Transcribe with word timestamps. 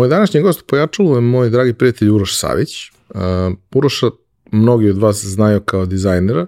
Moj 0.00 0.08
današnji 0.08 0.40
gost 0.40 0.66
pojačalo 0.66 1.14
je 1.14 1.20
moj 1.20 1.50
dragi 1.50 1.72
prijatelj 1.72 2.08
Uroš 2.08 2.38
Savić. 2.38 2.90
Uh, 3.08 3.18
Uroša 3.74 4.06
mnogi 4.52 4.90
od 4.90 4.98
vas 4.98 5.24
znaju 5.24 5.60
kao 5.60 5.86
dizajnera, 5.86 6.46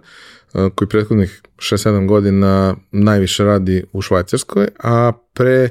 uh, 0.54 0.72
koji 0.74 0.88
prethodnih 0.88 1.42
6-7 1.56 2.08
godina 2.08 2.76
najviše 2.92 3.44
radi 3.44 3.84
u 3.92 4.02
Švajcarskoj, 4.02 4.68
a 4.82 5.12
pre 5.34 5.68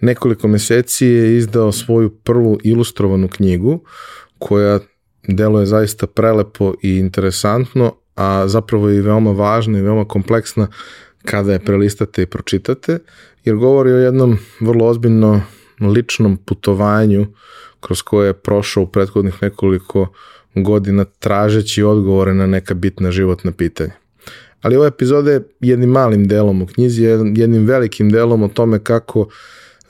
nekoliko 0.00 0.48
meseci 0.48 1.06
je 1.06 1.36
izdao 1.36 1.72
svoju 1.72 2.10
prvu 2.10 2.58
ilustrovanu 2.64 3.28
knjigu 3.28 3.80
koja 4.38 4.78
deluje 5.28 5.66
zaista 5.66 6.06
prelepo 6.06 6.74
i 6.82 6.96
interesantno, 6.96 7.94
a 8.14 8.48
zapravo 8.48 8.88
je 8.88 9.02
veoma 9.02 9.30
važna 9.30 9.78
i 9.78 9.82
veoma 9.82 10.04
kompleksna 10.04 10.68
kada 11.24 11.52
je 11.52 11.64
prelistate 11.64 12.22
i 12.22 12.26
pročitate, 12.26 12.98
jer 13.44 13.56
govori 13.56 13.92
o 13.92 13.98
jednom 13.98 14.38
vrlo 14.60 14.86
ozbiljno 14.86 15.42
ličnom 15.80 16.36
putovanju 16.36 17.26
kroz 17.80 18.02
koje 18.02 18.26
je 18.26 18.32
prošao 18.32 18.82
u 18.82 18.86
prethodnih 18.86 19.42
nekoliko 19.42 20.12
godina 20.54 21.04
tražeći 21.04 21.82
odgovore 21.82 22.34
na 22.34 22.46
neka 22.46 22.74
bitna 22.74 23.10
životna 23.10 23.52
pitanja. 23.52 23.92
Ali 24.60 24.76
ova 24.76 24.86
epizoda 24.86 25.30
je 25.30 25.48
jednim 25.60 25.90
malim 25.90 26.28
delom 26.28 26.62
u 26.62 26.66
knjizi, 26.66 27.02
jednim 27.34 27.66
velikim 27.66 28.10
delom 28.10 28.42
o 28.42 28.48
tome 28.48 28.78
kako 28.78 29.28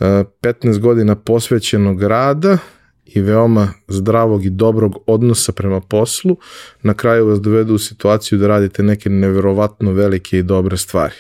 15 0.00 0.76
e, 0.76 0.80
godina 0.80 1.16
posvećenog 1.16 2.02
rada 2.02 2.58
i 3.04 3.20
veoma 3.20 3.68
zdravog 3.88 4.44
i 4.44 4.50
dobrog 4.50 4.96
odnosa 5.06 5.52
prema 5.52 5.80
poslu 5.80 6.36
na 6.82 6.94
kraju 6.94 7.26
vas 7.26 7.40
dovedu 7.40 7.74
u 7.74 7.78
situaciju 7.78 8.38
da 8.38 8.46
radite 8.46 8.82
neke 8.82 9.10
neverovatno 9.10 9.92
velike 9.92 10.38
i 10.38 10.42
dobre 10.42 10.76
stvari. 10.76 11.14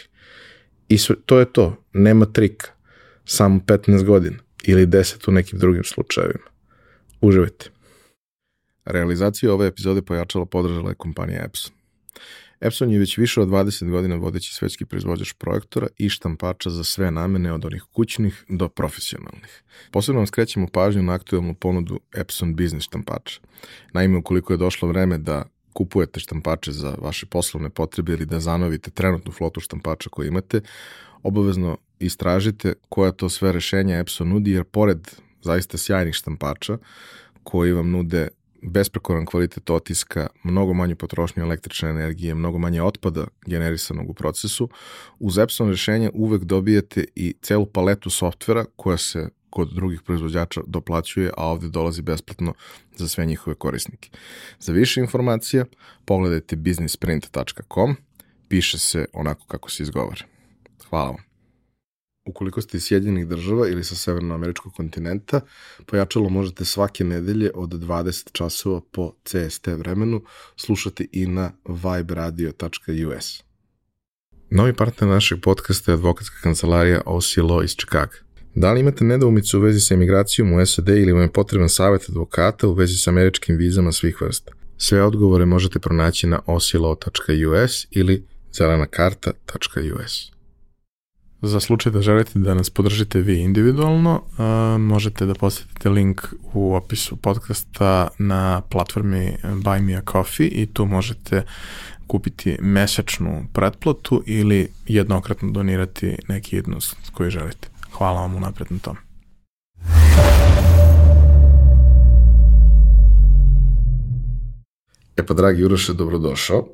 I 0.88 0.98
to 1.26 1.38
je 1.38 1.44
to, 1.44 1.76
nema 1.92 2.26
trika, 2.26 2.66
samo 3.24 3.60
15 3.66 4.04
godina 4.04 4.47
ili 4.62 4.86
10 4.86 5.28
u 5.28 5.32
nekim 5.32 5.58
drugim 5.58 5.84
slučajevima. 5.84 6.46
Uživajte. 7.20 7.70
Realizaciju 8.84 9.52
ove 9.52 9.66
epizode 9.66 10.02
pojačala 10.02 10.46
podržala 10.46 10.88
je 10.88 10.94
kompanija 10.94 11.44
Epson. 11.44 11.72
Epson 12.60 12.90
je 12.90 12.98
već 12.98 13.18
više 13.18 13.40
od 13.40 13.48
20 13.48 13.90
godina 13.90 14.16
vodeći 14.16 14.54
svetski 14.54 14.84
proizvođač 14.84 15.32
projektora 15.32 15.86
i 15.98 16.08
štampača 16.08 16.70
za 16.70 16.84
sve 16.84 17.10
namene 17.10 17.52
od 17.52 17.64
onih 17.64 17.82
kućnih 17.92 18.44
do 18.48 18.68
profesionalnih. 18.68 19.62
Posebno 19.90 20.18
vam 20.18 20.26
skrećemo 20.26 20.66
pažnju 20.72 21.02
na 21.02 21.12
aktualnu 21.12 21.54
ponudu 21.54 22.00
Epson 22.16 22.56
Business 22.56 22.86
štampača. 22.86 23.40
Naime, 23.92 24.18
ukoliko 24.18 24.52
je 24.52 24.56
došlo 24.56 24.88
vreme 24.88 25.18
da 25.18 25.44
kupujete 25.72 26.20
štampače 26.20 26.72
za 26.72 26.94
vaše 26.98 27.26
poslovne 27.26 27.70
potrebe 27.70 28.12
ili 28.12 28.26
da 28.26 28.40
zanovite 28.40 28.90
trenutnu 28.90 29.32
flotu 29.32 29.60
štampača 29.60 30.10
koju 30.10 30.28
imate, 30.28 30.60
obavezno 31.22 31.76
istražite 32.00 32.74
koja 32.88 33.12
to 33.12 33.28
sve 33.28 33.52
rešenja 33.52 33.98
Epson 33.98 34.28
nudi, 34.28 34.50
jer 34.50 34.64
pored 34.64 35.08
zaista 35.42 35.78
sjajnih 35.78 36.14
štampača 36.14 36.78
koji 37.42 37.72
vam 37.72 37.90
nude 37.90 38.28
besprekoran 38.62 39.26
kvalitet 39.26 39.70
otiska, 39.70 40.26
mnogo 40.42 40.74
manju 40.74 40.96
potrošnju 40.96 41.42
električne 41.42 41.90
energije, 41.90 42.34
mnogo 42.34 42.58
manje 42.58 42.82
otpada 42.82 43.26
generisanog 43.46 44.10
u 44.10 44.14
procesu, 44.14 44.68
uz 45.18 45.38
Epson 45.38 45.70
rešenje 45.70 46.10
uvek 46.14 46.44
dobijete 46.44 47.04
i 47.14 47.34
celu 47.42 47.66
paletu 47.66 48.10
softvera 48.10 48.64
koja 48.76 48.96
se 48.96 49.28
kod 49.50 49.72
drugih 49.74 50.02
proizvođača 50.02 50.60
doplaćuje, 50.66 51.30
a 51.36 51.46
ovde 51.46 51.68
dolazi 51.68 52.02
besplatno 52.02 52.54
za 52.96 53.08
sve 53.08 53.26
njihove 53.26 53.54
korisnike. 53.54 54.10
Za 54.60 54.72
više 54.72 55.00
informacija 55.00 55.64
pogledajte 56.04 56.56
businessprint.com, 56.56 57.96
piše 58.48 58.78
se 58.78 59.06
onako 59.12 59.46
kako 59.46 59.70
se 59.70 59.82
izgovara. 59.82 60.24
Hvala 60.90 61.10
vam. 61.10 61.27
Ukoliko 62.28 62.60
ste 62.60 62.76
iz 62.76 62.84
Sjedinjenih 62.84 63.26
država 63.26 63.68
ili 63.68 63.84
sa 63.84 63.94
severnoameričkog 63.94 64.72
kontinenta, 64.72 65.40
pojačalo 65.86 66.28
možete 66.28 66.64
svake 66.64 67.04
nedelje 67.04 67.50
od 67.54 67.70
20 67.70 68.32
časova 68.32 68.80
po 68.92 69.12
CST 69.24 69.66
vremenu 69.66 70.22
slušati 70.56 71.08
i 71.12 71.26
na 71.26 71.52
viberadio.us. 71.64 73.42
Novi 74.50 74.72
partner 74.72 75.10
našeg 75.10 75.40
podcasta 75.42 75.92
je 75.92 75.94
advokatska 75.94 76.36
kancelarija 76.42 77.02
OC 77.06 77.24
Law 77.24 77.64
iz 77.64 77.76
Čikaga. 77.76 78.16
Da 78.54 78.72
li 78.72 78.80
imate 78.80 79.04
nedoumicu 79.04 79.58
u 79.58 79.60
vezi 79.60 79.80
sa 79.80 79.94
emigracijom 79.94 80.52
u 80.52 80.66
SAD 80.66 80.88
ili 80.88 81.12
vam 81.12 81.22
je 81.22 81.32
potreban 81.32 81.68
savjet 81.68 82.08
advokata 82.08 82.68
u 82.68 82.72
vezi 82.72 82.96
sa 82.96 83.10
američkim 83.10 83.56
vizama 83.56 83.92
svih 83.92 84.22
vrsta? 84.22 84.52
Sve 84.76 85.02
odgovore 85.02 85.44
možete 85.44 85.78
pronaći 85.78 86.26
na 86.26 86.40
oclaw.us 86.46 87.86
ili 87.90 88.26
zelanakarta.us. 88.52 90.37
Za 91.42 91.60
slučaj 91.60 91.92
da 91.92 92.02
želite 92.02 92.38
da 92.38 92.54
nas 92.54 92.70
podržite 92.70 93.20
vi 93.20 93.40
individualno, 93.40 94.22
uh, 94.22 94.80
možete 94.80 95.26
da 95.26 95.34
posetite 95.34 95.88
link 95.88 96.22
u 96.52 96.74
opisu 96.74 97.16
podcasta 97.16 98.08
na 98.18 98.60
platformi 98.60 99.36
Buy 99.42 99.80
Me 99.80 99.94
A 99.94 100.02
Coffee 100.12 100.48
i 100.48 100.66
tu 100.66 100.86
možete 100.86 101.42
kupiti 102.06 102.56
mesečnu 102.60 103.46
pretplatu 103.52 104.22
ili 104.26 104.68
jednokratno 104.86 105.50
donirati 105.50 106.16
neki 106.28 106.56
jednost 106.56 106.96
koji 107.12 107.30
želite. 107.30 107.68
Hvala 107.92 108.20
vam 108.20 108.34
unapred 108.34 108.72
na 108.72 108.78
tom. 108.78 108.96
E 115.16 115.26
pa, 115.26 115.34
dragi 115.34 115.64
Uroše, 115.64 115.92
dobrodošao. 115.92 116.68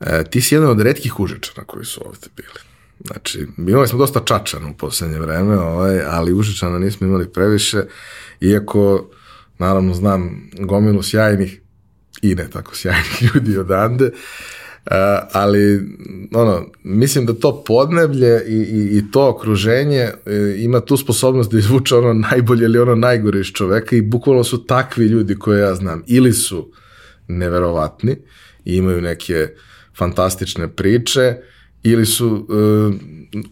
E, 0.00 0.24
ti 0.30 0.40
si 0.40 0.54
jedan 0.54 0.70
od 0.70 0.80
redkih 0.80 1.20
užičara 1.20 1.64
koji 1.64 1.84
su 1.84 2.00
ovde 2.06 2.26
bili. 2.36 2.67
Znači, 3.00 3.46
imali 3.58 3.88
smo 3.88 3.98
dosta 3.98 4.20
čačana 4.24 4.68
u 4.68 4.76
poslednje 4.76 5.18
vreme, 5.18 5.58
ovaj, 5.58 6.00
ali 6.06 6.32
užičana 6.32 6.78
nismo 6.78 7.06
imali 7.06 7.32
previše, 7.32 7.82
iako, 8.40 9.10
naravno, 9.58 9.94
znam 9.94 10.50
gomilu 10.58 11.02
sjajnih 11.02 11.60
i 12.22 12.34
ne 12.34 12.50
tako 12.50 12.76
sjajnih 12.76 13.22
ljudi 13.34 13.58
odande, 13.58 14.10
ali 15.32 15.80
ono, 16.34 16.66
mislim 16.82 17.26
da 17.26 17.32
to 17.32 17.64
podneblje 17.64 18.42
i, 18.46 18.54
i, 18.54 18.98
i 18.98 19.10
to 19.10 19.28
okruženje 19.28 20.08
uh, 20.12 20.32
ima 20.60 20.80
tu 20.80 20.96
sposobnost 20.96 21.50
da 21.50 21.58
izvuče 21.58 21.96
ono 21.96 22.12
najbolje 22.12 22.64
ili 22.64 22.78
ono 22.78 22.94
najgore 22.94 23.40
iz 23.40 23.46
čoveka 23.46 23.96
i 23.96 24.02
bukvalno 24.02 24.44
su 24.44 24.66
takvi 24.66 25.06
ljudi 25.06 25.38
koje 25.38 25.60
ja 25.60 25.74
znam. 25.74 26.02
Ili 26.06 26.32
su 26.32 26.72
neverovatni 27.28 28.16
i 28.64 28.76
imaju 28.76 29.00
neke 29.00 29.48
fantastične 29.98 30.68
priče, 30.68 31.36
ili 31.82 32.06
su 32.06 32.26
uh, 32.26 32.94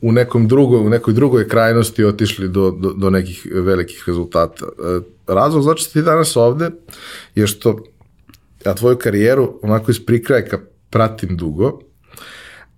u 0.02 0.12
nekom 0.12 0.48
drugoj, 0.48 0.80
u 0.80 0.90
nekoj 0.90 1.14
drugoj 1.14 1.48
krajnosti 1.48 2.04
otišli 2.04 2.48
do, 2.48 2.70
do, 2.70 2.92
do 2.92 3.10
nekih 3.10 3.46
velikih 3.52 4.04
rezultata. 4.06 4.66
Uh, 4.66 5.02
razlog 5.26 5.62
zašto 5.62 5.92
ti 5.92 6.02
danas 6.02 6.36
ovde 6.36 6.70
je 7.34 7.46
što 7.46 7.84
ja 8.66 8.74
tvoju 8.74 8.96
karijeru 8.96 9.58
onako 9.62 9.90
iz 9.90 10.06
prikrajka 10.06 10.58
pratim 10.90 11.36
dugo, 11.36 11.80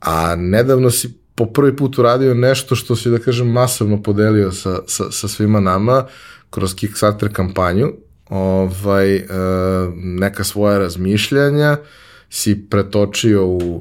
a 0.00 0.34
nedavno 0.36 0.90
si 0.90 1.18
po 1.34 1.46
prvi 1.46 1.76
put 1.76 1.98
uradio 1.98 2.34
nešto 2.34 2.74
što 2.74 2.96
si, 2.96 3.10
da 3.10 3.18
kažem, 3.18 3.52
masovno 3.52 4.02
podelio 4.02 4.52
sa, 4.52 4.78
sa, 4.86 5.10
sa 5.10 5.28
svima 5.28 5.60
nama 5.60 6.06
kroz 6.50 6.74
Kickstarter 6.74 7.32
kampanju, 7.32 7.92
ovaj, 8.28 9.16
uh, 9.16 9.22
neka 9.94 10.44
svoja 10.44 10.78
razmišljanja, 10.78 11.76
uh, 11.80 11.86
si 12.30 12.66
pretočio 12.70 13.46
u 13.46 13.76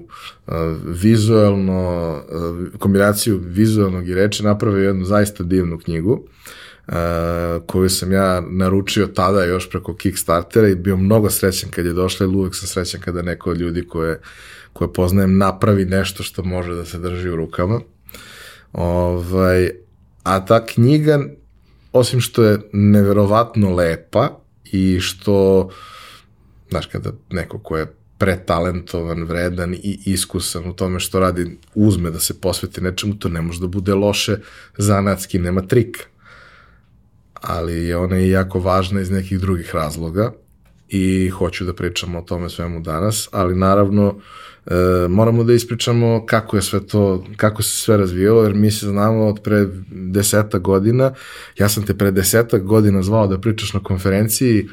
uh, 0.47 0.53
vizualno, 0.85 2.11
uh, 2.29 2.79
kombinaciju 2.79 3.39
vizualnog 3.43 4.09
i 4.09 4.15
reči, 4.15 4.43
napravio 4.43 4.87
jednu 4.87 5.05
zaista 5.05 5.43
divnu 5.43 5.79
knjigu, 5.79 6.11
uh, 6.87 6.93
koju 7.65 7.89
sam 7.89 8.11
ja 8.11 8.41
naručio 8.49 9.07
tada 9.07 9.43
još 9.43 9.69
preko 9.69 9.95
Kickstartera 9.95 10.67
i 10.67 10.75
bio 10.75 10.97
mnogo 10.97 11.29
srećan 11.29 11.69
kad 11.69 11.85
je 11.85 11.93
došla 11.93 12.25
i 12.25 12.29
uvek 12.29 12.55
sam 12.55 12.67
srećan 12.67 13.01
kada 13.01 13.21
neko 13.21 13.51
od 13.51 13.57
ljudi 13.57 13.87
koje, 13.87 14.19
koje 14.73 14.93
poznajem 14.93 15.37
napravi 15.37 15.85
nešto 15.85 16.23
što 16.23 16.43
može 16.43 16.75
da 16.75 16.85
se 16.85 16.97
drži 16.97 17.29
u 17.29 17.35
rukama. 17.35 17.79
Ovaj, 18.73 19.69
a 20.23 20.45
ta 20.45 20.65
knjiga, 20.65 21.19
osim 21.93 22.21
što 22.21 22.43
je 22.43 22.59
neverovatno 22.73 23.75
lepa 23.75 24.39
i 24.71 24.99
što, 24.99 25.69
znaš, 26.69 26.85
kada 26.85 27.11
neko 27.29 27.59
ko 27.59 27.77
je 27.77 27.96
pretalentovan, 28.17 29.23
vredan 29.23 29.73
i 29.73 29.99
iskusan 30.05 30.69
u 30.69 30.73
tome 30.73 30.99
što 30.99 31.19
radi, 31.19 31.57
uzme 31.75 32.11
da 32.11 32.19
se 32.19 32.41
posveti 32.41 32.81
nečemu, 32.81 33.15
to 33.15 33.29
ne 33.29 33.41
može 33.41 33.61
da 33.61 33.67
bude 33.67 33.93
loše 33.93 34.37
zanatski, 34.77 35.39
nema 35.39 35.61
trika. 35.61 36.03
Ali 37.33 37.73
je 37.73 37.97
ona 37.97 38.19
i 38.19 38.29
jako 38.29 38.59
važna 38.59 39.01
iz 39.01 39.11
nekih 39.11 39.39
drugih 39.39 39.75
razloga 39.75 40.33
i 40.89 41.29
hoću 41.29 41.65
da 41.65 41.73
pričamo 41.73 42.19
o 42.19 42.21
tome 42.21 42.49
svemu 42.49 42.79
danas, 42.79 43.29
ali 43.31 43.55
naravno 43.55 44.19
E, 44.71 45.07
moramo 45.07 45.43
da 45.43 45.53
ispričamo 45.53 46.25
kako 46.25 46.55
je 46.55 46.61
sve 46.61 46.87
to, 46.87 47.25
kako 47.37 47.63
se 47.63 47.77
sve 47.77 47.97
razvijalo, 47.97 48.43
jer 48.43 48.53
mi 48.53 48.71
se 48.71 48.87
znamo 48.87 49.27
od 49.27 49.39
pre 49.43 49.65
deseta 49.91 50.57
godina, 50.57 51.13
ja 51.57 51.69
sam 51.69 51.85
te 51.85 51.93
pre 51.93 52.11
deseta 52.11 52.57
godina 52.57 53.01
zvao 53.03 53.27
da 53.27 53.39
pričaš 53.39 53.73
na 53.73 53.79
konferenciji 53.79 54.67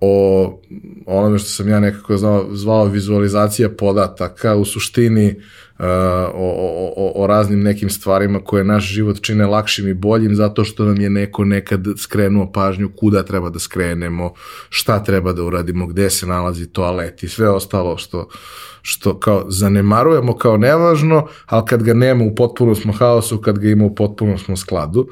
o 0.00 0.60
onome 1.06 1.38
što 1.38 1.48
sam 1.48 1.68
ja 1.68 1.80
nekako 1.80 2.16
zvao, 2.16 2.46
zvao 2.50 2.84
vizualizacija 2.84 3.68
podataka, 3.68 4.56
u 4.56 4.64
suštini 4.64 5.34
uh, 5.78 5.84
o, 6.34 6.92
o, 6.96 7.12
o 7.22 7.26
raznim 7.26 7.62
nekim 7.62 7.90
stvarima 7.90 8.44
koje 8.44 8.64
naš 8.64 8.84
život 8.84 9.20
čine 9.22 9.46
lakšim 9.46 9.88
i 9.88 9.94
boljim 9.94 10.34
zato 10.34 10.64
što 10.64 10.84
nam 10.84 11.00
je 11.00 11.10
neko 11.10 11.44
nekad 11.44 11.80
skrenuo 11.98 12.52
pažnju 12.52 12.90
kuda 12.96 13.22
treba 13.22 13.50
da 13.50 13.58
skrenemo, 13.58 14.32
šta 14.68 15.04
treba 15.04 15.32
da 15.32 15.42
uradimo, 15.42 15.86
gde 15.86 16.10
se 16.10 16.26
nalazi 16.26 16.66
toalet 16.66 17.22
i 17.22 17.28
sve 17.28 17.48
ostalo 17.48 17.96
što 17.96 18.28
što 18.82 19.20
kao 19.20 19.44
zanemarujemo 19.48 20.36
kao 20.36 20.56
nevažno, 20.56 21.28
ali 21.46 21.66
kad 21.66 21.82
ga 21.82 21.94
nema 21.94 22.24
u 22.24 22.34
potpunom 22.34 22.74
smo 22.74 22.92
haosu, 22.92 23.38
kad 23.38 23.58
ga 23.58 23.68
ima 23.68 23.84
u 23.84 23.94
potpunom 23.94 24.38
smo 24.38 24.56
skladu. 24.56 25.08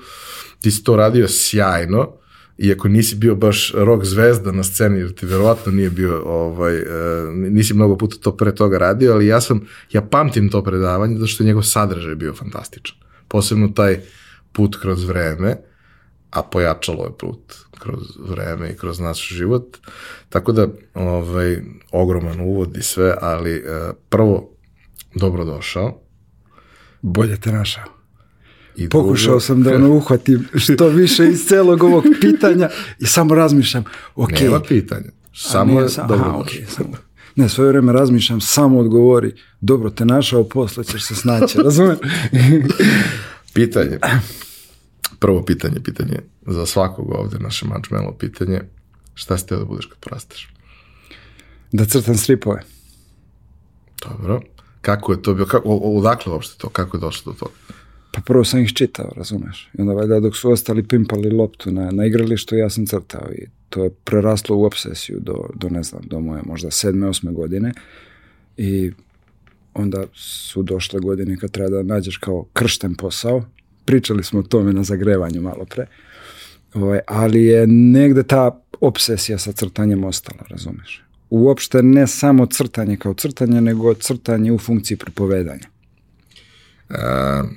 Ti 0.61 0.71
si 0.71 0.85
to 0.85 0.97
radio 0.97 1.29
sjajno, 1.29 2.19
iako 2.61 2.89
nisi 2.89 3.17
bio 3.17 3.35
baš 3.35 3.73
rock 3.75 4.05
zvezda 4.05 4.53
na 4.53 4.62
sceni, 4.62 4.99
jer 4.99 5.15
ti 5.15 5.27
verovatno 5.27 5.73
nije 5.73 5.91
bio, 5.91 6.23
ovaj, 6.27 6.77
e, 6.77 6.85
nisi 7.33 7.75
mnogo 7.75 7.97
puta 7.97 8.17
to 8.17 8.37
pre 8.37 8.55
toga 8.55 8.79
radio, 8.79 9.12
ali 9.12 9.27
ja 9.27 9.41
sam, 9.41 9.61
ja 9.93 10.03
pamtim 10.03 10.49
to 10.49 10.65
predavanje, 10.65 11.15
zato 11.15 11.27
što 11.27 11.43
je 11.43 11.47
njegov 11.47 11.62
sadržaj 11.62 12.15
bio 12.15 12.35
fantastičan. 12.35 12.97
Posebno 13.29 13.69
taj 13.69 14.01
put 14.53 14.77
kroz 14.81 15.05
vreme, 15.05 15.57
a 16.31 16.43
pojačalo 16.43 17.05
je 17.05 17.19
put 17.19 17.55
kroz 17.79 18.03
vreme 18.29 18.71
i 18.71 18.77
kroz 18.77 19.01
naš 19.01 19.29
život. 19.29 19.77
Tako 20.29 20.53
da, 20.53 20.69
ovaj, 20.95 21.57
ogroman 21.93 22.41
uvod 22.41 22.77
i 22.77 22.83
sve, 22.83 23.15
ali 23.21 23.59
uh, 23.59 23.95
prvo, 24.09 24.51
dobrodošao. 25.15 26.01
Bolje 27.03 27.41
te 27.41 27.53
našao. 27.53 28.00
I 28.76 28.88
Pokušao 28.88 29.26
drugo... 29.26 29.40
sam 29.40 29.62
da 29.62 29.75
ono 29.75 29.90
uhvatim 29.90 30.49
što 30.55 30.88
više 30.88 31.28
iz 31.28 31.44
celog 31.46 31.82
ovog 31.82 32.05
pitanja 32.20 32.69
i 32.99 33.06
samo 33.06 33.34
razmišljam, 33.34 33.84
ok. 34.14 34.40
Nema 34.40 34.61
pitanja, 34.61 35.11
samo 35.34 35.81
je 35.81 35.88
sam, 35.88 36.08
dobrodošao. 36.08 36.43
okay, 36.43 36.67
samo. 36.69 36.90
Ne, 37.37 37.49
svoje 37.49 37.69
vreme 37.69 37.93
razmišljam, 37.93 38.40
samo 38.40 38.78
odgovori, 38.78 39.34
dobro 39.61 39.90
te 39.90 40.05
našao, 40.05 40.44
posle 40.44 40.84
ćeš 40.84 41.06
se 41.06 41.14
snaći, 41.14 41.58
razumem? 41.64 41.96
pitanje 43.52 43.99
prvo 45.20 45.44
pitanje, 45.44 45.81
pitanje 45.81 46.19
za 46.46 46.66
svakog 46.66 47.11
ovde, 47.11 47.38
naše 47.38 47.66
mančmelo 47.66 48.12
pitanje, 48.19 48.61
šta 49.14 49.38
si 49.38 49.46
teo 49.46 49.58
da 49.58 49.64
budeš 49.64 49.87
kad 49.87 49.99
porasteš? 49.99 50.49
Da 51.73 51.84
crtam 51.84 52.16
stripove. 52.16 52.62
Dobro. 54.08 54.40
Kako 54.81 55.12
je 55.12 55.23
to 55.23 55.34
bio, 55.34 55.46
kako, 55.46 55.69
odakle 55.69 56.32
uopšte 56.32 56.58
to, 56.58 56.69
kako 56.69 56.96
je 56.96 57.00
došlo 57.00 57.32
do 57.32 57.38
toga? 57.38 57.52
Pa 58.12 58.21
prvo 58.21 58.45
sam 58.45 58.61
ih 58.61 58.73
čitao, 58.73 59.12
razumeš? 59.17 59.71
I 59.79 59.81
onda 59.81 59.93
valjda 59.93 60.21
dok 60.21 60.37
su 60.37 60.51
ostali 60.51 60.83
pimpali 60.83 61.31
loptu 61.31 61.71
na, 61.73 61.91
na 61.91 62.07
igralištu, 62.07 62.57
ja 62.57 62.71
sam 62.71 62.87
crtao 62.87 63.33
i 63.33 63.47
to 63.69 63.85
je 63.85 63.91
preraslo 63.91 64.57
u 64.57 64.65
obsesiju 64.65 65.21
do, 65.21 65.49
do 65.55 65.69
ne 65.69 65.83
znam, 65.83 66.03
do 66.05 66.21
moje 66.21 66.43
možda 66.47 66.71
sedme, 66.71 67.09
osme 67.09 67.33
godine 67.33 67.73
i 68.57 68.93
onda 69.75 70.05
su 70.15 70.62
došle 70.62 71.01
godine 71.01 71.37
kad 71.37 71.51
treba 71.51 71.71
da 71.71 71.83
nađeš 71.83 72.17
kao 72.17 72.45
kršten 72.53 72.95
posao 72.95 73.45
pričali 73.85 74.25
smo 74.25 74.41
o 74.41 74.43
tome 74.43 74.73
na 74.73 74.85
zagrevanju 74.85 75.43
malo 75.43 75.65
pre, 75.65 75.87
ovaj, 76.75 77.01
ali 77.07 77.45
je 77.45 77.67
negde 77.67 78.23
ta 78.23 78.62
obsesija 78.81 79.39
sa 79.39 79.53
crtanjem 79.53 80.05
ostala, 80.05 80.45
razumeš? 80.51 81.03
Uopšte 81.31 81.83
ne 81.83 82.07
samo 82.07 82.47
crtanje 82.47 82.97
kao 82.97 83.15
crtanje, 83.15 83.61
nego 83.61 83.95
crtanje 83.95 84.53
u 84.53 84.59
funkciji 84.59 84.97
pripovedanja. 84.97 85.67
E, 86.90 86.96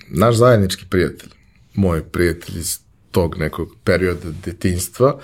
naš 0.10 0.36
zajednički 0.36 0.86
prijatelj, 0.90 1.30
moj 1.74 2.04
prijatelj 2.04 2.60
iz 2.60 2.80
tog 3.12 3.38
nekog 3.38 3.70
perioda 3.84 4.30
detinstva, 4.46 5.20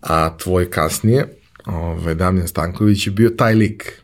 a 0.00 0.36
tvoj 0.36 0.70
kasnije, 0.70 1.26
ovaj, 1.66 2.14
Damjan 2.14 2.48
Stanković 2.48 3.06
je 3.06 3.10
bio 3.10 3.30
taj 3.30 3.54
lik 3.54 4.02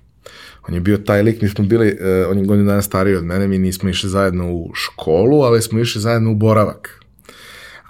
On 0.68 0.74
je 0.74 0.80
bio 0.80 0.98
taj 0.98 1.22
lik, 1.22 1.42
mi 1.42 1.48
smo 1.48 1.64
bili, 1.64 1.88
uh, 1.92 2.30
on 2.30 2.38
je 2.38 2.44
godinu 2.44 2.68
dana 2.68 2.82
stariji 2.82 3.16
od 3.16 3.24
mene, 3.24 3.48
mi 3.48 3.58
nismo 3.58 3.88
išli 3.88 4.10
zajedno 4.10 4.52
u 4.52 4.70
školu, 4.74 5.42
ali 5.42 5.62
smo 5.62 5.80
išli 5.80 6.00
zajedno 6.00 6.30
u 6.30 6.34
boravak. 6.34 7.00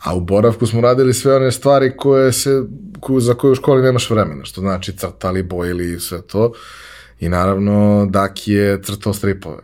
A 0.02 0.14
u 0.14 0.20
boravku 0.20 0.66
smo 0.66 0.80
radili 0.80 1.14
sve 1.14 1.36
one 1.36 1.52
stvari 1.52 1.92
koje 1.96 2.32
se, 2.32 2.62
koju, 3.00 3.20
za 3.20 3.34
koje 3.34 3.52
u 3.52 3.54
školi 3.54 3.82
nemaš 3.82 4.10
vremena, 4.10 4.44
što 4.44 4.60
znači 4.60 4.96
crtali, 4.96 5.42
bojili 5.42 5.92
i 5.92 6.00
sve 6.00 6.22
to. 6.22 6.52
I 7.20 7.28
naravno, 7.28 8.06
Daki 8.10 8.52
je 8.52 8.82
crtao 8.82 9.12
stripove. 9.12 9.58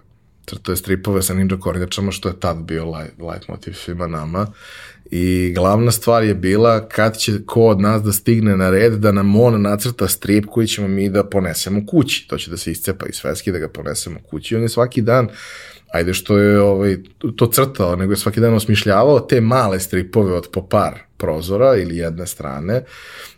Crtao 0.51 0.73
je 0.73 0.77
stripove 0.77 1.23
sa 1.23 1.35
ninja 1.35 1.57
kornjačama, 1.61 2.13
što 2.13 2.29
je 2.29 2.41
tad 2.41 2.57
bio 2.57 2.85
light, 2.85 3.19
light 3.19 3.49
motiv 3.49 3.73
svima 3.73 4.07
nama. 4.07 4.47
I 5.11 5.53
glavna 5.55 5.91
stvar 5.91 6.25
je 6.25 6.35
bila 6.35 6.89
kad 6.89 7.17
će 7.17 7.33
ko 7.47 7.63
od 7.63 7.81
nas 7.81 8.03
da 8.03 8.13
stigne 8.13 8.57
na 8.57 8.71
red 8.71 8.93
da 8.93 9.13
nam 9.13 9.37
on 9.37 9.63
nacrta 9.63 10.09
strip 10.09 10.47
koji 10.47 10.67
ćemo 10.67 10.89
mi 10.89 11.09
da 11.09 11.25
ponesemo 11.25 11.87
kući. 11.87 12.29
To 12.29 12.39
će 12.39 12.51
da 12.51 12.57
se 12.57 12.71
iscepa 12.71 13.07
iz 13.07 13.15
sveski 13.15 13.53
da 13.53 13.59
ga 13.59 13.69
ponesemo 13.69 14.19
kući. 14.31 14.55
I 14.55 14.57
on 14.57 14.63
je 14.63 14.69
svaki 14.69 15.03
dan 15.03 15.29
ajde 15.93 16.15
što 16.15 16.39
je 16.39 16.61
ovaj, 16.61 16.97
to 17.37 17.47
crtao, 17.47 17.97
nego 17.97 18.13
je 18.13 18.17
svaki 18.17 18.41
dan 18.41 18.55
osmišljavao 18.55 19.21
te 19.21 19.41
male 19.41 19.81
stripove 19.81 20.33
od 20.33 20.49
po 20.53 20.69
par 20.69 20.99
prozora 21.17 21.77
ili 21.77 21.97
jedne 21.97 22.27
strane 22.27 22.85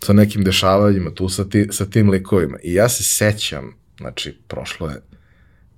sa 0.00 0.12
nekim 0.12 0.44
dešavanjima 0.44 1.10
tu 1.10 1.28
sa, 1.28 1.44
ti, 1.44 1.68
sa 1.70 1.86
tim 1.86 2.10
likovima. 2.10 2.58
I 2.62 2.74
ja 2.74 2.88
se 2.88 3.02
sećam, 3.02 3.74
znači, 3.98 4.38
prošlo 4.48 4.88
je 4.88 5.00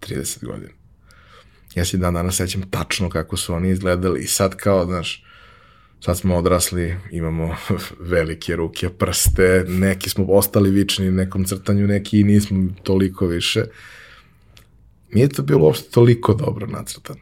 30 0.00 0.44
godina. 0.44 0.83
Ja 1.74 1.84
se 1.84 1.96
dan 1.96 2.14
danas 2.14 2.36
sećam 2.36 2.62
tačno 2.70 3.10
kako 3.10 3.36
su 3.36 3.54
oni 3.54 3.70
izgledali 3.70 4.20
i 4.20 4.26
sad 4.26 4.56
kao, 4.56 4.84
znaš, 4.86 5.24
sad 6.00 6.18
smo 6.18 6.36
odrasli, 6.36 6.96
imamo 7.10 7.56
velike 8.14 8.56
ruke, 8.56 8.88
prste, 8.88 9.64
neki 9.68 10.10
smo 10.10 10.26
ostali 10.28 10.70
vični 10.70 11.10
nekom 11.10 11.44
crtanju, 11.44 11.86
neki 11.86 12.24
nismo 12.24 12.68
toliko 12.82 13.26
više. 13.26 13.64
Nije 15.12 15.28
to 15.28 15.42
bilo 15.42 15.64
uopšte 15.64 15.90
toliko 15.90 16.34
dobro 16.34 16.66
nacrtano, 16.66 17.20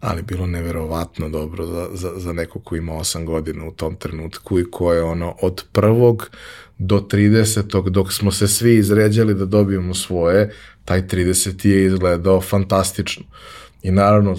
ali 0.00 0.22
bilo 0.22 0.46
neverovatno 0.46 1.28
dobro 1.28 1.66
za, 1.66 1.88
za, 1.92 2.12
za 2.16 2.32
neko 2.32 2.60
ko 2.60 2.76
ima 2.76 2.92
8 2.92 3.24
godina 3.24 3.64
u 3.64 3.72
tom 3.72 3.96
trenutku 3.96 4.58
i 4.58 4.70
ko 4.70 4.92
je 4.92 5.02
ono 5.02 5.36
od 5.42 5.64
prvog 5.72 6.30
do 6.78 7.00
30. 7.00 7.90
dok 7.90 8.12
smo 8.12 8.32
se 8.32 8.48
svi 8.48 8.74
izređali 8.74 9.34
da 9.34 9.44
dobijemo 9.44 9.94
svoje, 9.94 10.54
taj 10.90 11.02
30. 11.02 11.66
je 11.66 11.84
izgledao 11.84 12.40
fantastično. 12.40 13.24
I 13.82 13.90
naravno, 13.90 14.36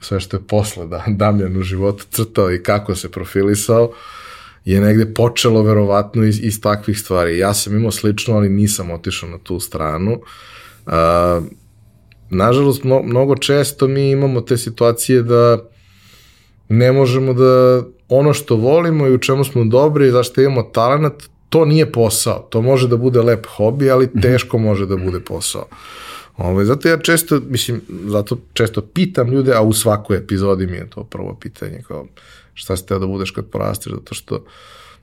sve 0.00 0.20
što 0.20 0.36
je 0.36 0.46
posle 0.46 0.86
da, 0.86 1.04
Damljan 1.06 1.56
u 1.56 1.62
životu 1.62 2.04
crtao 2.10 2.52
i 2.52 2.62
kako 2.62 2.94
se 2.94 3.10
profilisao, 3.10 3.92
je 4.64 4.80
negde 4.80 5.14
počelo 5.14 5.62
verovatno 5.62 6.24
iz, 6.24 6.38
iz 6.44 6.60
takvih 6.60 6.98
stvari. 6.98 7.38
Ja 7.38 7.54
sam 7.54 7.76
imao 7.76 7.90
slično, 7.90 8.36
ali 8.36 8.48
nisam 8.48 8.90
otišao 8.90 9.28
na 9.28 9.38
tu 9.38 9.60
stranu. 9.60 10.20
Uh, 10.86 10.92
nažalost, 12.30 12.84
mno, 12.84 13.02
mnogo 13.02 13.36
često 13.36 13.88
mi 13.88 14.10
imamo 14.10 14.40
te 14.40 14.56
situacije 14.56 15.22
da 15.22 15.58
ne 16.68 16.92
možemo 16.92 17.34
da 17.34 17.82
ono 18.08 18.32
što 18.34 18.56
volimo 18.56 19.06
i 19.06 19.14
u 19.14 19.18
čemu 19.18 19.44
smo 19.44 19.64
dobri 19.64 20.08
i 20.08 20.10
zašto 20.10 20.40
imamo 20.40 20.62
talent, 20.62 21.22
to 21.52 21.64
nije 21.64 21.92
posao. 21.92 22.46
To 22.50 22.62
može 22.62 22.88
da 22.88 22.96
bude 22.96 23.22
lep 23.22 23.46
hobi, 23.46 23.90
ali 23.90 24.06
mhm. 24.06 24.20
teško 24.20 24.58
može 24.58 24.86
da 24.86 24.96
bude 24.96 25.20
posao. 25.20 25.66
Ovaj, 26.36 26.64
zato 26.64 26.88
ja 26.88 26.98
često, 26.98 27.40
mislim, 27.48 27.80
zato 28.06 28.38
često 28.52 28.80
pitam 28.80 29.32
ljude, 29.32 29.52
a 29.54 29.60
u 29.60 29.72
svakoj 29.72 30.16
epizodi 30.16 30.66
mi 30.66 30.76
je 30.76 30.90
to 30.90 31.04
prvo 31.04 31.36
pitanje, 31.40 31.82
kao 31.88 32.06
šta 32.54 32.76
si 32.76 32.86
teo 32.86 32.98
da 32.98 33.06
budeš 33.06 33.30
kad 33.30 33.46
porasteš, 33.46 33.92
zato 33.92 34.14
što 34.14 34.44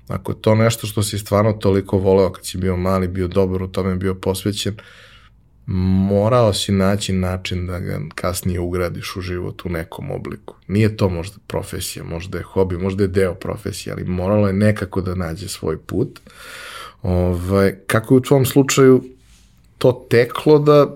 ako 0.07 0.31
je 0.31 0.41
to 0.41 0.55
nešto 0.55 0.87
što 0.87 1.03
si 1.03 1.19
stvarno 1.19 1.53
toliko 1.53 1.97
voleo 1.97 2.31
kad 2.31 2.45
si 2.45 2.57
bio 2.57 2.77
mali, 2.77 3.07
bio 3.07 3.27
dobar 3.27 3.63
u 3.63 3.67
tome, 3.67 3.95
bio 3.95 4.15
posvećen, 4.15 4.75
morao 5.71 6.53
si 6.53 6.71
naći 6.71 7.13
način 7.13 7.67
da 7.67 7.79
ga 7.79 7.99
kasnije 8.15 8.59
ugradiš 8.59 9.15
u 9.15 9.21
život 9.21 9.65
u 9.65 9.69
nekom 9.69 10.11
obliku. 10.11 10.55
Nije 10.67 10.97
to 10.97 11.09
možda 11.09 11.37
profesija, 11.47 12.03
možda 12.03 12.37
je 12.37 12.43
hobi, 12.43 12.77
možda 12.77 13.03
je 13.03 13.07
deo 13.07 13.33
profesije, 13.33 13.93
ali 13.93 14.03
moralo 14.03 14.47
je 14.47 14.53
nekako 14.53 15.01
da 15.01 15.15
nađe 15.15 15.47
svoj 15.47 15.77
put. 15.77 16.19
Ovaj, 17.01 17.75
kako 17.87 18.13
je 18.13 18.17
u 18.17 18.21
tvom 18.21 18.45
slučaju 18.45 19.03
to 19.77 20.07
teklo 20.09 20.59
da 20.59 20.95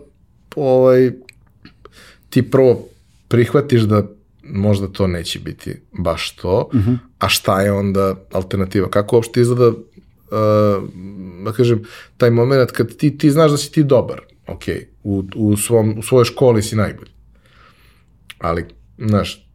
ovaj, 0.56 1.12
ti 2.30 2.52
prvo 2.52 2.88
prihvatiš 3.28 3.82
da 3.82 4.04
možda 4.44 4.88
to 4.88 5.08
neće 5.08 5.40
biti 5.40 5.82
baš 5.92 6.36
to, 6.36 6.70
uh 6.74 6.80
mhm. 6.80 6.92
-huh. 6.92 6.98
a 7.20 7.30
šta 7.30 7.62
je 7.62 7.72
onda 7.72 8.16
alternativa? 8.32 8.90
Kako 8.90 9.16
uopšte 9.16 9.42
izgleda, 9.42 9.68
uh, 9.68 9.76
da 11.46 11.52
kažem, 11.52 11.84
taj 12.18 12.30
moment 12.30 12.72
kad 12.72 12.98
ti, 12.98 13.18
ti 13.18 13.32
znaš 13.32 13.52
da 13.52 13.58
si 13.58 13.72
ti 13.72 13.84
dobar, 13.84 14.33
ok, 14.54 14.64
u, 15.04 15.24
u, 15.36 15.58
svom, 15.58 16.00
u 16.00 16.04
svojoj 16.04 16.26
školi 16.26 16.62
si 16.64 16.76
najbolji, 16.76 17.12
ali, 18.38 18.66
znaš, 18.98 19.50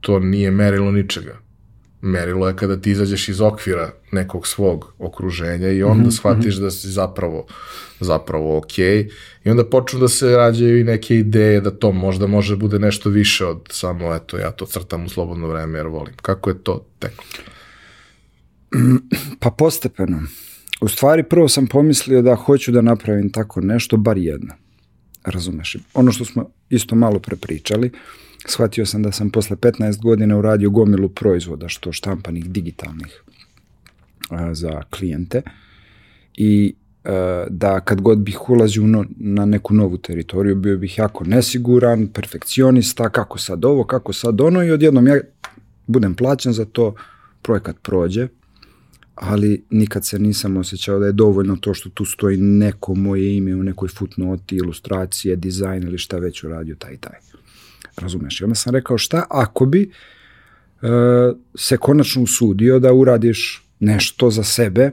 to 0.00 0.18
nije 0.18 0.50
merilo 0.50 0.90
ničega. 0.90 1.38
merilo 2.00 2.48
je 2.48 2.56
kada 2.56 2.80
ti 2.80 2.90
izađeš 2.90 3.28
iz 3.28 3.40
okvira 3.40 3.92
nekog 4.12 4.46
svog 4.46 4.94
okruženja 4.98 5.68
i 5.68 5.82
onda 5.82 6.02
mm 6.02 6.06
-hmm. 6.06 6.16
shvatiš 6.16 6.54
da 6.54 6.70
si 6.70 6.88
zapravo 6.88 7.46
zapravo 8.00 8.58
ok 8.58 8.78
i 9.44 9.50
onda 9.50 9.64
počnu 9.64 10.00
da 10.00 10.08
se 10.08 10.36
rađaju 10.36 10.80
i 10.80 10.84
neke 10.84 11.16
ideje 11.16 11.60
da 11.60 11.70
to 11.70 11.92
možda 11.92 12.26
može 12.26 12.56
bude 12.56 12.78
nešto 12.78 13.10
više 13.10 13.46
od 13.46 13.68
samo 13.70 14.14
eto 14.14 14.38
ja 14.38 14.50
to 14.50 14.66
crtam 14.66 15.04
u 15.04 15.08
slobodno 15.08 15.48
vreme 15.48 15.78
jer 15.78 15.86
volim. 15.86 16.14
Kako 16.22 16.50
je 16.50 16.62
to 16.62 16.86
teko? 16.98 17.24
Pa 19.40 19.50
postepeno. 19.50 20.22
U 20.82 20.88
stvari 20.88 21.22
prvo 21.22 21.48
sam 21.48 21.66
pomislio 21.66 22.22
da 22.22 22.34
hoću 22.34 22.72
da 22.72 22.80
napravim 22.80 23.32
tako 23.32 23.60
nešto, 23.60 23.96
bar 23.96 24.18
jedno. 24.18 24.54
Razumeš? 25.24 25.76
Ono 25.94 26.12
što 26.12 26.24
smo 26.24 26.50
isto 26.70 26.94
malo 26.94 27.18
prepričali, 27.18 27.90
shvatio 28.46 28.86
sam 28.86 29.02
da 29.02 29.12
sam 29.12 29.30
posle 29.30 29.56
15 29.56 30.02
godina 30.02 30.38
uradio 30.38 30.70
gomilu 30.70 31.08
proizvoda, 31.08 31.68
što 31.68 31.92
štampanih, 31.92 32.50
digitalnih, 32.50 33.22
za 34.52 34.82
klijente 34.90 35.42
i 36.34 36.74
da 37.48 37.80
kad 37.80 38.00
god 38.00 38.18
bih 38.18 38.50
ulazio 38.50 38.86
no, 38.86 39.04
na 39.16 39.44
neku 39.44 39.74
novu 39.74 39.98
teritoriju, 39.98 40.56
bio 40.56 40.78
bih 40.78 40.98
jako 40.98 41.24
nesiguran, 41.24 42.06
perfekcionista, 42.06 43.08
kako 43.08 43.38
sad 43.38 43.64
ovo, 43.64 43.84
kako 43.84 44.12
sad 44.12 44.40
ono 44.40 44.64
i 44.64 44.70
odjednom 44.70 45.06
ja 45.06 45.20
budem 45.86 46.14
plaćen 46.14 46.52
za 46.52 46.64
to, 46.64 46.94
projekat 47.42 47.76
prođe, 47.82 48.28
ali 49.14 49.64
nikad 49.70 50.06
se 50.06 50.18
nisam 50.18 50.56
osjećao 50.56 50.98
da 50.98 51.06
je 51.06 51.12
dovoljno 51.12 51.56
to 51.56 51.74
što 51.74 51.90
tu 51.90 52.04
stoji 52.04 52.36
neko 52.36 52.94
moje 52.94 53.36
ime 53.36 53.54
u 53.54 53.62
nekoj 53.62 53.88
futnoti, 53.88 54.56
ilustracije, 54.56 55.36
dizajn 55.36 55.82
ili 55.82 55.98
šta 55.98 56.18
već 56.18 56.44
uradio 56.44 56.76
taj 56.78 56.94
i 56.94 56.98
taj. 56.98 57.18
Razumeš? 57.96 58.40
I 58.40 58.44
onda 58.44 58.54
sam 58.54 58.74
rekao 58.74 58.98
šta 58.98 59.26
ako 59.30 59.66
bi 59.66 59.90
uh, 60.82 60.88
se 61.54 61.76
konačno 61.76 62.22
usudio 62.22 62.78
da 62.78 62.92
uradiš 62.92 63.64
nešto 63.80 64.30
za 64.30 64.42
sebe, 64.42 64.90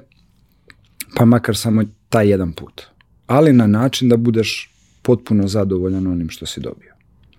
pa 1.16 1.26
makar 1.26 1.58
samo 1.58 1.84
taj 2.10 2.30
jedan 2.30 2.54
put. 2.54 2.82
Ali 3.28 3.54
na 3.54 3.68
način 3.68 4.10
da 4.10 4.18
budeš 4.18 4.72
potpuno 5.02 5.48
zadovoljan 5.48 6.08
onim 6.08 6.30
što 6.30 6.46
si 6.46 6.60
dobio. 6.60 6.94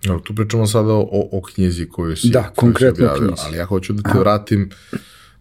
No, 0.05 0.19
tu 0.19 0.35
pričamo 0.35 0.67
sada 0.67 0.93
o, 0.93 1.29
o 1.31 1.41
knjizi 1.41 1.87
koju 1.89 2.15
si, 2.15 2.29
da, 2.29 2.51
konkretno 2.55 2.95
si 2.95 3.03
objavio, 3.03 3.35
ali 3.45 3.57
ja 3.57 3.65
hoću 3.65 3.93
da 3.93 4.03
te 4.03 4.09
Aha. 4.09 4.19
vratim 4.19 4.69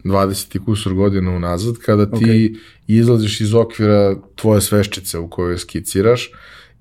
20 0.04 0.64
kusur 0.64 0.94
godina 0.94 1.30
unazad, 1.30 1.74
kada 1.76 2.10
ti 2.10 2.24
okay. 2.24 2.56
izlaziš 2.86 3.40
iz 3.40 3.54
okvira 3.54 4.16
tvoje 4.34 4.60
sveščice 4.60 5.18
u 5.18 5.28
kojoj 5.28 5.58
skiciraš 5.58 6.30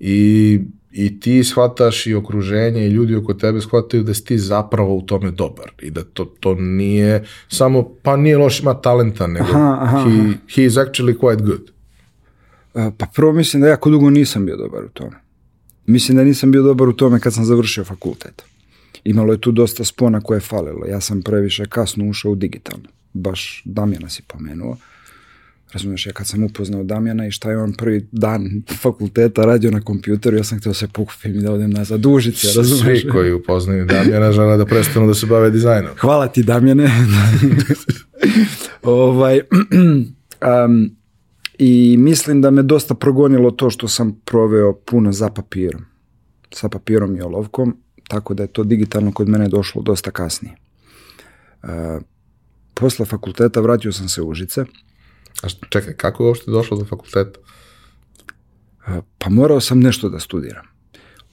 i, 0.00 0.60
i 0.90 1.20
ti 1.20 1.44
shvataš 1.44 2.06
i 2.06 2.14
okruženje 2.14 2.86
i 2.86 2.90
ljudi 2.90 3.14
oko 3.14 3.34
tebe 3.34 3.60
shvataju 3.60 4.02
da 4.02 4.14
si 4.14 4.24
ti 4.24 4.38
zapravo 4.38 4.96
u 4.96 5.02
tome 5.02 5.30
dobar 5.30 5.72
i 5.82 5.90
da 5.90 6.04
to, 6.04 6.24
to 6.24 6.54
nije 6.54 7.24
samo, 7.48 7.88
pa 8.02 8.16
nije 8.16 8.38
loš 8.38 8.60
ima 8.60 8.74
talenta, 8.74 9.26
nego 9.26 9.46
aha, 9.46 9.78
aha, 9.80 10.10
he, 10.10 10.32
he 10.54 10.64
is 10.64 10.74
actually 10.74 11.18
quite 11.18 11.42
good. 11.42 11.70
Pa 12.72 13.06
prvo 13.14 13.32
mislim 13.32 13.62
da 13.62 13.68
jako 13.68 13.90
dugo 13.90 14.10
nisam 14.10 14.46
bio 14.46 14.56
dobar 14.56 14.84
u 14.84 14.88
tome. 14.88 15.16
Mislim 15.86 16.16
da 16.16 16.24
nisam 16.24 16.50
bio 16.52 16.62
dobar 16.62 16.88
u 16.88 16.92
tome 16.92 17.20
kad 17.20 17.34
sam 17.34 17.44
završio 17.44 17.84
fakultet. 17.84 18.42
Imalo 19.04 19.32
je 19.32 19.40
tu 19.40 19.52
dosta 19.52 19.84
spona 19.84 20.20
koje 20.20 20.36
je 20.36 20.40
falilo. 20.40 20.86
Ja 20.86 21.00
sam 21.00 21.22
previše 21.22 21.64
kasno 21.64 22.08
ušao 22.08 22.32
u 22.32 22.34
digitalno 22.34 22.88
baš 23.12 23.62
Damjana 23.64 24.08
si 24.08 24.22
pomenuo. 24.22 24.76
Razumiješ, 25.72 26.06
ja 26.06 26.12
kad 26.12 26.26
sam 26.26 26.44
upoznao 26.44 26.84
Damjana 26.84 27.26
i 27.26 27.30
šta 27.30 27.50
je 27.50 27.58
on 27.58 27.72
prvi 27.72 28.08
dan 28.12 28.62
fakulteta 28.82 29.44
radio 29.44 29.70
na 29.70 29.80
kompjuteru, 29.80 30.36
ja 30.36 30.44
sam 30.44 30.58
htio 30.58 30.74
se 30.74 30.88
pokupim 30.88 31.34
i 31.34 31.42
da 31.42 31.52
odem 31.52 31.70
na 31.70 31.84
zadužice, 31.84 32.46
razumiješ? 32.56 33.02
Svi 33.02 33.10
koji 33.10 33.32
upoznaju 33.32 33.86
Damjana 33.86 34.32
žele 34.32 34.56
da 34.56 34.66
prestanu 34.66 35.06
da 35.06 35.14
se 35.14 35.26
bave 35.26 35.50
dizajnom. 35.50 35.92
Hvala 36.00 36.28
ti 36.28 36.42
Damjane. 36.42 36.90
ovaj, 38.82 39.40
um, 40.64 40.90
I 41.60 41.96
mislim 41.98 42.40
da 42.40 42.50
me 42.50 42.62
dosta 42.62 42.94
progonilo 42.94 43.50
to 43.50 43.70
što 43.70 43.88
sam 43.88 44.20
proveo 44.24 44.72
puno 44.72 45.12
za 45.12 45.30
papirom. 45.30 45.84
Sa 46.52 46.68
papirom 46.68 47.16
i 47.16 47.20
olovkom, 47.20 47.76
tako 48.08 48.34
da 48.34 48.42
je 48.42 48.46
to 48.46 48.64
digitalno 48.64 49.12
kod 49.12 49.28
mene 49.28 49.48
došlo 49.48 49.82
dosta 49.82 50.10
kasnije. 50.10 50.54
Uh, 51.62 51.68
posle 52.80 53.06
fakulteta 53.06 53.60
vratio 53.60 53.92
sam 53.92 54.08
se 54.08 54.22
u 54.22 54.28
Užice. 54.28 54.64
A 55.42 55.48
što, 55.48 55.66
čekaj, 55.66 55.92
kako 55.92 56.22
je 56.22 56.26
uopšte 56.26 56.50
došlo 56.50 56.76
do 56.76 56.84
fakulteta? 56.84 57.40
Pa 59.18 59.30
morao 59.30 59.60
sam 59.60 59.80
nešto 59.80 60.08
da 60.08 60.20
studiram. 60.20 60.66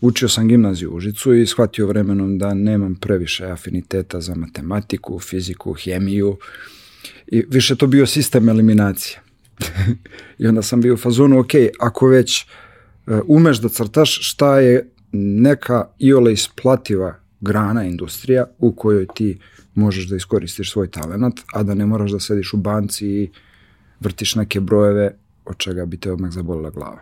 Učio 0.02 0.30
sam 0.30 0.48
gimnaziju 0.48 0.92
u 0.92 0.96
Užicu 0.96 1.34
i 1.34 1.48
shvatio 1.48 1.88
vremenom 1.88 2.38
da 2.38 2.54
nemam 2.54 2.96
previše 2.96 3.46
afiniteta 3.46 4.22
za 4.22 4.36
matematiku, 4.36 5.20
fiziku, 5.20 5.74
hemiju 5.74 6.38
i 7.28 7.44
više 7.50 7.76
to 7.76 7.88
bio 7.88 8.06
sistem 8.06 8.50
eliminacije. 8.50 9.22
I 10.40 10.48
onda 10.48 10.62
sam 10.62 10.82
bio 10.82 10.94
u 10.94 10.98
fazonu, 10.98 11.40
ok, 11.40 11.52
ako 11.80 12.08
već 12.08 12.46
uh, 13.08 13.20
umeš 13.28 13.58
da 13.58 13.70
crtaš, 13.70 14.20
šta 14.22 14.60
je 14.60 14.90
neka 15.12 15.88
iole 16.00 16.34
isplativa 16.34 17.20
grana, 17.42 17.84
industrija 17.84 18.46
u 18.58 18.76
kojoj 18.76 19.08
ti 19.16 19.40
možeš 19.78 20.08
da 20.08 20.16
iskoristiš 20.16 20.72
svoj 20.72 20.92
talent, 20.92 21.42
a 21.54 21.64
da 21.64 21.74
ne 21.74 21.86
moraš 21.86 22.12
da 22.12 22.20
sediš 22.20 22.54
u 22.54 22.58
banci 22.58 23.08
i 23.08 23.30
vrtiš 24.00 24.36
neke 24.36 24.60
brojeve 24.60 25.16
od 25.46 25.58
čega 25.58 25.86
bi 25.86 25.98
te 25.98 26.12
odmah 26.12 26.32
zabolila 26.32 26.70
glava. 26.70 27.00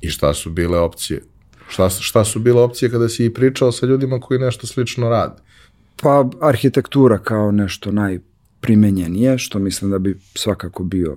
I 0.00 0.10
šta 0.10 0.34
su 0.34 0.50
bile 0.50 0.78
opcije? 0.78 1.22
Šta, 1.68 1.90
šta 1.90 2.24
su 2.24 2.40
bile 2.40 2.62
opcije 2.62 2.90
kada 2.90 3.08
si 3.08 3.24
i 3.24 3.34
pričao 3.34 3.72
sa 3.72 3.86
ljudima 3.86 4.20
koji 4.20 4.40
nešto 4.40 4.66
slično 4.66 5.08
rade? 5.08 5.42
Pa 6.02 6.30
arhitektura 6.40 7.18
kao 7.18 7.52
nešto 7.52 7.92
najprimenjenije, 7.92 9.38
što 9.38 9.58
mislim 9.58 9.90
da 9.90 9.98
bi 9.98 10.18
svakako 10.34 10.84
bio 10.84 11.16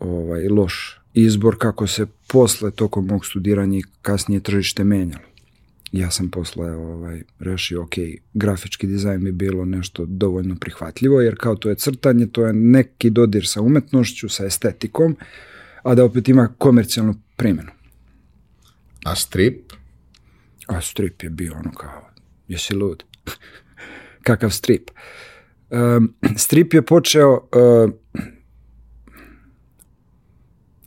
ovaj 0.00 0.48
loš 0.48 1.00
izbor 1.14 1.56
kako 1.58 1.86
se 1.86 2.06
posle 2.26 2.70
tokom 2.70 3.06
mog 3.06 3.26
studiranja 3.26 3.78
i 3.78 3.82
kasnije 4.02 4.40
tržište 4.40 4.84
menjalo 4.84 5.27
ja 5.92 6.10
sam 6.10 6.30
posle 6.30 6.70
ovaj, 6.70 7.22
rešio, 7.38 7.82
ok, 7.82 7.94
grafički 8.34 8.86
dizajn 8.86 9.24
bi 9.24 9.32
bilo 9.32 9.64
nešto 9.64 10.06
dovoljno 10.06 10.56
prihvatljivo, 10.60 11.20
jer 11.20 11.36
kao 11.38 11.56
to 11.56 11.68
je 11.68 11.74
crtanje, 11.74 12.26
to 12.26 12.46
je 12.46 12.52
neki 12.52 13.10
dodir 13.10 13.46
sa 13.46 13.62
umetnošću, 13.62 14.28
sa 14.28 14.44
estetikom, 14.44 15.16
a 15.82 15.94
da 15.94 16.04
opet 16.04 16.28
ima 16.28 16.54
komercijalnu 16.58 17.14
primjenu. 17.36 17.70
A 19.04 19.14
strip? 19.14 19.72
A 20.66 20.80
strip 20.80 21.22
je 21.22 21.30
bio 21.30 21.54
ono 21.54 21.72
kao, 21.72 22.10
jesi 22.48 22.74
lud? 22.74 23.04
Kakav 24.26 24.50
strip? 24.50 24.90
Um, 25.70 26.14
strip 26.36 26.74
je 26.74 26.82
počeo 26.82 27.32
uh, 27.32 27.90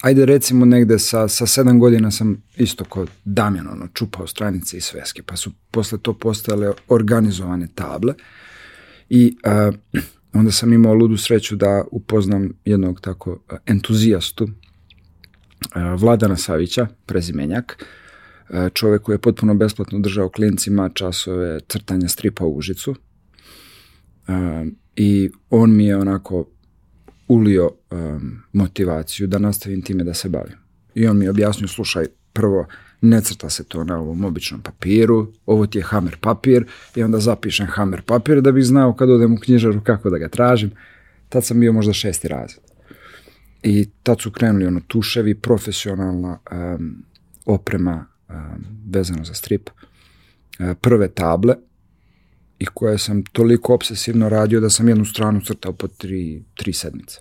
ajde 0.01 0.25
recimo 0.25 0.65
negde 0.65 0.99
sa, 0.99 1.27
sa 1.27 1.45
sedam 1.45 1.79
godina 1.79 2.11
sam 2.11 2.43
isto 2.57 2.83
kod 2.85 3.09
Damjan 3.25 3.67
ono, 3.67 3.87
čupao 3.93 4.27
stranice 4.27 4.77
i 4.77 4.81
sveske, 4.81 5.23
pa 5.23 5.35
su 5.35 5.51
posle 5.71 5.97
to 5.97 6.13
postale 6.13 6.73
organizovane 6.87 7.67
table. 7.75 8.13
I 9.09 9.37
uh, 9.45 10.01
onda 10.39 10.51
sam 10.51 10.73
imao 10.73 10.93
ludu 10.93 11.17
sreću 11.17 11.55
da 11.55 11.83
upoznam 11.91 12.49
jednog 12.65 13.01
tako 13.01 13.43
entuzijastu 13.65 14.43
uh, 14.43 16.01
Vladana 16.01 16.37
Savića, 16.37 16.87
prezimenjak, 17.05 17.85
čovek 18.73 19.01
koji 19.01 19.13
je 19.13 19.21
potpuno 19.21 19.53
besplatno 19.53 19.99
držao 19.99 20.29
klincima 20.29 20.89
časove 20.89 21.59
crtanja 21.67 22.07
stripa 22.07 22.45
u 22.45 22.57
Užicu. 22.57 22.95
I 24.95 25.29
on 25.49 25.75
mi 25.75 25.85
je 25.85 25.97
onako 25.97 26.45
ulio 27.31 27.71
um, 27.91 28.43
motivaciju 28.53 29.27
da 29.27 29.39
nastavim 29.39 29.81
time 29.81 30.03
da 30.03 30.13
se 30.13 30.29
bavim. 30.29 30.57
I 30.95 31.07
on 31.07 31.17
mi 31.17 31.29
objasnio, 31.29 31.67
slušaj, 31.67 32.05
prvo, 32.33 32.65
ne 33.01 33.21
crta 33.21 33.49
se 33.49 33.63
to 33.63 33.83
na 33.83 33.99
ovom 33.99 34.25
običnom 34.25 34.61
papiru, 34.61 35.33
ovo 35.45 35.65
ti 35.67 35.77
je 35.77 35.83
hamer 35.83 36.17
papir 36.21 36.65
i 36.95 37.03
onda 37.03 37.19
zapišem 37.19 37.67
hamer 37.67 38.01
papir 38.01 38.41
da 38.41 38.51
bih 38.51 38.65
znao 38.65 38.93
kad 38.93 39.09
odem 39.09 39.33
u 39.33 39.39
knjižaru 39.39 39.81
kako 39.83 40.09
da 40.09 40.17
ga 40.17 40.29
tražim. 40.29 40.71
Tad 41.29 41.45
sam 41.45 41.59
bio 41.59 41.73
možda 41.73 41.93
šesti 41.93 42.27
razred. 42.27 42.63
I 43.63 43.89
tad 44.03 44.21
su 44.21 44.31
krenuli 44.31 44.65
ono 44.65 44.81
tuševi, 44.87 45.35
profesionalna 45.35 46.39
um, 46.51 47.03
oprema 47.45 48.05
um, 48.29 48.35
vezano 48.89 49.23
za 49.23 49.33
strip, 49.33 49.69
uh, 49.69 50.73
prve 50.81 51.07
table, 51.07 51.55
i 52.61 52.65
koje 52.65 52.97
sam 52.97 53.23
toliko 53.23 53.73
obsesivno 53.73 54.29
radio 54.29 54.59
da 54.59 54.69
sam 54.69 54.87
jednu 54.87 55.05
stranu 55.05 55.41
crtao 55.45 55.73
po 55.73 55.87
tri, 55.87 56.43
tri 56.53 56.73
sedmice. 56.73 57.19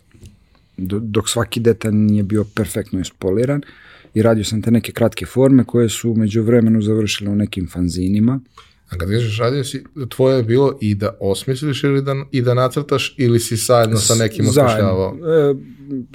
Dok 0.76 1.28
svaki 1.28 1.60
detalj 1.60 1.92
nije 1.92 2.22
bio 2.22 2.44
perfektno 2.54 3.00
ispoliran 3.00 3.62
i 4.14 4.22
radio 4.22 4.44
sam 4.44 4.62
te 4.62 4.70
neke 4.70 4.92
kratke 4.92 5.26
forme 5.26 5.64
koje 5.64 5.88
su 5.88 6.14
među 6.14 6.42
vremenu 6.42 6.82
završile 6.82 7.30
u 7.30 7.36
nekim 7.36 7.68
fanzinima. 7.68 8.40
A 8.90 8.98
kad 8.98 9.10
kažeš 9.10 9.38
radio 9.38 9.64
si, 9.64 9.84
tvoje 10.08 10.36
je 10.36 10.42
bilo 10.42 10.78
i 10.80 10.94
da 10.94 11.16
osmisliš 11.20 11.84
ili 11.84 12.02
da, 12.02 12.14
i 12.30 12.42
da 12.42 12.54
nacrtaš 12.54 13.14
ili 13.18 13.40
si 13.40 13.56
zajedno 13.56 13.96
sa 13.96 14.14
nekim 14.14 14.48
osmišljavao? 14.48 15.16
E, 15.16 15.54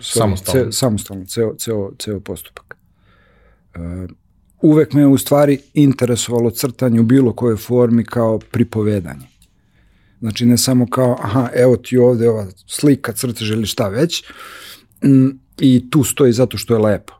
samostalno. 0.01 0.71
Ce, 0.71 0.77
samostalno, 0.77 1.25
ceo, 1.25 1.55
ceo, 1.57 1.91
ceo 1.99 2.19
postupak. 2.19 2.75
E, 3.75 3.79
uvek 4.65 4.93
me 4.93 5.07
u 5.07 5.17
stvari 5.17 5.59
interesovalo 5.73 6.51
crtanje 6.51 6.99
u 6.99 7.03
bilo 7.03 7.33
kojoj 7.33 7.57
formi 7.57 8.03
kao 8.03 8.39
pripovedanje. 8.51 9.27
Znači 10.19 10.45
ne 10.45 10.57
samo 10.57 10.87
kao, 10.89 11.17
aha, 11.21 11.49
evo 11.55 11.77
ti 11.77 11.97
ovde 11.97 12.29
ova 12.29 12.47
slika, 12.67 13.13
crtež 13.13 13.51
ili 13.51 13.65
šta 13.65 13.87
već, 13.87 14.23
mm, 15.03 15.27
i 15.59 15.89
tu 15.89 16.03
stoji 16.03 16.33
zato 16.33 16.57
što 16.57 16.73
je 16.73 16.79
lepo. 16.79 17.13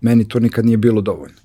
Meni 0.00 0.28
to 0.28 0.40
nikad 0.40 0.66
nije 0.66 0.76
bilo 0.76 1.00
dovoljno. 1.00 1.36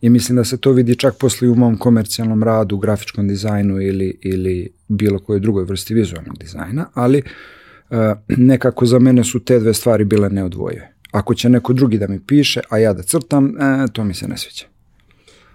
I 0.00 0.10
mislim 0.10 0.36
da 0.36 0.44
se 0.44 0.56
to 0.56 0.72
vidi 0.72 0.96
čak 0.96 1.16
posle 1.18 1.48
u 1.48 1.54
mom 1.54 1.78
komercijalnom 1.78 2.42
radu, 2.42 2.78
grafičkom 2.78 3.28
dizajnu 3.28 3.80
ili, 3.80 4.18
ili 4.22 4.72
bilo 4.88 5.18
kojoj 5.18 5.40
drugoj 5.40 5.64
vrsti 5.64 5.94
vizualnog 5.94 6.38
dizajna, 6.38 6.86
ali 6.94 7.22
uh, 7.22 7.96
nekako 8.28 8.86
za 8.86 8.98
mene 8.98 9.24
su 9.24 9.40
te 9.44 9.58
dve 9.58 9.74
stvari 9.74 10.04
bile 10.04 10.30
neodvojive. 10.30 10.97
Ako 11.10 11.34
će 11.34 11.48
neko 11.48 11.72
drugi 11.72 11.98
da 11.98 12.06
mi 12.06 12.20
piše, 12.26 12.60
a 12.68 12.78
ja 12.78 12.92
da 12.92 13.02
crtam, 13.02 13.46
e, 13.46 13.86
to 13.92 14.04
mi 14.04 14.14
se 14.14 14.28
ne 14.28 14.36
sviđa. 14.36 14.64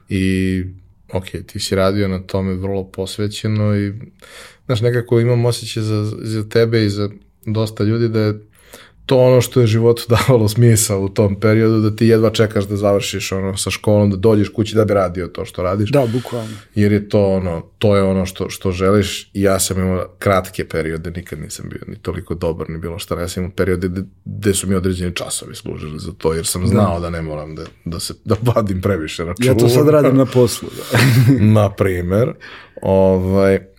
I, 0.09 0.63
ok, 1.13 1.25
ti 1.47 1.59
si 1.59 1.75
radio 1.75 2.07
na 2.07 2.19
tome 2.19 2.53
vrlo 2.53 2.83
posvećeno 2.83 3.75
i, 3.75 3.93
znaš, 4.65 4.81
nekako 4.81 5.19
imam 5.19 5.45
osjećaj 5.45 5.83
za, 5.83 6.03
za 6.05 6.49
tebe 6.49 6.85
i 6.85 6.89
za 6.89 7.09
dosta 7.45 7.83
ljudi 7.83 8.09
da 8.09 8.19
je 8.19 8.39
to 9.05 9.17
ono 9.17 9.41
što 9.41 9.61
je 9.61 9.67
životu 9.67 10.03
davalo 10.15 10.47
smisao 10.47 11.01
u 11.01 11.09
tom 11.09 11.39
periodu, 11.39 11.79
da 11.89 11.95
ti 11.95 12.07
jedva 12.07 12.29
čekaš 12.29 12.65
da 12.65 12.75
završiš 12.75 13.31
ono 13.31 13.57
sa 13.57 13.69
školom, 13.69 14.09
da 14.09 14.17
dođeš 14.17 14.49
kući 14.49 14.75
da 14.75 14.85
bi 14.85 14.93
radio 14.93 15.27
to 15.27 15.45
što 15.45 15.63
radiš. 15.63 15.91
Da, 15.91 16.05
bukvalno. 16.13 16.53
Jer 16.75 16.91
je 16.91 17.09
to 17.09 17.27
ono, 17.27 17.61
to 17.77 17.95
je 17.95 18.03
ono 18.03 18.25
što, 18.25 18.49
što 18.49 18.71
želiš 18.71 19.29
i 19.33 19.41
ja 19.41 19.59
sam 19.59 19.79
imao 19.79 20.05
kratke 20.19 20.67
periode, 20.67 21.11
nikad 21.11 21.39
nisam 21.39 21.69
bio 21.69 21.81
ni 21.87 21.95
toliko 21.95 22.35
dobar, 22.35 22.69
ni 22.69 22.77
bilo 22.77 22.99
šta, 22.99 23.19
ja 23.19 23.27
sam 23.27 23.43
imao 23.43 23.55
periode 23.55 23.89
gde, 24.25 24.53
su 24.53 24.67
mi 24.67 24.75
određeni 24.75 25.15
časovi 25.15 25.55
služili 25.55 25.99
za 25.99 26.11
to, 26.17 26.33
jer 26.33 26.45
sam 26.45 26.67
znao 26.67 26.99
da, 26.99 26.99
da 26.99 27.09
ne 27.09 27.21
moram 27.21 27.55
da, 27.55 27.63
da 27.85 27.99
se, 27.99 28.13
da 28.25 28.35
vadim 28.41 28.81
previše 28.81 29.25
računa. 29.25 29.47
Ja 29.47 29.57
to 29.57 29.69
sad 29.69 29.89
radim 29.89 30.17
na 30.17 30.25
poslu. 30.25 30.69
Da. 30.69 30.99
na 31.59 31.69
primer, 31.69 32.33
ovaj, 32.81 33.72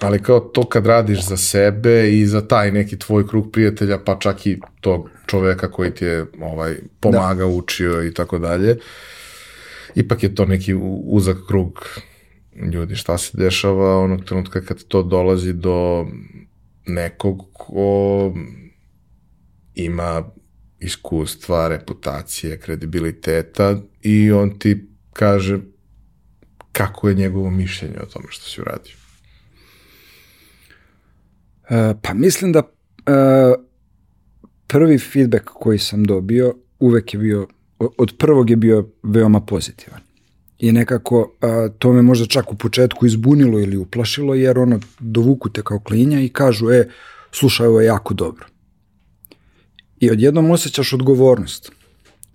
ali 0.00 0.22
kao 0.22 0.40
to 0.40 0.68
kad 0.68 0.86
radiš 0.86 1.26
za 1.26 1.36
sebe 1.36 2.12
i 2.12 2.26
za 2.26 2.48
taj 2.48 2.72
neki 2.72 2.98
tvoj 2.98 3.28
krug 3.28 3.52
prijatelja, 3.52 3.98
pa 3.98 4.18
čak 4.18 4.46
i 4.46 4.60
tog 4.80 5.10
čoveka 5.26 5.70
koji 5.70 5.90
ti 5.90 6.04
je 6.04 6.26
ovaj, 6.40 6.76
pomaga, 7.00 7.44
da. 7.44 7.46
učio 7.46 8.06
i 8.06 8.14
tako 8.14 8.38
dalje, 8.38 8.78
ipak 9.94 10.22
je 10.22 10.34
to 10.34 10.44
neki 10.44 10.74
uzak 11.04 11.36
krug 11.48 11.86
ljudi. 12.72 12.96
Šta 12.96 13.18
se 13.18 13.38
dešava 13.38 13.98
onog 13.98 14.24
trenutka 14.24 14.60
kad 14.60 14.84
to 14.84 15.02
dolazi 15.02 15.52
do 15.52 16.06
nekog 16.86 17.46
ko 17.52 18.32
ima 19.74 20.24
iskustva, 20.78 21.68
reputacije, 21.68 22.60
kredibiliteta 22.60 23.76
i 24.02 24.32
on 24.32 24.58
ti 24.58 24.88
kaže 25.12 25.58
kako 26.72 27.08
je 27.08 27.14
njegovo 27.14 27.50
mišljenje 27.50 27.96
o 28.02 28.06
tome 28.06 28.26
što 28.28 28.44
si 28.44 28.60
uradio. 28.60 28.97
E, 31.68 31.94
pa 32.02 32.14
mislim 32.14 32.52
da 32.52 32.58
uh, 32.58 33.64
prvi 34.66 34.98
feedback 34.98 35.44
koji 35.44 35.78
sam 35.78 36.04
dobio 36.04 36.54
uvek 36.78 37.14
je 37.14 37.20
bio, 37.20 37.46
od 37.78 38.14
prvog 38.18 38.50
je 38.50 38.56
bio 38.56 38.88
veoma 39.02 39.40
pozitivan. 39.40 40.00
I 40.58 40.72
nekako 40.72 41.20
uh, 41.20 41.74
to 41.78 41.92
me 41.92 42.02
možda 42.02 42.26
čak 42.26 42.52
u 42.52 42.56
početku 42.56 43.06
izbunilo 43.06 43.60
ili 43.60 43.76
uplašilo, 43.76 44.34
jer 44.34 44.58
ono 44.58 44.80
dovuku 44.98 45.48
te 45.48 45.62
kao 45.62 45.80
klinja 45.80 46.20
i 46.20 46.28
kažu, 46.28 46.70
e, 46.70 46.88
slušaj, 47.32 47.66
ovo 47.66 47.80
je 47.80 47.86
jako 47.86 48.14
dobro. 48.14 48.46
I 50.00 50.10
odjednom 50.10 50.50
osjećaš 50.50 50.92
odgovornost. 50.92 51.72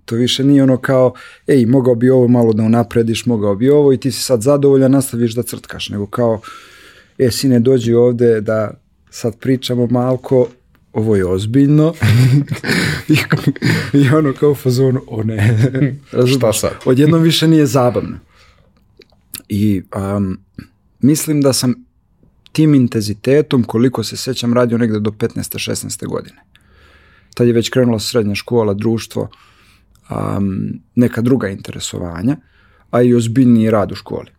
To 0.04 0.14
više 0.14 0.44
nije 0.44 0.62
ono 0.62 0.76
kao, 0.76 1.14
ej, 1.46 1.66
mogao 1.66 1.94
bi 1.94 2.10
ovo 2.10 2.28
malo 2.28 2.52
da 2.52 2.62
unaprediš, 2.62 3.26
mogao 3.26 3.54
bi 3.54 3.70
ovo 3.70 3.92
i 3.92 3.96
ti 3.96 4.12
si 4.12 4.22
sad 4.22 4.42
zadovoljan, 4.42 4.92
nastaviš 4.92 5.34
da 5.34 5.42
crtkaš, 5.42 5.88
nego 5.88 6.06
kao, 6.06 6.40
e, 7.18 7.30
sine, 7.30 7.60
dođi 7.60 7.94
ovde 7.94 8.40
da 8.40 8.83
sad 9.14 9.38
pričamo 9.38 9.86
malko, 9.86 10.46
ovo 10.92 11.16
je 11.16 11.26
ozbiljno 11.26 11.94
I, 13.08 13.16
i 13.98 14.08
ono 14.08 14.32
kao 14.32 14.50
u 14.50 14.54
fazonu, 14.54 15.02
o 15.06 15.22
ne. 15.22 15.58
Šta 16.36 16.52
sad? 16.52 16.72
Odjednom 16.84 17.22
više 17.22 17.48
nije 17.48 17.66
zabavno. 17.66 18.18
I 19.48 19.82
um, 20.16 20.38
mislim 21.00 21.40
da 21.40 21.52
sam 21.52 21.74
tim 22.52 22.74
intenzitetom, 22.74 23.64
koliko 23.64 24.04
se 24.04 24.16
sećam, 24.16 24.54
radio 24.54 24.78
negde 24.78 25.00
do 25.00 25.10
15. 25.10 25.70
16. 25.70 26.06
godine. 26.06 26.42
Tad 27.34 27.46
je 27.46 27.52
već 27.52 27.68
krenula 27.68 27.98
srednja 27.98 28.34
škola, 28.34 28.74
društvo, 28.74 29.28
um, 30.10 30.80
neka 30.94 31.20
druga 31.20 31.48
interesovanja, 31.48 32.36
a 32.90 33.02
i 33.02 33.14
ozbiljniji 33.14 33.70
rad 33.70 33.92
u 33.92 33.94
školi 33.94 34.30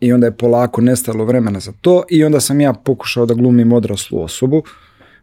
i 0.00 0.12
onda 0.12 0.26
je 0.26 0.36
polako 0.36 0.80
nestalo 0.80 1.24
vremena 1.24 1.60
za 1.60 1.72
to 1.80 2.02
i 2.10 2.24
onda 2.24 2.40
sam 2.40 2.60
ja 2.60 2.72
pokušao 2.72 3.26
da 3.26 3.34
glumim 3.34 3.72
odraslu 3.72 4.22
osobu, 4.22 4.62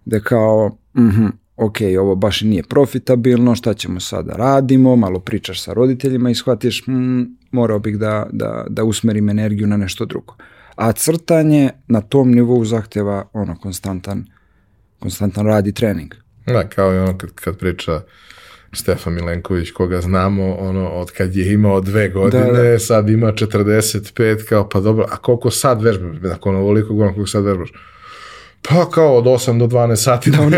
da 0.05 0.19
kao, 0.19 0.77
mhm, 0.97 1.25
ok, 1.55 1.77
ovo 1.99 2.15
baš 2.15 2.41
nije 2.41 2.63
profitabilno, 2.63 3.55
šta 3.55 3.73
ćemo 3.73 3.99
sada 3.99 4.33
radimo, 4.33 4.95
malo 4.95 5.19
pričaš 5.19 5.63
sa 5.63 5.73
roditeljima 5.73 6.29
i 6.29 6.35
shvatiš, 6.35 6.87
mm, 6.87 7.21
morao 7.51 7.79
bih 7.79 7.97
da, 7.97 8.27
da, 8.31 8.65
da 8.69 8.83
usmerim 8.83 9.29
energiju 9.29 9.67
na 9.67 9.77
nešto 9.77 10.05
drugo. 10.05 10.35
A 10.75 10.91
crtanje 10.91 11.69
na 11.87 12.01
tom 12.01 12.31
nivou 12.31 12.65
zahteva 12.65 13.29
ono 13.33 13.55
konstantan, 13.55 14.25
konstantan 14.99 15.45
rad 15.45 15.67
i 15.67 15.73
trening. 15.73 16.13
Da, 16.45 16.69
kao 16.69 16.93
i 16.93 16.97
ono 16.97 17.17
kad, 17.17 17.31
kad 17.31 17.57
priča 17.57 18.01
Stefan 18.75 19.13
Milenković, 19.13 19.71
koga 19.71 20.01
znamo, 20.01 20.55
ono, 20.55 20.89
od 20.89 21.11
kad 21.11 21.35
je 21.35 21.53
imao 21.53 21.81
dve 21.81 22.09
godine, 22.09 22.51
da, 22.51 22.63
da. 22.63 22.79
sad 22.79 23.09
ima 23.09 23.31
45, 23.31 24.45
kao, 24.45 24.69
pa 24.69 24.79
dobro, 24.79 25.05
a 25.11 25.17
koliko 25.17 25.51
sad 25.51 25.81
vežbaš? 25.81 26.17
Nakon 26.21 26.55
ovoliko 26.55 26.93
godina, 26.93 27.13
koliko 27.13 27.29
sad 27.29 27.43
vežbaš? 27.43 27.71
Pa 28.61 28.89
kao 28.89 29.17
od 29.17 29.25
8 29.25 29.59
do 29.59 29.67
12 29.67 29.95
sati 29.95 30.31
da, 30.31 30.41
ono, 30.41 30.57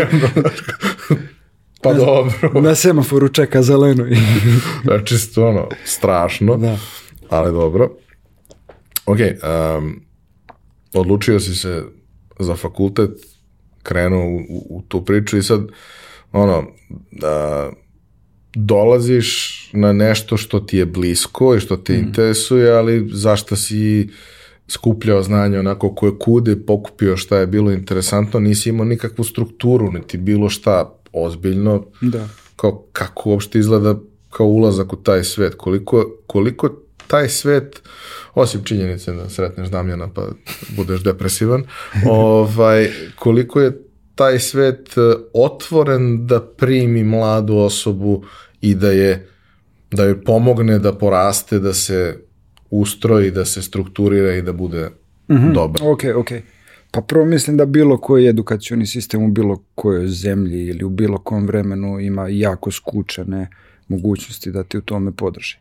pa 1.82 1.92
na, 1.92 1.98
dobro. 1.98 2.60
Na 2.60 2.74
semaforu 2.74 3.28
čeka 3.28 3.62
zeleno. 3.62 4.04
da, 4.84 5.04
čisto 5.04 5.48
ono, 5.48 5.68
strašno, 5.84 6.56
da. 6.56 6.78
ali 7.28 7.52
dobro. 7.52 7.90
Ok, 9.06 9.18
um, 9.18 10.00
odlučio 10.94 11.40
si 11.40 11.54
se 11.54 11.82
za 12.38 12.56
fakultet, 12.56 13.10
krenuo 13.82 14.24
u, 14.26 14.36
u, 14.36 14.66
u 14.70 14.82
tu 14.88 15.04
priču 15.04 15.38
i 15.38 15.42
sad, 15.42 15.60
ono, 16.32 16.66
da, 17.10 17.70
dolaziš 18.54 19.58
na 19.72 19.92
nešto 19.92 20.36
što 20.36 20.60
ti 20.60 20.78
je 20.78 20.86
blisko 20.86 21.54
i 21.56 21.60
što 21.60 21.76
te 21.76 21.92
mm. 21.92 21.96
interesuje, 21.96 22.72
ali 22.72 23.08
zašto 23.12 23.56
si 23.56 24.08
skupljao 24.68 25.22
znanje 25.22 25.58
onako 25.58 25.94
koje 25.94 26.12
kude, 26.18 26.56
pokupio 26.66 27.16
šta 27.16 27.38
je 27.38 27.46
bilo 27.46 27.72
interesantno, 27.72 28.40
nisi 28.40 28.68
imao 28.68 28.84
nikakvu 28.84 29.24
strukturu, 29.24 29.92
niti 29.92 30.18
bilo 30.18 30.48
šta 30.48 30.94
ozbiljno. 31.12 31.84
Da. 32.00 32.28
Kao 32.56 32.84
kako 32.92 33.30
uopšte 33.30 33.58
izgleda 33.58 33.94
kao 34.30 34.46
ulazak 34.46 34.92
u 34.92 34.96
taj 34.96 35.24
svet, 35.24 35.54
koliko, 35.54 36.16
koliko 36.26 36.70
taj 37.06 37.28
svet, 37.28 37.82
osim 38.34 38.64
činjenice 38.64 39.12
da 39.12 39.28
sretneš 39.28 39.68
Damjana 39.68 40.08
pa 40.14 40.28
budeš 40.76 41.02
depresivan, 41.02 41.64
ovaj, 42.10 42.90
koliko 43.16 43.60
je 43.60 43.87
taj 44.18 44.38
svet 44.38 44.96
e, 44.96 45.00
otvoren 45.32 46.26
da 46.26 46.40
primi 46.42 47.04
mladu 47.04 47.56
osobu 47.56 48.24
i 48.60 48.74
da 48.74 48.90
je 48.90 49.28
da 49.90 50.04
joj 50.04 50.24
pomogne 50.24 50.78
da 50.78 50.92
poraste, 50.92 51.58
da 51.58 51.72
se 51.74 52.18
ustroji, 52.70 53.30
da 53.30 53.44
se 53.44 53.62
strukturira 53.62 54.34
i 54.34 54.42
da 54.42 54.52
bude 54.52 54.90
mm 55.28 55.34
-hmm. 55.34 55.52
dobar. 55.54 55.82
Ok, 55.82 56.02
ok. 56.16 56.28
Pa 56.90 57.00
prvo 57.00 57.24
mislim 57.24 57.56
da 57.56 57.66
bilo 57.66 57.98
koji 57.98 58.26
edukacioni 58.26 58.86
sistem 58.86 59.22
u 59.22 59.28
bilo 59.28 59.62
kojoj 59.74 60.08
zemlji 60.08 60.66
ili 60.66 60.84
u 60.84 60.88
bilo 60.88 61.18
kom 61.18 61.46
vremenu 61.46 62.00
ima 62.00 62.28
jako 62.28 62.70
skučene 62.70 63.48
mogućnosti 63.88 64.50
da 64.50 64.64
ti 64.64 64.78
u 64.78 64.82
tome 64.82 65.12
podrži. 65.12 65.56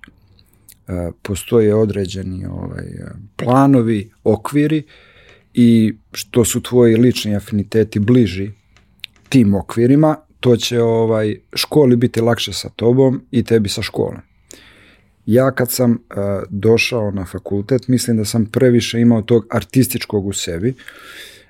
E, 0.88 1.12
postoje 1.22 1.76
određeni 1.76 2.46
ovaj, 2.46 2.86
planovi, 3.36 4.12
okviri 4.24 4.84
i 5.60 5.94
što 6.12 6.46
su 6.46 6.62
tvoji 6.62 6.96
lični 6.96 7.36
afiniteti 7.36 8.00
bliži 8.00 8.52
tim 9.30 9.56
okvirima, 9.56 10.16
to 10.40 10.58
će 10.58 10.82
ovaj 10.82 11.36
školi 11.54 11.96
biti 11.96 12.22
lakše 12.22 12.54
sa 12.54 12.70
tobom 12.70 13.22
i 13.32 13.44
tebi 13.44 13.70
sa 13.70 13.82
školom. 13.82 14.22
Ja 15.26 15.52
kad 15.52 15.72
sam 15.72 15.92
uh, 15.92 15.98
došao 16.50 17.12
na 17.12 17.26
fakultet, 17.26 17.88
mislim 17.88 18.18
da 18.18 18.26
sam 18.26 18.46
previše 18.46 19.00
imao 19.00 19.22
tog 19.22 19.46
artističkog 19.52 20.28
u 20.28 20.34
sebi 20.34 20.74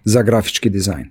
za 0.04 0.22
grafički 0.22 0.70
dizajn. 0.70 1.10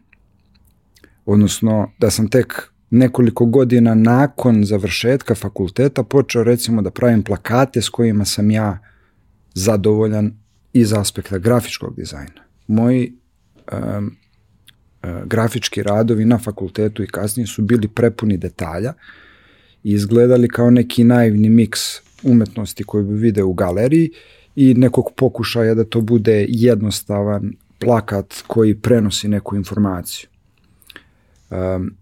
Odnosno 1.26 1.92
da 1.98 2.11
sam 2.11 2.28
tek 2.28 2.70
nekoliko 2.90 3.46
godina 3.46 3.94
nakon 3.94 4.64
završetka 4.64 5.35
fakulteta 5.35 6.02
počeo 6.02 6.44
recimo 6.44 6.82
da 6.82 6.90
pravim 6.90 7.22
plakate 7.22 7.82
s 7.82 7.88
kojima 7.88 8.24
sam 8.24 8.50
ja 8.50 8.78
zadovoljan 9.54 10.32
iz 10.72 10.92
aspekta 10.92 11.38
grafičkog 11.38 11.96
dizajna. 11.96 12.45
Moji 12.66 13.12
um, 13.72 14.16
grafički 15.24 15.83
radovi 15.83 16.24
na 16.24 16.38
fakultetu 16.38 17.02
i 17.02 17.07
kasnije 17.07 17.46
su 17.46 17.62
bili 17.62 17.88
prepuni 17.88 18.37
detalja 18.37 18.92
i 19.85 19.92
izgledali 19.92 20.48
kao 20.48 20.70
neki 20.70 21.05
naivni 21.05 21.48
miks 21.48 21.81
umetnosti 22.22 22.85
koju 22.85 23.05
bi 23.05 23.14
vide 23.14 23.42
u 23.42 23.52
galeriji 23.52 24.11
i 24.57 24.74
nekog 24.74 25.11
pokušaja 25.16 25.74
da 25.74 25.85
to 25.85 26.00
bude 26.00 26.46
jednostavan 26.48 27.52
plakat 27.79 28.35
koji 28.46 28.74
prenosi 28.74 29.29
neku 29.29 29.57
informaciju. 29.57 30.29
Um, 31.50 31.96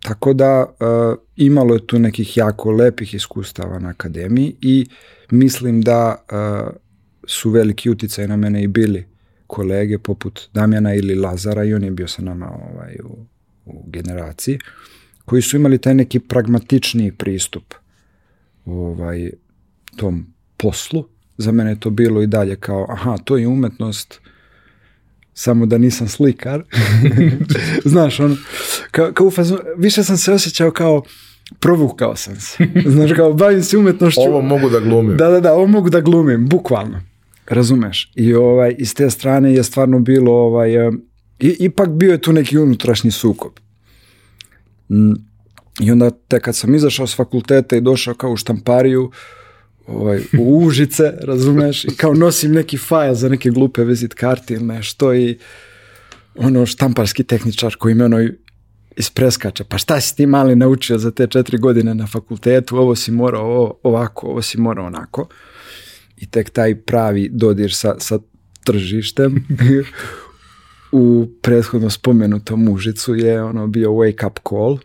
tako 0.00 0.32
da 0.32 0.64
uh, 0.64 1.18
imalo 1.36 1.74
je 1.74 1.86
tu 1.86 1.98
nekih 1.98 2.36
jako 2.36 2.70
lepih 2.70 3.14
iskustava 3.14 3.78
na 3.78 3.88
akademiji 3.88 4.56
i 4.60 4.86
mislim 5.30 5.82
da 5.82 6.24
uh, 6.32 6.74
su 7.26 7.50
veliki 7.50 7.90
uticaj 7.90 8.28
na 8.28 8.36
mene 8.36 8.62
i 8.62 8.66
bili 8.66 9.06
kolege 9.46 9.98
poput 9.98 10.48
Damjana 10.54 10.94
ili 10.94 11.14
Lazara 11.14 11.64
i 11.64 11.74
on 11.74 11.84
je 11.84 11.90
bio 11.90 12.08
sa 12.08 12.22
nama 12.22 12.46
ovaj, 12.46 12.96
u, 13.04 13.26
u 13.64 13.84
generaciji, 13.86 14.58
koji 15.24 15.42
su 15.42 15.56
imali 15.56 15.78
taj 15.78 15.94
neki 15.94 16.18
pragmatičniji 16.18 17.12
pristup 17.12 17.74
ovaj, 18.64 19.30
tom 19.96 20.26
poslu. 20.56 21.08
Za 21.38 21.52
mene 21.52 21.70
je 21.70 21.80
to 21.80 21.90
bilo 21.90 22.22
i 22.22 22.26
dalje 22.26 22.56
kao, 22.56 22.86
aha, 22.88 23.16
to 23.24 23.36
je 23.36 23.48
umetnost, 23.48 24.20
samo 25.34 25.66
da 25.66 25.78
nisam 25.78 26.08
slikar. 26.08 26.62
Znaš, 27.84 28.20
ono, 28.20 28.36
kao, 28.90 29.12
kao 29.12 29.30
fazon, 29.30 29.58
više 29.76 30.04
sam 30.04 30.16
se 30.16 30.32
osjećao 30.32 30.70
kao, 30.70 31.02
provukao 31.60 32.16
sam 32.16 32.40
se. 32.40 32.66
Znaš, 32.94 33.10
kao, 33.16 33.32
bavim 33.32 33.62
se 33.62 33.78
umetnošću. 33.78 34.20
Ovo 34.20 34.40
mogu 34.40 34.70
da 34.70 34.80
glumim. 34.80 35.16
Da, 35.16 35.28
da, 35.28 35.40
da, 35.40 35.54
ovo 35.54 35.66
mogu 35.66 35.90
da 35.90 36.00
glumim, 36.00 36.48
bukvalno. 36.48 37.00
Razumeš? 37.48 38.12
I 38.14 38.34
ovaj, 38.34 38.74
iz 38.78 38.94
te 38.94 39.10
strane 39.10 39.54
je 39.54 39.62
stvarno 39.62 39.98
bilo, 39.98 40.32
ovaj, 40.32 40.70
i, 41.38 41.56
ipak 41.58 41.90
bio 41.90 42.12
je 42.12 42.20
tu 42.20 42.32
neki 42.32 42.58
unutrašnji 42.58 43.10
sukob. 43.10 43.52
I 45.80 45.90
onda 45.90 46.10
te 46.10 46.40
kad 46.40 46.56
sam 46.56 46.74
izašao 46.74 47.06
s 47.06 47.16
fakulteta 47.16 47.76
i 47.76 47.80
došao 47.80 48.14
kao 48.14 48.30
u 48.30 48.36
štampariju, 48.36 49.10
ovaj, 49.86 50.20
u 50.38 50.58
Užice, 50.66 51.12
razumeš, 51.20 51.84
i 51.84 51.96
kao 51.96 52.14
nosim 52.14 52.52
neki 52.52 52.78
fajl 52.78 53.14
za 53.14 53.28
neke 53.28 53.50
glupe 53.50 53.84
vizit 53.84 54.14
karti 54.14 54.54
ili 54.54 54.64
nešto 54.64 55.14
i 55.14 55.38
ono 56.34 56.66
štamparski 56.66 57.24
tehničar 57.24 57.76
koji 57.78 57.94
me 57.94 58.04
ono 58.04 58.28
ispreskače, 58.96 59.64
pa 59.64 59.78
šta 59.78 60.00
si 60.00 60.16
ti 60.16 60.26
mali 60.26 60.56
naučio 60.56 60.98
za 60.98 61.10
te 61.10 61.26
četiri 61.26 61.58
godine 61.58 61.94
na 61.94 62.06
fakultetu, 62.06 62.76
ovo 62.76 62.94
si 62.94 63.10
morao 63.10 63.44
ovo, 63.44 63.80
ovako, 63.82 64.26
ovo 64.26 64.42
si 64.42 64.60
morao 64.60 64.86
onako. 64.86 65.28
I 66.16 66.26
tek 66.26 66.50
taj 66.50 66.74
pravi 66.74 67.28
dodir 67.32 67.74
sa, 67.74 67.94
sa 67.98 68.18
tržištem 68.64 69.46
u 70.92 71.28
prethodno 71.42 71.90
spomenutom 71.90 72.68
Užicu 72.68 73.14
je 73.14 73.42
ono 73.42 73.66
bio 73.66 73.90
wake 73.90 74.26
up 74.26 74.38
call 74.48 74.78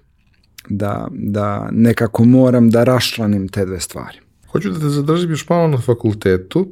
da, 0.70 1.08
da 1.12 1.70
nekako 1.72 2.26
moram 2.26 2.70
da 2.70 2.84
raščlanim 2.84 3.48
te 3.48 3.66
dve 3.66 3.80
stvari. 3.80 4.18
Hoću 4.48 4.70
da 4.70 4.80
te 4.80 4.90
zadržim 4.90 5.30
još 5.30 5.50
malo 5.50 5.68
na 5.68 5.78
fakultetu. 5.78 6.68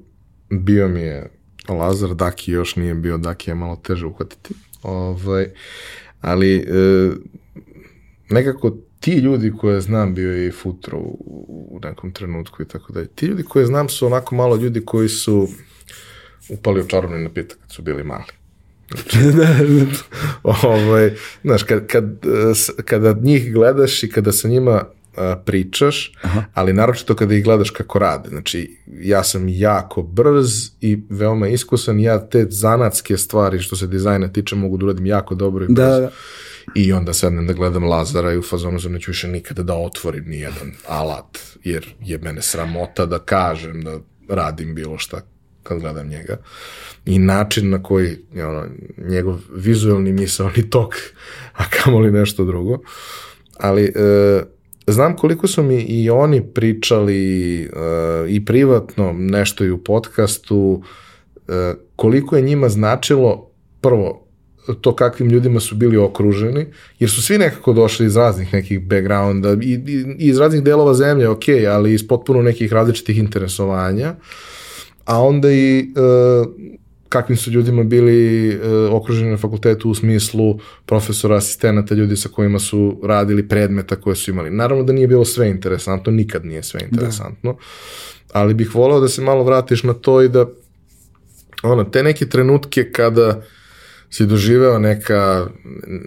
Bio 0.49 0.87
mi 0.87 0.99
je 0.99 1.31
Lazar, 1.69 2.15
Daki 2.15 2.51
još 2.51 2.75
nije 2.75 2.93
bio, 2.95 3.17
Daki 3.17 3.49
je 3.49 3.55
malo 3.55 3.75
teže 3.75 4.05
uhvatiti. 4.05 4.53
Ovaj, 4.83 5.47
ali 6.21 6.55
e, 6.55 7.11
nekako 8.29 8.77
ti 8.99 9.13
ljudi 9.13 9.53
koje 9.57 9.81
znam, 9.81 10.15
bio 10.15 10.35
je 10.35 10.47
i 10.47 10.51
Futro 10.51 10.97
u, 10.97 11.67
u 11.71 11.79
nekom 11.83 12.11
trenutku 12.11 12.61
i 12.61 12.67
tako 12.67 12.93
dalje, 12.93 13.07
ti 13.07 13.25
ljudi 13.25 13.43
koje 13.43 13.65
znam 13.65 13.89
su 13.89 14.05
onako 14.05 14.35
malo 14.35 14.55
ljudi 14.55 14.85
koji 14.85 15.09
su 15.09 15.47
upali 16.49 16.81
u 16.81 16.87
čarovni 16.87 17.23
napitak 17.23 17.57
kad 17.59 17.71
su 17.71 17.81
bili 17.81 18.03
mali. 18.03 18.23
ovaj, 20.43 21.13
znaš, 21.43 21.63
kad, 21.63 21.87
kad, 21.87 22.03
kada 22.85 23.15
njih 23.21 23.53
gledaš 23.53 24.03
i 24.03 24.09
kada 24.09 24.31
sa 24.31 24.47
njima 24.47 24.83
pričaš, 25.45 26.13
Aha. 26.21 26.43
ali 26.53 26.73
naročito 26.73 27.15
kada 27.15 27.35
ih 27.35 27.43
gledaš 27.43 27.69
kako 27.69 27.99
rade. 27.99 28.29
Znači, 28.29 28.77
ja 28.87 29.23
sam 29.23 29.49
jako 29.49 30.01
brz 30.01 30.49
i 30.81 30.99
veoma 31.09 31.47
iskusan, 31.47 31.99
ja 31.99 32.29
te 32.29 32.47
zanatske 32.49 33.17
stvari 33.17 33.59
što 33.59 33.75
se 33.75 33.87
dizajna 33.87 34.27
tiče 34.27 34.55
mogu 34.55 34.77
da 34.77 34.85
uradim 34.85 35.05
jako 35.05 35.35
dobro 35.35 35.65
i 35.65 35.67
brzo. 35.67 35.87
Da, 35.87 35.99
da. 35.99 36.11
I 36.75 36.93
onda 36.93 37.13
sednem 37.13 37.47
da 37.47 37.53
gledam 37.53 37.83
Lazara 37.83 38.33
i 38.33 38.37
u 38.37 38.41
fazonu 38.41 38.79
sam 38.79 38.91
neću 38.91 39.11
više 39.11 39.27
nikada 39.27 39.63
da 39.63 39.75
otvorim 39.75 40.23
ni 40.27 40.39
jedan 40.39 40.71
alat, 40.87 41.39
jer 41.63 41.95
je 42.01 42.17
mene 42.17 42.41
sramota 42.41 43.05
da 43.05 43.19
kažem 43.19 43.81
da 43.81 43.99
radim 44.29 44.75
bilo 44.75 44.97
šta 44.97 45.21
kad 45.63 45.79
gledam 45.79 46.07
njega. 46.07 46.37
I 47.05 47.19
način 47.19 47.69
na 47.69 47.83
koji 47.83 48.17
je 48.33 48.45
ono, 48.45 48.65
njegov 48.97 49.39
vizualni 49.55 50.13
misalni 50.13 50.69
tok, 50.69 50.95
a 51.53 51.63
kamoli 51.69 52.11
nešto 52.11 52.45
drugo. 52.45 52.79
Ali 53.57 53.83
e, 53.83 54.43
znam 54.91 55.15
koliko 55.15 55.47
su 55.47 55.63
mi 55.63 55.81
i 55.81 56.09
oni 56.09 56.53
pričali 56.53 57.61
uh, 57.73 58.29
i 58.29 58.45
privatno 58.45 59.13
nešto 59.13 59.65
i 59.65 59.71
u 59.71 59.83
podcastu, 59.83 60.83
uh, 61.35 61.53
koliko 61.95 62.35
je 62.35 62.41
njima 62.41 62.69
značilo 62.69 63.51
prvo 63.81 64.28
to 64.73 64.95
kakvim 64.95 65.29
ljudima 65.29 65.59
su 65.59 65.75
bili 65.75 65.97
okruženi, 65.97 66.65
jer 66.99 67.09
su 67.09 67.21
svi 67.21 67.37
nekako 67.37 67.73
došli 67.73 68.05
iz 68.05 68.15
raznih 68.15 68.53
nekih 68.53 68.87
backgrounda 68.87 69.53
i, 69.61 69.73
i 70.19 70.27
iz 70.27 70.37
raznih 70.37 70.63
delova 70.63 70.93
zemlje, 70.93 71.29
ok, 71.29 71.43
ali 71.69 71.93
iz 71.93 72.07
potpuno 72.07 72.41
nekih 72.41 72.73
različitih 72.73 73.17
interesovanja, 73.17 74.15
a 75.05 75.21
onda 75.21 75.51
i 75.51 75.87
uh, 75.95 76.47
kakvim 77.09 77.37
su 77.37 77.51
ljudima 77.51 77.83
bili 77.83 78.49
e, 78.49 78.59
okruženi 78.91 79.31
na 79.31 79.37
fakultetu 79.37 79.89
u 79.89 79.95
smislu 79.95 80.59
profesora, 80.85 81.35
asistenata, 81.35 81.95
ljudi 81.95 82.15
sa 82.15 82.29
kojima 82.29 82.59
su 82.59 83.01
radili 83.03 83.47
predmeta 83.47 83.95
koje 83.95 84.15
su 84.15 84.31
imali. 84.31 84.49
Naravno 84.49 84.83
da 84.83 84.93
nije 84.93 85.07
bilo 85.07 85.25
sve 85.25 85.49
interesantno, 85.49 86.11
nikad 86.11 86.45
nije 86.45 86.63
sve 86.63 86.81
interesantno, 86.91 87.53
da. 87.53 87.59
ali 88.39 88.53
bih 88.53 88.75
voleo 88.75 88.99
da 88.99 89.07
se 89.07 89.21
malo 89.21 89.43
vratiš 89.43 89.83
na 89.83 89.93
to 89.93 90.21
i 90.21 90.29
da 90.29 90.45
ono, 91.63 91.83
te 91.83 92.03
neke 92.03 92.25
trenutke 92.25 92.91
kada 92.91 93.41
si 94.09 94.25
doživeo 94.25 94.79
neka, 94.79 95.47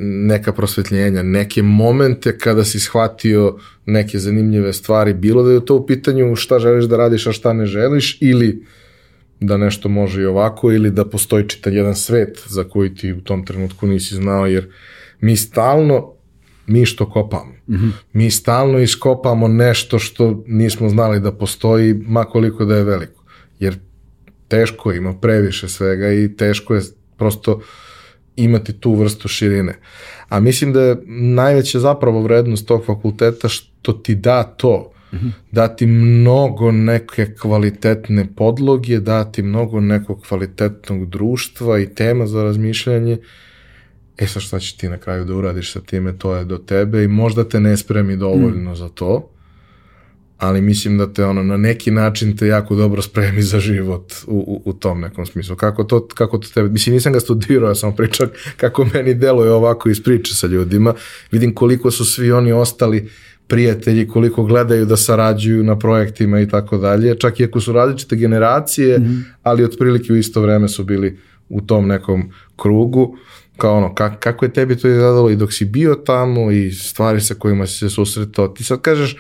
neka 0.01 0.53
prosvetljenja, 0.53 1.23
neke 1.23 1.63
momente 1.63 2.39
kada 2.39 2.65
si 2.65 2.81
shvatio 2.81 3.59
neke 3.87 4.19
zanimljive 4.19 4.73
stvari, 4.73 5.15
bilo 5.15 5.43
da 5.43 5.53
je 5.53 5.65
to 5.65 5.77
u 5.77 5.87
pitanju 5.87 6.37
šta 6.37 6.59
želiš 6.59 6.85
da 6.85 6.97
radiš, 6.97 7.27
a 7.27 7.33
šta 7.33 7.53
ne 7.53 7.67
želiš, 7.67 8.19
ili 8.21 8.65
da 9.41 9.57
nešto 9.57 9.89
može 9.89 10.23
i 10.23 10.27
ovako 10.27 10.73
ili 10.73 10.91
da 10.91 11.05
postoji 11.05 11.49
čitav 11.49 11.75
jedan 11.75 11.95
svet 11.95 12.43
za 12.49 12.65
koji 12.65 12.95
ti 12.95 13.13
u 13.13 13.21
tom 13.21 13.47
trenutku 13.47 13.87
nisi 13.87 14.15
znao, 14.15 14.47
jer 14.47 14.71
mi 15.21 15.37
stalno, 15.37 16.13
mi 16.67 16.87
što 16.87 17.11
kopamo, 17.11 17.53
mm 17.69 17.75
-hmm. 17.75 17.91
mi 18.13 18.31
stalno 18.31 18.79
iskopamo 18.79 19.49
nešto 19.49 19.99
što 19.99 20.45
nismo 20.47 20.89
znali 20.89 21.21
da 21.21 21.33
postoji, 21.33 21.95
makoliko 21.95 22.65
da 22.65 22.77
je 22.77 22.85
veliko. 22.85 23.25
Jer 23.59 23.79
teško 24.49 24.93
ima 24.93 25.15
previše 25.15 25.69
svega 25.69 26.13
i 26.13 26.37
teško 26.37 26.75
je 26.75 26.83
prosto 27.17 27.61
imati 28.37 28.73
tu 28.73 28.95
vrstu 28.95 29.29
širine. 29.29 29.79
A 30.29 30.41
mislim 30.41 30.73
da 30.73 30.83
je 30.83 30.97
najveća 31.07 31.79
zapravo 31.79 32.23
vrednost 32.23 32.67
tog 32.67 32.85
fakulteta 32.87 33.49
što 33.49 33.93
ti 33.93 34.15
da 34.15 34.43
to, 34.43 34.93
dati 35.51 35.87
mnogo 35.87 36.73
neke 36.73 37.35
kvalitetne 37.35 38.27
podloge, 38.37 39.01
dati 39.01 39.43
mnogo 39.43 39.81
nekog 39.81 40.23
kvalitetnog 40.29 41.07
društva 41.07 41.79
i 41.79 41.95
tema 41.95 42.27
za 42.27 42.43
razmišljanje. 42.43 43.19
E 44.19 44.27
sad 44.27 44.43
šta 44.43 44.59
ćeš 44.59 44.77
ti 44.77 44.89
na 44.89 44.99
kraju 44.99 45.25
da 45.25 45.35
uradiš 45.35 45.73
sa 45.73 45.81
time, 45.81 46.19
to 46.19 46.37
je 46.37 46.45
do 46.45 46.59
tebe 46.59 47.05
i 47.05 47.09
možda 47.09 47.49
te 47.49 47.61
ne 47.61 47.77
spremi 47.77 48.17
dovoljno 48.17 48.73
mm. 48.73 48.77
za 48.77 48.89
to, 48.89 49.31
ali 50.43 50.61
mislim 50.61 50.99
da 50.99 51.13
te 51.13 51.25
ono 51.25 51.43
na 51.43 51.57
neki 51.57 51.91
način 51.91 52.37
te 52.37 52.47
jako 52.47 52.75
dobro 52.75 53.03
spremi 53.03 53.43
za 53.43 53.61
život 53.61 54.13
u, 54.27 54.37
u, 54.37 54.71
u 54.71 54.73
tom 54.73 55.01
nekom 55.01 55.27
smislu. 55.27 55.57
Kako 55.57 55.85
to, 55.85 56.09
kako 56.15 56.39
to 56.39 56.49
tebe, 56.55 56.69
mislim 56.69 56.95
nisam 56.95 57.13
ga 57.13 57.21
studirao, 57.21 57.69
ja 57.69 57.75
sam 57.75 57.97
pričao 57.97 58.27
kako 58.57 58.87
meni 58.95 59.15
deluje 59.15 59.53
ovako 59.53 59.89
iz 59.89 60.03
priče 60.03 60.35
sa 60.35 60.47
ljudima, 60.47 60.95
vidim 61.31 61.55
koliko 61.55 61.91
su 61.91 62.05
svi 62.05 62.33
oni 62.33 62.53
ostali 62.53 63.09
prijatelji, 63.47 64.09
koliko 64.09 64.45
gledaju 64.45 64.87
da 64.87 64.97
sarađuju 64.97 65.65
na 65.65 65.79
projektima 65.79 66.41
i 66.41 66.49
tako 66.49 66.79
dalje, 66.79 67.19
čak 67.19 67.41
i 67.41 67.45
ako 67.45 67.61
su 67.61 67.73
različite 67.73 68.17
generacije, 68.17 68.99
mm 68.99 69.03
-hmm. 69.03 69.23
ali 69.43 69.65
otprilike 69.65 70.13
u 70.13 70.17
isto 70.17 70.41
vreme 70.41 70.69
su 70.69 70.85
bili 70.85 71.19
u 71.49 71.61
tom 71.61 71.87
nekom 71.89 72.33
krugu, 72.57 73.17
kao 73.57 73.77
ono, 73.77 73.95
kak, 73.95 74.19
kako 74.19 74.45
je 74.45 74.53
tebi 74.53 74.77
to 74.77 74.89
izgledalo 74.89 75.31
i 75.31 75.37
dok 75.37 75.53
si 75.53 75.65
bio 75.65 75.95
tamo 75.95 76.51
i 76.51 76.73
stvari 76.73 77.21
sa 77.21 77.35
kojima 77.35 77.67
si 77.67 77.79
se 77.79 77.91
susretao, 77.91 78.49
ti 78.49 78.65
sad 78.65 78.81
kažeš, 78.81 79.17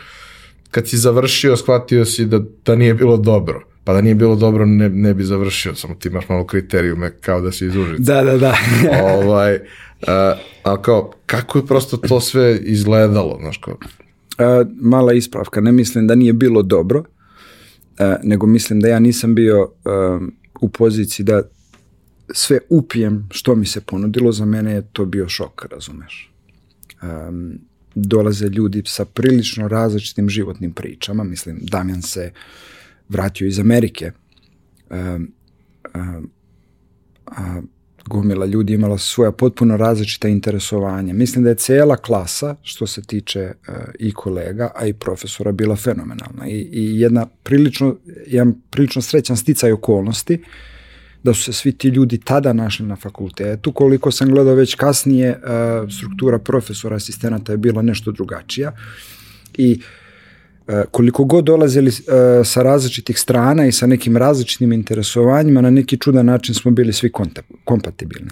kad 0.72 0.88
si 0.88 0.96
završio, 0.96 1.56
shvatio 1.56 2.04
si 2.04 2.26
da, 2.26 2.40
da 2.64 2.76
nije 2.76 2.94
bilo 2.94 3.16
dobro. 3.16 3.66
Pa 3.84 3.92
da 3.92 4.00
nije 4.00 4.14
bilo 4.14 4.36
dobro, 4.36 4.66
ne, 4.66 4.88
ne 4.88 5.14
bi 5.14 5.24
završio, 5.24 5.74
samo 5.74 5.94
ti 5.94 6.08
imaš 6.08 6.28
malo 6.28 6.46
kriterijume 6.46 7.10
kao 7.20 7.40
da 7.40 7.52
si 7.52 7.66
iz 7.66 7.76
Užica. 7.76 8.14
Da, 8.14 8.22
da, 8.22 8.38
da. 8.38 8.54
ovaj, 9.14 9.54
uh, 9.54 9.60
ali 10.62 10.78
kao, 10.82 11.12
kako 11.26 11.58
je 11.58 11.66
prosto 11.66 11.96
to 11.96 12.20
sve 12.20 12.60
izgledalo, 12.62 13.38
znaš, 13.40 13.58
kao, 13.58 13.76
Uh, 14.32 14.68
mala 14.80 15.12
ispravka, 15.12 15.60
ne 15.60 15.72
mislim 15.72 16.06
da 16.06 16.14
nije 16.14 16.32
bilo 16.32 16.62
dobro, 16.62 17.00
uh, 17.00 17.06
nego 18.22 18.46
mislim 18.46 18.80
da 18.80 18.88
ja 18.88 18.98
nisam 18.98 19.34
bio 19.34 19.62
uh, 19.62 20.22
u 20.60 20.68
poziciji 20.68 21.24
da 21.24 21.42
sve 22.34 22.58
upijem 22.68 23.28
što 23.30 23.54
mi 23.54 23.66
se 23.66 23.80
ponudilo, 23.80 24.32
za 24.32 24.44
mene 24.44 24.72
je 24.72 24.82
to 24.92 25.04
bio 25.04 25.28
šok, 25.28 25.64
razumeš. 25.70 26.32
Um, 27.02 27.58
dolaze 27.94 28.48
ljudi 28.48 28.82
sa 28.86 29.04
prilično 29.04 29.68
različitim 29.68 30.28
životnim 30.28 30.72
pričama, 30.72 31.24
mislim, 31.24 31.58
Damjan 31.62 32.02
se 32.02 32.32
vratio 33.08 33.46
iz 33.46 33.58
Amerike, 33.58 34.10
um, 34.90 35.32
um, 35.94 36.30
a, 37.26 37.62
gomila 38.06 38.46
ljudi 38.46 38.74
imala 38.74 38.98
svoja 38.98 39.32
potpuno 39.32 39.76
različita 39.76 40.28
interesovanja. 40.28 41.14
Mislim 41.14 41.44
da 41.44 41.50
je 41.50 41.56
cela 41.56 41.96
klasa, 41.96 42.56
što 42.62 42.86
se 42.86 43.02
tiče 43.02 43.52
uh, 43.68 43.74
i 43.98 44.12
kolega, 44.12 44.70
a 44.76 44.86
i 44.86 44.92
profesora, 44.92 45.52
bila 45.52 45.76
fenomenalna. 45.76 46.48
I, 46.48 46.68
i 46.72 47.00
jedna 47.00 47.26
prilično, 47.42 47.96
jedan 48.26 48.54
prilično 48.70 49.02
srećan 49.02 49.36
sticaj 49.36 49.72
okolnosti 49.72 50.42
da 51.24 51.34
su 51.34 51.42
se 51.42 51.52
svi 51.52 51.72
ti 51.72 51.88
ljudi 51.88 52.18
tada 52.18 52.52
našli 52.52 52.86
na 52.86 52.96
fakultetu. 52.96 53.72
Koliko 53.72 54.10
sam 54.10 54.30
gledao 54.30 54.54
već 54.54 54.74
kasnije, 54.74 55.30
uh, 55.30 55.90
struktura 55.90 56.38
profesora, 56.38 56.96
asistenata 56.96 57.52
je 57.52 57.58
bila 57.58 57.82
nešto 57.82 58.12
drugačija. 58.12 58.72
I 59.54 59.80
E, 60.68 60.84
koliko 60.90 61.24
god 61.24 61.44
dolazili 61.44 61.90
e, 61.90 62.44
sa 62.44 62.62
različitih 62.62 63.18
strana 63.18 63.66
i 63.66 63.72
sa 63.72 63.86
nekim 63.86 64.16
različitim 64.16 64.72
interesovanjima, 64.72 65.60
na 65.60 65.70
neki 65.70 65.96
čudan 65.96 66.26
način 66.26 66.54
smo 66.54 66.70
bili 66.70 66.92
svi 66.92 67.10
kompatibilni. 67.64 68.30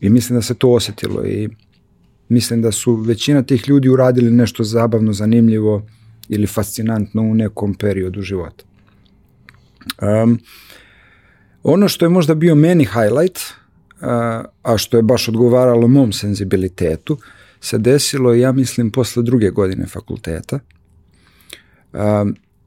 I 0.00 0.08
mislim 0.08 0.38
da 0.38 0.42
se 0.42 0.54
to 0.54 0.70
osetilo 0.70 1.26
i 1.26 1.48
mislim 2.28 2.62
da 2.62 2.72
su 2.72 2.94
većina 2.94 3.42
tih 3.42 3.68
ljudi 3.68 3.88
uradili 3.88 4.30
nešto 4.30 4.64
zabavno, 4.64 5.12
zanimljivo 5.12 5.86
ili 6.28 6.46
fascinantno 6.46 7.22
u 7.22 7.34
nekom 7.34 7.74
periodu 7.74 8.22
života. 8.22 8.64
Um, 10.02 10.38
ono 11.62 11.88
što 11.88 12.04
je 12.04 12.08
možda 12.08 12.34
bio 12.34 12.54
meni 12.54 12.84
highlight, 12.84 13.40
a 14.62 14.76
što 14.76 14.96
je 14.96 15.02
baš 15.02 15.28
odgovaralo 15.28 15.88
mom 15.88 16.12
senzibilitetu, 16.12 17.18
se 17.60 17.78
desilo, 17.78 18.34
ja 18.34 18.52
mislim, 18.52 18.90
posle 18.90 19.22
druge 19.22 19.50
godine 19.50 19.86
fakulteta, 19.86 20.58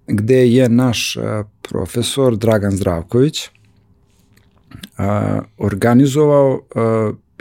gde 0.07 0.47
je 0.47 0.69
naš 0.69 1.17
profesor 1.61 2.37
Dragan 2.37 2.71
Zdravković 2.71 3.49
organizovao 5.57 6.61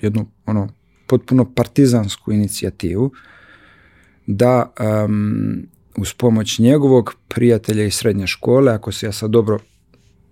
jednu 0.03 0.27
ono 0.47 0.69
potpuno 1.07 1.55
partizansku 1.55 2.33
inicijativu 2.33 3.13
da 4.27 4.73
um, 5.05 5.67
uz 5.97 6.13
pomoć 6.13 6.59
njegovog 6.59 7.15
prijatelja 7.29 7.85
iz 7.85 7.95
srednje 7.95 8.27
škole, 8.27 8.73
ako 8.73 8.93
se 8.93 9.07
ja 9.07 9.13
sad 9.13 9.31
dobro 9.31 9.59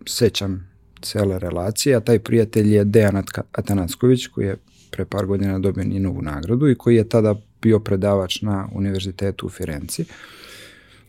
sećam 0.06 0.71
cele 1.02 1.38
relacije, 1.38 1.96
a 1.96 2.00
taj 2.00 2.18
prijatelj 2.18 2.74
je 2.74 2.84
Dejan 2.84 3.22
Atanacković 3.52 4.26
koji 4.26 4.46
je 4.46 4.56
pre 4.90 5.04
par 5.04 5.26
godina 5.26 5.58
dobio 5.58 5.84
Ninovu 5.84 6.22
nagradu 6.22 6.68
i 6.68 6.74
koji 6.74 6.96
je 6.96 7.08
tada 7.08 7.34
bio 7.62 7.78
predavač 7.78 8.42
na 8.42 8.68
univerzitetu 8.74 9.46
u 9.46 9.50
Firenci. 9.50 10.04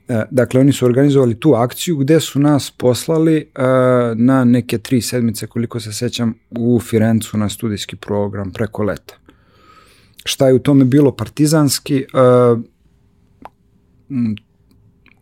E, 0.08 0.24
dakle, 0.32 0.60
oni 0.60 0.72
su 0.72 0.86
organizovali 0.86 1.40
tu 1.40 1.54
akciju 1.54 1.98
gde 1.98 2.20
su 2.20 2.40
nas 2.40 2.72
poslali 2.72 3.38
e, 3.38 3.44
na 4.16 4.44
neke 4.44 4.78
tri 4.78 5.02
sedmice, 5.02 5.48
koliko 5.48 5.80
se 5.80 5.94
sećam, 5.94 6.34
u 6.50 6.80
Firencu 6.80 7.38
na 7.38 7.50
studijski 7.50 7.96
program 7.96 8.52
preko 8.52 8.84
leta. 8.84 9.16
Šta 10.26 10.48
je 10.48 10.54
u 10.54 10.60
tome 10.60 10.86
bilo 10.86 11.16
partizanski? 11.16 11.98
E, 11.98 12.06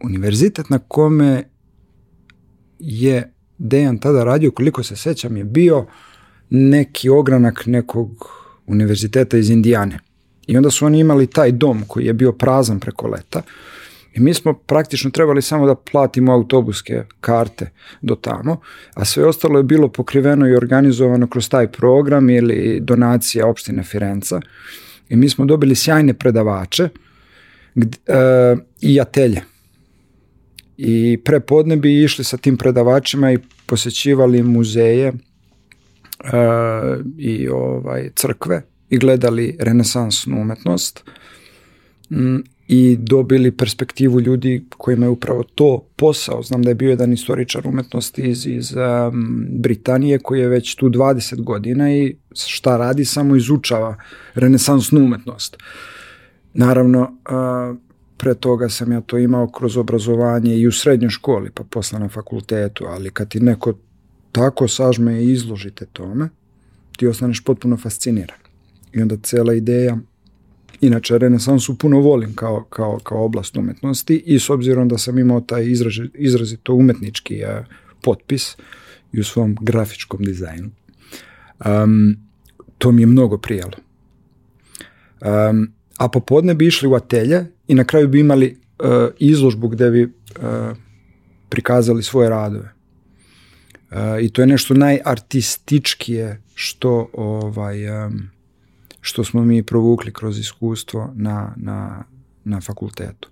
univerzitet 0.03 0.69
na 0.69 0.79
kome 0.79 1.43
je 2.79 3.33
Dejan 3.63 3.97
tada 3.97 4.23
radio, 4.23 4.51
koliko 4.51 4.83
se 4.83 4.95
sećam, 4.95 5.37
je 5.37 5.43
bio 5.43 5.85
neki 6.49 7.09
ogranak 7.09 7.65
nekog 7.65 8.09
univerziteta 8.67 9.37
iz 9.37 9.49
Indijane. 9.49 9.99
I 10.47 10.57
onda 10.57 10.71
su 10.71 10.85
oni 10.85 10.99
imali 10.99 11.27
taj 11.27 11.51
dom 11.51 11.83
koji 11.87 12.05
je 12.05 12.13
bio 12.13 12.31
prazan 12.31 12.79
preko 12.79 13.07
leta. 13.07 13.41
I 14.13 14.19
mi 14.19 14.33
smo 14.33 14.53
praktično 14.53 15.11
trebali 15.11 15.41
samo 15.41 15.65
da 15.65 15.75
platimo 15.75 16.33
autobuske 16.33 17.03
karte 17.19 17.69
do 18.01 18.15
tamo, 18.15 18.59
a 18.93 19.05
sve 19.05 19.25
ostalo 19.25 19.59
je 19.59 19.63
bilo 19.63 19.87
pokriveno 19.87 20.47
i 20.47 20.55
organizovano 20.55 21.27
kroz 21.27 21.49
taj 21.49 21.67
program 21.67 22.29
ili 22.29 22.79
donacija 22.81 23.47
opštine 23.47 23.83
Firenca. 23.83 24.41
I 25.09 25.15
mi 25.15 25.29
smo 25.29 25.45
dobili 25.45 25.75
sjajne 25.75 26.13
predavače 26.13 26.89
gde, 27.75 27.97
e, 28.07 28.55
i 28.81 29.01
atelje. 29.01 29.50
I 30.83 31.17
prepodne 31.23 31.75
bi 31.77 32.03
išli 32.03 32.23
sa 32.23 32.37
tim 32.37 32.57
predavačima 32.57 33.31
i 33.31 33.39
posećivali 33.65 34.43
muzeje 34.43 35.07
e, 35.07 35.13
i 37.17 37.49
ovaj 37.49 38.09
crkve 38.15 38.61
i 38.89 38.97
gledali 38.97 39.57
renesansnu 39.59 40.41
umetnost 40.41 41.03
mm, 42.09 42.37
i 42.67 42.97
dobili 42.99 43.51
perspektivu 43.51 44.21
ljudi 44.21 44.65
kojima 44.77 45.05
je 45.05 45.09
upravo 45.09 45.43
to 45.43 45.87
posao. 45.95 46.43
Znam 46.43 46.63
da 46.63 46.69
je 46.69 46.75
bio 46.75 46.89
jedan 46.89 47.13
istoričar 47.13 47.67
umetnosti 47.67 48.21
iz, 48.21 48.47
iz 48.47 48.73
um, 48.73 49.47
Britanije 49.49 50.19
koji 50.19 50.39
je 50.39 50.47
već 50.47 50.75
tu 50.75 50.89
20 50.89 51.43
godina 51.43 51.95
i 51.95 52.15
šta 52.35 52.77
radi, 52.77 53.05
samo 53.05 53.35
izučava 53.35 53.95
renesansnu 54.33 54.99
umetnost. 54.99 55.57
Naravno, 56.53 57.01
uh, 57.01 57.90
pre 58.21 58.33
toga 58.33 58.69
sam 58.69 58.91
ja 58.91 59.01
to 59.01 59.17
imao 59.17 59.47
kroz 59.47 59.77
obrazovanje 59.77 60.55
i 60.57 60.67
u 60.67 60.71
srednjoj 60.71 61.09
školi, 61.09 61.49
pa 61.53 61.63
posle 61.63 61.99
na 61.99 62.09
fakultetu, 62.09 62.85
ali 62.87 63.11
kad 63.11 63.29
ti 63.29 63.39
neko 63.39 63.73
tako 64.31 64.67
sažme 64.67 65.23
i 65.23 65.31
izložite 65.31 65.85
tome, 65.85 66.29
ti 66.97 67.07
ostaneš 67.07 67.43
potpuno 67.43 67.77
fasciniran. 67.77 68.37
I 68.93 69.01
onda 69.01 69.17
cela 69.23 69.53
ideja 69.53 69.97
Inače, 70.81 71.17
renesansu 71.17 71.77
puno 71.77 71.99
volim 71.99 72.35
kao, 72.35 72.63
kao, 72.69 72.99
kao 73.03 73.25
oblast 73.25 73.57
umetnosti 73.57 74.23
i 74.25 74.39
s 74.39 74.49
obzirom 74.49 74.87
da 74.87 74.97
sam 74.97 75.19
imao 75.19 75.41
taj 75.41 75.65
izraži, 75.65 76.09
izrazito 76.13 76.73
umetnički 76.73 77.43
uh, 77.43 77.65
potpis 78.01 78.57
i 79.13 79.19
u 79.19 79.23
svom 79.23 79.57
grafičkom 79.61 80.23
dizajnu, 80.23 80.69
um, 81.65 82.15
to 82.77 82.91
mi 82.91 83.01
je 83.01 83.05
mnogo 83.05 83.37
prijalo. 83.37 83.77
Um, 85.21 85.73
a 85.97 86.07
popodne 86.07 86.53
bi 86.53 86.67
išli 86.67 86.87
u 86.87 86.95
atelje 86.95 87.45
i 87.71 87.75
na 87.75 87.83
kraju 87.83 88.07
bi 88.07 88.19
imali 88.19 88.57
uh, 88.79 88.87
izložbu 89.19 89.67
gde 89.67 89.91
bi 89.91 90.03
uh, 90.03 90.11
prikazali 91.49 92.03
svoje 92.03 92.29
radove. 92.29 92.73
Uh, 93.91 93.97
I 94.21 94.29
to 94.29 94.41
je 94.41 94.47
nešto 94.47 94.73
najartističkije 94.73 96.41
što 96.55 97.09
ovaj 97.13 98.05
um, 98.05 98.29
što 99.01 99.23
smo 99.23 99.43
mi 99.43 99.63
provukli 99.63 100.13
kroz 100.13 100.39
iskustvo 100.39 101.13
na, 101.15 101.53
na, 101.57 102.03
na 102.43 102.61
fakultetu. 102.61 103.29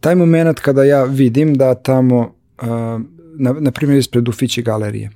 Taj 0.00 0.14
moment 0.14 0.60
kada 0.60 0.84
ja 0.84 1.04
vidim 1.04 1.54
da 1.54 1.74
tamo, 1.74 2.34
na, 3.38 3.52
na 3.52 3.70
primjer 3.70 3.98
ispred 3.98 4.28
Ufići 4.28 4.62
galerije, 4.62 5.10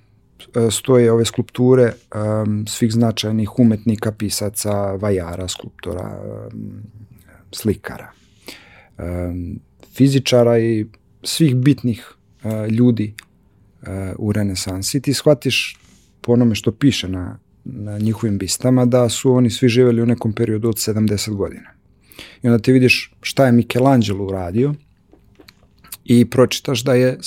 stoje 0.71 1.13
ove 1.13 1.25
skulpture 1.25 1.93
um, 2.15 2.67
svih 2.67 2.93
značajnih 2.93 3.59
umetnika, 3.59 4.13
pisaca, 4.13 4.93
vajara, 4.93 5.49
skulptora, 5.49 6.21
um, 6.53 6.83
slikara, 7.53 8.13
fizičara 9.95 10.59
i 10.59 10.87
svih 11.23 11.57
bitnih 11.57 12.13
uh, 12.45 12.69
ljudi 12.69 13.15
uh, 13.83 13.89
u 14.19 14.33
renesansi. 14.33 15.01
Ti 15.01 15.15
shvatiš 15.15 15.77
po 16.21 16.33
onome 16.33 16.55
što 16.55 16.73
piše 16.73 17.09
na, 17.09 17.39
na 17.65 17.99
njihovim 17.99 18.39
bistama 18.39 18.85
da 18.85 19.09
su 19.09 19.33
oni 19.33 19.51
svi 19.51 19.69
živeli 19.69 20.03
u 20.03 20.07
nekom 20.07 20.33
periodu 20.33 20.69
od 20.69 20.75
70 20.75 21.35
godina. 21.35 21.71
I 22.43 22.49
onda 22.49 22.59
ti 22.59 22.73
vidiš 22.73 23.13
šta 23.23 23.47
je 23.47 23.53
Michelangelo 23.53 24.25
uradio 24.25 24.75
i 26.05 26.31
pročitaš 26.31 26.85
da 26.85 26.95
je 26.95 27.09
e, 27.09 27.19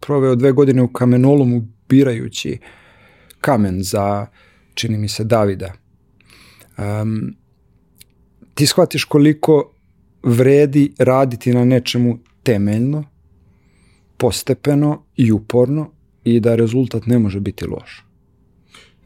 proveo 0.00 0.34
dve 0.34 0.52
godine 0.52 0.82
u 0.82 0.92
kamenolomu 0.92 1.68
birajući 1.88 2.58
kamen 3.40 3.82
za, 3.82 4.26
čini 4.74 4.98
mi 4.98 5.08
se, 5.08 5.24
Davida. 5.24 5.72
Um, 6.78 7.36
ti 8.54 8.66
shvatiš 8.66 9.04
koliko 9.04 9.70
vredi 10.22 10.92
raditi 10.98 11.52
na 11.52 11.64
nečemu 11.64 12.18
temeljno, 12.42 13.04
postepeno 14.16 15.02
i 15.16 15.32
uporno 15.32 15.90
i 16.24 16.40
da 16.40 16.54
rezultat 16.54 17.06
ne 17.06 17.18
može 17.18 17.40
biti 17.40 17.66
loš. 17.66 18.04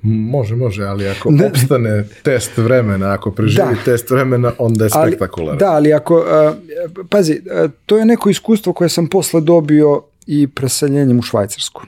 Može, 0.03 0.57
može, 0.57 0.85
ali 0.85 1.09
ako 1.09 1.31
ne. 1.31 1.47
opstane 1.47 2.05
test 2.23 2.57
vremena, 2.57 3.13
ako 3.13 3.31
preživi 3.31 3.75
da. 3.75 3.85
test 3.85 4.11
vremena, 4.11 4.53
onda 4.59 4.85
je 4.85 4.91
spektakularan. 4.91 5.59
Da, 5.59 5.73
ali 5.73 5.93
ako, 5.93 6.17
uh, 6.17 7.07
pazi, 7.11 7.33
uh, 7.65 7.71
to 7.87 7.99
je 7.99 8.05
neko 8.05 8.31
iskustvo 8.31 8.73
koje 8.73 8.89
sam 8.89 9.07
posle 9.07 9.41
dobio 9.41 10.03
i 10.27 10.47
preseljenjem 10.47 11.19
u 11.19 11.23
Švajcarsku. 11.23 11.83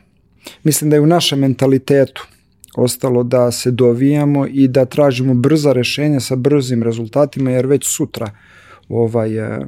Mislim 0.63 0.91
da 0.91 0.97
je 0.97 1.01
u 1.01 1.07
našem 1.07 1.39
mentalitetu 1.39 2.27
ostalo 2.77 3.23
da 3.23 3.51
se 3.51 3.71
dovijamo 3.71 4.47
i 4.47 4.69
da 4.69 4.85
tražimo 4.85 5.35
brza 5.35 5.73
rešenja 5.73 6.21
sa 6.21 6.37
brzim 6.37 6.83
rezultatima, 6.83 7.51
jer 7.51 7.67
već 7.67 7.87
sutra 7.87 8.31
ovaj, 8.89 9.39
uh, 9.39 9.67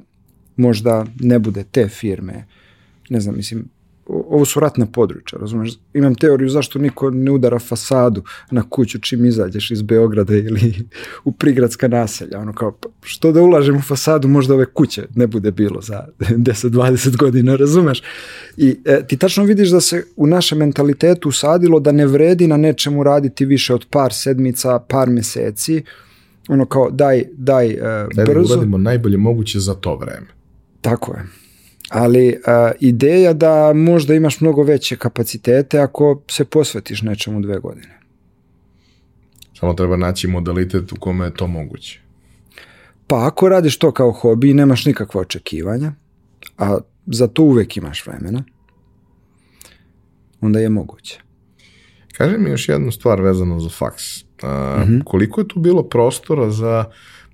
možda 0.57 1.07
ne 1.21 1.38
bude 1.38 1.65
te 1.65 1.88
firme. 1.88 2.45
Ne 3.09 3.21
znam, 3.21 3.37
mislim, 3.37 3.69
ovo 4.12 4.44
su 4.44 4.61
ratna 4.61 4.87
područja, 4.87 5.38
razumeš? 5.38 5.79
Imam 5.94 6.14
teoriju 6.14 6.48
zašto 6.48 6.79
niko 6.79 7.11
ne 7.11 7.31
udara 7.31 7.59
fasadu 7.59 8.22
na 8.51 8.62
kuću 8.68 8.98
čim 8.98 9.25
izađeš 9.25 9.70
iz 9.70 9.83
Beograda 9.83 10.35
ili 10.35 10.75
u 11.25 11.33
prigradska 11.33 11.88
naselja. 11.88 12.38
Ono 12.38 12.53
kao, 12.53 12.72
pa 12.72 12.88
što 13.03 13.33
da 13.33 13.42
ulažem 13.42 13.77
u 13.77 13.83
fasadu, 13.83 14.29
možda 14.29 14.55
ove 14.55 14.64
kuće 14.64 15.07
ne 15.14 15.27
bude 15.27 15.51
bilo 15.51 15.81
za 15.81 16.07
10-20 16.20 17.16
godina, 17.16 17.57
razumeš? 17.57 18.03
I 18.57 18.77
e, 18.85 19.07
ti 19.07 19.16
tačno 19.16 19.44
vidiš 19.44 19.70
da 19.70 19.81
se 19.81 20.05
u 20.16 20.27
našem 20.27 20.59
mentalitetu 20.59 21.29
usadilo 21.29 21.81
da 21.81 21.92
ne 21.92 22.07
vredi 22.07 22.46
na 22.46 22.57
nečemu 22.57 23.03
raditi 23.03 23.44
više 23.44 23.75
od 23.75 23.87
par 23.90 24.12
sedmica, 24.12 24.79
par 24.79 25.11
meseci, 25.11 25.83
ono 26.48 26.66
kao 26.66 26.90
daj, 26.90 27.25
daj, 27.33 27.66
uh, 27.75 27.81
Daj 28.14 28.27
da 28.27 28.33
brzo. 28.33 28.55
uradimo 28.55 28.79
najbolje 28.79 29.16
moguće 29.16 29.61
za 29.61 29.75
to 29.75 29.96
vreme. 29.96 30.27
Tako 30.81 31.12
je. 31.12 31.42
Ali 31.93 32.29
uh, 32.29 32.71
ideja 32.81 33.33
da 33.33 33.73
možda 33.75 34.15
imaš 34.15 34.41
mnogo 34.41 34.63
veće 34.63 34.97
kapacitete 34.97 35.79
ako 35.79 36.23
se 36.31 36.45
posvetiš 36.45 37.03
nečemu 37.03 37.41
dve 37.41 37.59
godine. 37.59 37.99
Samo 39.61 39.75
treba 39.75 39.97
naći 39.97 40.29
modalitet 40.29 40.93
u 40.93 40.97
kome 40.97 41.25
je 41.25 41.35
to 41.35 41.47
moguće. 41.47 42.01
Pa 43.07 43.27
ako 43.27 43.49
radiš 43.49 43.79
to 43.79 43.93
kao 43.93 44.13
hobi 44.13 44.51
i 44.51 44.55
nemaš 44.55 44.87
nikakva 44.87 45.21
očekivanja, 45.21 45.93
a 46.59 46.79
za 47.07 47.27
to 47.27 47.43
uvek 47.43 47.77
imaš 47.77 48.07
vremena, 48.07 48.45
onda 50.41 50.61
je 50.61 50.69
moguće. 50.69 51.21
Kaži 52.13 52.39
mi 52.39 52.51
još 52.51 52.69
jednu 52.69 52.93
stvar 52.93 53.21
vezano 53.21 53.61
za 53.61 53.69
faks. 53.69 54.03
A, 54.43 54.85
Koliko 55.05 55.41
je 55.41 55.49
tu 55.49 55.61
bilo 55.61 55.83
prostora 55.83 56.51
za 56.51 56.85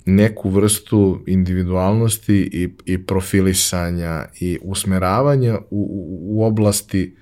neku 0.09 0.51
vrstu 0.51 1.23
individualnosti 1.27 2.51
i, 2.53 2.68
i 2.85 3.07
profilisanja 3.07 4.25
i 4.40 4.59
usmeravanja 4.62 5.59
u, 5.59 5.61
u, 5.71 6.18
u 6.23 6.44
oblasti 6.44 7.16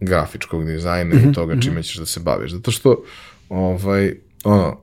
grafičkog 0.00 0.66
dizajna 0.66 1.14
i 1.14 1.32
toga 1.32 1.60
čime 1.60 1.82
ćeš 1.82 1.96
da 1.96 2.06
se 2.06 2.20
baviš. 2.20 2.52
Zato 2.52 2.70
što 2.70 3.04
ovaj, 3.48 4.14
ono, 4.44 4.80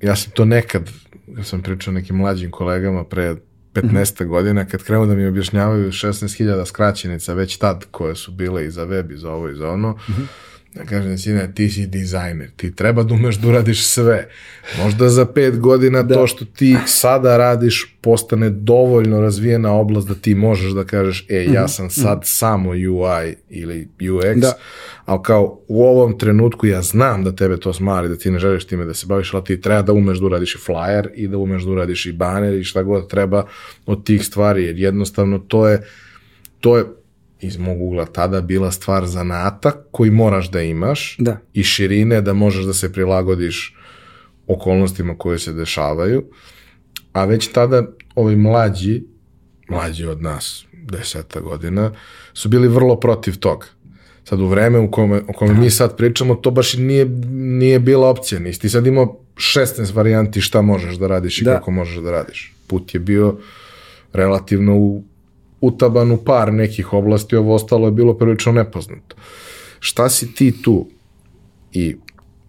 ja 0.00 0.16
sam 0.16 0.32
to 0.32 0.44
nekad, 0.44 0.90
kad 1.36 1.46
sam 1.46 1.62
pričao 1.62 1.92
nekim 1.92 2.16
mlađim 2.16 2.50
kolegama 2.50 3.04
pre 3.04 3.36
15 3.74 4.26
godina, 4.26 4.64
kad 4.64 4.82
krenu 4.82 5.06
da 5.06 5.14
mi 5.14 5.26
objašnjavaju 5.26 5.92
16.000 5.92 6.66
skraćenica 6.66 7.34
već 7.34 7.56
tad 7.56 7.84
koje 7.90 8.16
su 8.16 8.32
bile 8.32 8.66
i 8.66 8.70
za 8.70 8.84
web 8.84 9.10
i 9.10 9.16
za 9.16 9.32
ovo 9.32 9.48
i 9.48 9.54
za 9.54 9.70
ono, 9.70 9.98
ja 10.74 10.84
kažem, 10.84 11.18
sine, 11.18 11.52
ti 11.54 11.68
si 11.68 11.86
dizajner, 11.86 12.50
ti 12.56 12.74
treba 12.74 13.02
da 13.02 13.14
umeš 13.14 13.36
da 13.36 13.48
uradiš 13.48 13.86
sve. 13.86 14.28
Možda 14.82 15.08
za 15.08 15.26
pet 15.26 15.58
godina 15.58 16.08
to 16.08 16.26
što 16.26 16.44
ti 16.44 16.76
sada 16.86 17.36
radiš 17.36 17.96
postane 18.00 18.50
dovoljno 18.50 19.20
razvijena 19.20 19.72
oblast 19.72 20.08
da 20.08 20.14
ti 20.14 20.34
možeš 20.34 20.72
da 20.72 20.84
kažeš, 20.84 21.26
e, 21.28 21.44
ja 21.52 21.68
sam 21.68 21.90
sad 21.90 22.20
samo 22.24 22.70
UI 22.70 23.34
ili 23.48 23.88
UX, 24.00 24.40
Da. 24.40 24.52
ali 25.04 25.20
kao 25.22 25.60
u 25.68 25.84
ovom 25.84 26.18
trenutku 26.18 26.66
ja 26.66 26.82
znam 26.82 27.24
da 27.24 27.36
tebe 27.36 27.56
to 27.56 27.72
smari, 27.72 28.08
da 28.08 28.16
ti 28.16 28.30
ne 28.30 28.38
želiš 28.38 28.64
time 28.64 28.84
da 28.84 28.94
se 28.94 29.06
baviš, 29.06 29.34
ali 29.34 29.44
ti 29.44 29.60
treba 29.60 29.82
da 29.82 29.92
umeš 29.92 30.18
da 30.18 30.26
uradiš 30.26 30.54
i 30.54 30.58
flyer 30.58 31.08
i 31.14 31.28
da 31.28 31.38
umeš 31.38 31.62
da 31.62 31.70
uradiš 31.70 32.06
i 32.06 32.12
baner 32.12 32.54
i 32.54 32.64
šta 32.64 32.82
god 32.82 33.10
treba 33.10 33.46
od 33.86 34.04
tih 34.06 34.26
stvari, 34.26 34.64
jer 34.64 34.78
jednostavno 34.78 35.38
to 35.38 35.68
je, 35.68 35.82
to 36.60 36.78
je 36.78 36.84
iz 37.40 37.56
mog 37.56 37.82
ugla 37.82 38.04
tada 38.06 38.40
bila 38.40 38.70
stvar 38.70 39.06
zanata 39.06 39.72
koji 39.90 40.10
moraš 40.10 40.50
da 40.50 40.62
imaš 40.62 41.16
Da. 41.18 41.36
i 41.52 41.62
širine 41.62 42.20
da 42.20 42.32
možeš 42.32 42.64
da 42.64 42.72
se 42.72 42.92
prilagodiš 42.92 43.76
okolnostima 44.46 45.18
koje 45.18 45.38
se 45.38 45.52
dešavaju, 45.52 46.24
a 47.12 47.24
već 47.24 47.48
tada 47.48 47.82
ovi 48.14 48.36
mlađi, 48.36 49.02
mlađi 49.68 50.06
od 50.06 50.22
nas, 50.22 50.64
deseta 50.72 51.40
godina, 51.40 51.92
su 52.32 52.48
bili 52.48 52.68
vrlo 52.68 53.00
protiv 53.00 53.38
toga. 53.38 53.66
Sad 54.24 54.40
u 54.40 54.46
vreme 54.46 54.78
u 54.78 54.90
kome, 54.90 55.22
o 55.28 55.32
kome 55.32 55.54
mi 55.54 55.70
sad 55.70 55.96
pričamo, 55.96 56.34
to 56.34 56.50
baš 56.50 56.74
i 56.74 56.80
nije, 56.80 57.04
nije 57.30 57.78
bila 57.80 58.08
opcija. 58.08 58.38
Nisi 58.40 58.60
ti 58.60 58.68
sad 58.68 58.86
imao 58.86 59.20
16 59.34 59.94
varijanti 59.94 60.40
šta 60.40 60.62
možeš 60.62 60.94
da 60.96 61.06
radiš 61.06 61.40
i 61.40 61.44
Da. 61.44 61.54
kako 61.54 61.70
možeš 61.70 61.96
da 61.96 62.10
radiš. 62.10 62.54
Put 62.66 62.94
je 62.94 63.00
bio 63.00 63.36
relativno 64.12 64.76
u, 64.76 65.02
utaban 65.60 66.10
u 66.10 66.16
par 66.16 66.52
nekih 66.52 66.92
oblasti, 66.92 67.36
ovo 67.36 67.54
ostalo 67.54 67.86
je 67.86 67.92
bilo 67.92 68.14
prilično 68.14 68.52
nepoznato. 68.52 69.16
Šta 69.80 70.08
si 70.08 70.34
ti 70.34 70.62
tu 70.62 70.86
i 71.72 71.96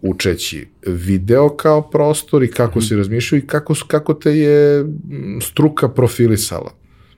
učeći 0.02 0.68
video 0.86 1.48
kao 1.56 1.90
prostor 1.90 2.42
i 2.42 2.50
kako 2.50 2.80
si 2.80 2.96
razmišljao 2.96 3.38
i 3.38 3.46
kako, 3.46 3.74
kako 3.86 4.14
te 4.14 4.30
je 4.30 4.84
mm, 4.84 5.40
struka 5.40 5.88
profilisala? 5.88 6.72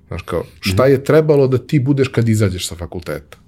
Znaš 0.09 0.23
kao, 0.23 0.45
šta 0.61 0.87
je 0.87 1.05
trebalo 1.05 1.49
da 1.49 1.59
ti 1.59 1.79
budeš 1.79 2.09
kad 2.09 2.29
izađeš 2.29 2.69
sa 2.69 2.75
fakulteta? 2.75 3.39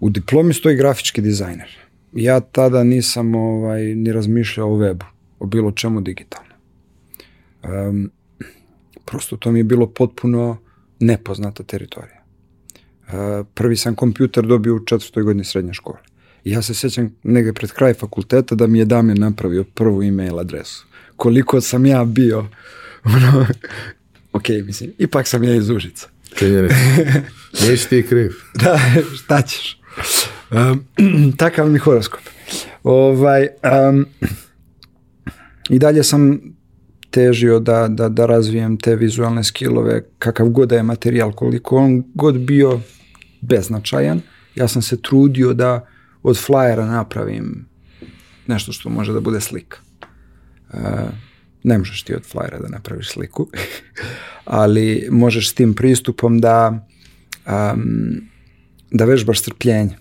U 0.00 0.10
diplomi 0.10 0.54
stoji 0.54 0.76
grafički 0.76 1.20
dizajner. 1.20 1.68
Ja 2.12 2.40
tada 2.40 2.84
nisam 2.84 3.34
ovaj, 3.34 3.82
ni 3.82 4.12
razmišljao 4.12 4.72
o 4.72 4.76
webu, 4.76 5.04
o 5.38 5.46
bilo 5.46 5.72
čemu 5.72 6.00
digitalno. 6.00 6.54
Um, 7.62 8.10
prosto 9.04 9.36
to 9.36 9.52
mi 9.52 9.58
je 9.58 9.64
bilo 9.64 9.86
potpuno 9.86 10.56
nepoznata 11.06 11.62
teritorija. 11.62 12.24
Uh, 13.06 13.46
prvi 13.54 13.76
sam 13.76 13.94
kompjuter 13.94 14.46
dobio 14.46 14.74
u 14.74 14.84
četvrtoj 14.84 15.22
godini 15.22 15.44
srednje 15.44 15.74
škole. 15.74 15.98
Ja 16.44 16.62
se 16.62 16.74
sjećam 16.74 17.16
negde 17.22 17.52
pred 17.52 17.72
kraj 17.72 17.94
fakulteta 17.94 18.54
da 18.54 18.66
mi 18.66 18.78
je 18.78 18.84
Damjan 18.84 19.18
napravio 19.18 19.64
prvu 19.64 20.02
e-mail 20.02 20.38
adresu. 20.38 20.86
Koliko 21.16 21.60
sam 21.60 21.86
ja 21.86 22.04
bio, 22.04 22.46
ono, 23.04 23.46
ok, 24.32 24.48
mislim, 24.48 24.92
ipak 24.98 25.28
sam 25.28 25.44
ja 25.44 25.54
iz 25.54 25.70
Užica. 25.70 26.08
Činjenica. 26.34 26.74
Nisi 27.68 27.88
ti 27.88 28.06
kriv. 28.08 28.32
Da, 28.54 28.80
šta 29.24 29.42
ćeš? 29.42 29.80
Um, 30.50 30.84
takav 31.38 31.70
mi 31.70 31.78
horoskop. 31.78 32.20
Ovaj, 32.82 33.48
um, 33.90 34.06
I 35.74 35.78
dalje 35.78 36.02
sam 36.02 36.40
težio 37.14 37.60
da, 37.60 37.88
da, 37.88 38.08
da 38.08 38.26
razvijem 38.26 38.76
te 38.76 38.96
vizualne 38.96 39.44
skillove, 39.44 40.02
kakav 40.18 40.48
god 40.48 40.68
da 40.68 40.76
je 40.76 40.82
materijal, 40.82 41.32
koliko 41.32 41.76
on 41.76 42.02
god 42.14 42.38
bio 42.38 42.80
beznačajan, 43.40 44.20
ja 44.54 44.68
sam 44.68 44.82
se 44.82 45.02
trudio 45.02 45.52
da 45.52 45.86
od 46.22 46.36
flyera 46.36 46.86
napravim 46.86 47.66
nešto 48.46 48.72
što 48.72 48.90
može 48.90 49.12
da 49.12 49.20
bude 49.20 49.40
slika. 49.40 49.78
Uh, 50.72 50.80
ne 51.62 51.78
možeš 51.78 52.02
ti 52.02 52.14
od 52.14 52.22
flyera 52.32 52.62
da 52.62 52.68
napraviš 52.68 53.12
sliku, 53.12 53.48
ali 54.44 55.08
možeš 55.10 55.50
s 55.50 55.54
tim 55.54 55.74
pristupom 55.74 56.40
da 56.40 56.86
um, 57.46 58.34
da 58.90 59.04
vežbaš 59.04 59.40
strpljenje 59.40 59.96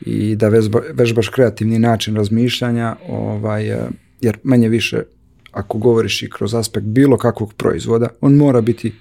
i 0.00 0.36
da 0.36 0.48
vežba, 0.48 0.80
vežbaš 0.92 1.28
kreativni 1.28 1.78
način 1.78 2.16
razmišljanja, 2.16 2.96
ovaj, 3.08 3.70
eh, 3.70 3.88
jer 4.20 4.38
manje 4.42 4.68
više 4.68 5.02
ako 5.50 5.78
govoriš 5.78 6.22
i 6.22 6.30
kroz 6.30 6.54
aspekt 6.54 6.86
bilo 6.86 7.16
kakvog 7.16 7.54
proizvoda, 7.54 8.08
on 8.20 8.34
mora 8.34 8.60
biti 8.60 8.92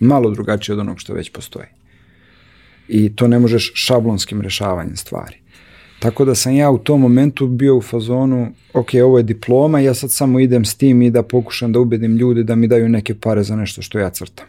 malo 0.00 0.30
drugačiji 0.30 0.72
od 0.72 0.78
onog 0.78 1.00
što 1.00 1.14
već 1.14 1.32
postoji. 1.32 1.66
I 2.88 3.16
to 3.16 3.28
ne 3.28 3.38
možeš 3.38 3.72
šablonskim 3.74 4.40
rešavanjem 4.40 4.96
stvari. 4.96 5.36
Tako 5.98 6.24
da 6.24 6.34
sam 6.34 6.54
ja 6.54 6.70
u 6.70 6.78
tom 6.78 7.00
momentu 7.00 7.46
bio 7.46 7.76
u 7.76 7.82
fazonu, 7.82 8.52
ok, 8.72 8.88
ovo 9.04 9.18
je 9.18 9.24
diploma, 9.24 9.80
ja 9.80 9.94
sad 9.94 10.12
samo 10.12 10.40
idem 10.40 10.64
s 10.64 10.74
tim 10.74 11.02
i 11.02 11.10
da 11.10 11.22
pokušam 11.22 11.72
da 11.72 11.80
ubedim 11.80 12.16
ljude 12.16 12.42
da 12.42 12.54
mi 12.54 12.68
daju 12.68 12.88
neke 12.88 13.14
pare 13.14 13.42
za 13.42 13.56
nešto 13.56 13.82
što 13.82 13.98
ja 13.98 14.10
crtam. 14.10 14.46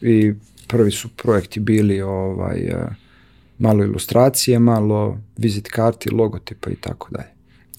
I 0.00 0.32
prvi 0.66 0.90
su 0.90 1.08
projekti 1.08 1.60
bili 1.60 2.00
ovaj, 2.00 2.58
eh, 2.58 2.86
malo 3.58 3.84
ilustracije, 3.84 4.58
malo 4.58 5.18
vizit 5.36 5.68
karti, 5.68 6.10
logotipa 6.10 6.70
i 6.70 6.76
tako 6.76 7.08
dalje. 7.10 7.28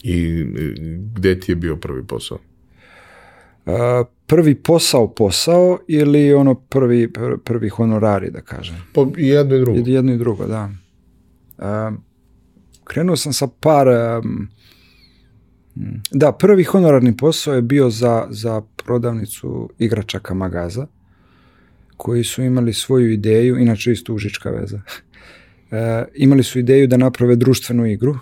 I 0.04 0.42
e, 0.42 0.74
gde 1.16 1.40
ti 1.40 1.52
je 1.52 1.56
bio 1.56 1.76
prvi 1.76 2.04
posao? 2.04 2.38
Prvi 4.28 4.56
posao 4.56 5.14
posao 5.14 5.80
ili 5.88 6.34
ono 6.34 6.56
prvi, 6.56 7.08
pr- 7.08 7.38
prvi 7.38 7.70
honorari 7.70 8.32
da 8.32 8.42
kažem. 8.42 8.76
Pa 8.94 9.02
i 9.18 9.28
jedno 9.28 9.56
i 9.56 9.60
drugo. 9.60 9.80
Jedno 9.86 10.14
i 10.14 10.18
drugo, 10.18 10.48
da. 10.48 10.70
Krenuo 12.84 13.16
sam 13.16 13.34
sa 13.34 13.48
par... 13.60 13.88
um, 13.88 14.48
da, 16.12 16.32
prvi 16.32 16.64
honorarni 16.64 17.18
posao 17.18 17.54
je 17.54 17.62
bio 17.62 17.90
za, 17.90 18.28
za 18.30 18.62
prodavnicu 18.86 19.70
igračaka 19.80 20.34
Magaza, 20.34 20.88
koji 21.98 22.24
su 22.24 22.44
imali 22.44 22.74
svoju 22.74 23.12
ideju, 23.12 23.58
inače 23.58 23.92
isto 23.92 24.14
užička 24.14 24.50
veza. 24.50 24.82
E, 25.72 26.06
imali 26.16 26.44
su 26.44 26.60
ideju 26.60 26.88
da 26.88 26.98
naprave 26.98 27.36
društvenu 27.36 27.86
igru 27.86 28.16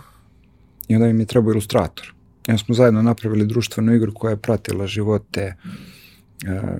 i 0.88 0.96
onda 0.96 1.08
im 1.08 1.20
je 1.20 1.26
trebao 1.26 1.52
ilustrator. 1.52 2.14
Onda 2.48 2.58
smo 2.58 2.76
zajedno 2.76 3.02
napravili 3.02 3.46
društvenu 3.46 3.94
igru 3.94 4.14
koja 4.14 4.32
je 4.32 4.38
pratila 4.38 4.88
živote, 4.88 5.42
e, 5.42 5.56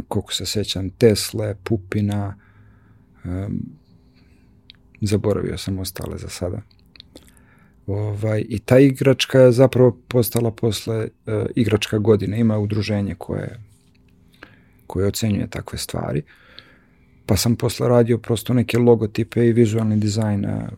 koliko 0.08 0.34
se 0.34 0.46
sećam, 0.46 0.90
Tesle, 0.90 1.56
Pupina, 1.64 2.36
e, 3.26 3.48
zaboravio 5.02 5.58
sam 5.58 5.80
ostale 5.80 6.18
za 6.18 6.30
sada. 6.30 6.62
Ovaj, 7.88 8.46
I 8.50 8.60
ta 8.60 8.80
igračka 8.80 9.40
je 9.40 9.52
zapravo 9.52 9.98
postala 10.08 10.52
posle 10.52 10.96
e, 10.98 11.46
igračka 11.56 11.98
godine. 11.98 12.40
Ima 12.40 12.58
udruženje 12.58 13.16
koje, 13.16 13.60
koje 14.88 15.08
ocenjuje 15.08 15.48
takve 15.48 15.78
stvari. 15.78 16.22
pa 17.26 17.38
sam 17.38 17.56
posle 17.56 17.88
radio 17.88 18.18
prosto 18.18 18.54
neke 18.54 18.78
logotipe 18.78 19.48
i 19.48 19.54
vizualni 19.54 19.98
dizajn 19.98 20.46
e, 20.46 20.70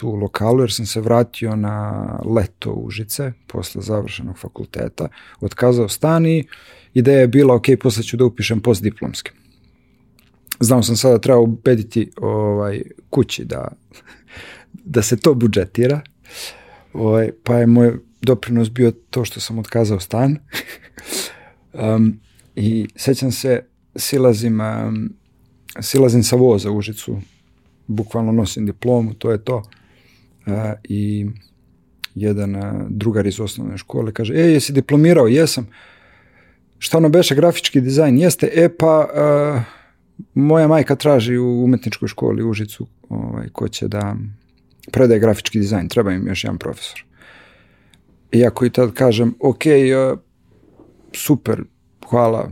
tu 0.00 0.08
u 0.08 0.14
lokalu, 0.14 0.60
jer 0.60 0.72
sam 0.72 0.86
se 0.86 1.00
vratio 1.00 1.56
na 1.56 2.04
leto 2.24 2.72
Užice 2.72 3.32
posle 3.46 3.82
završenog 3.82 4.38
fakulteta, 4.38 5.08
otkazao 5.40 5.88
stan 5.88 6.26
i 6.26 6.44
ideja 6.94 7.20
je 7.20 7.28
bila, 7.28 7.54
ok, 7.54 7.64
posle 7.80 8.02
ću 8.02 8.16
da 8.16 8.24
upišem 8.24 8.60
postdiplomske. 8.60 9.32
Znao 10.60 10.82
sam 10.82 10.96
sada 10.96 11.18
treba 11.18 11.38
ubediti 11.38 12.10
ovaj, 12.16 12.82
kući 13.10 13.44
da, 13.44 13.68
da 14.94 15.02
se 15.02 15.16
to 15.16 15.34
budžetira, 15.34 16.00
ovaj, 16.92 17.30
pa 17.44 17.56
je 17.56 17.66
moj 17.66 17.98
doprinos 18.22 18.70
bio 18.70 18.92
to 19.10 19.24
što 19.24 19.40
sam 19.40 19.58
otkazao 19.58 20.00
stan. 20.00 20.38
um, 21.72 22.20
I 22.56 22.88
sećam 22.96 23.32
se, 23.32 23.64
silazim, 23.96 24.60
um, 24.60 25.12
silazim 25.80 26.22
sa 26.22 26.36
voza 26.36 26.70
u 26.70 26.76
Užicu, 26.76 27.20
bukvalno 27.86 28.32
nosim 28.32 28.66
diplomu, 28.66 29.14
to 29.14 29.30
je 29.30 29.44
to. 29.44 29.62
Uh, 30.50 30.72
I 30.84 31.26
jedan 32.14 32.56
uh, 32.56 32.62
drugar 32.88 33.26
iz 33.26 33.40
osnovne 33.40 33.78
škole 33.78 34.12
kaže, 34.12 34.34
e, 34.34 34.52
jesi 34.52 34.72
diplomirao? 34.72 35.26
Jesam. 35.26 35.66
Šta 36.78 36.98
ono 36.98 37.08
beše, 37.08 37.34
grafički 37.34 37.80
dizajn? 37.80 38.18
Jeste. 38.18 38.50
E, 38.54 38.68
pa, 38.68 39.08
uh, 39.14 39.62
moja 40.34 40.68
majka 40.68 40.96
traži 40.96 41.36
u 41.36 41.64
umetničkoj 41.64 42.08
školi 42.08 42.42
u 42.42 42.50
Užicu 42.50 42.86
ovaj, 43.08 43.48
ko 43.52 43.68
će 43.68 43.88
da 43.88 44.16
predaje 44.92 45.20
grafički 45.20 45.58
dizajn, 45.58 45.88
treba 45.88 46.12
im 46.12 46.26
još 46.26 46.44
jedan 46.44 46.58
profesor. 46.58 47.04
Iako 48.32 48.64
i 48.64 48.70
tad 48.70 48.92
kažem, 48.92 49.34
ok, 49.40 49.62
super, 51.12 51.62
hvala, 52.08 52.50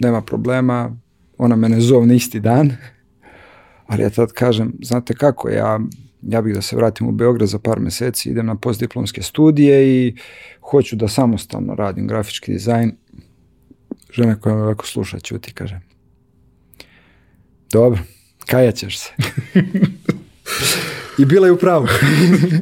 nema 0.00 0.22
problema, 0.22 0.96
ona 1.38 1.56
mene 1.56 1.80
zovne 1.80 2.16
isti 2.16 2.40
dan, 2.40 2.72
ali 3.88 4.02
ja 4.02 4.10
tad 4.10 4.32
kažem, 4.32 4.72
znate 4.82 5.14
kako, 5.14 5.48
ja, 5.48 5.80
ja 6.22 6.42
bih 6.42 6.54
da 6.54 6.62
se 6.62 6.76
vratim 6.76 7.08
u 7.08 7.12
Beograd 7.12 7.48
za 7.48 7.58
par 7.58 7.80
meseci, 7.80 8.30
idem 8.30 8.46
na 8.46 8.56
postdiplomske 8.56 9.22
studije 9.22 9.88
i 9.88 10.14
hoću 10.60 10.96
da 10.96 11.08
samostalno 11.08 11.74
radim 11.74 12.06
grafički 12.06 12.52
dizajn. 12.52 12.92
Žena 14.12 14.40
koja 14.40 14.56
me 14.56 14.62
ovako 14.62 14.86
sluša, 14.86 15.18
ćuti, 15.18 15.52
kaže, 15.52 15.80
dobro, 17.70 17.98
kajaćeš 18.46 18.98
se. 18.98 19.10
I 21.18 21.24
bila 21.24 21.46
je 21.46 21.52
u 21.52 21.56
pravu. 21.56 21.86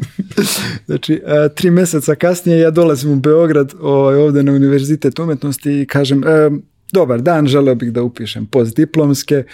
znači, 0.86 1.22
a, 1.26 1.48
tri 1.48 1.70
meseca 1.70 2.14
kasnije 2.14 2.59
ja 2.59 2.70
dolazim 2.70 3.11
u 3.11 3.16
Beograd 3.16 3.72
ovaj, 3.80 4.16
ovde 4.16 4.42
na 4.42 4.52
Univerzitet 4.52 5.18
umetnosti 5.18 5.80
i 5.80 5.86
kažem, 5.86 6.24
e, 6.24 6.50
dobar 6.92 7.20
dan, 7.20 7.46
želeo 7.46 7.74
bih 7.74 7.92
da 7.92 8.02
upišem 8.02 8.46
postdiplomske. 8.46 9.44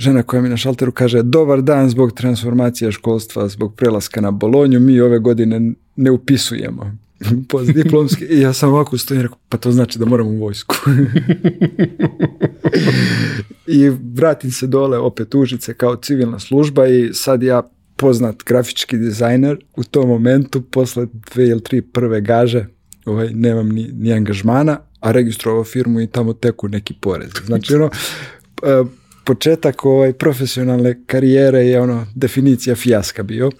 Žena 0.00 0.22
koja 0.22 0.42
mi 0.42 0.48
na 0.48 0.56
šalteru 0.56 0.92
kaže, 0.92 1.22
dobar 1.22 1.62
dan 1.62 1.90
zbog 1.90 2.12
transformacije 2.12 2.92
školstva, 2.92 3.48
zbog 3.48 3.74
prelaska 3.74 4.20
na 4.20 4.30
Bolonju, 4.30 4.80
mi 4.80 5.00
ove 5.00 5.18
godine 5.18 5.72
ne 5.96 6.10
upisujemo 6.10 6.96
postdiplomski 7.48 8.24
i 8.24 8.40
ja 8.40 8.52
sam 8.52 8.68
ovako 8.68 8.98
stojim 8.98 9.20
i 9.20 9.22
rekao, 9.22 9.38
pa 9.48 9.56
to 9.56 9.72
znači 9.72 9.98
da 9.98 10.04
moram 10.04 10.26
u 10.26 10.38
vojsku. 10.38 10.76
I 13.66 13.88
vratim 14.14 14.50
se 14.50 14.66
dole 14.66 14.98
opet 14.98 15.34
Užice 15.34 15.74
kao 15.74 15.96
civilna 15.96 16.38
služba 16.38 16.86
i 16.86 17.10
sad 17.12 17.42
ja 17.42 17.70
poznat 17.96 18.36
grafički 18.46 18.98
dizajner 18.98 19.58
u 19.76 19.84
tom 19.84 20.08
momentu 20.08 20.62
posle 20.62 21.06
dve 21.12 21.48
ili 21.48 21.62
tri 21.62 21.82
prve 21.82 22.20
gaže 22.20 22.66
ovaj, 23.04 23.30
nemam 23.34 23.68
ni, 23.68 23.90
ni 23.92 24.12
angažmana, 24.12 24.78
a 25.00 25.12
registrovao 25.12 25.64
firmu 25.64 26.00
i 26.00 26.06
tamo 26.06 26.32
teku 26.32 26.68
neki 26.68 26.94
porez. 27.00 27.30
Znači 27.44 27.74
ono, 27.74 27.84
e, 28.62 28.84
početak 29.24 29.84
ovaj 29.84 30.12
profesionalne 30.12 31.02
karijere 31.06 31.58
je 31.58 31.80
ono 31.80 32.06
definicija 32.14 32.76
fijaska 32.76 33.22
bio. 33.22 33.50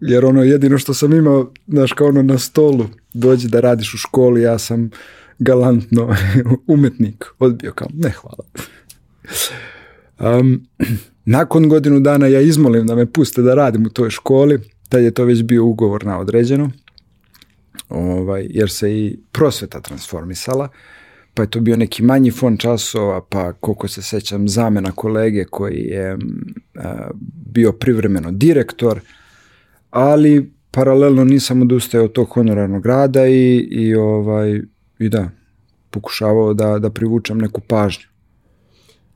Jer 0.00 0.24
ono 0.24 0.42
jedino 0.42 0.78
što 0.78 0.94
sam 0.94 1.12
imao, 1.12 1.52
znaš 1.68 1.92
kao 1.92 2.08
ono 2.08 2.22
na 2.22 2.38
stolu, 2.38 2.86
dođi 3.14 3.48
da 3.48 3.60
radiš 3.60 3.94
u 3.94 3.96
školi, 3.96 4.42
ja 4.42 4.58
sam 4.58 4.90
galantno 5.38 6.16
umetnik 6.66 7.24
odbio 7.38 7.72
kao 7.72 7.88
ne 7.94 8.10
hvala. 8.10 8.44
Um, 10.38 10.66
nakon 11.24 11.68
godinu 11.68 12.00
dana 12.00 12.26
ja 12.26 12.40
izmolim 12.40 12.86
da 12.86 12.94
me 12.94 13.12
puste 13.12 13.42
da 13.42 13.54
radim 13.54 13.86
u 13.86 13.90
toj 13.90 14.10
školi, 14.10 14.60
tad 14.88 15.02
je 15.02 15.10
to 15.10 15.24
već 15.24 15.42
bio 15.42 15.64
ugovor 15.64 16.04
na 16.04 16.18
određeno, 16.18 16.70
ovaj, 17.88 18.46
jer 18.50 18.70
se 18.70 18.92
i 18.92 19.18
prosveta 19.32 19.80
transformisala, 19.80 20.68
pa 21.34 21.42
je 21.42 21.50
to 21.50 21.60
bio 21.60 21.76
neki 21.76 22.02
manji 22.02 22.30
fond 22.30 22.58
časova, 22.58 23.20
pa 23.28 23.52
koliko 23.52 23.88
se 23.88 24.02
sećam 24.02 24.48
zamena 24.48 24.92
kolege 24.92 25.44
koji 25.44 25.78
je 25.78 26.18
a, 26.74 27.10
bio 27.52 27.72
privremeno 27.72 28.30
direktor, 28.30 29.00
ali 29.90 30.52
paralelno 30.70 31.24
nisam 31.24 31.62
odustajao 31.62 32.04
od 32.04 32.12
tog 32.12 32.28
honorarnog 32.28 32.86
rada 32.86 33.26
i, 33.26 33.56
i, 33.70 33.94
ovaj, 33.94 34.60
i 34.98 35.08
da, 35.08 35.30
pokušavao 35.90 36.54
da, 36.54 36.78
da 36.78 36.90
privučem 36.90 37.38
neku 37.38 37.60
pažnju. 37.60 38.04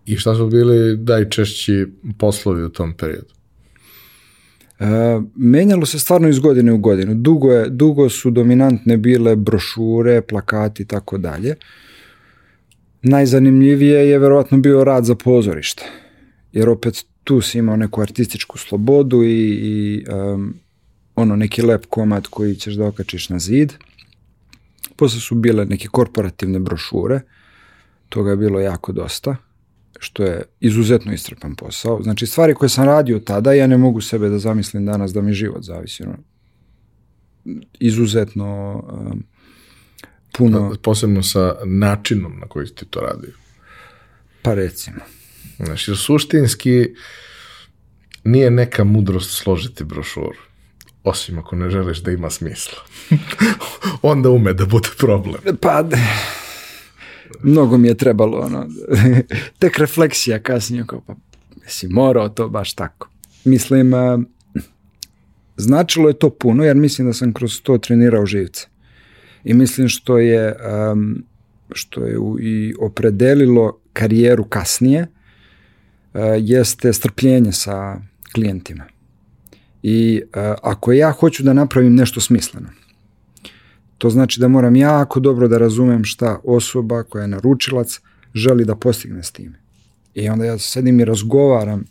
I 0.07 0.17
šta 0.17 0.35
su 0.35 0.47
bili 0.47 0.99
najčešći 0.99 1.87
poslovi 2.19 2.65
u 2.65 2.69
tom 2.69 2.93
periodu? 2.97 3.35
E, 4.79 4.87
menjalo 5.37 5.87
se 5.87 5.99
stvarno 5.99 6.29
iz 6.29 6.39
godine 6.39 6.73
u 6.73 6.79
godinu. 6.79 7.15
Dugo, 7.15 7.53
je, 7.53 7.69
dugo 7.71 8.09
su 8.09 8.31
dominantne 8.31 8.97
bile 8.97 9.37
brošure, 9.37 10.23
plakati 10.23 10.83
i 10.83 10.87
tako 10.87 11.19
dalje. 11.19 11.55
Najzanimljivije 13.07 14.09
je 14.09 14.19
verovatno 14.19 14.59
bio 14.59 14.85
rad 14.85 15.05
za 15.05 15.15
pozorište. 15.15 15.85
Jer 16.53 16.69
opet 16.69 17.05
tu 17.25 17.41
si 17.41 17.59
imao 17.59 17.77
neku 17.77 18.01
artističku 18.01 18.59
slobodu 18.59 19.23
i, 19.23 19.51
i 19.51 20.05
um, 20.13 20.55
ono 21.17 21.37
neki 21.37 21.63
lep 21.63 21.87
komad 21.87 22.27
koji 22.27 22.55
ćeš 22.55 22.75
da 22.75 22.87
okačiš 22.87 23.29
na 23.29 23.39
zid. 23.39 23.73
Posle 24.97 25.21
su 25.21 25.35
bile 25.35 25.65
neke 25.65 25.89
korporativne 25.89 26.59
brošure, 26.59 27.21
toga 28.09 28.31
je 28.31 28.37
bilo 28.37 28.61
jako 28.61 28.93
dosta, 28.93 29.37
što 29.99 30.23
je 30.23 30.43
izuzetno 30.61 31.13
istrpan 31.13 31.55
posao. 31.55 32.03
Znači 32.03 32.27
stvari 32.27 32.55
koje 32.55 32.69
sam 32.69 32.85
radio 32.85 33.19
tada, 33.19 33.53
ja 33.53 33.67
ne 33.67 33.77
mogu 33.79 34.01
sebe 34.01 34.29
da 34.29 34.39
zamislim 34.39 34.87
danas 34.87 35.13
da 35.13 35.23
mi 35.23 35.33
život 35.33 35.63
zavisi. 35.63 36.05
Izuzetno 37.81 38.83
um, 38.93 39.25
puno... 40.39 40.71
Pa, 40.71 40.77
posebno 40.83 41.23
sa 41.23 41.57
načinom 41.65 42.39
na 42.41 42.47
koji 42.47 42.67
ti 42.67 42.87
to 42.87 43.01
radio. 43.01 43.33
Pa 44.43 44.55
recimo. 44.55 45.01
Znači, 45.57 45.97
suštinski 45.97 46.95
nije 48.25 48.51
neka 48.51 48.85
mudrost 48.85 49.31
složiti 49.31 49.85
brošuru 49.85 50.55
osim 51.05 51.39
ako 51.39 51.57
ne 51.57 51.71
želiš 51.71 51.99
da 51.99 52.11
ima 52.11 52.31
smisla. 52.31 52.79
Onda 54.03 54.31
ume 54.31 54.53
da 54.53 54.67
bude 54.67 54.89
problem. 54.99 55.41
Pa, 55.61 55.85
mnogo 57.43 57.79
mi 57.79 57.89
je 57.89 57.95
trebalo, 57.95 58.39
ono, 58.39 58.67
tek 59.59 59.79
refleksija 59.79 60.39
kasnije, 60.39 60.85
kao 60.87 61.01
pa, 61.01 61.15
si 61.67 61.89
morao 61.89 62.29
to 62.29 62.49
baš 62.49 62.75
tako. 62.75 63.09
Mislim, 63.45 63.93
značilo 65.57 66.09
je 66.09 66.19
to 66.19 66.31
puno, 66.31 66.65
jer 66.65 66.77
mislim 66.77 67.07
da 67.07 67.13
sam 67.13 67.33
kroz 67.33 67.61
to 67.63 67.79
trenirao 67.79 68.27
živce. 68.27 68.67
I 69.45 69.55
mislim 69.55 69.89
što 69.89 70.19
je, 70.19 70.57
um, 70.93 71.25
što 71.73 72.05
je 72.05 72.17
i 72.41 72.75
opredelilo 72.81 73.79
karijeru 73.93 74.45
kasnije, 74.45 75.07
uh, 76.15 76.21
jeste 76.39 76.93
strpljenje 76.93 77.53
sa 77.53 77.97
klijentima. 78.35 78.85
I 79.83 80.23
uh, 80.25 80.31
ako 80.63 80.93
ja 80.93 81.11
hoću 81.11 81.43
da 81.43 81.53
napravim 81.53 81.95
nešto 81.95 82.21
smisleno, 82.21 82.69
to 83.99 84.11
znači 84.11 84.41
da 84.41 84.49
moram 84.49 84.77
jako 84.77 85.21
dobro 85.21 85.49
da 85.49 85.59
razumem 85.59 86.05
šta 86.05 86.41
osoba 86.45 87.03
koja 87.03 87.23
je 87.23 87.29
naručilac 87.29 88.01
želi 88.35 88.65
da 88.65 88.77
postigne 88.77 89.23
s 89.23 89.33
time. 89.33 89.61
I 90.15 90.29
onda 90.29 90.45
ja 90.45 90.59
sedim 90.59 91.01
i 91.01 91.05
razgovaram 91.05 91.85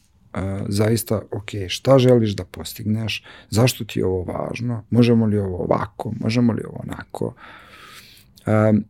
zaista, 0.67 1.21
ok, 1.31 1.49
šta 1.67 1.99
želiš 1.99 2.36
da 2.36 2.45
postigneš, 2.45 3.23
zašto 3.49 3.86
ti 3.86 3.99
je 3.99 4.05
ovo 4.05 4.23
važno, 4.23 4.84
možemo 4.89 5.25
li 5.25 5.38
ovo 5.38 5.57
ovako, 5.63 6.13
možemo 6.19 6.53
li 6.53 6.63
ovo 6.67 6.84
onako. 6.84 7.34
Um, 8.45 8.86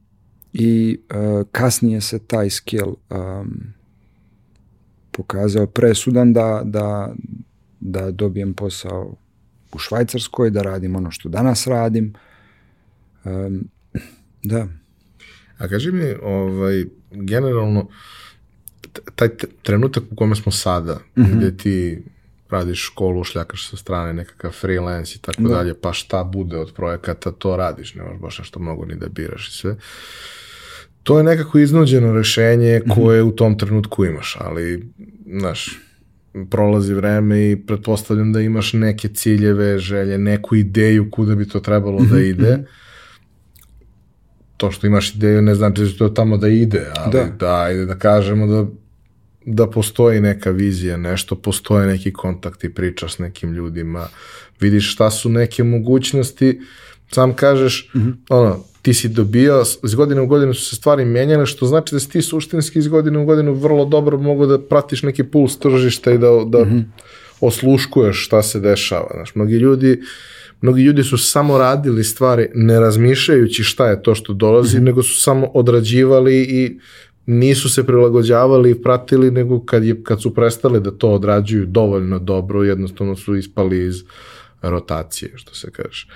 I 0.53 0.99
uh, 1.09 1.47
kasnije 1.51 2.01
se 2.01 2.19
taj 2.19 2.49
skill 2.49 2.93
um, 3.09 3.73
pokazao 5.11 5.67
presudan 5.67 6.33
da, 6.33 6.61
da, 6.65 7.13
da 7.79 8.11
dobijem 8.11 8.53
posao 8.53 9.15
u 9.73 9.79
Švajcarskoj, 9.79 10.49
da 10.49 10.61
radim 10.61 10.95
ono 10.95 11.11
što 11.11 11.29
danas 11.29 11.67
radim. 11.67 12.13
Um, 13.23 13.69
da. 14.43 14.67
A 15.57 15.67
kaži 15.67 15.91
mi, 15.91 16.13
ovaj, 16.23 16.85
generalno, 17.11 17.87
taj 19.15 19.29
trenutak 19.63 20.03
u 20.11 20.15
kome 20.15 20.35
smo 20.35 20.51
sada, 20.51 20.99
mm 21.15 21.21
-hmm. 21.21 21.37
gde 21.37 21.57
ti 21.57 22.03
radiš 22.53 22.85
školu, 22.85 23.23
šljakaš 23.23 23.69
sa 23.69 23.77
strane, 23.77 24.13
nekakav 24.13 24.51
freelance 24.51 25.15
i 25.15 25.21
tako 25.21 25.41
da. 25.41 25.49
dalje, 25.49 25.73
pa 25.81 25.93
šta 25.93 26.23
bude 26.23 26.57
od 26.57 26.73
projekata, 26.73 27.31
to 27.31 27.55
radiš, 27.57 27.95
nemaš 27.95 28.19
baš 28.19 28.39
nešto 28.39 28.59
mnogo 28.59 28.85
ni 28.85 28.95
da 28.95 29.07
biraš 29.07 29.47
i 29.47 29.51
sve. 29.51 29.75
to 31.03 31.17
je 31.17 31.23
nekako 31.23 31.59
iznuđeno 31.59 32.13
rešenje 32.13 32.81
koje 32.95 33.23
u 33.23 33.31
tom 33.31 33.57
trenutku 33.57 34.05
imaš, 34.05 34.37
ali, 34.39 34.91
znaš, 35.39 35.79
prolazi 36.49 36.93
vreme 36.93 37.51
i 37.51 37.65
pretpostavljam 37.67 38.33
da 38.33 38.41
imaš 38.41 38.73
neke 38.73 39.07
ciljeve, 39.07 39.79
želje, 39.79 40.17
neku 40.17 40.55
ideju 40.55 41.11
kuda 41.11 41.35
bi 41.35 41.47
to 41.47 41.59
trebalo 41.59 41.99
da 42.11 42.19
ide. 42.19 42.63
To 44.57 44.71
što 44.71 44.87
imaš 44.87 45.15
ideju 45.15 45.41
ne 45.41 45.55
znači 45.55 45.81
da 45.81 45.87
će 45.87 45.97
to 45.97 46.09
tamo 46.09 46.37
da 46.37 46.47
ide, 46.47 46.85
ali 46.95 47.11
da, 47.11 47.25
da 47.39 47.61
ajde 47.61 47.85
da 47.85 47.95
kažemo 47.95 48.47
da 48.47 48.65
da 49.45 49.69
postoji 49.69 50.21
neka 50.21 50.51
vizija, 50.51 50.97
nešto, 50.97 51.35
postoje 51.35 51.87
neki 51.87 52.13
kontakti, 52.13 52.73
pričaš 52.73 53.15
s 53.15 53.19
nekim 53.19 53.53
ljudima, 53.53 54.07
vidiš 54.59 54.93
šta 54.93 55.11
su 55.11 55.29
neke 55.29 55.63
mogućnosti, 55.63 56.61
sam 57.11 57.33
kažeš, 57.33 57.89
mm 57.95 57.99
-hmm. 57.99 58.13
ono, 58.29 58.63
ti 58.81 58.93
si 58.93 59.09
dobio, 59.09 59.63
iz 59.83 59.95
godine 59.95 60.21
u 60.21 60.27
godinu 60.27 60.53
su 60.53 60.65
se 60.65 60.75
stvari 60.75 61.05
menjale, 61.05 61.45
što 61.45 61.65
znači 61.65 61.95
da 61.95 61.99
si 61.99 62.09
ti 62.09 62.21
suštinski 62.21 62.79
iz 62.79 62.87
godine 62.87 63.19
u 63.19 63.25
godinu 63.25 63.53
vrlo 63.53 63.85
dobro 63.85 64.17
mogu 64.17 64.45
da 64.45 64.59
pratiš 64.61 65.03
neki 65.03 65.23
puls 65.23 65.59
tržišta 65.59 66.11
i 66.11 66.17
da, 66.17 66.29
da 66.45 66.59
mm 66.59 66.69
-hmm. 66.69 66.83
osluškuješ 67.39 68.25
šta 68.25 68.43
se 68.43 68.59
dešava. 68.59 69.09
Znaš, 69.13 69.35
mnogi 69.35 69.55
ljudi 69.55 70.01
mnogi 70.63 70.81
ljudi 70.81 71.03
su 71.03 71.17
samo 71.17 71.57
radili 71.57 72.03
stvari 72.03 72.49
ne 72.53 72.79
razmišljajući 72.79 73.63
šta 73.63 73.89
je 73.89 74.03
to 74.03 74.15
što 74.15 74.33
dolazi, 74.33 74.77
mm 74.77 74.81
-hmm. 74.81 74.85
nego 74.85 75.03
su 75.03 75.21
samo 75.21 75.47
odrađivali 75.53 76.41
i 76.41 76.79
nisu 77.25 77.69
se 77.69 77.85
prilagođavali 77.85 78.71
i 78.71 78.81
pratili, 78.81 79.31
nego 79.31 79.65
kad, 79.65 79.83
je, 79.83 80.03
kad 80.03 80.21
su 80.21 80.33
prestali 80.33 80.79
da 80.79 80.91
to 80.91 81.11
odrađuju 81.11 81.65
dovoljno 81.65 82.19
dobro, 82.19 82.63
jednostavno 82.63 83.15
su 83.15 83.35
ispali 83.35 83.85
iz 83.85 84.03
rotacije, 84.61 85.31
što 85.35 85.55
se 85.55 85.71
kaže. 85.71 86.07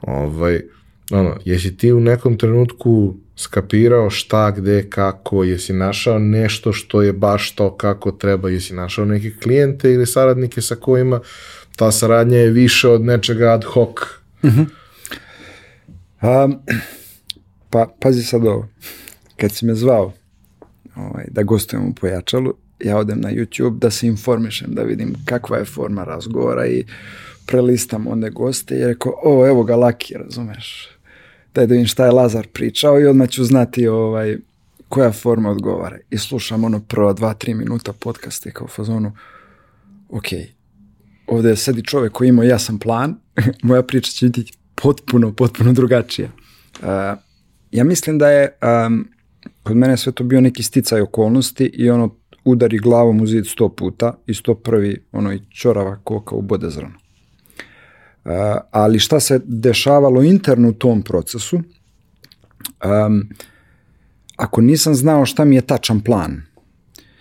Ovaj, 0.00 0.62
ono, 1.10 1.36
jesi 1.44 1.76
ti 1.76 1.92
u 1.92 2.00
nekom 2.00 2.38
trenutku 2.38 3.14
skapirao 3.36 4.10
šta, 4.10 4.50
gde, 4.50 4.90
kako, 4.90 5.44
jesi 5.44 5.72
našao 5.72 6.18
nešto 6.18 6.72
što 6.72 7.02
je 7.02 7.12
baš 7.12 7.54
to 7.54 7.76
kako 7.76 8.10
treba, 8.10 8.50
jesi 8.50 8.74
našao 8.74 9.04
neke 9.04 9.30
klijente 9.42 9.92
ili 9.92 10.06
saradnike 10.06 10.60
sa 10.60 10.74
kojima 10.74 11.20
ta 11.76 11.92
saradnja 11.92 12.38
je 12.38 12.50
više 12.50 12.88
od 12.88 13.04
nečega 13.04 13.52
ad 13.52 13.64
hoc? 13.64 13.98
Mm 14.44 14.48
-hmm. 14.48 14.66
um, 16.44 16.58
pa, 17.70 17.94
pazi 18.00 18.22
sad 18.22 18.46
ovo. 18.46 18.68
Kad 19.36 19.52
si 19.52 19.66
me 19.66 19.74
zvao 19.74 20.12
ovaj, 20.96 21.24
da 21.30 21.42
gostujem 21.42 21.88
u 21.88 21.94
Pojačalu, 21.94 22.54
ja 22.80 22.96
odem 22.96 23.20
na 23.20 23.30
YouTube 23.30 23.78
da 23.78 23.90
se 23.90 24.06
informišem, 24.06 24.74
da 24.74 24.82
vidim 24.82 25.14
kakva 25.24 25.58
je 25.58 25.64
forma 25.64 26.04
razgovora 26.04 26.66
i 26.66 26.84
prelistam 27.46 28.06
onda 28.06 28.28
goste 28.28 28.78
i 28.78 28.84
rekao, 28.84 29.12
o, 29.24 29.46
evo 29.46 29.64
ga 29.64 29.76
Laki, 29.76 30.14
razumeš? 30.14 30.88
Daj 31.54 31.66
da 31.66 31.72
vidim 31.72 31.86
šta 31.86 32.04
je 32.04 32.10
Lazar 32.10 32.46
pričao 32.46 33.00
i 33.00 33.06
odmah 33.06 33.28
ću 33.28 33.44
znati 33.44 33.88
ovaj, 33.88 34.36
koja 34.88 35.12
forma 35.12 35.50
odgovara. 35.50 35.98
I 36.10 36.18
slušam 36.18 36.64
ono 36.64 36.80
prva 36.80 37.12
dva, 37.12 37.34
tri 37.34 37.54
minuta 37.54 37.92
podcaste 37.92 38.50
kao 38.50 38.66
fazonu, 38.66 39.12
ok, 40.08 40.26
ovde 41.26 41.56
sedi 41.56 41.82
čovek 41.82 42.12
koji 42.12 42.28
ima 42.28 42.44
jasan 42.44 42.78
plan, 42.78 43.16
moja 43.62 43.82
priča 43.82 44.12
će 44.12 44.26
biti 44.26 44.52
potpuno, 44.74 45.32
potpuno 45.32 45.72
drugačija. 45.72 46.28
Uh, 46.80 46.86
ja 47.70 47.84
mislim 47.84 48.18
da 48.18 48.30
je 48.30 48.58
um, 48.86 49.08
kod 49.62 49.76
mene 49.76 49.96
sve 49.96 50.12
to 50.12 50.24
bio 50.24 50.40
neki 50.40 50.62
sticaj 50.62 51.00
okolnosti 51.00 51.64
i 51.64 51.90
ono 51.90 52.14
udari 52.44 52.78
glavom 52.78 53.20
u 53.20 53.26
zid 53.26 53.46
sto 53.46 53.68
puta 53.68 54.14
i 54.26 54.34
sto 54.34 54.54
prvi 54.54 55.04
ono 55.12 55.32
i 55.32 55.40
čorava 55.50 55.96
koka 56.04 56.34
u 56.34 56.42
bodezranu. 56.42 56.94
Uh, 58.24 58.32
ali 58.70 58.98
šta 58.98 59.20
se 59.20 59.40
dešavalo 59.44 60.22
interno 60.22 60.68
u 60.68 60.72
tom 60.72 61.02
procesu, 61.02 61.56
um, 61.56 63.28
ako 64.36 64.60
nisam 64.60 64.94
znao 64.94 65.26
šta 65.26 65.44
mi 65.44 65.54
je 65.54 65.60
tačan 65.60 66.00
plan, 66.00 66.42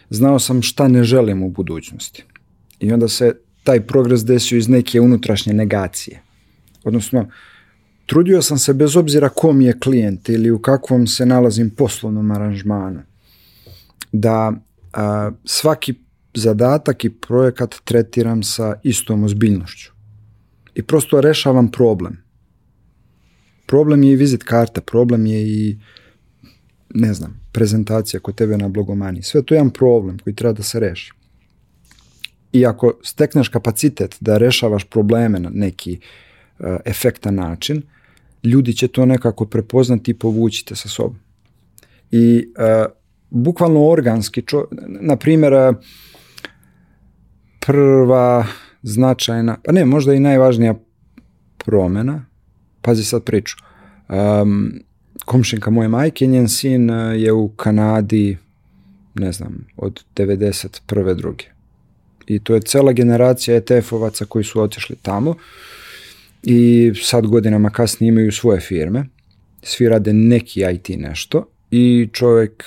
znao 0.09 0.39
sam 0.39 0.61
šta 0.61 0.88
ne 0.88 1.03
želim 1.03 1.43
u 1.43 1.49
budućnosti. 1.49 2.23
I 2.80 2.93
onda 2.93 3.07
se 3.07 3.34
taj 3.63 3.82
progres 3.82 4.26
desio 4.26 4.57
iz 4.57 4.69
neke 4.69 5.01
unutrašnje 5.01 5.53
negacije. 5.53 6.21
Odnosno, 6.84 7.28
trudio 8.06 8.41
sam 8.41 8.58
se 8.58 8.74
bez 8.74 8.95
obzira 8.95 9.30
ko 9.30 9.53
mi 9.53 9.66
je 9.66 9.80
klijent 9.80 10.30
ili 10.30 10.51
u 10.51 10.60
kakvom 10.60 11.08
se 11.08 11.26
nalazim 11.26 11.70
poslovnom 11.70 12.32
aranžmanu, 12.32 13.01
da 14.12 14.53
a, 14.93 15.32
svaki 15.45 15.93
zadatak 16.34 17.06
i 17.06 17.10
projekat 17.10 17.76
tretiram 17.84 18.43
sa 18.43 18.80
istom 18.84 19.24
ozbiljnošću. 19.24 19.91
I 20.76 20.84
prosto 20.84 21.22
rešavam 21.22 21.72
problem. 21.72 22.18
Problem 23.66 24.03
je 24.03 24.12
i 24.12 24.16
vizit 24.16 24.43
karta, 24.43 24.82
problem 24.82 25.26
je 25.26 25.47
i 25.47 25.78
ne 26.89 27.14
znam, 27.14 27.41
prezentacija 27.51 28.20
kod 28.20 28.36
tebe 28.36 28.58
na 28.58 28.70
blogomani. 28.70 29.24
Sve 29.24 29.43
to 29.43 29.53
je 29.53 29.58
jedan 29.58 29.70
problem 29.70 30.20
koji 30.20 30.36
treba 30.36 30.53
da 30.53 30.64
se 30.64 30.80
reši. 30.80 31.14
I 32.51 32.66
ako 32.66 32.99
stekneš 33.03 33.49
kapacitet 33.49 34.18
da 34.20 34.38
rešavaš 34.38 34.84
probleme 34.84 35.39
na 35.39 35.49
neki 35.49 35.99
uh, 35.99 36.66
efektan 36.86 37.36
način, 37.36 37.82
ljudi 38.46 38.74
će 38.74 38.88
to 38.88 39.06
nekako 39.06 39.46
prepoznati 39.46 40.12
i 40.12 40.14
povući 40.14 40.66
te 40.66 40.76
sa 40.76 40.89
sobom. 40.89 41.20
I 42.12 42.48
uh, 42.58 42.91
bukvalno 43.30 43.88
organski, 43.89 44.41
čo, 44.41 44.68
na 44.88 45.16
primjer, 45.16 45.54
uh, 45.54 45.76
prva 47.60 48.46
značajna, 48.84 49.58
pa 49.64 49.72
ne, 49.72 49.86
možda 49.86 50.14
i 50.14 50.20
najvažnija 50.20 50.76
promena, 51.58 52.26
pazi 52.82 53.04
sad 53.04 53.24
priču, 53.24 53.56
um, 54.10 54.72
komšinka 55.26 55.70
moje 55.70 55.88
majke, 55.89 56.28
njen 56.28 56.50
sin 56.50 56.89
je 57.16 57.34
u 57.34 57.50
Kanadi, 57.50 58.38
ne 59.16 59.32
znam, 59.32 59.68
od 59.78 60.04
91. 60.16 61.16
druge. 61.16 61.46
I 62.28 62.39
to 62.39 62.56
je 62.56 62.62
cela 62.62 62.91
generacija 62.91 63.62
ETF-ovaca 63.62 64.26
koji 64.26 64.43
su 64.43 64.62
otišli 64.62 64.96
tamo 65.02 65.36
i 66.46 66.91
sad 67.02 67.28
godinama 67.28 67.70
kasnije 67.70 68.08
imaju 68.08 68.32
svoje 68.32 68.60
firme, 68.60 69.06
svi 69.64 69.89
rade 69.89 70.14
neki 70.14 70.64
IT 70.74 70.89
nešto. 70.98 71.50
I 71.72 72.10
čovjek 72.14 72.64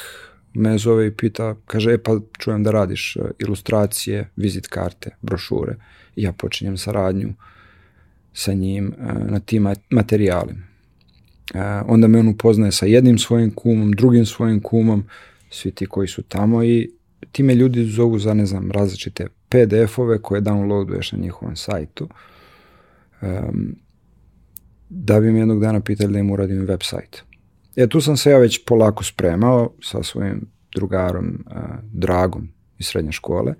me 0.54 0.78
zove 0.78 1.06
i 1.06 1.10
pita, 1.10 1.56
kaže, 1.66 1.92
e 1.92 1.98
pa 1.98 2.20
čujem 2.38 2.62
da 2.62 2.70
radiš 2.70 3.16
e, 3.16 3.20
ilustracije, 3.38 4.30
vizit 4.36 4.66
karte, 4.66 5.10
brošure. 5.22 5.76
I 6.16 6.22
ja 6.22 6.32
počinjem 6.32 6.76
saradnju 6.76 7.34
sa 8.32 8.52
njim 8.52 8.94
e, 8.98 9.14
na 9.30 9.40
tim 9.40 9.68
materijalima. 9.90 10.62
E, 11.54 11.60
onda 11.86 12.08
me 12.08 12.18
on 12.18 12.28
upoznaje 12.28 12.72
sa 12.72 12.86
jednim 12.86 13.18
svojim 13.18 13.50
kumom, 13.50 13.92
drugim 13.92 14.26
svojim 14.26 14.60
kumom, 14.60 15.04
svi 15.50 15.70
ti 15.70 15.86
koji 15.86 16.08
su 16.08 16.22
tamo 16.22 16.64
i 16.64 16.90
time 17.32 17.54
ljudi 17.54 17.84
zovu 17.84 18.18
za, 18.18 18.34
ne 18.34 18.46
znam, 18.46 18.70
različite 18.70 19.26
PDF-ove 19.48 20.22
koje 20.22 20.40
downloaduješ 20.40 21.12
na 21.12 21.18
njihovom 21.18 21.56
sajtu 21.56 22.08
um, 23.22 23.76
da 24.88 25.20
bi 25.20 25.32
mi 25.32 25.38
jednog 25.38 25.60
dana 25.60 25.80
pitali 25.80 26.12
da 26.12 26.18
im 26.18 26.30
uradim 26.30 26.66
website. 26.66 27.22
E, 27.76 27.86
tu 27.86 28.00
sam 28.00 28.16
se 28.16 28.30
ja 28.30 28.38
već 28.38 28.64
polako 28.64 29.04
spremao 29.04 29.72
sa 29.82 30.02
svojim 30.02 30.46
drugarom 30.74 31.44
uh, 31.46 31.56
Dragom 31.92 32.48
iz 32.78 32.86
srednje 32.86 33.12
škole, 33.12 33.54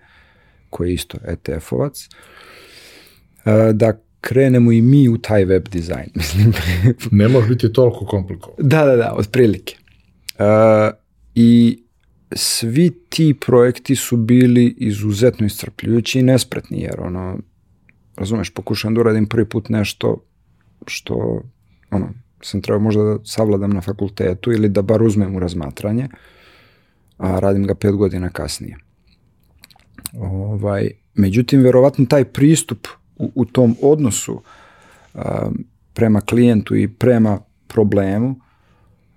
koji 0.71 0.89
je 0.89 0.95
isto 0.95 1.19
ETF-ovac, 1.19 2.09
uh, 2.09 3.75
da 3.75 3.93
krenemo 4.21 4.73
i 4.73 4.83
mi 4.83 5.09
u 5.09 5.19
taj 5.19 5.45
web 5.45 5.69
dizajn. 5.69 6.11
Mislim. 6.15 6.53
ne 7.11 7.29
može 7.29 7.49
biti 7.49 7.73
toliko 7.73 8.07
komplikovan. 8.07 8.57
Da, 8.59 8.85
da, 8.85 8.97
da, 8.97 9.15
otprilike. 9.17 9.77
Uh, 10.39 10.45
I 11.35 11.83
svi 12.33 12.91
ti 13.09 13.35
projekti 13.47 13.97
su 13.97 14.17
bili 14.17 14.75
izuzetno 14.79 15.47
iscrpljujući 15.47 16.19
i 16.19 16.23
nespretni, 16.23 16.81
jer 16.81 17.01
ono, 17.01 17.39
razumeš, 18.19 18.51
pokušam 18.51 18.95
da 18.95 19.01
uradim 19.01 19.27
prvi 19.27 19.45
put 19.45 19.69
nešto 19.69 20.17
što, 20.87 21.43
ono, 21.91 22.09
sam 22.43 22.63
trebao 22.63 22.81
možda 22.81 23.03
da 23.03 23.19
savladam 23.25 23.71
na 23.71 23.81
fakultetu 23.81 24.53
ili 24.53 24.69
da 24.69 24.83
bar 24.83 25.03
uzmem 25.03 25.37
u 25.37 25.39
razmatranje, 25.39 26.09
a 27.19 27.39
radim 27.41 27.67
ga 27.67 27.75
pet 27.75 27.95
godina 27.95 28.31
kasnije. 28.31 28.77
Ovaj, 30.19 30.91
međutim, 31.15 31.61
verovatno 31.61 32.07
taj 32.07 32.25
pristup 32.25 32.87
u, 33.17 33.31
u 33.35 33.45
tom 33.45 33.77
odnosu 33.83 34.43
a, 35.15 35.51
prema 35.95 36.21
klijentu 36.21 36.77
i 36.77 36.89
prema 36.89 37.39
problemu 37.69 38.41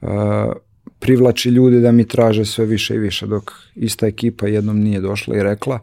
a, 0.02 0.52
privlači 1.00 1.50
ljude 1.50 1.80
da 1.80 1.92
mi 1.92 2.08
traže 2.08 2.46
sve 2.46 2.66
više 2.66 2.96
i 2.96 3.00
više, 3.00 3.28
dok 3.28 3.52
ista 3.76 4.08
ekipa 4.08 4.48
jednom 4.48 4.80
nije 4.80 5.02
došla 5.02 5.38
i 5.38 5.44
rekla 5.44 5.80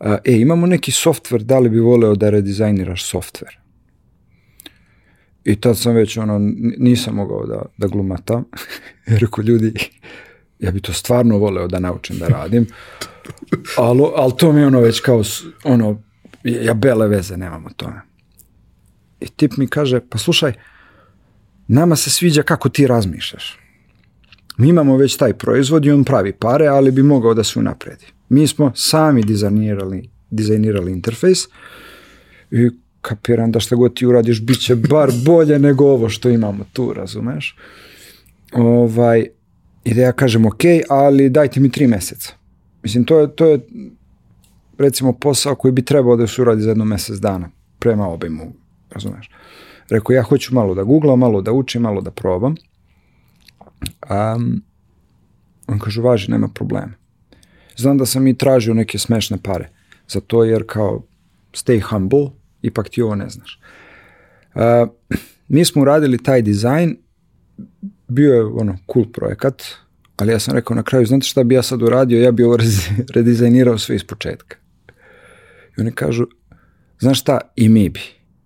e, 0.00 0.32
imamo 0.32 0.66
neki 0.66 0.92
softver, 0.92 1.42
da 1.42 1.58
li 1.58 1.68
bi 1.68 1.78
voleo 1.78 2.14
da 2.14 2.30
redizajniraš 2.30 3.04
softver? 3.04 3.58
I 5.44 5.60
tad 5.60 5.78
sam 5.78 5.94
već, 5.94 6.16
ono, 6.16 6.38
nisam 6.78 7.14
mogao 7.14 7.46
da, 7.46 7.62
da 7.76 7.86
glumatam. 7.86 8.44
Rekao, 9.20 9.42
ljudi, 9.42 9.72
ja 10.58 10.70
bi 10.70 10.80
to 10.80 10.92
stvarno 10.92 11.38
voleo 11.38 11.68
da 11.68 11.78
naučim 11.78 12.18
da 12.18 12.28
radim, 12.28 12.66
ali, 13.76 14.02
ali 14.16 14.32
to 14.38 14.52
mi 14.52 14.60
je 14.60 14.66
ono 14.66 14.80
već 14.80 15.00
kao, 15.00 15.22
ono, 15.64 16.02
ja 16.44 16.74
bele 16.74 17.08
veze 17.08 17.36
nemam 17.36 17.66
o 17.66 17.70
tome. 17.76 18.00
I 19.20 19.26
tip 19.28 19.56
mi 19.56 19.66
kaže, 19.66 20.00
pa 20.10 20.18
slušaj, 20.18 20.52
nama 21.68 21.96
se 21.96 22.10
sviđa 22.10 22.42
kako 22.42 22.68
ti 22.68 22.86
razmišljaš 22.86 23.63
Mi 24.56 24.68
imamo 24.68 24.96
već 24.96 25.16
taj 25.16 25.32
proizvod 25.32 25.84
i 25.84 25.90
on 25.90 26.04
pravi 26.04 26.32
pare, 26.32 26.66
ali 26.66 26.90
bi 26.90 27.02
mogao 27.02 27.34
da 27.34 27.44
se 27.44 27.58
unapredi. 27.58 28.06
Mi 28.28 28.46
smo 28.46 28.72
sami 28.74 29.22
dizajnirali, 29.22 30.08
dizajnirali 30.30 30.92
interfejs 30.92 31.38
i 32.50 32.70
kapiram 33.00 33.52
da 33.52 33.60
šta 33.60 33.76
god 33.76 33.96
ti 33.96 34.06
uradiš 34.06 34.42
bit 34.42 34.60
će 34.60 34.76
bar 34.76 35.10
bolje 35.24 35.58
nego 35.58 35.84
ovo 35.84 36.08
što 36.08 36.28
imamo 36.28 36.64
tu, 36.72 36.92
razumeš? 36.92 37.56
Ovaj, 38.52 39.26
I 39.84 39.94
da 39.94 40.00
ja 40.00 40.12
kažem 40.12 40.46
ok, 40.46 40.62
ali 40.88 41.30
dajte 41.30 41.60
mi 41.60 41.70
tri 41.72 41.86
meseca. 41.86 42.32
Mislim, 42.82 43.04
to 43.04 43.20
je, 43.20 43.36
to 43.36 43.46
je 43.46 43.58
recimo 44.78 45.12
posao 45.12 45.54
koji 45.54 45.72
bi 45.72 45.82
trebao 45.82 46.16
da 46.16 46.26
se 46.26 46.42
uradi 46.42 46.62
za 46.62 46.68
jedno 46.68 46.84
mesec 46.84 47.18
dana 47.18 47.50
prema 47.78 48.08
obimu, 48.08 48.52
razumeš? 48.90 49.30
Rekao, 49.90 50.14
ja 50.14 50.22
hoću 50.22 50.54
malo 50.54 50.74
da 50.74 50.82
googlam, 50.82 51.18
malo 51.18 51.42
da 51.42 51.52
učim, 51.52 51.82
malo 51.82 52.00
da 52.00 52.10
probam. 52.10 52.54
Um, 54.10 54.62
on 55.66 55.78
kaže, 55.78 56.00
važi, 56.00 56.30
nema 56.30 56.48
problema. 56.48 56.92
Znam 57.76 57.98
da 57.98 58.06
sam 58.06 58.26
i 58.26 58.38
tražio 58.38 58.74
neke 58.74 58.98
smešne 58.98 59.38
pare 59.42 59.70
za 60.08 60.20
to, 60.20 60.44
jer 60.44 60.64
kao 60.66 61.02
stay 61.52 61.80
humble, 61.80 62.26
ipak 62.62 62.88
ti 62.88 63.02
ovo 63.02 63.14
ne 63.14 63.28
znaš. 63.28 63.60
Uh, 64.54 64.62
mi 65.48 65.64
smo 65.64 65.82
uradili 65.82 66.22
taj 66.22 66.42
dizajn, 66.42 66.96
bio 68.08 68.34
je 68.34 68.44
ono 68.44 68.76
cool 68.92 69.06
projekat, 69.12 69.62
ali 70.16 70.32
ja 70.32 70.38
sam 70.38 70.54
rekao 70.54 70.74
na 70.74 70.82
kraju, 70.82 71.06
znate 71.06 71.26
šta 71.26 71.44
bi 71.44 71.54
ja 71.54 71.62
sad 71.62 71.82
uradio, 71.82 72.22
ja 72.22 72.32
bi 72.32 72.42
ovo 72.42 72.58
redizajnirao 73.14 73.78
sve 73.78 73.96
iz 73.96 74.04
početka. 74.04 74.56
I 75.78 75.80
oni 75.80 75.92
kažu, 75.92 76.26
znaš 76.98 77.20
šta, 77.20 77.40
i 77.56 77.68
mi 77.68 77.88
bi. 77.88 78.00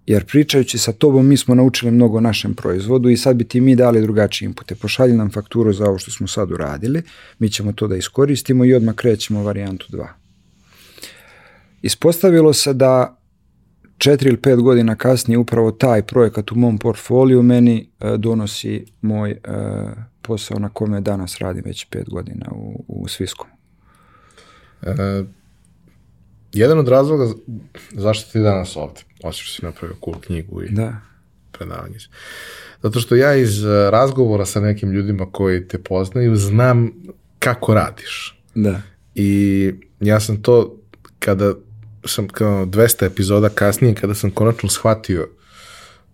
Jer 0.08 0.24
pričajući 0.24 0.78
sa 0.78 0.92
tobom 0.92 1.26
mi 1.26 1.36
smo 1.36 1.54
naučili 1.54 1.92
mnogo 1.92 2.16
o 2.16 2.20
našem 2.20 2.54
proizvodu 2.54 3.08
i 3.08 3.16
sad 3.16 3.36
bi 3.36 3.44
ti 3.44 3.60
mi 3.60 3.76
dali 3.76 4.02
drugačije 4.02 4.46
inpute. 4.46 4.74
Pošalji 4.74 5.16
nam 5.16 5.30
fakturu 5.30 5.72
za 5.72 5.84
ovo 5.84 5.98
što 5.98 6.10
smo 6.10 6.26
sad 6.26 6.50
uradili, 6.50 7.02
mi 7.38 7.50
ćemo 7.50 7.72
to 7.72 7.88
da 7.88 7.96
iskoristimo 7.96 8.64
i 8.64 8.74
odmah 8.74 8.94
krećemo 8.94 9.42
varijantu 9.42 9.86
2. 9.90 10.06
Ispostavilo 11.82 12.52
se 12.52 12.72
da 12.72 13.20
četiri 13.98 14.28
ili 14.28 14.40
pet 14.40 14.60
godina 14.60 14.96
kasnije 14.96 15.38
upravo 15.38 15.70
taj 15.70 16.02
projekat 16.02 16.52
u 16.52 16.54
mom 16.54 16.78
portfoliju 16.78 17.42
meni 17.42 17.90
e, 18.00 18.16
donosi 18.16 18.84
moj 19.00 19.30
e, 19.30 19.38
posao 20.22 20.58
na 20.58 20.68
kome 20.68 21.00
danas 21.00 21.38
radim 21.38 21.62
već 21.66 21.84
pet 21.84 22.08
godina 22.10 22.46
u, 22.52 22.84
u 22.88 23.08
Sviskom. 23.08 23.46
E, 24.82 24.94
jedan 26.52 26.78
od 26.78 26.88
razloga 26.88 27.32
zašto 27.92 28.32
ti 28.32 28.38
danas 28.38 28.76
ovde, 28.76 29.00
osim 29.22 29.44
što 29.44 29.54
si 29.54 29.64
napravio 29.64 29.96
cool 30.04 30.20
knjigu 30.20 30.62
i 30.62 30.68
Da. 30.70 30.96
predavanje. 31.52 31.98
Zato 32.82 33.00
što 33.00 33.14
ja 33.14 33.34
iz 33.34 33.64
e, 33.64 33.90
razgovora 33.90 34.46
sa 34.46 34.60
nekim 34.60 34.90
ljudima 34.90 35.32
koji 35.32 35.68
te 35.68 35.78
poznaju 35.78 36.36
znam 36.36 36.90
kako 37.38 37.74
radiš. 37.74 38.40
Da. 38.54 38.82
I 39.14 39.72
ja 40.00 40.20
sam 40.20 40.42
to 40.42 40.76
kada 41.18 41.54
sam 42.04 42.28
kao 42.28 42.66
200 42.66 43.06
epizoda 43.06 43.48
kasnije 43.48 43.94
kada 43.94 44.14
sam 44.14 44.30
konačno 44.30 44.68
shvatio 44.68 45.28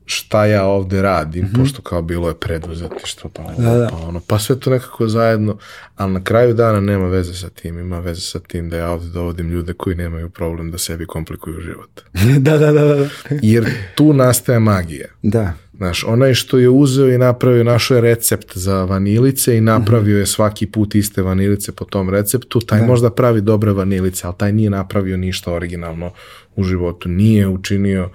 šta 0.07 0.47
ja 0.47 0.65
ovde 0.65 1.03
radim, 1.03 1.49
pošto 1.57 1.83
kao 1.83 2.03
bilo 2.03 2.29
je 2.29 2.35
preduzetništvo, 2.35 3.31
pa, 3.31 3.43
ovo, 3.43 3.63
Da, 3.63 3.75
da. 3.75 3.89
pa 3.91 3.97
ono, 3.97 4.21
pa 4.27 4.39
sve 4.39 4.61
to 4.61 4.71
nekako 4.71 5.09
zajedno, 5.09 5.57
ali 5.97 6.13
na 6.13 6.25
kraju 6.25 6.55
dana 6.55 6.81
nema 6.81 7.09
veze 7.09 7.35
sa 7.35 7.49
tim, 7.49 7.79
ima 7.79 7.99
veze 7.99 8.21
sa 8.21 8.39
tim 8.39 8.71
da 8.71 8.77
ja 8.77 8.91
ovde 8.91 9.09
dovodim 9.09 9.51
ljude 9.51 9.73
koji 9.73 9.97
nemaju 9.97 10.31
problem 10.31 10.71
da 10.71 10.79
sebi 10.79 11.07
komplikuju 11.07 11.61
život. 11.61 12.01
da, 12.47 12.59
da, 12.59 12.73
da, 12.73 12.85
da. 12.85 13.09
Jer 13.43 13.71
tu 13.95 14.13
nastaje 14.13 14.59
magija. 14.59 15.09
Da. 15.23 15.53
Znaš, 15.77 16.05
onaj 16.05 16.35
što 16.35 16.59
je 16.59 16.69
uzeo 16.69 17.09
i 17.09 17.19
napravio, 17.19 17.65
našao 17.65 17.95
je 17.95 18.01
recept 18.01 18.57
za 18.57 18.85
vanilice 18.85 19.57
i 19.57 19.61
napravio 19.61 20.19
je 20.19 20.27
svaki 20.27 20.67
put 20.67 20.95
iste 20.95 21.23
vanilice 21.23 21.73
po 21.73 21.85
tom 21.85 22.11
receptu, 22.11 22.61
taj 22.61 22.87
možda 22.87 23.11
pravi 23.11 23.41
dobre 23.41 23.73
vanilice, 23.73 24.27
ali 24.27 24.37
taj 24.39 24.53
nije 24.53 24.71
napravio 24.71 25.17
ništa 25.17 25.53
originalno 25.53 26.11
u 26.57 26.65
životu. 26.65 27.09
Nije 27.09 27.49
učinio 27.49 28.11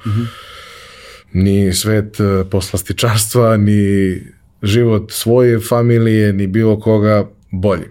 ni 1.34 1.74
svet 1.74 2.20
e, 2.20 2.44
poslastičarstva, 2.50 3.58
ni 3.58 4.22
život 4.64 5.12
svoje 5.12 5.60
familije, 5.60 6.34
ni 6.34 6.48
bilo 6.48 6.80
koga 6.80 7.30
bolji. 7.52 7.88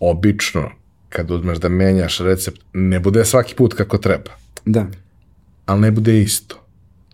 Obično, 0.00 0.70
kad 1.08 1.30
uzmeš 1.30 1.58
da 1.58 1.68
menjaš 1.68 2.18
recept, 2.18 2.60
ne 2.72 3.00
bude 3.00 3.24
svaki 3.24 3.54
put 3.54 3.74
kako 3.74 3.98
treba 3.98 4.30
Da. 4.64 4.86
ali 5.66 5.80
ne 5.80 5.90
bude 5.90 6.20
isto. 6.20 6.64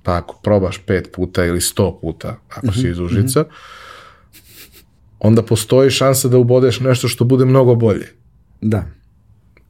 Pa 0.02 0.16
ako 0.16 0.40
probaš 0.42 0.78
pet 0.86 1.08
puta 1.12 1.44
ili 1.44 1.60
sto 1.60 1.98
puta, 2.00 2.36
ako 2.48 2.72
si 2.72 2.88
iz 2.88 2.98
Užica, 2.98 3.44
onda 5.18 5.42
postoji 5.42 5.90
šansa 5.90 6.28
da 6.28 6.38
ubodeš 6.38 6.80
nešto 6.80 7.08
što 7.08 7.24
bude 7.24 7.44
mnogo 7.44 7.74
bolje. 7.74 8.08
Da. 8.60 8.86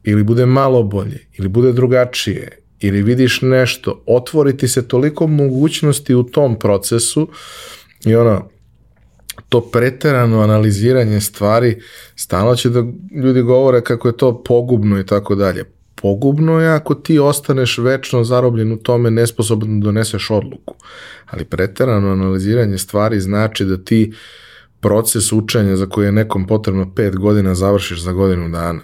Ili 0.03 0.23
bude 0.23 0.45
malo 0.45 0.83
bolje, 0.83 1.27
ili 1.37 1.47
bude 1.47 1.71
drugačije, 1.71 2.57
ili 2.79 3.01
vidiš 3.01 3.41
nešto, 3.41 4.03
otvoriti 4.05 4.67
se 4.67 4.87
toliko 4.87 5.27
mogućnosti 5.27 6.15
u 6.15 6.23
tom 6.23 6.59
procesu 6.59 7.27
i 8.05 8.15
ono, 8.15 8.49
to 9.49 9.61
preterano 9.61 10.41
analiziranje 10.41 11.21
stvari, 11.21 11.81
stalno 12.15 12.55
će 12.55 12.69
da 12.69 12.83
ljudi 13.23 13.41
govore 13.41 13.81
kako 13.81 14.07
je 14.07 14.17
to 14.17 14.43
pogubno 14.43 14.99
i 14.99 15.05
tako 15.05 15.35
dalje. 15.35 15.63
Pogubno 15.95 16.59
je 16.59 16.69
ako 16.69 16.95
ti 16.95 17.19
ostaneš 17.19 17.77
večno 17.77 18.23
zarobljen 18.23 18.71
u 18.71 18.77
tome, 18.77 19.11
nesposoban 19.11 19.79
da 19.79 19.85
doneseš 19.85 20.29
odluku. 20.29 20.75
Ali 21.25 21.45
preterano 21.45 22.11
analiziranje 22.11 22.77
stvari 22.77 23.19
znači 23.19 23.65
da 23.65 23.77
ti 23.77 24.13
proces 24.79 25.31
učenja 25.31 25.75
za 25.75 25.85
koji 25.85 26.05
je 26.05 26.11
nekom 26.11 26.47
potrebno 26.47 26.93
pet 26.95 27.15
godina 27.15 27.55
završiš 27.55 28.01
za 28.01 28.11
godinu 28.11 28.49
dana. 28.49 28.81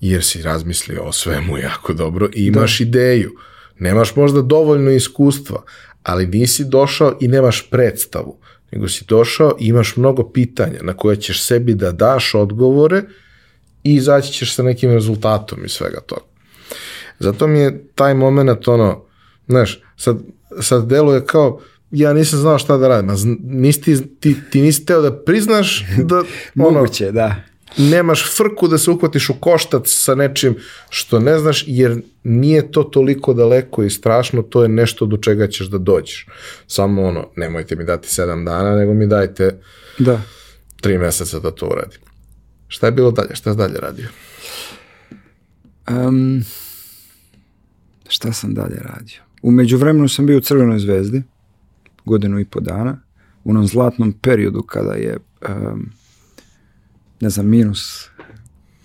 Jer 0.00 0.24
si 0.24 0.42
razmislio 0.42 1.02
o 1.02 1.12
svemu 1.12 1.58
jako 1.68 1.92
dobro 1.92 2.28
i 2.34 2.46
imaš 2.46 2.80
ideju. 2.80 3.32
Nemaš 3.78 4.16
možda 4.16 4.42
dovoljno 4.42 4.90
iskustva, 4.90 5.62
ali 6.02 6.26
nisi 6.26 6.64
došao 6.64 7.18
i 7.20 7.28
nemaš 7.28 7.70
predstavu, 7.70 8.38
nego 8.72 8.88
si 8.88 9.04
došao 9.08 9.56
i 9.60 9.66
imaš 9.66 9.96
mnogo 9.96 10.30
pitanja 10.30 10.78
na 10.82 10.92
koje 10.92 11.16
ćeš 11.16 11.42
sebi 11.42 11.74
da 11.74 11.92
daš 11.92 12.34
odgovore 12.34 13.02
i 13.84 13.94
izaći 13.94 14.32
ćeš 14.32 14.54
sa 14.54 14.62
nekim 14.62 14.90
rezultatom 14.90 15.64
iz 15.64 15.70
svega 15.70 16.00
toga. 16.00 16.24
Zato 17.18 17.46
mi 17.46 17.58
je 17.58 17.86
taj 17.94 18.14
moment, 18.14 18.68
ono, 18.68 19.04
znaš, 19.48 19.82
sad, 19.96 20.18
sad 20.60 20.86
deluje 20.86 21.26
kao, 21.26 21.60
ja 21.90 22.12
nisam 22.12 22.38
znao 22.38 22.58
šta 22.58 22.76
da 22.76 22.88
radim, 22.88 23.10
a 23.10 23.14
nisi 23.44 23.82
ti, 23.82 24.18
ti, 24.20 24.36
ti 24.50 24.60
nisi 24.60 24.86
teo 24.86 25.00
da 25.02 25.22
priznaš 25.22 25.84
da 26.10 26.16
ono, 26.16 26.70
Moguće, 26.70 27.12
da. 27.12 27.34
Nemaš 27.78 28.36
frku 28.36 28.68
da 28.68 28.78
se 28.78 28.90
uhvatiš 28.90 29.30
u 29.30 29.34
koštac 29.40 29.82
sa 29.86 30.14
nečim 30.14 30.56
što 30.88 31.20
ne 31.20 31.38
znaš, 31.38 31.64
jer 31.66 32.02
nije 32.24 32.70
to 32.72 32.82
toliko 32.82 33.34
daleko 33.34 33.82
i 33.82 33.90
strašno, 33.90 34.42
to 34.42 34.62
je 34.62 34.68
nešto 34.68 35.06
do 35.06 35.16
čega 35.16 35.48
ćeš 35.48 35.66
da 35.66 35.78
dođeš. 35.78 36.26
Samo 36.66 37.02
ono, 37.02 37.28
nemojte 37.36 37.76
mi 37.76 37.84
dati 37.84 38.08
sedam 38.08 38.44
dana, 38.44 38.76
nego 38.76 38.94
mi 38.94 39.06
dajte 39.06 39.60
Da. 39.98 40.20
tri 40.80 40.98
meseca 40.98 41.40
da 41.40 41.50
to 41.50 41.66
uradim. 41.66 42.00
Šta 42.68 42.86
je 42.86 42.92
bilo 42.92 43.10
dalje? 43.10 43.34
Šta 43.34 43.50
je 43.50 43.56
dalje 43.56 43.78
radio? 43.80 44.06
Um, 45.90 46.42
šta 48.08 48.32
sam 48.32 48.54
dalje 48.54 48.76
radio? 48.76 49.20
U 49.42 49.50
međuvremenu 49.50 50.08
sam 50.08 50.26
bio 50.26 50.38
u 50.38 50.40
Crvenoj 50.40 50.78
zvezdi, 50.78 51.22
godinu 52.04 52.40
i 52.40 52.44
po 52.44 52.60
dana, 52.60 53.00
u 53.44 53.50
onom 53.50 53.66
zlatnom 53.66 54.12
periodu 54.12 54.62
kada 54.62 54.92
je, 54.92 55.18
um, 55.48 55.90
ne 57.20 57.30
znam, 57.30 57.46
minus 57.46 58.08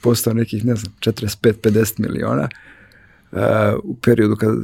postao 0.01 0.33
nekih, 0.33 0.65
ne 0.65 0.75
znam, 0.75 0.93
45-50 0.99 1.99
miliona, 1.99 2.49
uh, 3.31 3.39
u 3.83 3.95
periodu 3.95 4.35
kad 4.35 4.49
uh, 4.49 4.63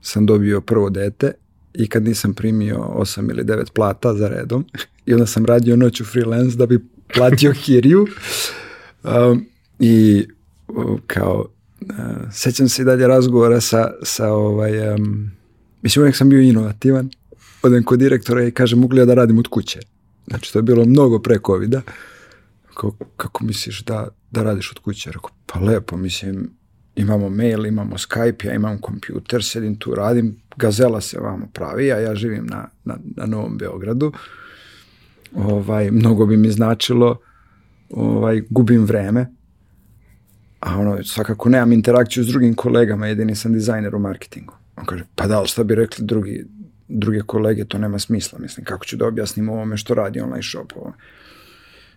sam 0.00 0.26
dobio 0.26 0.60
prvo 0.60 0.90
dete 0.90 1.32
i 1.74 1.88
kad 1.88 2.04
nisam 2.04 2.34
primio 2.34 2.76
8 2.76 3.30
ili 3.30 3.44
9 3.44 3.70
plata 3.74 4.14
za 4.14 4.28
redom 4.28 4.64
i 5.06 5.12
onda 5.12 5.26
sam 5.26 5.46
radio 5.46 5.76
noću 5.76 6.04
freelance 6.04 6.56
da 6.56 6.66
bi 6.66 6.84
platio 7.14 7.54
kiriju 7.64 8.06
um, 9.04 9.46
i 9.78 10.26
o, 10.68 10.98
kao 11.06 11.46
uh, 11.80 11.88
sećam 12.32 12.68
se 12.68 12.82
i 12.82 12.84
dalje 12.84 13.06
razgovora 13.06 13.60
sa, 13.60 13.90
sa 14.02 14.32
ovaj, 14.32 14.94
um, 14.94 15.30
mislim 15.82 16.02
uvijek 16.02 16.16
sam 16.16 16.28
bio 16.28 16.40
inovativan, 16.40 17.10
odem 17.62 17.84
kod 17.84 17.98
direktora 17.98 18.44
i 18.44 18.50
kažem 18.50 18.78
mogu 18.78 18.94
li 18.94 19.00
ja 19.00 19.04
da 19.04 19.14
radim 19.14 19.38
od 19.38 19.48
kuće. 19.48 19.80
Znači 20.26 20.52
to 20.52 20.58
je 20.58 20.62
bilo 20.62 20.84
mnogo 20.84 21.18
pre 21.18 21.38
covida. 21.46 21.82
Kao, 22.78 22.92
kako 23.16 23.44
misliš 23.44 23.84
da, 23.84 24.08
da 24.30 24.42
radiš 24.42 24.70
od 24.70 24.78
kuće? 24.78 25.10
Rekao, 25.12 25.30
pa 25.46 25.60
lepo, 25.60 25.96
mislim, 25.96 26.50
imamo 26.96 27.28
mail, 27.28 27.66
imamo 27.66 27.96
Skype, 27.96 28.46
ja 28.46 28.54
imam 28.54 28.78
kompjuter, 28.78 29.44
sedim 29.44 29.76
tu, 29.76 29.94
radim, 29.94 30.36
gazela 30.56 31.00
se 31.00 31.18
vamo 31.20 31.48
pravi, 31.52 31.92
a 31.92 31.98
ja 31.98 32.14
živim 32.14 32.46
na, 32.46 32.68
na, 32.84 32.98
na 33.16 33.26
Novom 33.26 33.58
Beogradu. 33.58 34.12
Ovaj, 35.34 35.90
mnogo 35.90 36.26
bi 36.26 36.36
mi 36.36 36.50
značilo, 36.50 37.20
ovaj, 37.90 38.42
gubim 38.50 38.84
vreme, 38.84 39.26
a 40.60 40.78
ono, 40.78 41.04
svakako 41.04 41.48
nemam 41.48 41.72
interakciju 41.72 42.24
s 42.24 42.28
drugim 42.28 42.54
kolegama, 42.54 43.06
jedini 43.06 43.34
sam 43.34 43.52
dizajner 43.52 43.94
u 43.94 43.98
marketingu. 43.98 44.54
On 44.76 44.84
kaže, 44.84 45.04
pa 45.14 45.26
da, 45.26 45.38
ali 45.38 45.48
šta 45.48 45.64
bi 45.64 45.74
rekli 45.74 46.04
drugi, 46.04 46.44
druge 46.88 47.20
kolege, 47.20 47.64
to 47.64 47.78
nema 47.78 47.98
smisla, 47.98 48.38
mislim, 48.38 48.64
kako 48.64 48.84
ću 48.84 48.96
da 48.96 49.06
objasnim 49.06 49.48
ovome 49.48 49.76
što 49.76 49.94
radi 49.94 50.20
online 50.20 50.42
shop 50.42 50.72
ovo. 50.76 50.92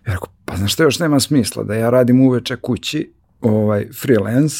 Ja 0.06 0.12
rekao, 0.12 0.28
pa 0.44 0.56
znaš 0.56 0.72
što 0.72 0.82
još 0.82 0.98
nema 0.98 1.20
smisla, 1.20 1.62
da 1.62 1.74
ja 1.74 1.90
radim 1.90 2.20
uveče 2.20 2.56
kući, 2.56 3.12
ovaj, 3.40 3.88
freelance, 4.00 4.56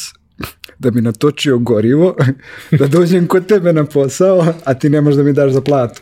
da 0.79 0.91
bi 0.91 1.01
natočio 1.01 1.57
gorivo, 1.57 2.15
da 2.79 2.87
dođem 2.87 3.27
kod 3.27 3.45
tebe 3.45 3.73
na 3.73 3.85
posao, 3.85 4.53
a 4.65 4.73
ti 4.73 4.89
nemaš 4.89 5.15
da 5.15 5.23
mi 5.23 5.33
daš 5.33 5.51
za 5.51 5.61
platu. 5.61 6.01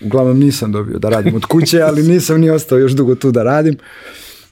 Uglavnom 0.00 0.38
nisam 0.38 0.72
dobio 0.72 0.98
da 0.98 1.08
radim 1.08 1.34
od 1.34 1.44
kuće, 1.44 1.82
ali 1.82 2.02
nisam 2.02 2.40
ni 2.40 2.50
ostao 2.50 2.78
još 2.78 2.92
dugo 2.92 3.14
tu 3.14 3.30
da 3.30 3.42
radim. 3.42 3.76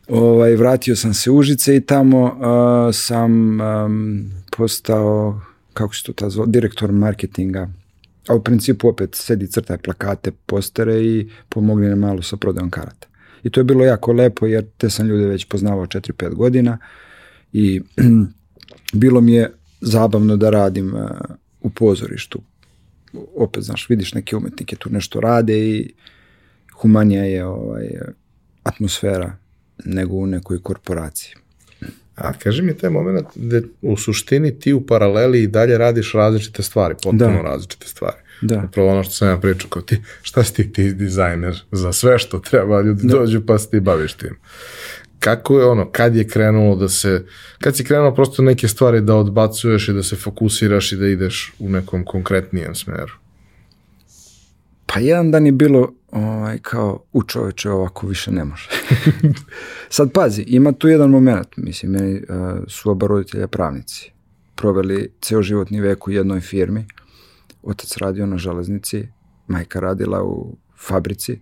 Ovaj, 0.09 0.57
vratio 0.57 0.97
sam 0.97 1.15
se 1.15 1.31
Užice 1.31 1.77
i 1.77 1.81
tamo 1.81 2.25
uh, 2.25 2.95
sam 2.95 3.61
um, 3.61 4.31
postao, 4.57 5.41
kako 5.73 5.95
se 5.95 6.03
to 6.03 6.13
ta 6.13 6.31
zvo, 6.31 6.47
direktor 6.47 6.93
marketinga. 6.93 7.69
A 8.29 8.35
u 8.35 8.43
principu 8.43 8.89
opet 8.89 9.15
sedi 9.15 9.47
crtaj 9.47 9.79
plakate, 9.79 10.33
postere 10.47 11.05
i 11.05 11.29
pomogli 11.49 11.89
nam 11.89 11.99
malo 11.99 12.23
sa 12.23 12.37
prodajom 12.37 12.71
karata. 12.71 13.09
I 13.43 13.51
to 13.51 13.61
je 13.61 13.65
bilo 13.65 13.85
jako 13.85 14.13
lepo 14.13 14.47
jer 14.47 14.65
te 14.77 14.91
sam 14.91 15.07
ljude 15.07 15.27
već 15.27 15.45
poznavao 15.45 15.87
4-5 15.87 16.35
godina 16.35 16.79
i 17.53 17.81
bilo 18.93 19.21
mi 19.21 19.33
je 19.33 19.53
zabavno 19.81 20.37
da 20.37 20.51
radim 20.51 20.95
uh, 20.95 21.11
u 21.61 21.71
pozorištu. 21.71 22.41
Opet, 23.37 23.63
znaš, 23.63 23.89
vidiš 23.89 24.15
neke 24.15 24.37
umetnike 24.37 24.77
tu 24.77 24.91
nešto 24.91 25.21
rade 25.21 25.59
i 25.59 25.93
humanija 26.73 27.25
je 27.25 27.47
ovaj, 27.47 27.89
atmosfera 28.63 29.37
nego 29.85 30.17
u 30.17 30.27
nekoj 30.27 30.63
korporaciji. 30.63 31.35
A 32.15 32.33
kaži 32.33 32.63
mi 32.63 32.77
taj 32.77 32.91
moment 32.91 33.27
da 33.35 33.61
u 33.83 33.97
suštini 33.97 34.59
ti 34.59 34.73
u 34.73 34.87
paraleli 34.87 35.43
i 35.43 35.47
dalje 35.47 35.79
radiš 35.79 36.13
različite 36.13 36.63
stvari, 36.63 36.95
potpuno 36.95 37.43
da. 37.43 37.43
različite 37.43 37.87
stvari. 37.87 38.17
Da. 38.41 38.63
Upravo 38.69 38.91
ono 38.91 39.03
što 39.03 39.13
sam 39.13 39.29
ja 39.29 39.37
pričao, 39.37 39.71
kao 39.71 39.83
ti, 39.83 40.03
šta 40.23 40.45
si 40.45 40.55
ti, 40.55 40.73
ti 40.73 40.93
dizajner 40.93 41.63
za 41.73 41.93
sve 41.93 42.19
što 42.19 42.39
treba, 42.39 42.81
ljudi 42.81 43.07
da. 43.07 43.19
dođu 43.19 43.47
pa 43.47 43.59
se 43.59 43.71
ti 43.71 43.81
baviš 43.81 44.13
tim. 44.13 44.37
Kako 45.19 45.59
je 45.59 45.67
ono, 45.67 45.91
kad 45.91 46.17
je 46.17 46.29
krenulo 46.29 46.77
da 46.77 46.89
se, 46.89 47.25
kad 47.59 47.77
si 47.77 47.85
krenuo 47.85 48.15
prosto 48.15 48.43
neke 48.43 48.69
stvari 48.69 49.01
da 49.01 49.15
odbacuješ 49.15 49.89
i 49.89 49.93
da 49.93 50.03
se 50.03 50.17
fokusiraš 50.17 50.93
i 50.93 50.97
da 50.97 51.07
ideš 51.07 51.53
u 51.59 51.69
nekom 51.69 52.05
konkretnijem 52.05 52.75
smeru? 52.75 53.13
Pa 54.87 55.01
jedan 55.01 55.31
dan 55.31 55.47
je 55.47 55.53
bilo 55.53 55.93
ovaj, 56.13 56.59
kao 56.59 57.03
u 57.13 57.23
čoveče 57.23 57.71
ovako 57.71 58.07
više 58.07 58.31
ne 58.31 58.45
može. 58.45 58.69
Sad 59.97 60.13
pazi, 60.13 60.43
ima 60.43 60.73
tu 60.73 60.89
jedan 60.89 61.11
moment, 61.11 61.49
mislim, 61.57 61.93
meni 61.93 62.15
uh, 62.15 62.59
su 62.69 62.91
oba 62.91 63.07
roditelja 63.07 63.47
pravnici. 63.47 64.11
Proveli 64.55 65.13
ceo 65.21 65.43
životni 65.43 65.81
vek 65.81 66.09
u 66.09 66.11
jednoj 66.11 66.41
firmi. 66.41 66.87
Otac 67.63 67.97
radio 67.97 68.27
na 68.27 68.39
železnici, 68.39 69.09
majka 69.47 69.81
radila 69.81 70.25
u 70.25 70.57
fabrici 70.77 71.39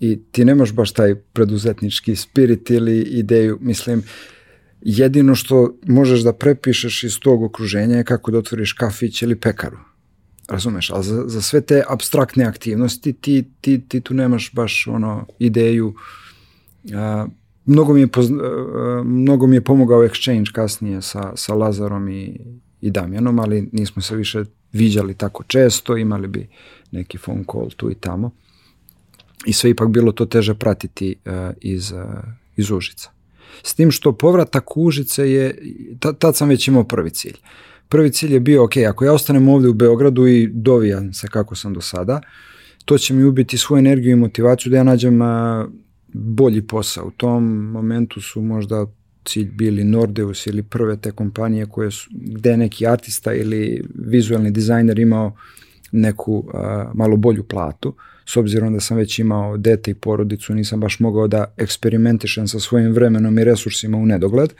i 0.00 0.18
ti 0.32 0.44
nemaš 0.44 0.72
baš 0.72 0.92
taj 0.92 1.14
preduzetnički 1.14 2.16
spirit 2.16 2.70
ili 2.70 3.00
ideju, 3.00 3.58
mislim, 3.60 4.02
jedino 4.80 5.34
što 5.34 5.78
možeš 5.86 6.20
da 6.20 6.32
prepišeš 6.32 7.04
iz 7.04 7.18
tog 7.18 7.42
okruženja 7.42 7.96
je 7.96 8.04
kako 8.04 8.30
da 8.30 8.38
otvoriš 8.38 8.72
kafić 8.72 9.22
ili 9.22 9.40
pekaru. 9.40 9.78
Razumeš, 10.48 10.90
ali 10.90 11.04
za, 11.04 11.22
za 11.26 11.42
sve 11.42 11.60
te 11.60 11.82
abstraktne 11.88 12.44
aktivnosti 12.44 13.12
ti, 13.12 13.44
ti, 13.60 13.80
ti 13.88 14.00
tu 14.00 14.14
nemaš 14.14 14.52
baš 14.54 14.86
ono 14.86 15.26
ideju. 15.38 15.94
A, 16.94 17.26
mnogo, 17.64 17.92
mi 17.92 18.00
je 18.00 18.06
pozna, 18.06 18.42
a, 18.44 19.02
mnogo 19.04 19.46
mi 19.46 19.56
je 19.56 19.64
pomogao 19.64 20.02
exchange 20.02 20.52
kasnije 20.52 21.02
sa, 21.02 21.32
sa 21.36 21.54
Lazarom 21.54 22.08
i, 22.08 22.40
i 22.80 22.90
Damjanom, 22.90 23.38
ali 23.38 23.68
nismo 23.72 24.02
se 24.02 24.16
više 24.16 24.44
viđali 24.72 25.14
tako 25.14 25.42
često, 25.42 25.96
imali 25.96 26.28
bi 26.28 26.48
neki 26.90 27.18
phone 27.18 27.44
call 27.52 27.70
tu 27.76 27.90
i 27.90 27.94
tamo. 27.94 28.30
I 29.46 29.52
sve 29.52 29.70
ipak 29.70 29.88
bilo 29.88 30.12
to 30.12 30.26
teže 30.26 30.54
pratiti 30.54 31.14
uh, 31.24 31.32
iz, 31.60 31.92
uh, 31.92 31.98
iz 32.56 32.70
Užica. 32.70 33.10
S 33.62 33.74
tim 33.74 33.90
što 33.90 34.12
povratak 34.12 34.76
Užice 34.76 35.30
je, 35.30 35.58
tad 36.18 36.36
sam 36.36 36.48
već 36.48 36.68
imao 36.68 36.84
prvi 36.84 37.10
cilj. 37.10 37.36
Uh, 37.42 37.76
prvi 37.88 38.12
cilj 38.12 38.32
je 38.32 38.40
bio, 38.40 38.64
ok, 38.64 38.76
ako 38.88 39.04
ja 39.04 39.12
ostanem 39.12 39.48
ovde 39.48 39.68
u 39.68 39.74
Beogradu 39.74 40.26
i 40.26 40.48
dovijam 40.52 41.12
se 41.12 41.28
kako 41.28 41.54
sam 41.54 41.74
do 41.74 41.80
sada, 41.80 42.20
to 42.84 42.98
će 42.98 43.14
mi 43.14 43.24
ubiti 43.24 43.58
svoju 43.58 43.78
energiju 43.78 44.12
i 44.12 44.16
motivaciju 44.16 44.70
da 44.70 44.76
ja 44.76 44.82
nađem 44.82 45.22
a, 45.22 45.68
bolji 46.12 46.66
posao. 46.66 47.06
U 47.06 47.10
tom 47.10 47.44
momentu 47.44 48.20
su 48.20 48.42
možda 48.42 48.86
cilj 49.26 49.50
bili 49.50 49.84
Nordeus 49.84 50.46
ili 50.46 50.62
prve 50.62 50.96
te 50.96 51.10
kompanije 51.10 51.66
koje 51.66 51.90
su, 51.90 52.10
gde 52.12 52.50
je 52.50 52.56
neki 52.56 52.86
artista 52.86 53.34
ili 53.34 53.84
vizualni 53.94 54.50
dizajner 54.50 54.98
imao 54.98 55.36
neku 55.92 56.44
a, 56.54 56.90
malo 56.94 57.16
bolju 57.16 57.42
platu. 57.42 57.94
S 58.28 58.36
obzirom 58.36 58.72
da 58.72 58.80
sam 58.80 58.96
već 58.96 59.18
imao 59.18 59.56
dete 59.56 59.90
i 59.90 59.94
porodicu, 59.94 60.54
nisam 60.54 60.80
baš 60.80 61.00
mogao 61.00 61.28
da 61.28 61.54
eksperimentišem 61.56 62.48
sa 62.48 62.60
svojim 62.60 62.92
vremenom 62.92 63.38
i 63.38 63.44
resursima 63.44 63.98
u 63.98 64.06
nedogled. 64.06 64.52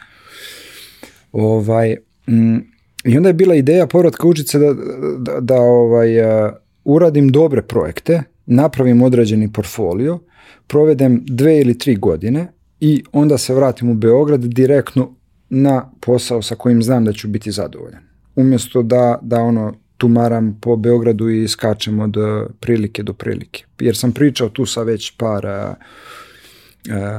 Ovaj, 1.33 1.97
m, 2.27 2.65
I 3.05 3.17
onda 3.17 3.29
je 3.29 3.33
bila 3.33 3.55
ideja 3.55 3.87
povratka 3.87 4.29
Užice 4.29 4.59
da, 4.59 4.75
da, 5.19 5.41
da 5.41 5.55
ovaj, 5.55 6.21
uh, 6.21 6.53
uradim 6.85 7.29
dobre 7.29 7.63
projekte, 7.63 8.23
napravim 8.47 9.03
određeni 9.03 9.53
portfolio, 9.53 10.19
provedem 10.67 11.23
dve 11.27 11.61
ili 11.61 11.79
tri 11.79 11.97
godine 11.97 12.49
i 12.81 13.05
onda 13.13 13.39
se 13.39 13.55
vratim 13.55 13.91
u 13.91 13.95
Beograd 13.95 14.41
direktno 14.41 15.15
na 15.49 15.91
posao 16.01 16.43
sa 16.43 16.55
kojim 16.55 16.83
znam 16.83 17.05
da 17.05 17.13
ću 17.13 17.29
biti 17.29 17.51
zadovoljan. 17.51 18.03
Umjesto 18.37 18.83
da, 18.83 19.19
da 19.23 19.41
ono 19.41 19.75
tumaram 19.97 20.59
po 20.61 20.77
Beogradu 20.77 21.29
i 21.29 21.49
skačem 21.49 22.01
od 22.01 22.17
prilike 22.61 23.03
do 23.03 23.13
prilike. 23.13 23.65
Jer 23.81 23.97
sam 23.97 24.13
pričao 24.13 24.49
tu 24.49 24.67
sa 24.67 24.83
već 24.83 25.17
par 25.17 25.47
uh, 25.47 25.77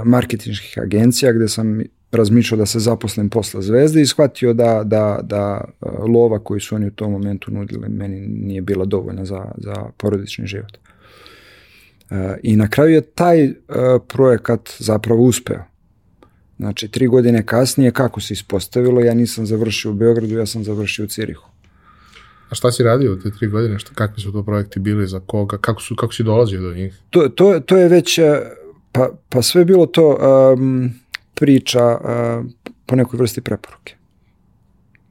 marketinških 0.06 0.80
agencija 0.84 1.34
gde 1.34 1.48
sam 1.48 1.82
razmišljao 2.12 2.58
da 2.58 2.66
se 2.66 2.80
zaposlim 2.80 3.30
posla 3.30 3.62
Zvezde 3.62 4.02
i 4.02 4.06
shvatio 4.06 4.54
da, 4.54 4.84
da, 4.86 5.20
da 5.24 5.66
lova 6.08 6.40
koju 6.40 6.60
su 6.60 6.76
oni 6.76 6.88
u 6.88 6.92
tom 6.92 7.12
momentu 7.12 7.52
nudili 7.52 7.90
meni 7.90 8.28
nije 8.28 8.62
bila 8.62 8.86
dovoljna 8.86 9.26
za, 9.26 9.46
za 9.58 9.76
porodični 9.98 10.48
život. 10.48 10.78
E, 12.12 12.38
I 12.44 12.56
na 12.56 12.68
kraju 12.68 12.94
je 12.94 13.02
taj 13.02 13.44
e, 13.44 13.54
projekat 14.08 14.70
zapravo 14.80 15.24
uspeo. 15.24 15.64
Znači, 16.58 16.88
tri 16.88 17.08
godine 17.08 17.46
kasnije, 17.46 17.92
kako 17.92 18.22
se 18.22 18.34
ispostavilo, 18.34 19.02
ja 19.02 19.14
nisam 19.14 19.46
završio 19.46 19.92
u 19.92 19.94
Beogradu, 19.94 20.38
ja 20.38 20.46
sam 20.46 20.64
završio 20.64 21.06
u 21.06 21.08
Cirihu. 21.08 21.50
A 22.50 22.56
šta 22.56 22.72
si 22.72 22.84
radio 22.84 23.16
te 23.16 23.32
tri 23.32 23.48
godine? 23.48 23.80
Šta, 23.80 23.94
kakvi 23.94 24.22
su 24.22 24.32
to 24.32 24.44
projekti 24.44 24.80
bili, 24.80 25.08
za 25.08 25.20
koga? 25.20 25.58
Kako, 25.58 25.82
su, 25.82 25.96
kako 25.96 26.14
si 26.14 26.24
dolazio 26.24 26.62
do 26.62 26.74
njih? 26.74 27.00
To, 27.10 27.30
to, 27.30 27.60
to 27.60 27.78
je 27.78 27.88
već, 27.88 28.20
pa, 28.92 29.10
pa 29.30 29.42
sve 29.42 29.66
bilo 29.66 29.86
to... 29.86 30.18
Um, 30.54 30.92
priča 31.40 31.86
uh, 31.86 32.46
po 32.86 32.96
nekoj 32.96 33.18
vrsti 33.18 33.42
preporuke. 33.42 33.96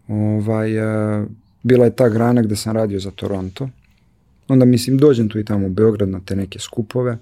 Ovaj, 0.08 0.78
uh, 0.78 1.26
bila 1.62 1.84
je 1.84 1.96
ta 1.96 2.08
grana 2.08 2.42
gde 2.42 2.56
sam 2.56 2.76
radio 2.76 3.00
za 3.00 3.10
Toronto. 3.10 3.68
Onda 4.48 4.64
mislim 4.64 4.98
dođem 4.98 5.28
tu 5.28 5.38
i 5.38 5.44
tamo 5.44 5.66
u 5.66 5.70
Beograd 5.70 6.08
na 6.08 6.20
te 6.26 6.36
neke 6.36 6.58
skupove. 6.58 7.18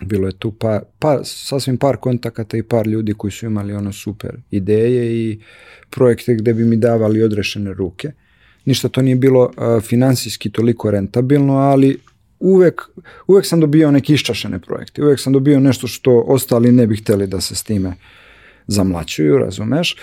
Bilo 0.00 0.26
je 0.26 0.32
tu 0.38 0.50
pa, 0.50 0.82
pa, 0.98 1.20
sasvim 1.24 1.76
par 1.76 1.96
kontakata 1.96 2.56
i 2.56 2.62
par 2.62 2.86
ljudi 2.86 3.14
koji 3.14 3.30
su 3.30 3.46
imali 3.46 3.72
ono 3.72 3.92
super 3.92 4.36
ideje 4.50 5.16
i 5.16 5.40
projekte 5.90 6.34
gde 6.34 6.54
bi 6.54 6.64
mi 6.64 6.76
davali 6.76 7.22
odrešene 7.22 7.74
ruke. 7.74 8.12
Ništa 8.64 8.88
to 8.88 9.02
nije 9.02 9.16
bilo 9.16 9.42
uh, 9.42 9.82
finansijski 9.82 10.50
toliko 10.50 10.90
rentabilno, 10.90 11.56
ali 11.56 11.98
uvek, 12.40 12.82
uvek 13.26 13.46
sam 13.46 13.60
dobio 13.60 13.90
neke 13.90 14.14
iščašene 14.14 14.58
projekte, 14.58 15.02
uvek 15.04 15.20
sam 15.20 15.32
dobio 15.32 15.60
nešto 15.60 15.86
što 15.86 16.24
ostali 16.26 16.72
ne 16.72 16.86
bi 16.86 16.96
hteli 16.96 17.26
da 17.26 17.40
se 17.40 17.54
s 17.54 17.62
time 17.62 17.94
zamlačuju, 18.66 19.38
razumeš? 19.38 19.96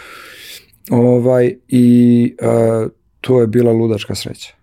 Ovaj, 0.90 1.56
I 1.68 2.36
a, 2.42 2.88
to 3.22 3.42
je 3.42 3.48
bila 3.48 3.72
ludačka 3.72 4.16
sreća. 4.16 4.61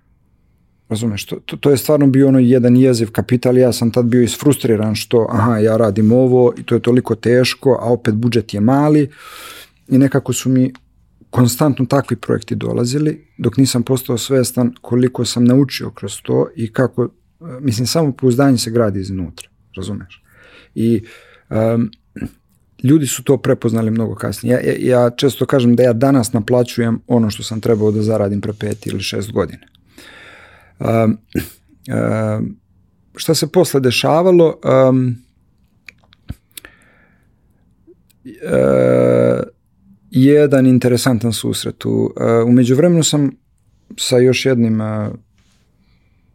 Razumeš, 0.89 1.27
to, 1.27 1.37
to, 1.37 1.57
to 1.57 1.71
je 1.71 1.77
stvarno 1.77 2.07
bio 2.07 2.29
ono 2.29 2.39
jedan 2.39 2.77
jeziv 2.77 3.11
kapital, 3.11 3.59
ja 3.59 3.73
sam 3.73 3.91
tad 3.91 4.07
bio 4.07 4.23
isfrustriran 4.23 4.95
što, 4.95 5.27
aha, 5.31 5.59
ja 5.59 5.77
radim 5.77 6.13
ovo 6.13 6.53
i 6.57 6.63
to 6.63 6.75
je 6.75 6.81
toliko 6.81 7.15
teško, 7.15 7.79
a 7.81 7.93
opet 7.93 8.15
budžet 8.15 8.55
je 8.55 8.61
mali 8.61 9.11
i 9.89 9.99
nekako 9.99 10.33
su 10.33 10.49
mi 10.49 10.73
konstantno 11.31 11.87
takvi 11.87 12.17
projekti 12.17 12.55
dolazili, 12.55 13.27
dok 13.39 13.57
nisam 13.57 13.83
postao 13.83 14.19
svestan 14.19 14.75
koliko 14.81 15.25
sam 15.25 15.45
naučio 15.45 15.91
kroz 15.91 16.21
to 16.23 16.49
i 16.57 16.73
kako 16.73 17.09
mislim, 17.61 17.87
samo 17.87 18.13
pouzdanje 18.13 18.59
se 18.59 18.71
gradi 18.71 19.01
iznutra, 19.01 19.49
razumeš? 19.77 20.25
I 20.75 21.03
um, 21.51 21.91
ljudi 22.85 23.07
su 23.07 23.25
to 23.25 23.37
prepoznali 23.37 23.91
mnogo 23.91 24.15
kasnije. 24.15 24.53
Ja, 24.53 24.61
ja, 24.61 25.03
ja 25.03 25.11
često 25.11 25.47
kažem 25.47 25.77
da 25.77 25.83
ja 25.83 25.93
danas 25.93 26.33
naplaćujem 26.33 27.01
ono 27.07 27.31
što 27.31 27.43
sam 27.43 27.61
trebao 27.61 27.91
da 27.91 28.03
zaradim 28.03 28.41
pre 28.41 28.53
pet 28.53 28.87
ili 28.87 29.01
šest 29.01 29.33
godina. 29.33 29.67
Um, 30.81 31.19
šta 33.17 33.35
se 33.35 33.53
posle 33.53 33.81
dešavalo? 33.81 34.61
Um, 34.89 35.17
uh, 38.25 39.43
jedan 40.11 40.67
interesantan 40.67 41.33
susret. 41.33 41.85
U, 41.85 41.91
uh, 41.91 42.13
umeđu 42.49 42.77
vremenu 42.77 43.03
sam 43.03 43.31
sa 43.97 44.19
još 44.19 44.47
jednim 44.47 44.81
uh, 44.81 45.09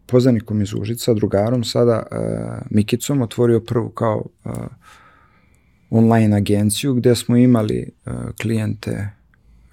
poznanikom 0.06 0.62
iz 0.62 0.74
Užica, 0.74 1.14
drugarom 1.14 1.64
sada, 1.64 2.04
uh, 2.12 2.18
Mikicom, 2.70 3.22
otvorio 3.22 3.60
prvu 3.60 3.89
kao 3.89 4.26
uh, 4.46 4.54
online 5.89 6.38
agenciju 6.38 6.94
gdje 6.94 7.16
smo 7.16 7.38
imali 7.38 7.89
uh, 8.06 8.14
klijente 8.41 9.10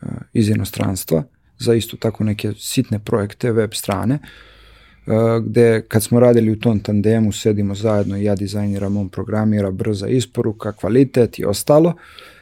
uh, 0.03 0.09
iz 0.33 0.49
inostranstva 0.49 1.23
za 1.59 1.75
isto 1.75 1.97
tako 1.97 2.25
neke 2.25 2.53
sitne 2.53 2.99
projekte, 2.99 3.53
web 3.53 3.71
strane, 3.75 4.15
uh, 4.15 4.29
gdje 5.43 5.83
kad 5.89 6.03
smo 6.03 6.21
radili 6.21 6.53
u 6.53 6.61
tom 6.61 6.81
tandemu, 6.81 7.33
sedimo 7.33 7.75
zajedno 7.75 8.17
i 8.17 8.25
ja 8.25 8.35
dizajniram, 8.35 8.97
on 8.97 9.09
programira, 9.09 9.71
brza 9.71 10.09
isporuka, 10.09 10.73
kvalitet 10.73 11.39
i 11.39 11.45
ostalo. 11.45 11.95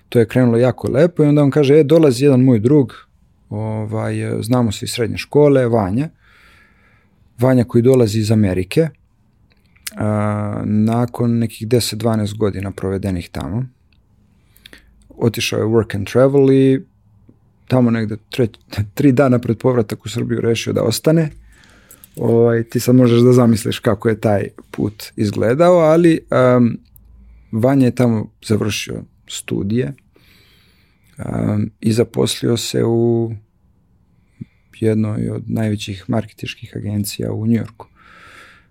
To 0.08 0.18
je 0.18 0.28
krenulo 0.28 0.58
jako 0.58 0.88
lepo 0.90 1.24
i 1.24 1.26
onda 1.26 1.42
on 1.42 1.50
kaže, 1.50 1.74
e, 1.74 1.84
dolazi 1.84 2.24
jedan 2.24 2.40
moj 2.40 2.58
drug, 2.58 2.94
ovaj, 3.50 4.14
znamo 4.42 4.72
se 4.72 4.84
iz 4.84 4.90
srednje 4.90 5.16
škole, 5.16 5.66
Vanja, 5.66 6.08
Vanja 7.38 7.64
koji 7.64 7.82
dolazi 7.82 8.18
iz 8.18 8.32
Amerike, 8.32 8.88
a, 9.96 10.62
nakon 10.64 11.38
nekih 11.38 11.68
10-12 11.68 12.36
godina 12.36 12.70
provedenih 12.70 13.28
tamo, 13.28 13.66
otišao 15.18 15.58
je 15.58 15.66
work 15.66 15.96
and 15.96 16.06
travel 16.06 16.52
i 16.52 16.84
tamo 17.68 17.90
negde 17.90 18.16
tre, 18.30 18.48
tri 18.94 19.12
dana 19.12 19.38
pred 19.38 19.58
povratak 19.58 20.04
u 20.04 20.08
Srbiju 20.08 20.40
rešio 20.40 20.72
da 20.72 20.82
ostane. 20.82 21.30
Ovaj, 22.20 22.64
ti 22.64 22.80
sad 22.80 22.94
možeš 22.94 23.20
da 23.20 23.32
zamisliš 23.32 23.78
kako 23.78 24.08
je 24.08 24.20
taj 24.20 24.48
put 24.70 25.04
izgledao, 25.16 25.78
ali 25.78 26.20
um, 26.56 26.78
Vanja 27.52 27.86
je 27.86 27.94
tamo 27.94 28.30
završio 28.46 29.02
studije 29.26 29.94
um, 31.18 31.70
i 31.80 31.92
zaposlio 31.92 32.56
se 32.56 32.84
u 32.84 33.32
jednoj 34.80 35.30
od 35.30 35.42
najvećih 35.46 36.04
marketičkih 36.08 36.72
agencija 36.76 37.32
u 37.32 37.46
Njujorku 37.46 37.86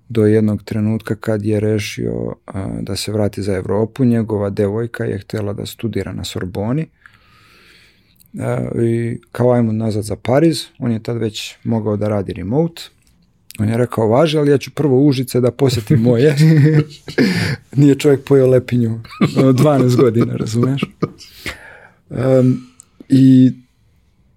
do 0.10 0.26
jednog 0.26 0.64
trenutka 0.64 1.16
kad 1.16 1.45
je 1.45 1.60
rešio 1.60 2.36
a, 2.45 2.68
da 2.82 2.95
se 2.95 3.12
vrati 3.12 3.41
za 3.41 3.54
Evropu. 3.54 4.06
Njegova 4.06 4.50
devojka 4.50 5.04
je 5.04 5.20
htjela 5.20 5.54
da 5.54 5.66
studira 5.66 6.14
na 6.14 6.24
Sorboni 6.24 6.88
a, 8.39 8.70
i 8.82 9.20
kao 9.32 9.52
ajmo 9.52 9.72
nazad 9.72 10.04
za 10.04 10.16
Pariz. 10.16 10.66
On 10.80 10.91
je 10.91 11.04
tad 11.04 11.18
već 11.18 11.56
mogao 11.64 11.98
da 11.98 12.08
radi 12.08 12.34
remote. 12.34 12.82
On 13.60 13.70
je 13.70 13.78
rekao, 13.78 14.08
važi, 14.08 14.38
ali 14.38 14.51
ja 14.51 14.58
ću 14.58 14.72
prvo 14.72 15.05
Užice 15.05 15.41
da 15.41 15.51
posjetim 15.51 16.01
moje. 16.01 16.36
Nije 17.76 17.95
čovjek 17.95 18.24
pojao 18.24 18.47
lepinju 18.47 18.99
12 19.22 19.95
godina, 19.95 20.36
razumeš? 20.36 20.82
Um, 22.10 22.68
I 23.10 23.51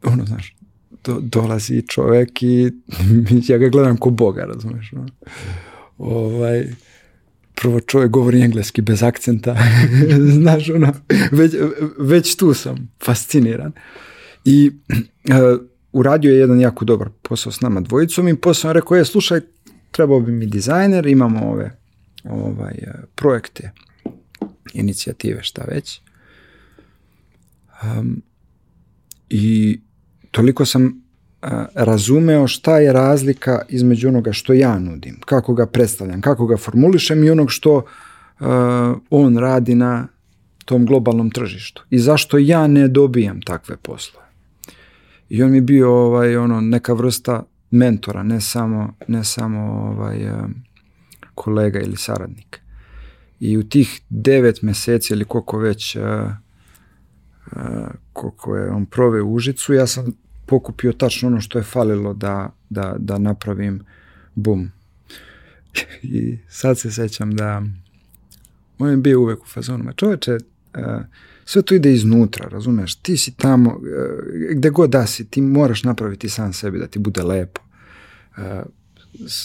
ono, 0.02 0.24
znaš, 0.24 0.56
do, 1.04 1.20
dolazi 1.20 1.86
čovjek 1.88 2.42
i 2.42 2.72
ja 3.48 3.58
ga 3.58 3.68
gledam 3.68 3.96
ko 3.96 4.10
Boga, 4.10 4.44
razumeš? 4.44 4.92
No? 4.92 5.06
Ovaj, 5.98 6.66
prvo 7.54 7.80
čovjek 7.80 8.10
govori 8.10 8.40
engleski 8.40 8.82
bez 8.82 9.02
akcenta, 9.02 9.56
znaš, 10.38 10.70
ono, 10.70 10.92
već, 11.32 11.54
već 11.98 12.36
tu 12.36 12.54
sam 12.54 12.90
fasciniran. 13.04 13.72
I 14.44 14.70
uh, 15.28 15.69
uradio 15.92 16.32
je 16.32 16.38
jedan 16.38 16.60
jako 16.60 16.84
dobar 16.84 17.08
posao 17.22 17.52
s 17.52 17.60
nama 17.60 17.80
dvojicom 17.80 18.28
i 18.28 18.36
posao 18.36 18.60
sam 18.60 18.72
rekao, 18.72 18.96
je, 18.96 19.04
slušaj, 19.04 19.40
trebao 19.90 20.20
bi 20.20 20.32
mi 20.32 20.46
dizajner, 20.46 21.06
imamo 21.06 21.50
ove 21.50 21.76
ovaj, 22.24 22.74
uh, 22.86 22.94
projekte, 23.14 23.70
inicijative, 24.72 25.42
šta 25.42 25.64
već. 25.68 26.00
Um, 27.82 28.22
I 29.30 29.80
toliko 30.30 30.64
sam 30.64 31.02
a, 31.42 31.66
razumeo 31.74 32.46
šta 32.46 32.78
je 32.78 32.92
razlika 32.92 33.62
između 33.68 34.08
onoga 34.08 34.32
što 34.32 34.52
ja 34.52 34.78
nudim, 34.78 35.20
kako 35.24 35.54
ga 35.54 35.66
predstavljam, 35.66 36.20
kako 36.20 36.46
ga 36.46 36.56
formulišem 36.56 37.24
i 37.24 37.30
onog 37.30 37.52
što 37.52 37.84
a, 38.40 38.94
on 39.10 39.36
radi 39.36 39.74
na 39.74 40.08
tom 40.64 40.86
globalnom 40.86 41.30
tržištu 41.30 41.84
i 41.90 41.98
zašto 41.98 42.38
ja 42.38 42.66
ne 42.66 42.88
dobijam 42.88 43.40
takve 43.42 43.76
poslove. 43.76 44.26
I 45.30 45.42
on 45.42 45.50
mi 45.50 45.60
bio 45.60 45.90
ovaj 45.92 46.36
ono 46.36 46.60
neka 46.60 46.92
vrsta 46.92 47.42
mentora, 47.70 48.22
ne 48.22 48.40
samo 48.40 48.94
ne 49.08 49.24
samo 49.24 49.60
ovaj 49.60 50.32
kolega 51.34 51.80
ili 51.80 51.96
saradnik. 51.96 52.60
I 53.40 53.58
u 53.58 53.68
tih 53.68 54.00
devet 54.08 54.62
meseci 54.62 55.12
ili 55.12 55.24
koliko 55.24 55.58
već 55.58 55.96
koliko 58.12 58.56
je 58.56 58.70
on 58.70 58.86
prove 58.86 59.22
u 59.22 59.34
Užicu, 59.34 59.74
ja 59.74 59.86
sam 59.86 60.12
pokupio 60.46 60.92
tačno 60.92 61.28
ono 61.28 61.40
što 61.40 61.58
je 61.58 61.64
falilo 61.64 62.14
da, 62.14 62.50
da, 62.70 62.94
da 62.98 63.18
napravim 63.18 63.80
bum. 64.34 64.70
I 66.02 66.38
sad 66.48 66.78
se 66.78 66.90
sećam 66.90 67.36
da 67.36 67.62
on 68.78 68.90
je 68.90 68.96
bio 68.96 69.20
uvek 69.20 69.42
u 69.42 69.46
fazonu, 69.46 69.84
ma 69.84 69.92
čoveče, 69.92 70.38
sve 71.50 71.62
to 71.62 71.74
ide 71.74 71.92
iznutra, 71.92 72.48
razumeš, 72.48 72.94
ti 72.94 73.16
si 73.16 73.34
tamo, 73.36 73.70
uh, 73.70 73.80
gde 74.56 74.70
god 74.70 74.90
da 74.90 75.06
si, 75.06 75.24
ti 75.24 75.40
moraš 75.40 75.84
napraviti 75.84 76.28
sam 76.28 76.52
sebi 76.52 76.78
da 76.78 76.86
ti 76.86 76.98
bude 76.98 77.22
lepo. 77.22 77.60
Uh, 78.36 78.42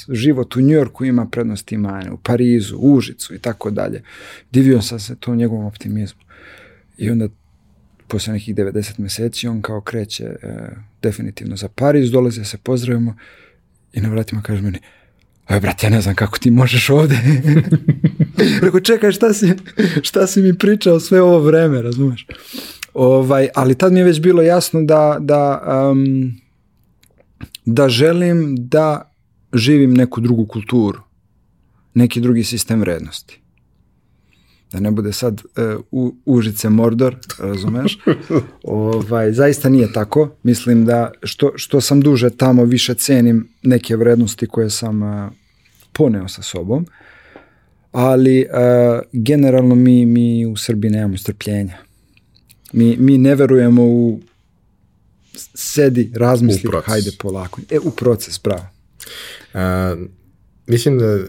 život 0.10 0.56
u 0.56 0.62
Njorku 0.62 1.06
ima 1.06 1.26
prednosti 1.26 1.78
mane, 1.78 2.12
u 2.12 2.18
Parizu, 2.18 2.78
u 2.78 2.94
Užicu 2.94 3.36
i 3.36 3.40
tako 3.40 3.72
dalje. 3.72 4.04
Divio 4.52 4.82
sam 4.82 5.00
se 5.00 5.16
tom 5.16 5.38
njegovom 5.38 5.66
optimizmu. 5.66 6.22
I 6.98 7.10
onda 7.10 7.28
posle 8.08 8.34
nekih 8.34 8.56
90 8.56 9.00
meseci 9.00 9.48
on 9.48 9.62
kao 9.62 9.82
kreće 9.82 10.24
e, 10.24 10.38
definitivno 11.02 11.56
za 11.56 11.68
Pariz, 11.68 12.12
dolaze 12.12 12.46
se 12.46 12.58
pozdravimo 12.58 13.16
i 13.94 14.02
na 14.02 14.10
vratima 14.10 14.42
kaže 14.42 14.62
meni 14.62 14.80
Aj, 15.46 15.60
brate, 15.60 15.86
ja 15.88 15.90
ne 15.90 16.02
znam 16.02 16.16
kako 16.16 16.40
ti 16.40 16.52
možeš 16.52 16.90
ovde. 16.90 17.16
Rekao, 18.62 18.80
čekaj, 18.80 19.12
šta 19.12 19.34
si, 19.34 19.54
šta 20.02 20.28
si 20.28 20.42
mi 20.42 20.58
pričao 20.58 21.00
sve 21.00 21.22
ovo 21.22 21.40
vreme, 21.40 21.82
razumeš? 21.82 22.28
Ovaj, 22.94 23.50
ali 23.56 23.76
tad 23.76 23.94
mi 23.94 24.00
je 24.00 24.04
već 24.04 24.20
bilo 24.20 24.42
jasno 24.42 24.84
da, 24.84 25.18
da, 25.20 25.62
um, 25.92 26.34
da 27.66 27.90
želim 27.90 28.56
da 28.60 29.12
živim 29.54 29.94
neku 29.94 30.22
drugu 30.22 30.46
kulturu, 30.46 31.00
neki 31.94 32.22
drugi 32.22 32.44
sistem 32.44 32.80
vrednosti 32.80 33.46
da 34.76 34.82
ne 34.82 34.92
bude 34.92 35.14
sad 35.14 35.42
uh, 35.42 35.82
u, 35.92 36.16
Užice 36.26 36.70
Mordor, 36.70 37.16
razumeš? 37.40 38.00
ovaj, 38.64 39.32
zaista 39.32 39.70
nije 39.70 39.94
tako. 39.94 40.30
Mislim 40.44 40.86
da 40.86 41.12
što, 41.24 41.52
što 41.56 41.82
sam 41.82 42.02
duže 42.02 42.30
tamo 42.30 42.64
više 42.64 42.94
cenim 42.94 43.48
neke 43.64 43.96
vrednosti 43.96 44.48
koje 44.48 44.70
sam 44.70 45.04
uh, 45.04 45.32
poneo 45.94 46.28
sa 46.28 46.42
sobom. 46.42 46.86
Ali 47.98 48.46
uh, 48.46 49.02
generalno 49.14 49.76
mi, 49.76 50.06
mi 50.06 50.46
u 50.46 50.58
Srbiji 50.58 50.92
nemamo 50.92 51.18
strpljenja. 51.18 51.78
Mi, 52.74 52.98
mi 53.00 53.18
ne 53.18 53.36
verujemo 53.36 53.84
u 53.84 54.20
sedi, 55.54 56.12
razmisli, 56.16 56.70
hajde 56.86 57.12
polako. 57.20 57.62
E, 57.70 57.80
u 57.80 57.92
proces, 57.92 58.40
bravo. 58.44 58.68
Uh, 59.54 60.10
Mislim 60.68 61.00
da 61.00 61.20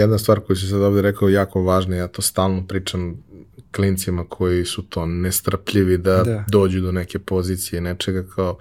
jedna 0.00 0.18
stvar 0.18 0.40
koju 0.40 0.56
si 0.56 0.66
sad 0.66 0.82
ovde 0.82 1.02
rekao 1.02 1.28
jako 1.28 1.62
važna, 1.62 1.96
ja 1.96 2.08
to 2.08 2.22
stalno 2.22 2.66
pričam 2.66 3.24
klincima 3.72 4.24
koji 4.28 4.64
su 4.64 4.82
to 4.82 5.06
nestrpljivi 5.06 5.98
da, 5.98 6.22
da. 6.22 6.44
dođu 6.48 6.80
do 6.80 6.92
neke 6.92 7.18
pozicije, 7.18 7.80
nečega 7.80 8.26
kao, 8.34 8.58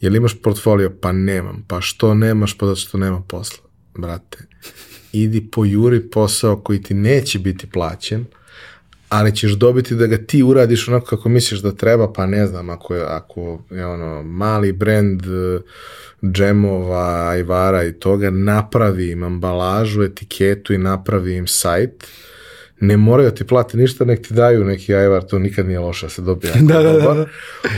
jel 0.00 0.16
imaš 0.16 0.42
portfolio? 0.42 0.92
Pa 1.00 1.12
nemam. 1.12 1.64
Pa 1.68 1.80
što 1.80 2.14
nemaš? 2.14 2.58
Pa 2.58 2.66
zato 2.66 2.76
što 2.76 2.98
nema 2.98 3.22
posla. 3.28 3.64
Brate, 3.98 4.38
idi 5.14 5.50
pojuri 5.50 6.10
posao 6.10 6.56
koji 6.56 6.82
ti 6.82 6.94
neće 6.94 7.38
biti 7.38 7.66
plaćen, 7.66 8.24
ali 9.08 9.36
ćeš 9.36 9.52
dobiti 9.52 9.94
da 9.94 10.06
ga 10.06 10.18
ti 10.18 10.42
uradiš 10.42 10.88
onako 10.88 11.06
kako 11.06 11.28
misliš 11.28 11.60
da 11.60 11.72
treba, 11.72 12.12
pa 12.12 12.26
ne 12.26 12.46
znam, 12.46 12.70
ako 12.70 12.94
je, 12.94 13.02
ako 13.02 13.58
je 13.70 13.86
ono 13.86 14.22
mali 14.22 14.72
brand 14.72 15.22
džemova, 16.32 17.28
ajvara 17.28 17.84
i 17.84 17.92
toga, 17.92 18.30
napravi 18.30 19.10
im 19.10 19.22
ambalažu, 19.22 20.02
etiketu 20.02 20.72
i 20.72 20.78
napravi 20.78 21.36
im 21.36 21.46
sajt, 21.46 22.06
ne 22.80 22.96
moraju 22.96 23.30
ti 23.30 23.44
plati 23.44 23.76
ništa, 23.76 24.04
nek 24.04 24.26
ti 24.28 24.34
daju 24.34 24.64
neki 24.64 24.94
ajvar, 24.94 25.22
to 25.22 25.38
nikad 25.38 25.66
nije 25.66 25.78
loše 25.78 26.06
da 26.06 26.10
se 26.10 26.22
dobija. 26.22 26.52
da, 26.70 26.82
da, 26.82 26.92
da, 26.92 27.14
da. 27.14 27.26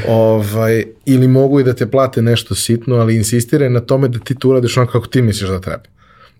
Ovaj, 0.08 0.84
ili 1.06 1.28
mogu 1.28 1.60
i 1.60 1.64
da 1.64 1.72
te 1.72 1.90
plate 1.90 2.22
nešto 2.22 2.54
sitno, 2.54 2.96
ali 2.96 3.16
insistiraj 3.16 3.70
na 3.70 3.80
tome 3.80 4.08
da 4.08 4.18
ti 4.18 4.34
to 4.34 4.48
uradiš 4.48 4.76
onako 4.76 4.92
kako 4.92 5.06
ti 5.06 5.22
misliš 5.22 5.50
da 5.50 5.60
treba. 5.60 5.82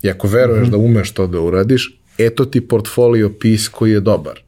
I 0.02 0.10
ako 0.10 0.28
veruješ 0.28 0.62
mm 0.62 0.66
-hmm. 0.66 0.70
da 0.70 0.76
umeš 0.76 1.12
to 1.12 1.26
da 1.26 1.40
uradiš, 1.40 2.00
eto 2.18 2.44
ti 2.44 2.68
portfolio 2.68 3.32
pis 3.40 3.68
koji 3.68 3.92
je 3.92 4.00
dobar. 4.00 4.40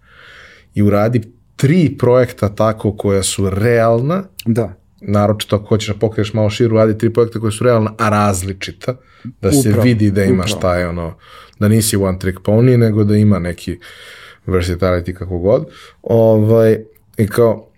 I 0.74 0.82
uradi 0.82 1.22
tri 1.57 1.96
projekta 1.99 2.49
tako 2.49 2.96
koja 2.96 3.22
su 3.22 3.51
realna. 3.51 4.24
Da 4.46 4.74
naročito 5.01 5.57
ako 5.57 5.66
hoćeš 5.66 5.88
da 5.88 5.99
pokriješ 5.99 6.32
malo 6.32 6.51
širu, 6.51 6.76
radi 6.76 6.99
tri 6.99 7.12
projekta 7.12 7.40
koje 7.40 7.53
su 7.53 7.64
realna, 7.64 7.94
a 7.99 8.09
različita, 8.09 8.96
da 9.40 9.53
se 9.53 9.68
upravo, 9.68 9.82
vidi 9.82 10.11
da 10.11 10.24
ima 10.24 10.44
upravo. 10.44 10.59
šta 10.59 10.76
je 10.76 10.88
ono, 10.88 11.14
da 11.59 11.68
nisi 11.68 11.96
one 11.96 12.18
trick 12.18 12.38
pony, 12.40 12.76
nego 12.76 13.05
da 13.05 13.16
ima 13.16 13.38
neki 13.38 13.78
versatility 14.46 15.12
kako 15.12 15.38
god. 15.38 15.66
Ovaj, 16.03 16.78
I 17.18 17.26
kao, 17.26 17.70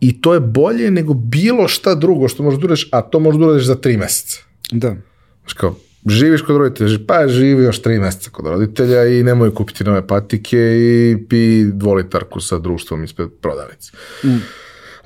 i 0.00 0.20
to 0.20 0.34
je 0.34 0.40
bolje 0.40 0.90
nego 0.90 1.14
bilo 1.14 1.68
šta 1.68 1.94
drugo 1.94 2.28
što 2.28 2.42
možeš 2.42 2.60
da 2.60 2.64
uradiš, 2.64 2.88
a 2.92 3.02
to 3.02 3.20
možeš 3.20 3.38
da 3.38 3.46
uradiš 3.46 3.66
za 3.66 3.74
tri 3.74 3.96
meseca. 3.96 4.38
Da. 4.72 4.96
Znaš 5.40 5.52
kao, 5.52 5.74
živiš 6.06 6.42
kod 6.42 6.56
roditelja, 6.56 6.98
pa 7.06 7.28
živi 7.28 7.64
još 7.64 7.82
tri 7.82 7.98
meseca 7.98 8.30
kod 8.30 8.46
roditelja 8.46 9.04
i 9.06 9.22
nemoj 9.22 9.54
kupiti 9.54 9.84
nove 9.84 10.06
patike 10.06 10.58
i 10.58 11.16
pi 11.28 11.64
dvolitarku 11.64 12.40
sa 12.40 12.58
društvom 12.58 13.04
ispred 13.04 13.28
prodavnice. 13.40 13.92
Mm. 14.24 14.38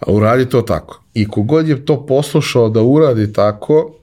A 0.01 0.12
uradi 0.12 0.48
to 0.48 0.62
tako. 0.62 1.03
I 1.14 1.28
kogod 1.28 1.68
je 1.68 1.84
to 1.84 2.07
poslušao 2.07 2.68
da 2.68 2.82
uradi 2.82 3.32
tako, 3.32 3.94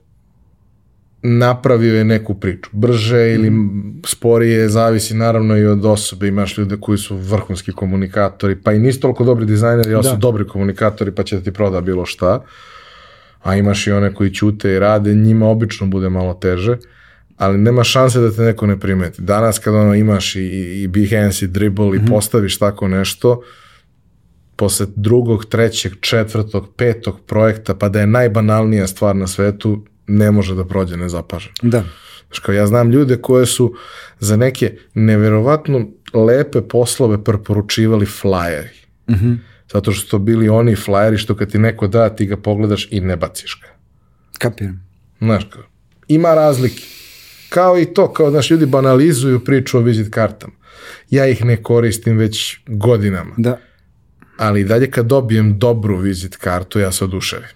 napravio 1.22 1.96
je 1.96 2.04
neku 2.04 2.34
priču. 2.34 2.70
Brže 2.72 3.34
ili 3.34 3.50
mm. 3.50 4.02
sporije, 4.06 4.68
zavisi 4.68 5.14
naravno 5.14 5.56
i 5.56 5.66
od 5.66 5.84
osobe. 5.84 6.28
Imaš 6.28 6.58
ljude 6.58 6.76
koji 6.80 6.98
su 6.98 7.16
vrhunski 7.16 7.72
komunikatori, 7.72 8.56
pa 8.62 8.72
i 8.72 8.78
nisu 8.78 9.00
toliko 9.00 9.24
dobri 9.24 9.46
dizajneri, 9.46 9.94
ali 9.94 10.02
da. 10.02 10.10
su 10.10 10.16
dobri 10.16 10.46
komunikatori, 10.46 11.14
pa 11.14 11.22
će 11.22 11.36
da 11.36 11.42
ti 11.42 11.52
proda 11.52 11.80
bilo 11.80 12.06
šta. 12.06 12.44
A 13.48 13.56
imaš 13.56 13.86
i 13.86 13.92
one 13.92 14.14
koji 14.14 14.30
ćute 14.30 14.72
i 14.72 14.78
rade, 14.78 15.14
njima 15.14 15.46
obično 15.46 15.86
bude 15.86 16.08
malo 16.08 16.34
teže, 16.34 16.76
ali 17.36 17.58
nema 17.58 17.84
šanse 17.84 18.20
da 18.20 18.32
te 18.32 18.42
neko 18.42 18.66
ne 18.66 18.80
primeti. 18.80 19.22
Danas 19.22 19.58
kad 19.58 19.74
ono 19.74 19.94
imaš 19.94 20.36
i, 20.36 20.40
i 20.82 20.88
Behance 20.88 21.44
i 21.44 21.48
Dribble 21.48 21.86
mm 21.86 21.90
-hmm. 21.90 21.96
i 21.96 21.98
mhm. 21.98 22.08
postaviš 22.08 22.58
tako 22.58 22.88
nešto, 22.88 23.42
posle 24.56 24.86
drugog, 24.96 25.44
trećeg, 25.44 25.92
četvrtog, 26.00 26.74
petog 26.76 27.20
projekta, 27.26 27.74
pa 27.74 27.88
da 27.88 28.00
je 28.00 28.06
najbanalnija 28.06 28.86
stvar 28.86 29.16
na 29.16 29.26
svetu, 29.26 29.84
ne 30.06 30.30
može 30.30 30.54
da 30.54 30.64
prođe 30.64 30.96
nezapaženo. 30.96 31.54
Da. 31.62 31.84
Znaš, 32.26 32.38
kao 32.38 32.52
ja 32.52 32.66
znam 32.66 32.90
ljude 32.90 33.16
koje 33.16 33.46
su 33.46 33.74
za 34.18 34.36
neke 34.36 34.76
neverovatno 34.94 35.88
lepe 36.14 36.60
poslove 36.60 37.24
preporučivali 37.24 38.06
flyeri. 38.06 38.86
Mm 39.10 39.14
-hmm. 39.14 39.38
Zato 39.72 39.92
što 39.92 40.08
su 40.08 40.18
bili 40.18 40.48
oni 40.48 40.76
flyeri 40.76 41.16
što 41.16 41.36
kad 41.36 41.50
ti 41.50 41.58
neko 41.58 41.88
da, 41.88 42.08
ti 42.08 42.26
ga 42.26 42.36
pogledaš 42.36 42.88
i 42.90 43.00
ne 43.00 43.16
baciš 43.16 43.60
ga. 43.62 43.68
Kapiram. 44.38 44.88
Znaš, 45.20 45.44
kao, 45.50 45.62
ima 46.08 46.34
razlike. 46.34 46.82
Kao 47.48 47.78
i 47.78 47.84
to, 47.84 48.12
kao 48.12 48.30
znaš, 48.30 48.50
ljudi 48.50 48.66
banalizuju 48.66 49.44
priču 49.44 49.78
o 49.78 49.80
vizit 49.80 50.14
kartama. 50.14 50.52
Ja 51.10 51.26
ih 51.26 51.44
ne 51.44 51.62
koristim 51.62 52.18
već 52.18 52.60
godinama. 52.66 53.34
Da. 53.36 53.58
Ali 54.36 54.64
dalje 54.64 54.90
kad 54.90 55.06
dobijem 55.06 55.58
dobru 55.58 55.96
vizit 55.96 56.36
kartu, 56.36 56.78
ja 56.78 56.92
se 56.92 57.04
oduševim. 57.04 57.48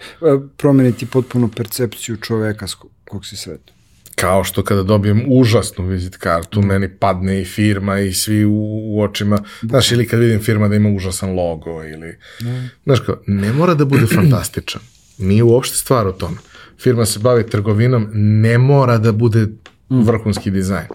E, 0.00 0.38
promeniti 0.56 1.06
potpuno 1.06 1.48
percepciju 1.56 2.16
čoveka 2.16 2.66
s 2.66 2.74
kog 3.08 3.26
si 3.26 3.36
sretu. 3.36 3.72
Kao 4.20 4.44
što 4.44 4.64
kada 4.64 4.82
dobijem 4.82 5.24
užasnu 5.28 5.86
vizit 5.86 6.16
kartu, 6.16 6.62
meni 6.62 6.88
padne 6.98 7.40
i 7.40 7.44
firma 7.44 7.98
i 8.00 8.12
svi 8.12 8.44
u, 8.44 8.52
u 8.84 9.02
očima. 9.02 9.38
Znaš, 9.62 9.92
ili 9.92 10.08
kad 10.08 10.20
vidim 10.20 10.42
firma 10.42 10.68
da 10.68 10.76
ima 10.76 10.88
užasan 10.88 11.34
logo 11.34 11.84
ili... 11.84 12.18
Mm. 12.42 12.70
Znaš, 12.84 13.00
kao, 13.00 13.22
ne 13.26 13.52
mora 13.52 13.74
da 13.74 13.84
bude 13.84 14.06
fantastičan. 14.16 14.82
Nije 15.18 15.42
uopšte 15.42 15.76
stvar 15.76 16.06
o 16.06 16.12
tome. 16.12 16.36
Firma 16.78 17.06
se 17.06 17.18
bavi 17.18 17.46
trgovinom, 17.46 18.08
ne 18.14 18.58
mora 18.58 18.98
da 18.98 19.12
bude 19.12 19.46
vrhunski 19.90 20.50
dizajn. 20.50 20.88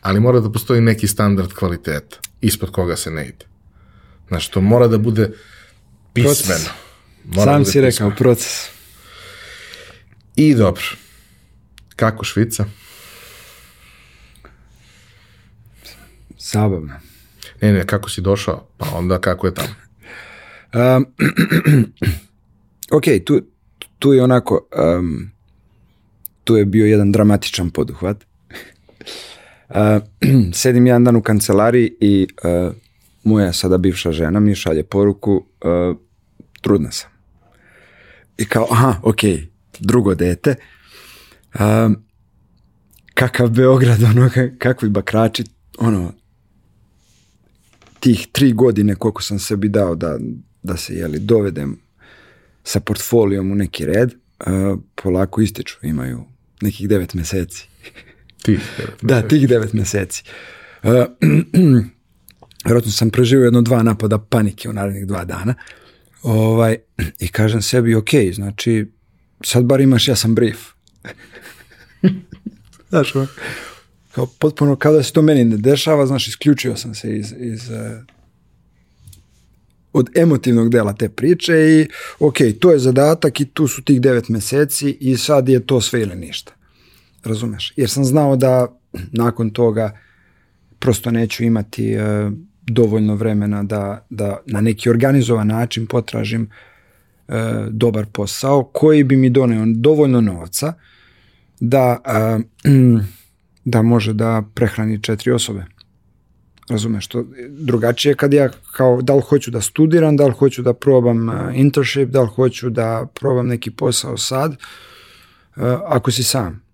Ali 0.00 0.20
mora 0.20 0.40
da 0.40 0.52
postoji 0.52 0.80
neki 0.80 1.06
standard 1.06 1.52
kvaliteta 1.52 2.16
ispod 2.40 2.70
koga 2.70 2.96
se 2.96 3.10
ne 3.10 3.26
ide. 3.26 3.44
Znaš, 4.28 4.48
to 4.48 4.60
mora 4.60 4.88
da 4.88 4.98
bude 4.98 5.30
pismeno. 6.12 6.34
Proces. 6.44 6.70
Moram 7.24 7.54
Sam 7.54 7.62
da 7.62 7.70
si 7.70 7.80
rekao, 7.80 8.10
proces. 8.18 8.68
I 10.36 10.54
dobro. 10.54 10.82
Kako 12.00 12.24
Švica? 12.24 12.64
Zabavno. 16.38 16.94
Ne, 17.60 17.72
ne, 17.72 17.86
kako 17.86 18.10
si 18.10 18.20
došao? 18.20 18.66
Pa 18.76 18.86
onda 18.92 19.18
kako 19.18 19.46
je 19.46 19.54
tamo? 19.54 19.68
Um, 20.74 21.06
ok, 22.96 23.04
tu, 23.24 23.40
tu 23.98 24.12
je 24.12 24.22
onako, 24.22 24.68
um, 24.98 25.30
tu 26.44 26.56
je 26.56 26.64
bio 26.64 26.86
jedan 26.86 27.12
dramatičan 27.12 27.70
poduhvat. 27.70 28.24
Uh, 29.68 29.76
sedim 30.60 30.86
jedan 30.86 31.04
dan 31.04 31.16
u 31.16 31.22
kancelariji 31.22 31.96
i 32.00 32.28
uh, 32.44 32.74
moja 33.24 33.52
sada 33.52 33.78
bivša 33.78 34.12
žena 34.12 34.40
mi 34.40 34.54
šalje 34.54 34.82
poruku 34.82 35.32
uh, 35.32 35.96
trudna 36.60 36.90
sam. 36.90 37.10
I 38.38 38.44
kao, 38.44 38.66
aha, 38.70 38.94
ok, 39.02 39.20
drugo 39.80 40.14
dete. 40.14 40.56
Um, 41.58 41.96
kakav 43.14 43.50
Beograd, 43.50 44.02
ono, 44.10 44.30
kakvi 44.58 44.88
bakrači, 44.88 45.44
ono, 45.78 46.12
tih 48.00 48.26
tri 48.32 48.52
godine 48.52 48.94
koliko 48.94 49.22
sam 49.22 49.38
sebi 49.38 49.68
dao 49.68 49.94
da, 49.94 50.18
da 50.62 50.76
se, 50.76 50.94
jeli, 50.94 51.18
dovedem 51.18 51.78
sa 52.64 52.80
portfolijom 52.80 53.52
u 53.52 53.54
neki 53.54 53.86
red, 53.86 54.12
uh, 54.12 54.78
polako 55.02 55.40
ističu, 55.40 55.78
imaju 55.82 56.24
nekih 56.60 56.88
devet 56.88 57.14
meseci. 57.14 57.68
Tih 58.44 58.60
devet. 58.78 58.94
Da, 59.02 59.28
tih 59.28 59.48
devet 59.48 59.72
meseci. 59.72 60.22
Uh, 60.82 60.90
vjerojatno 62.64 62.92
sam 62.92 63.10
preživio 63.10 63.44
jedno 63.44 63.62
dva 63.62 63.82
napada 63.82 64.18
panike 64.18 64.68
u 64.68 64.72
narednih 64.72 65.06
dva 65.06 65.24
dana. 65.24 65.54
Ovaj, 66.22 66.76
I 67.24 67.28
kažem 67.28 67.62
sebi, 67.62 67.94
ok, 67.94 68.10
znači, 68.32 68.86
sad 69.44 69.64
bar 69.64 69.80
imaš 69.80 70.08
jasan 70.08 70.34
brief. 70.34 70.58
Znaš, 72.90 73.12
kao 74.14 74.26
potpuno 74.38 74.76
kao 74.76 74.92
da 74.92 75.02
se 75.02 75.12
to 75.12 75.22
meni 75.22 75.44
ne 75.44 75.56
dešava, 75.56 76.06
znaš, 76.06 76.28
isključio 76.28 76.76
sam 76.76 76.94
se 76.94 77.16
iz, 77.16 77.34
iz 77.38 77.70
uh, 77.70 77.76
od 79.92 80.10
emotivnog 80.16 80.70
dela 80.70 80.92
te 80.92 81.08
priče 81.08 81.54
i 81.54 81.88
ok, 82.18 82.36
to 82.60 82.72
je 82.72 82.78
zadatak 82.78 83.40
i 83.40 83.44
tu 83.44 83.68
su 83.68 83.82
tih 83.82 84.00
devet 84.00 84.28
meseci 84.28 84.96
i 85.00 85.16
sad 85.16 85.48
je 85.48 85.66
to 85.66 85.80
sve 85.80 86.02
ili 86.02 86.16
ništa. 86.16 86.52
Razumeš? 87.24 87.72
Jer 87.76 87.90
sam 87.90 88.04
znao 88.04 88.36
da 88.36 88.76
nakon 89.12 89.50
toga 89.50 89.98
prosto 90.78 91.10
neću 91.10 91.44
imati 91.44 91.96
uh, 91.96 92.32
dovoljno 92.70 93.14
vremena 93.14 93.62
da, 93.62 94.06
da 94.10 94.40
na 94.46 94.60
neki 94.60 94.90
organizovan 94.90 95.46
način 95.46 95.86
potražim 95.86 96.50
e, 97.28 97.32
dobar 97.70 98.06
posao 98.12 98.64
koji 98.64 99.04
bi 99.04 99.16
mi 99.16 99.30
doneo 99.30 99.64
dovoljno 99.66 100.20
novca 100.20 100.72
da, 101.60 101.98
e, 102.06 102.38
da 103.64 103.82
može 103.82 104.12
da 104.12 104.42
prehrani 104.54 105.02
četiri 105.02 105.32
osobe. 105.32 105.64
Razumeš, 106.68 107.06
to 107.06 107.24
drugačije 107.48 108.14
kad 108.14 108.32
ja 108.32 108.48
kao 108.72 109.02
da 109.02 109.14
li 109.14 109.22
hoću 109.22 109.50
da 109.50 109.60
studiram, 109.60 110.16
da 110.16 110.26
li 110.26 110.32
hoću 110.32 110.62
da 110.62 110.72
probam 110.72 111.30
internship, 111.54 112.08
da 112.08 112.22
li 112.22 112.28
hoću 112.28 112.70
da 112.70 113.06
probam 113.14 113.46
neki 113.46 113.70
posao 113.70 114.16
sad, 114.16 114.56
ako 115.86 116.10
si 116.10 116.22
sam 116.22 116.70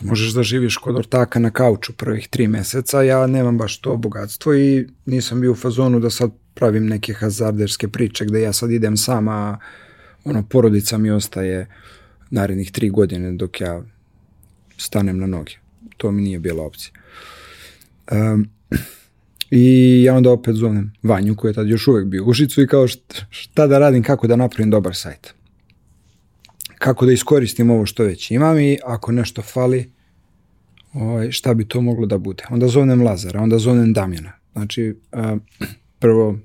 možeš 0.00 0.32
da 0.32 0.42
živiš 0.42 0.76
kod 0.76 0.96
ortaka 0.96 1.38
na 1.38 1.50
kauču 1.50 1.92
prvih 1.92 2.28
tri 2.28 2.48
meseca, 2.48 3.02
ja 3.02 3.26
nemam 3.26 3.58
baš 3.58 3.80
to 3.80 3.96
bogatstvo 3.96 4.54
i 4.54 4.86
nisam 5.06 5.40
bio 5.40 5.52
u 5.52 5.54
fazonu 5.54 6.00
da 6.00 6.10
sad 6.10 6.30
pravim 6.54 6.86
neke 6.86 7.12
hazarderske 7.12 7.88
priče 7.88 8.24
gde 8.24 8.40
ja 8.40 8.52
sad 8.52 8.70
idem 8.70 8.96
sama, 8.96 9.58
ono, 10.24 10.42
porodica 10.48 10.98
mi 10.98 11.10
ostaje 11.10 11.66
narednih 12.30 12.72
tri 12.72 12.90
godine 12.90 13.32
dok 13.32 13.60
ja 13.60 13.82
stanem 14.76 15.18
na 15.18 15.26
noge. 15.26 15.52
To 15.96 16.10
mi 16.10 16.22
nije 16.22 16.38
bila 16.38 16.62
opcija. 16.62 16.92
Um, 18.12 18.48
I 19.50 20.02
ja 20.02 20.14
onda 20.14 20.30
opet 20.30 20.54
zovem 20.54 20.92
Vanju 21.02 21.36
koji 21.36 21.50
je 21.50 21.54
tad 21.54 21.68
još 21.68 21.88
uvek 21.88 22.06
bio 22.06 22.24
u 22.24 22.28
Užicu 22.28 22.62
i 22.62 22.66
kao 22.66 22.88
šta, 22.88 23.26
šta 23.30 23.66
da 23.66 23.78
radim, 23.78 24.02
kako 24.02 24.26
da 24.26 24.36
napravim 24.36 24.70
dobar 24.70 24.94
sajt 24.94 25.34
kako 26.84 27.06
da 27.06 27.12
iskoristim 27.12 27.70
ovo 27.70 27.86
što 27.86 28.04
već 28.04 28.30
imam 28.30 28.58
i 28.58 28.78
ako 28.84 29.12
nešto 29.12 29.42
fali, 29.42 29.90
ovaj, 30.92 31.30
šta 31.30 31.54
bi 31.54 31.68
to 31.68 31.80
moglo 31.80 32.06
da 32.06 32.18
bude. 32.18 32.44
Onda 32.50 32.68
zovem 32.68 33.02
Lazara, 33.02 33.40
onda 33.40 33.58
zovem 33.58 33.92
Damjana. 33.92 34.32
Znači, 34.52 34.94
uh, 35.12 35.38
prvo 36.02 36.38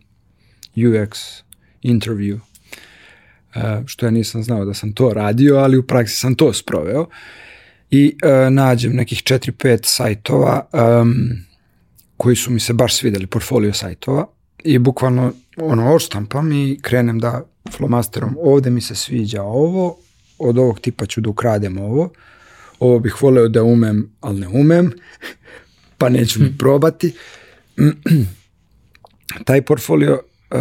UX 0.75 1.41
interview, 1.83 2.39
što 3.85 4.05
ja 4.05 4.11
nisam 4.11 4.43
znao 4.43 4.65
da 4.65 4.73
sam 4.73 4.93
to 4.93 5.13
radio, 5.13 5.55
ali 5.55 5.77
u 5.77 5.83
praksi 5.83 6.15
sam 6.15 6.35
to 6.35 6.53
sproveo. 6.53 7.05
I 7.91 8.15
uh, 8.23 8.53
nađem 8.53 8.95
nekih 8.95 9.23
4-5 9.23 9.79
sajtova 9.83 10.69
um, 10.73 11.15
koji 12.17 12.35
su 12.35 12.51
mi 12.51 12.59
se 12.59 12.73
baš 12.73 12.95
svideli, 12.95 13.27
portfolio 13.27 13.73
sajtova, 13.73 14.25
i 14.63 14.77
bukvalno 14.77 15.33
ono 15.57 15.93
odštampam 15.93 16.51
i 16.51 16.79
krenem 16.81 17.19
da 17.19 17.45
flomasterom 17.71 18.37
ovde 18.41 18.69
mi 18.69 18.81
se 18.81 18.95
sviđa 18.95 19.43
ovo, 19.43 19.97
od 20.37 20.57
ovog 20.57 20.79
tipa 20.79 21.05
ću 21.05 21.21
da 21.21 21.29
ukradem 21.29 21.77
ovo, 21.77 22.09
ovo 22.79 22.99
bih 22.99 23.21
voleo 23.21 23.47
da 23.47 23.63
umem, 23.63 24.11
ali 24.21 24.39
ne 24.39 24.47
umem, 24.47 24.91
pa 25.97 26.09
neću 26.09 26.43
ni 26.43 26.57
probati. 26.57 27.13
Taj 29.45 29.61
portfolio, 29.61 30.13
uh, 30.51 30.59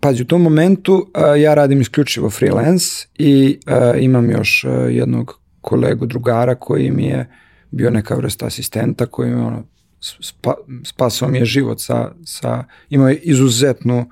pazi, 0.00 0.22
u 0.22 0.26
tom 0.26 0.42
momentu 0.42 0.94
uh, 0.94 1.40
ja 1.40 1.54
radim 1.54 1.80
isključivo 1.80 2.30
freelance 2.30 3.06
i 3.18 3.58
uh, 3.66 4.02
imam 4.02 4.30
još 4.30 4.64
uh, 4.64 4.94
jednog 4.94 5.40
kolegu, 5.60 6.06
drugara 6.06 6.54
koji 6.54 6.90
mi 6.90 7.06
je 7.06 7.28
bio 7.70 7.90
neka 7.90 8.14
vrsta 8.14 8.46
asistenta 8.46 9.06
koji 9.06 9.30
mi 9.30 9.40
ono, 9.40 9.64
spa, 10.00 10.54
spasao 10.84 11.28
mi 11.28 11.38
je 11.38 11.44
život 11.44 11.80
sa, 11.80 12.12
sa 12.24 12.64
imao 12.90 13.08
je 13.08 13.16
izuzetnu 13.16 14.10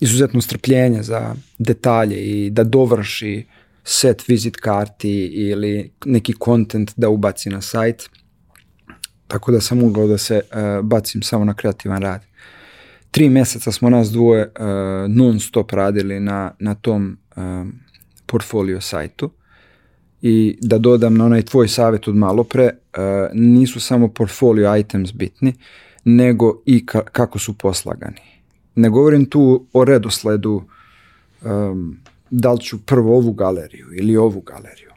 izuzetno 0.00 0.40
strpljenje 0.40 1.02
za 1.02 1.34
detalje 1.58 2.16
i 2.16 2.50
da 2.50 2.64
dovrši 2.64 3.46
set 3.84 4.28
vizit 4.28 4.56
karti 4.56 5.26
ili 5.26 5.92
neki 6.04 6.34
content 6.44 6.92
da 6.96 7.08
ubaci 7.08 7.50
na 7.50 7.60
sajt. 7.60 8.10
Tako 9.26 9.52
da 9.52 9.60
sam 9.60 9.78
mogao 9.78 10.06
da 10.06 10.18
se 10.18 10.40
bacim 10.82 11.22
samo 11.22 11.44
na 11.44 11.54
kreativan 11.54 12.02
rad. 12.02 12.29
Tri 13.10 13.28
meseca 13.28 13.72
smo 13.72 13.90
nas 13.90 14.10
dvoje 14.10 14.42
uh, 14.42 14.64
non 15.08 15.40
stop 15.40 15.72
radili 15.72 16.20
na, 16.20 16.52
na 16.58 16.74
tom 16.74 17.16
uh, 17.36 17.42
portfolio 18.26 18.80
sajtu 18.80 19.30
i 20.22 20.58
da 20.60 20.78
dodam 20.78 21.16
na 21.16 21.24
onaj 21.24 21.42
tvoj 21.42 21.68
savjet 21.68 22.08
od 22.08 22.16
malo 22.16 22.44
pre, 22.44 22.64
uh, 22.64 23.00
nisu 23.32 23.80
samo 23.80 24.08
portfolio 24.08 24.76
items 24.76 25.12
bitni, 25.12 25.54
nego 26.04 26.62
i 26.66 26.86
ka 26.86 27.04
kako 27.04 27.38
su 27.38 27.58
poslagani. 27.58 28.20
Ne 28.74 28.90
govorim 28.90 29.26
tu 29.26 29.66
o 29.72 29.84
redosledu 29.84 30.62
um, 31.42 31.98
da 32.30 32.52
li 32.52 32.60
ću 32.60 32.86
prvo 32.86 33.16
ovu 33.16 33.32
galeriju 33.32 33.86
ili 33.92 34.16
ovu 34.16 34.40
galeriju, 34.40 34.90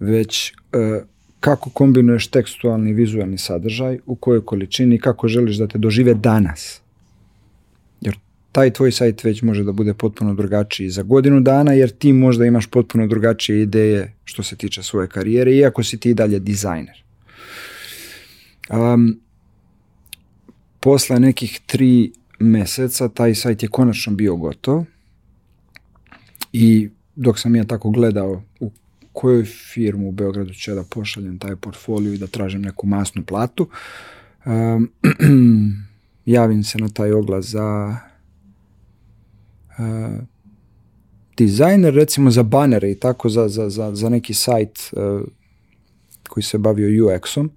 već 0.00 0.52
uh, 0.52 1.06
kako 1.40 1.70
kombinuješ 1.70 2.26
tekstualni 2.26 2.90
i 2.90 2.94
vizualni 2.94 3.38
sadržaj, 3.38 3.98
u 4.06 4.14
kojoj 4.14 4.44
količini 4.44 4.98
kako 4.98 5.28
želiš 5.28 5.56
da 5.56 5.66
te 5.66 5.78
dožive 5.78 6.14
danas. 6.14 6.79
Taj 8.52 8.70
tvoj 8.70 8.92
sajt 8.92 9.24
već 9.24 9.42
može 9.42 9.64
da 9.64 9.72
bude 9.72 9.94
potpuno 9.94 10.34
drugačiji 10.34 10.90
za 10.90 11.02
godinu 11.02 11.40
dana, 11.40 11.72
jer 11.72 11.90
ti 11.90 12.12
možda 12.12 12.46
imaš 12.46 12.66
potpuno 12.66 13.06
drugačije 13.06 13.62
ideje 13.62 14.14
što 14.24 14.42
se 14.42 14.56
tiče 14.56 14.82
svoje 14.82 15.08
karijere, 15.08 15.56
iako 15.56 15.82
si 15.82 16.00
ti 16.00 16.14
dalje 16.14 16.38
dizajner. 16.38 17.04
Um, 18.70 19.20
posle 20.80 21.20
nekih 21.20 21.60
tri 21.66 22.12
meseca 22.38 23.08
taj 23.08 23.34
sajt 23.34 23.62
je 23.62 23.68
konačno 23.68 24.12
bio 24.12 24.36
gotov 24.36 24.84
i 26.52 26.88
dok 27.16 27.38
sam 27.38 27.56
ja 27.56 27.64
tako 27.64 27.90
gledao 27.90 28.42
u 28.60 28.70
kojoj 29.12 29.44
firmu 29.44 30.08
u 30.08 30.12
Beogradu 30.12 30.54
će 30.54 30.74
da 30.74 30.84
pošaljem 30.84 31.38
taj 31.38 31.56
portfolio 31.56 32.12
i 32.12 32.18
da 32.18 32.26
tražim 32.26 32.62
neku 32.62 32.86
masnu 32.86 33.22
platu, 33.22 33.68
um, 34.46 34.90
javim 36.26 36.64
se 36.64 36.78
na 36.78 36.88
taj 36.88 37.12
oglas 37.12 37.46
za 37.46 37.96
dizajner, 41.36 41.94
recimo 41.94 42.30
za 42.30 42.42
banere 42.42 42.90
i 42.90 42.94
tako, 42.94 43.28
za, 43.28 43.48
za, 43.48 43.68
za, 43.70 43.94
za 43.94 44.08
neki 44.08 44.34
sajt 44.34 44.78
uh, 44.92 45.20
koji 46.28 46.44
se 46.44 46.58
bavio 46.58 47.06
UX-om, 47.06 47.50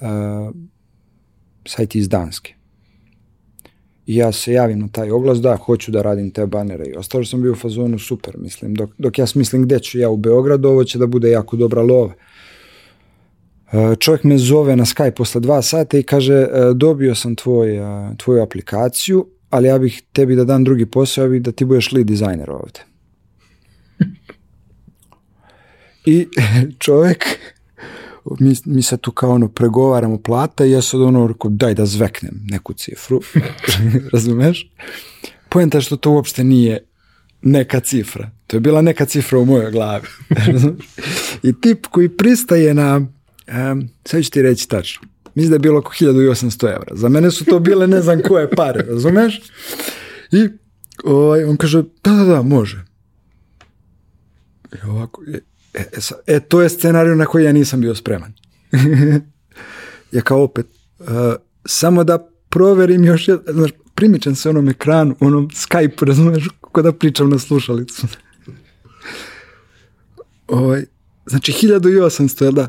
uh, 0.00 0.54
sajt 1.66 1.94
iz 1.94 2.08
Danske. 2.08 2.54
I 4.06 4.16
ja 4.16 4.32
se 4.32 4.52
javim 4.52 4.78
na 4.80 4.88
taj 4.88 5.10
oglas, 5.10 5.38
da, 5.38 5.56
hoću 5.56 5.92
da 5.92 6.02
radim 6.02 6.30
te 6.30 6.46
banere 6.46 6.84
i 6.86 6.96
ostalo 6.96 7.24
sam 7.24 7.42
bio 7.42 7.52
u 7.52 7.56
fazonu 7.56 7.98
super, 7.98 8.34
mislim, 8.38 8.74
dok, 8.74 8.90
dok 8.98 9.18
ja 9.18 9.26
smislim 9.26 9.62
gde 9.62 9.78
ću 9.78 9.98
ja 9.98 10.10
u 10.10 10.16
Beogradu, 10.16 10.68
ovo 10.68 10.84
će 10.84 10.98
da 10.98 11.06
bude 11.06 11.30
jako 11.30 11.56
dobra 11.56 11.82
lova. 11.82 12.12
E, 13.72 13.96
čovjek 13.98 14.24
me 14.24 14.38
zove 14.38 14.76
na 14.76 14.84
Skype 14.84 15.14
posle 15.14 15.40
dva 15.40 15.62
sata 15.62 15.98
i 15.98 16.02
kaže, 16.02 16.34
e, 16.34 16.48
dobio 16.74 17.14
sam 17.14 17.36
tvoj, 17.36 17.76
e, 17.76 18.16
tvoju 18.16 18.42
aplikaciju, 18.42 19.26
ali 19.50 19.68
ja 19.68 19.78
bih 19.78 20.02
tebi 20.12 20.36
da 20.36 20.44
dam 20.44 20.64
drugi 20.64 20.86
posao, 20.86 21.24
ja 21.24 21.28
bih 21.28 21.42
da 21.42 21.52
ti 21.52 21.64
budeš 21.64 21.92
lead 21.92 22.06
dizajner 22.06 22.50
ovde. 22.50 22.80
I 26.04 26.26
čovjek 26.84 27.24
mi, 28.40 28.54
mi 28.64 28.82
se 28.82 28.96
tu 28.96 29.12
kao 29.12 29.30
ono 29.30 29.48
pregovaramo 29.48 30.18
plata 30.18 30.64
i 30.64 30.70
ja 30.70 30.82
sad 30.82 31.00
ono 31.00 31.26
rekao 31.26 31.50
daj 31.50 31.74
da 31.74 31.86
zveknem 31.86 32.40
neku 32.50 32.72
cifru, 32.72 33.20
razumeš? 34.12 34.70
Poenta 35.48 35.80
što 35.80 35.96
to 35.96 36.10
uopšte 36.10 36.44
nije 36.44 36.86
neka 37.42 37.80
cifra. 37.80 38.30
To 38.46 38.56
je 38.56 38.60
bila 38.60 38.82
neka 38.82 39.04
cifra 39.04 39.38
u 39.38 39.44
mojoj 39.44 39.70
glavi. 39.70 40.06
I 41.48 41.60
tip 41.60 41.86
koji 41.86 42.08
pristaje 42.08 42.74
na, 42.74 42.96
um, 42.96 43.88
sad 44.04 44.24
ću 44.24 44.30
ti 44.30 44.42
reći 44.42 44.68
tačno, 44.68 45.08
mislim 45.34 45.50
da 45.50 45.54
je 45.54 45.58
bilo 45.58 45.78
oko 45.78 45.92
1800 45.92 46.74
evra. 46.74 46.96
Za 46.96 47.08
mene 47.08 47.30
su 47.30 47.44
to 47.44 47.58
bile 47.58 47.86
ne 47.86 48.00
znam 48.02 48.20
koje 48.28 48.50
pare, 48.50 48.84
razumeš? 48.88 49.40
I 50.32 50.48
ovaj, 51.04 51.44
on 51.44 51.56
kaže, 51.56 51.82
da, 52.04 52.10
da, 52.10 52.24
da, 52.24 52.42
može. 52.42 52.84
I 54.72 54.88
ovako, 54.88 55.22
E, 55.74 55.80
e, 55.80 56.36
e, 56.36 56.40
to 56.40 56.62
je 56.62 56.68
scenarij 56.68 57.16
na 57.16 57.26
koji 57.26 57.44
ja 57.44 57.52
nisam 57.52 57.80
bio 57.80 57.94
spreman. 57.94 58.32
ja 60.12 60.22
kao 60.22 60.42
opet, 60.42 60.66
uh, 60.98 61.06
samo 61.64 62.04
da 62.04 62.28
proverim 62.48 63.04
još, 63.04 63.28
jed, 63.28 63.40
znaš, 63.48 63.70
primičem 63.94 64.34
se 64.34 64.50
onom 64.50 64.68
ekranu, 64.68 65.16
onom 65.20 65.48
Skype, 65.48 66.06
razumeš, 66.06 66.48
kako 66.60 66.82
da 66.82 66.92
pričam 66.92 67.30
na 67.30 67.38
slušalicu. 67.38 68.06
ovaj, 70.48 70.84
znači, 71.26 71.52
1800, 71.52 72.42
jel 72.42 72.52
da? 72.52 72.68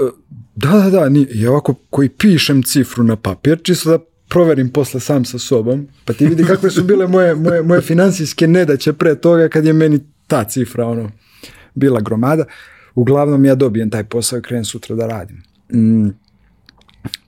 Uh, 0.00 0.10
da, 0.54 0.70
da, 0.70 0.90
da, 0.90 1.08
nije, 1.08 1.26
ja 1.30 1.50
ovako 1.50 1.74
koji 1.90 2.08
pišem 2.08 2.62
cifru 2.62 3.04
na 3.04 3.16
papir, 3.16 3.58
čisto 3.62 3.90
da 3.90 4.04
proverim 4.28 4.70
posle 4.70 5.00
sam 5.00 5.24
sa 5.24 5.38
sobom, 5.38 5.88
pa 6.04 6.12
ti 6.12 6.26
vidi 6.26 6.44
kakve 6.44 6.70
su 6.70 6.84
bile 6.84 7.06
moje, 7.06 7.34
moje, 7.34 7.62
moje 7.62 7.80
finansijske 7.80 8.46
nedaće 8.46 8.92
pre 8.92 9.14
toga 9.14 9.48
kad 9.48 9.64
je 9.64 9.72
meni 9.72 10.00
ta 10.26 10.44
cifra, 10.44 10.86
ono, 10.86 11.10
bila 11.74 12.00
gromada. 12.00 12.44
Uglavnom 12.94 13.44
ja 13.44 13.54
dobijem 13.54 13.90
taj 13.90 14.04
posao 14.04 14.38
i 14.38 14.42
krenem 14.42 14.64
sutra 14.64 14.96
da 14.96 15.06
radim. 15.06 15.42
Mm, 15.72 16.08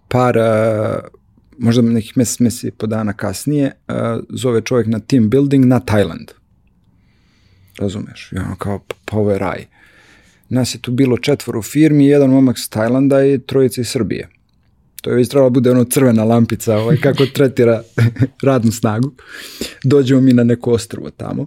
par, 0.09 0.37
uh, 0.39 0.45
možda 1.59 1.83
nekih 1.83 2.16
mesec, 2.16 2.41
mesec 2.41 2.64
i 2.64 2.70
po 2.70 2.87
dana 2.87 3.12
kasnije, 3.12 3.73
uh, 3.89 3.95
zove 4.29 4.61
čovjek 4.61 4.87
na 4.87 4.99
team 4.99 5.31
building 5.31 5.64
na 5.64 5.81
Tajland. 5.81 6.31
Razumeš? 7.79 8.33
I 8.33 8.39
ono 8.39 8.57
kao, 8.57 8.79
pa, 8.79 8.95
pa 9.05 9.16
ovo 9.16 9.31
je 9.31 9.39
raj. 9.39 9.66
Nas 10.53 10.74
je 10.74 10.78
tu 10.78 10.92
bilo 10.92 11.18
četvor 11.18 11.57
u 11.57 11.62
firmi, 11.62 12.07
jedan 12.07 12.30
momak 12.30 12.59
iz 12.59 12.68
Tajlanda 12.68 13.24
i 13.24 13.38
trojica 13.38 13.80
iz 13.80 13.88
Srbije. 13.88 14.28
To 15.00 15.11
je 15.11 15.16
već 15.16 15.28
trebalo 15.28 15.50
da 15.50 15.55
bude 15.55 15.70
ono 15.70 15.84
crvena 15.84 16.24
lampica 16.24 16.76
ovaj, 16.76 16.96
kako 16.96 17.26
tretira 17.26 17.82
radnu 18.48 18.72
snagu. 18.72 19.12
Dođemo 19.84 20.20
mi 20.20 20.32
na 20.32 20.44
neko 20.44 20.70
ostrvo 20.70 21.11
tamo 21.11 21.46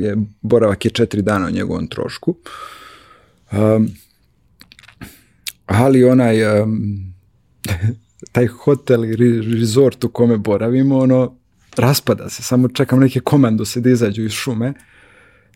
je, 0.00 0.16
boravak 0.40 0.84
je 0.84 0.90
četiri 0.90 1.22
dana 1.22 1.46
o 1.46 1.50
njegovom 1.50 1.86
trošku. 1.86 2.34
Um, 3.52 3.88
ali 5.66 6.04
onaj 6.04 6.62
um, 6.62 6.78
taj 8.32 8.46
hotel 8.46 9.04
i 9.04 9.16
resort 9.60 10.04
u 10.04 10.08
kome 10.08 10.36
boravimo, 10.36 10.98
ono, 10.98 11.36
raspada 11.76 12.28
se, 12.28 12.42
samo 12.42 12.68
čekam 12.68 13.00
neke 13.00 13.20
komandose 13.20 13.80
da 13.80 13.90
izađu 13.90 14.22
iz 14.22 14.32
šume, 14.32 14.74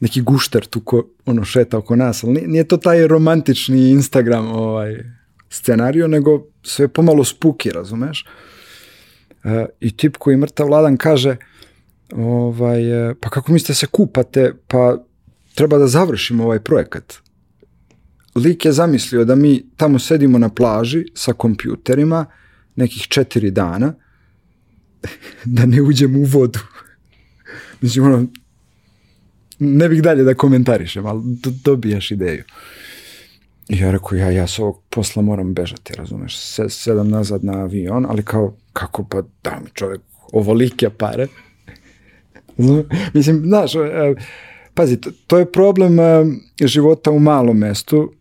neki 0.00 0.20
gušter 0.20 0.66
tu 0.66 0.80
ko, 0.80 1.08
ono, 1.26 1.44
šeta 1.44 1.78
oko 1.78 1.96
nas, 1.96 2.24
ali 2.24 2.46
nije, 2.46 2.64
to 2.68 2.76
taj 2.76 3.06
romantični 3.06 3.90
Instagram 3.90 4.46
ovaj, 4.46 4.96
scenario, 5.50 6.08
nego 6.08 6.46
sve 6.62 6.88
pomalo 6.88 7.24
spuki, 7.24 7.70
razumeš? 7.70 8.26
Uh, 9.44 9.50
I 9.80 9.96
tip 9.96 10.16
koji 10.16 10.36
mrtav 10.36 10.66
vladan 10.66 10.96
kaže, 10.96 11.36
ovaj, 12.12 13.10
e, 13.10 13.14
pa 13.20 13.30
kako 13.30 13.52
mislite 13.52 13.74
se 13.74 13.86
kupate, 13.86 14.52
pa 14.68 15.04
treba 15.54 15.78
da 15.78 15.86
završimo 15.86 16.44
ovaj 16.44 16.60
projekat. 16.60 17.14
Lik 18.34 18.64
je 18.64 18.72
zamislio 18.72 19.24
da 19.24 19.34
mi 19.34 19.64
tamo 19.76 19.98
sedimo 19.98 20.38
na 20.38 20.48
plaži 20.48 21.04
sa 21.14 21.32
kompjuterima 21.32 22.26
nekih 22.76 23.02
četiri 23.08 23.50
dana, 23.50 23.94
da 25.44 25.66
ne 25.66 25.82
uđemo 25.82 26.18
u 26.18 26.24
vodu. 26.24 26.58
Mislim, 27.80 28.04
ono, 28.04 28.26
ne 29.58 29.88
bih 29.88 30.02
dalje 30.02 30.24
da 30.24 30.34
komentarišem, 30.34 31.06
ali 31.06 31.20
do, 31.24 31.50
dobijaš 31.64 32.10
ideju. 32.10 32.44
I 33.68 33.78
ja 33.78 33.90
rekao, 33.90 34.18
ja, 34.18 34.30
ja 34.30 34.46
s 34.46 34.58
ovog 34.58 34.80
posla 34.90 35.22
moram 35.22 35.54
bežati, 35.54 35.94
razumeš, 35.94 36.38
Se, 36.38 36.68
sedam 36.68 37.08
nazad 37.08 37.44
na 37.44 37.52
avion, 37.52 38.06
ali 38.08 38.22
kao, 38.22 38.56
kako 38.72 39.04
pa 39.04 39.22
da 39.44 39.60
mi 39.64 39.70
čovjek 39.74 40.00
ovolike 40.32 40.90
pare, 40.90 41.26
Mislim, 43.14 43.42
znaš, 43.46 43.74
e, 43.74 44.14
pazi, 44.74 44.98
to 45.26 45.38
je 45.38 45.52
problem 45.52 46.00
e, 46.00 46.24
života 46.64 47.10
u 47.10 47.18
malom 47.18 47.58
mestu, 47.58 48.12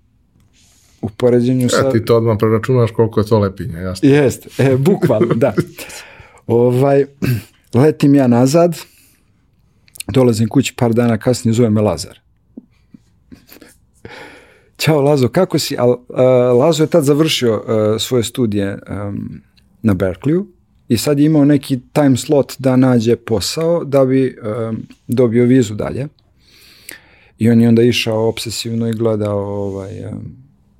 u 1.02 1.10
poređenju 1.10 1.70
sa... 1.70 1.78
Ja, 1.78 1.92
ti 1.92 2.06
to 2.06 2.18
odmah 2.18 2.38
preračunaš 2.40 2.92
koliko 2.92 3.20
je 3.20 3.26
to 3.26 3.40
lepinje, 3.40 3.78
jasno. 3.78 4.10
Jeste, 4.10 4.50
e, 4.64 4.78
bukvalno, 4.78 5.34
da. 5.34 5.54
Ovaj, 6.48 7.06
letim 7.84 8.16
ja 8.16 8.28
nazad, 8.28 8.78
dolazim 10.08 10.50
kući 10.50 10.74
par 10.76 10.94
dana 10.94 11.18
kasnije, 11.18 11.54
zove 11.54 11.70
me 11.70 11.82
Lazar. 11.82 12.20
Ćao 14.78 15.02
Lazo, 15.02 15.28
kako 15.28 15.60
si? 15.60 15.78
Al, 15.78 15.90
uh, 15.90 16.60
Lazo 16.60 16.84
je 16.84 16.88
tad 16.88 17.04
završio 17.04 17.56
uh, 17.56 18.02
svoje 18.02 18.24
studije 18.24 18.80
um, 18.90 19.42
na 19.82 19.94
Berkeleyu 19.94 20.46
i 20.88 20.98
sad 20.98 21.20
je 21.20 21.26
imao 21.26 21.46
neki 21.46 21.80
time 21.94 22.18
slot 22.18 22.56
da 22.60 22.76
nađe 22.76 23.16
posao 23.16 23.84
da 23.84 24.06
bi 24.06 24.38
dobio 25.08 25.46
vizu 25.46 25.76
dalje. 25.76 26.08
I 27.40 27.50
on 27.50 27.62
je 27.62 27.68
onda 27.68 27.82
išao 27.82 28.28
obsesivno 28.28 28.88
i 28.88 28.94
gledao 28.94 29.40
ovaj, 29.40 29.92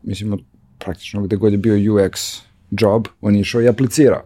mislim, 0.04 0.40
praktično 0.80 1.22
gde 1.22 1.36
god 1.36 1.52
je 1.52 1.58
bio 1.58 1.74
UX 1.76 2.42
job, 2.72 3.08
on 3.22 3.36
je 3.36 3.42
išao 3.42 3.62
i 3.62 3.68
aplicirao. 3.68 4.24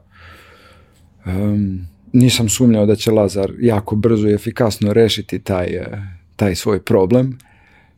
Um, 1.25 1.87
nisam 2.17 2.49
sumnjao 2.49 2.85
da 2.85 2.95
će 2.95 3.11
Lazar 3.11 3.53
jako 3.59 3.95
brzo 3.95 4.29
i 4.29 4.33
efikasno 4.33 4.93
rešiti 4.93 5.39
taj, 5.39 5.77
uh, 5.77 5.97
taj 6.35 6.55
svoj 6.55 6.81
problem. 6.81 7.37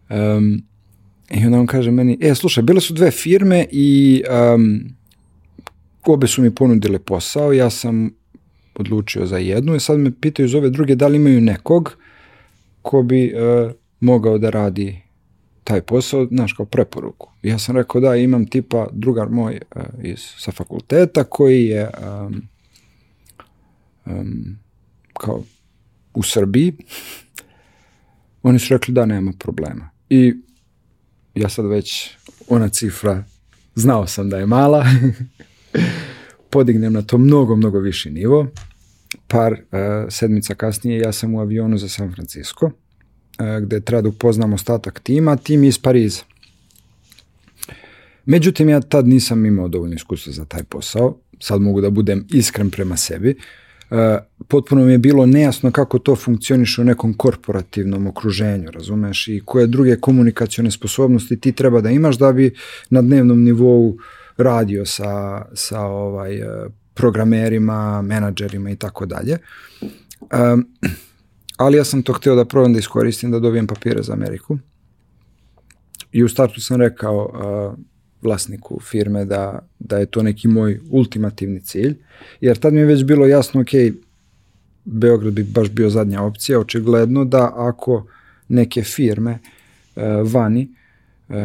Um, 0.10 0.64
I 1.32 1.46
onda 1.46 1.60
on 1.60 1.68
kaže 1.68 1.92
meni, 1.92 2.18
e, 2.22 2.36
slušaj, 2.36 2.64
bile 2.64 2.82
su 2.82 2.94
dve 2.94 3.12
firme 3.12 3.66
i 3.72 4.24
um, 4.56 4.80
obe 6.06 6.28
su 6.28 6.42
mi 6.42 6.56
ponudile 6.56 7.00
posao, 7.00 7.54
ja 7.54 7.70
sam 7.70 8.10
odlučio 8.76 9.26
za 9.26 9.38
jednu 9.38 9.76
i 9.76 9.80
sad 9.80 10.00
me 10.00 10.12
pitaju 10.22 10.46
iz 10.46 10.56
ove 10.56 10.70
druge 10.70 10.96
da 10.96 11.08
li 11.08 11.16
imaju 11.16 11.42
nekog 11.42 11.98
ko 12.82 13.04
bi 13.04 13.34
uh, 13.34 13.72
mogao 14.00 14.38
da 14.38 14.50
radi 14.50 15.02
taj 15.64 15.82
posao, 15.82 16.26
znaš, 16.26 16.54
kao 16.54 16.66
preporuku. 16.66 17.30
Ja 17.44 17.60
sam 17.60 17.78
rekao 17.78 18.02
da 18.02 18.16
imam 18.16 18.46
tipa 18.46 18.88
drugar 18.92 19.30
moj 19.30 19.60
uh, 19.76 19.82
iz, 20.04 20.20
sa 20.38 20.52
fakulteta 20.52 21.24
koji 21.24 21.66
je 21.66 21.90
um, 22.28 22.42
um, 24.10 24.58
kao 25.14 25.44
u 26.14 26.24
Srbiji. 26.24 26.74
Oni 28.44 28.60
su 28.60 28.74
rekli 28.74 28.94
da 28.94 29.06
nema 29.06 29.34
problema. 29.40 29.90
I 30.10 30.34
ja 31.36 31.50
sad 31.50 31.66
već 31.66 32.10
ona 32.48 32.70
cifra 32.70 33.24
znao 33.76 34.08
sam 34.08 34.30
da 34.30 34.38
je 34.38 34.46
mala. 34.46 34.86
Podignem 36.52 36.94
na 36.94 37.02
to 37.02 37.18
mnogo, 37.18 37.56
mnogo 37.56 37.80
viši 37.80 38.10
nivo. 38.10 38.48
Par 39.28 39.54
uh, 39.54 39.60
sedmica 40.10 40.56
kasnije 40.56 41.00
ja 41.00 41.12
sam 41.12 41.36
u 41.36 41.40
avionu 41.40 41.78
za 41.78 41.90
San 41.90 42.14
Francisco, 42.14 42.66
uh, 42.66 42.72
gde 43.62 43.82
treba 43.82 44.02
da 44.02 44.10
upoznam 44.10 44.54
ostatak 44.54 45.00
tima, 45.00 45.36
tim 45.36 45.64
iz 45.64 45.80
Pariza. 45.80 46.22
Međutim, 48.26 48.70
ja 48.70 48.82
tad 48.82 49.08
nisam 49.08 49.46
imao 49.46 49.68
dovoljno 49.68 49.96
iskustva 49.96 50.34
za 50.34 50.46
taj 50.46 50.64
posao. 50.64 51.18
Sad 51.40 51.62
mogu 51.62 51.82
da 51.82 51.90
budem 51.90 52.28
iskren 52.30 52.72
prema 52.72 52.98
sebi. 52.98 53.30
Uh, 53.30 53.44
potpuno 54.48 54.86
mi 54.86 54.92
je 54.92 54.98
bilo 54.98 55.26
nejasno 55.26 55.72
kako 55.72 56.00
to 56.00 56.16
funkcioniše 56.16 56.82
u 56.82 56.84
nekom 56.84 57.14
korporativnom 57.14 58.08
okruženju, 58.08 58.72
razumeš, 58.72 59.28
i 59.28 59.42
koje 59.46 59.68
druge 59.68 59.96
komunikacione 59.96 60.72
sposobnosti 60.72 61.40
ti 61.40 61.52
treba 61.52 61.82
da 61.82 61.90
imaš 61.90 62.18
da 62.18 62.34
bi 62.34 62.56
na 62.90 63.02
dnevnom 63.02 63.44
nivou 63.44 63.98
radio 64.38 64.86
sa, 64.86 65.42
sa 65.54 65.82
ovaj, 65.82 66.42
programerima, 66.94 68.02
menadžerima 68.02 68.70
i 68.72 68.76
tako 68.76 69.06
dalje. 69.06 69.38
Ali 71.58 71.78
ja 71.78 71.84
sam 71.84 72.04
to 72.04 72.14
hteo 72.14 72.36
da 72.36 72.46
probam 72.46 72.74
da 72.74 72.80
iskoristim, 72.80 73.32
da 73.32 73.40
dobijem 73.40 73.68
papire 73.68 74.04
za 74.04 74.14
Ameriku. 74.14 74.58
I 76.12 76.24
u 76.24 76.30
startu 76.30 76.62
sam 76.62 76.82
rekao 76.82 77.18
uh, 77.26 77.80
vlasniku 78.22 78.80
firme 78.80 79.26
da, 79.26 79.60
da 79.80 79.98
je 79.98 80.06
to 80.06 80.24
neki 80.24 80.48
moj 80.48 80.80
ultimativni 80.90 81.62
cilj, 81.62 81.98
jer 82.42 82.58
tad 82.58 82.74
mi 82.74 82.80
je 82.80 82.86
već 82.86 83.04
bilo 83.04 83.26
jasno, 83.26 83.62
ok, 83.62 83.70
Beograd 84.86 85.34
bi 85.34 85.44
baš 85.44 85.70
bio 85.70 85.90
zadnja 85.90 86.22
opcija, 86.22 86.60
očigledno 86.60 87.26
da 87.26 87.54
ako 87.56 88.06
neke 88.48 88.84
firme 88.84 89.40
uh, 89.96 90.04
vani 90.32 90.68
uh, 91.28 91.36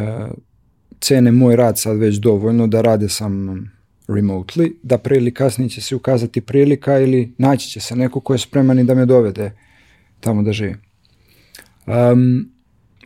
cene 0.99 1.31
moj 1.31 1.55
rad 1.55 1.79
sad 1.79 1.97
već 1.97 2.15
dovoljno 2.15 2.67
da 2.67 2.81
rade 2.81 3.09
sa 3.09 3.29
mnom 3.29 3.67
remotely, 4.07 4.73
da 4.83 4.97
pre 4.97 5.17
ili 5.17 5.33
kasnije 5.33 5.69
će 5.69 5.81
se 5.81 5.95
ukazati 5.95 6.41
prilika 6.41 6.99
ili 6.99 7.33
naći 7.37 7.69
će 7.69 7.79
se 7.79 7.95
neko 7.95 8.19
ko 8.19 8.33
je 8.33 8.39
spreman 8.39 8.79
i 8.79 8.83
da 8.83 8.95
me 8.95 9.05
dovede 9.05 9.51
tamo 10.19 10.43
da 10.43 10.53
živim. 10.53 10.77
Um, 11.87 12.54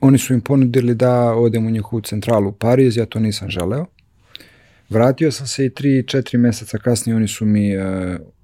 oni 0.02 0.18
su 0.18 0.34
im 0.34 0.42
ponudili 0.42 0.96
da 0.96 1.34
odem 1.34 1.68
u 1.68 1.70
njihovu 1.70 2.02
centralu 2.02 2.50
u 2.50 2.52
Pariz, 2.52 2.98
ja 2.98 3.06
to 3.06 3.20
nisam 3.20 3.50
želeo. 3.50 3.86
Vratio 4.90 5.32
sam 5.32 5.48
se 5.48 5.66
i 5.66 5.70
3-4 5.70 6.38
meseca 6.38 6.78
kasnije 6.78 7.16
oni 7.16 7.28
su 7.28 7.46
mi, 7.46 7.78
uh, 7.78 7.84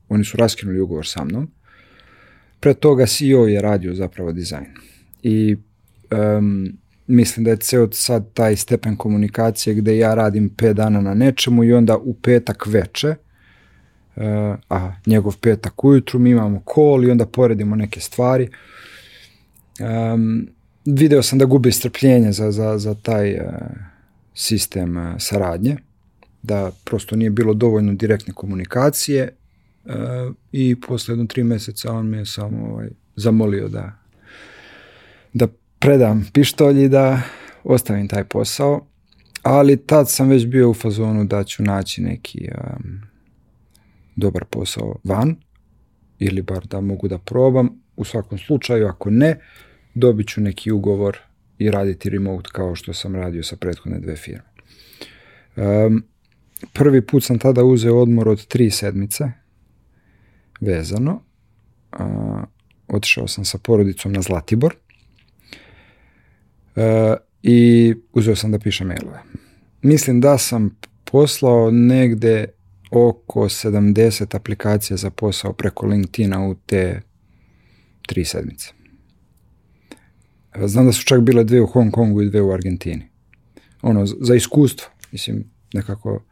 oni 0.09 0.23
su 0.23 0.37
raskinuli 0.37 0.79
ugovor 0.79 1.07
sa 1.07 1.23
mnom. 1.23 1.51
Pre 2.59 2.73
toga 2.73 3.05
CEO 3.05 3.47
je 3.47 3.61
radio 3.61 3.93
zapravo 3.93 4.31
dizajn. 4.31 4.65
I 5.23 5.55
um, 6.37 6.77
mislim 7.07 7.43
da 7.43 7.51
je 7.51 7.57
ceo 7.57 7.91
sad 7.91 8.33
taj 8.33 8.55
stepen 8.55 8.95
komunikacije 8.95 9.73
gde 9.73 9.97
ja 9.97 10.13
radim 10.13 10.49
5 10.49 10.73
dana 10.73 11.01
na 11.01 11.13
nečemu 11.13 11.63
i 11.63 11.73
onda 11.73 11.97
u 11.97 12.13
petak 12.13 12.67
veče, 12.67 13.15
uh, 14.15 14.23
a 14.69 14.91
njegov 15.05 15.37
petak 15.41 15.83
ujutru 15.83 16.19
mi 16.19 16.29
imamo 16.29 16.63
call 16.73 17.03
i 17.03 17.11
onda 17.11 17.25
poredimo 17.25 17.75
neke 17.75 17.99
stvari. 17.99 18.49
Um, 19.79 20.54
video 20.85 21.23
sam 21.23 21.39
da 21.39 21.45
gubi 21.45 21.71
strpljenje 21.71 22.31
za, 22.31 22.51
za, 22.51 22.77
za 22.77 22.93
taj 22.93 23.33
uh, 23.33 23.41
sistem 24.33 24.97
uh, 24.97 25.15
saradnje, 25.19 25.77
da 26.43 26.71
prosto 26.83 27.15
nije 27.15 27.29
bilo 27.29 27.53
dovoljno 27.53 27.93
direktne 27.93 28.33
komunikacije 28.33 29.35
uh, 29.85 29.91
i 30.51 30.75
posle 30.87 31.11
jedno 31.11 31.25
tri 31.25 31.43
meseca 31.43 31.91
on 31.91 32.07
me 32.07 32.17
je 32.17 32.25
samo 32.25 32.67
ovaj, 32.71 32.89
zamolio 33.15 33.67
da 33.67 34.05
da 35.35 35.47
predam 35.79 36.25
pištolj 36.33 36.83
i 36.83 36.89
da 36.89 37.21
ostavim 37.63 38.07
taj 38.07 38.23
posao, 38.23 38.85
ali 39.41 39.77
tad 39.77 40.09
sam 40.09 40.29
već 40.29 40.45
bio 40.45 40.69
u 40.69 40.73
fazonu 40.73 41.25
da 41.25 41.43
ću 41.43 41.63
naći 41.63 42.01
neki 42.01 42.49
um, 42.57 43.01
dobar 44.15 44.45
posao 44.45 44.95
van 45.03 45.35
ili 46.19 46.41
bar 46.41 46.65
da 46.65 46.81
mogu 46.81 47.07
da 47.07 47.17
probam. 47.17 47.81
U 47.97 48.03
svakom 48.03 48.37
slučaju, 48.37 48.87
ako 48.87 49.09
ne, 49.09 49.39
dobit 49.95 50.27
ću 50.27 50.41
neki 50.41 50.71
ugovor 50.71 51.17
i 51.57 51.71
raditi 51.71 52.09
remote 52.09 52.49
kao 52.53 52.75
što 52.75 52.93
sam 52.93 53.15
radio 53.15 53.43
sa 53.43 53.55
prethodne 53.55 53.99
dve 53.99 54.15
firme. 54.15 54.43
Um, 55.55 56.03
prvi 56.73 57.01
put 57.01 57.23
sam 57.23 57.39
tada 57.39 57.63
uzeo 57.63 57.95
odmor 57.95 58.29
od 58.29 58.45
tri 58.45 58.71
sedmice 58.71 59.31
vezano. 60.61 61.21
Uh, 61.99 62.43
otišao 62.87 63.27
sam 63.27 63.45
sa 63.45 63.57
porodicom 63.57 64.11
na 64.11 64.21
Zlatibor 64.21 64.75
E, 66.75 67.15
i 67.43 67.93
uzeo 68.13 68.35
sam 68.35 68.51
da 68.51 68.59
pišem 68.59 68.87
mailove. 68.87 69.19
Mislim 69.81 70.21
da 70.21 70.37
sam 70.37 70.77
poslao 71.03 71.71
negde 71.71 72.45
oko 72.91 73.43
70 73.43 74.35
aplikacija 74.35 74.97
za 74.97 75.09
posao 75.09 75.53
preko 75.53 75.85
LinkedIna 75.85 76.47
u 76.47 76.55
te 76.55 77.01
tri 78.07 78.25
sedmice. 78.25 78.71
Znam 80.63 80.85
da 80.85 80.91
su 80.91 81.03
čak 81.03 81.21
bile 81.21 81.43
dve 81.43 81.61
u 81.61 81.67
Hong 81.67 81.91
Kongu 81.91 82.21
i 82.21 82.29
dve 82.29 82.41
u 82.41 82.51
Argentini. 82.51 83.07
Ono, 83.81 84.05
za 84.05 84.35
iskustvo, 84.35 84.87
mislim, 85.11 85.43
nekako... 85.73 86.23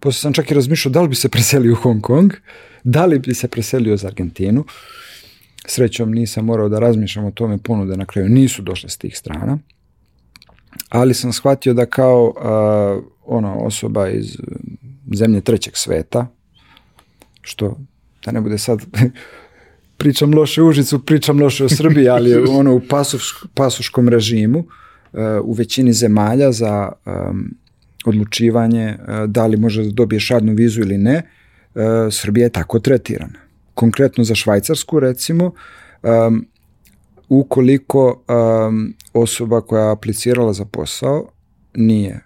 Posle 0.00 0.20
sam 0.20 0.32
čak 0.32 0.50
i 0.50 0.54
razmišljao 0.54 0.92
da 0.92 1.02
li 1.02 1.08
bi 1.08 1.14
se 1.14 1.28
preselio 1.28 1.72
u 1.72 1.76
Hong 1.76 2.02
Kong, 2.02 2.32
da 2.84 3.06
li 3.06 3.18
bi 3.18 3.34
se 3.34 3.48
preselio 3.48 3.96
za 3.96 4.06
Argentinu. 4.06 4.64
Srećom 5.66 6.12
nisam 6.12 6.44
morao 6.44 6.68
da 6.68 6.78
razmišljam 6.78 7.24
o 7.24 7.30
tome, 7.30 7.58
ponude 7.58 7.96
na 7.96 8.06
kraju 8.06 8.28
nisu 8.28 8.62
došle 8.62 8.90
s 8.90 8.96
tih 8.96 9.18
strana, 9.18 9.58
ali 10.88 11.14
sam 11.14 11.32
shvatio 11.32 11.74
da 11.74 11.86
kao 11.86 12.24
uh, 12.24 13.04
ono 13.26 13.54
osoba 13.58 14.08
iz 14.08 14.36
zemlje 15.14 15.40
trećeg 15.40 15.76
sveta, 15.76 16.26
što 17.40 17.78
da 18.24 18.32
ne 18.32 18.40
bude 18.40 18.58
sad 18.58 18.80
pričam 19.98 20.34
loše 20.34 20.62
Užicu, 20.62 20.98
pričam 20.98 21.40
loše 21.40 21.64
o 21.64 21.68
Srbiji, 21.68 22.08
ali 22.08 22.34
ono 22.60 22.74
u 22.74 22.80
pasuš, 22.88 23.34
pasuškom 23.54 24.08
režimu 24.08 24.58
uh, 24.58 24.66
u 25.42 25.52
većini 25.52 25.92
zemalja 25.92 26.52
za 26.52 26.92
um, 27.06 27.54
odlučivanje 28.04 28.96
uh, 28.98 29.30
da 29.30 29.46
li 29.46 29.56
može 29.56 29.82
da 29.84 29.90
dobije 29.90 30.20
šadnu 30.20 30.54
vizu 30.54 30.80
ili 30.80 30.98
ne, 30.98 31.22
uh, 31.74 31.82
Srbija 32.10 32.44
je 32.44 32.50
tako 32.50 32.78
tretirana. 32.78 33.38
Konkretno 33.74 34.24
za 34.24 34.34
Švajcarsku 34.34 35.00
recimo, 35.00 35.52
um, 36.02 36.46
ukoliko 37.28 38.22
um, 38.68 38.94
osoba 39.12 39.60
koja 39.60 39.84
je 39.84 39.92
aplicirala 39.92 40.52
za 40.52 40.64
posao 40.64 41.28
nije 41.74 42.20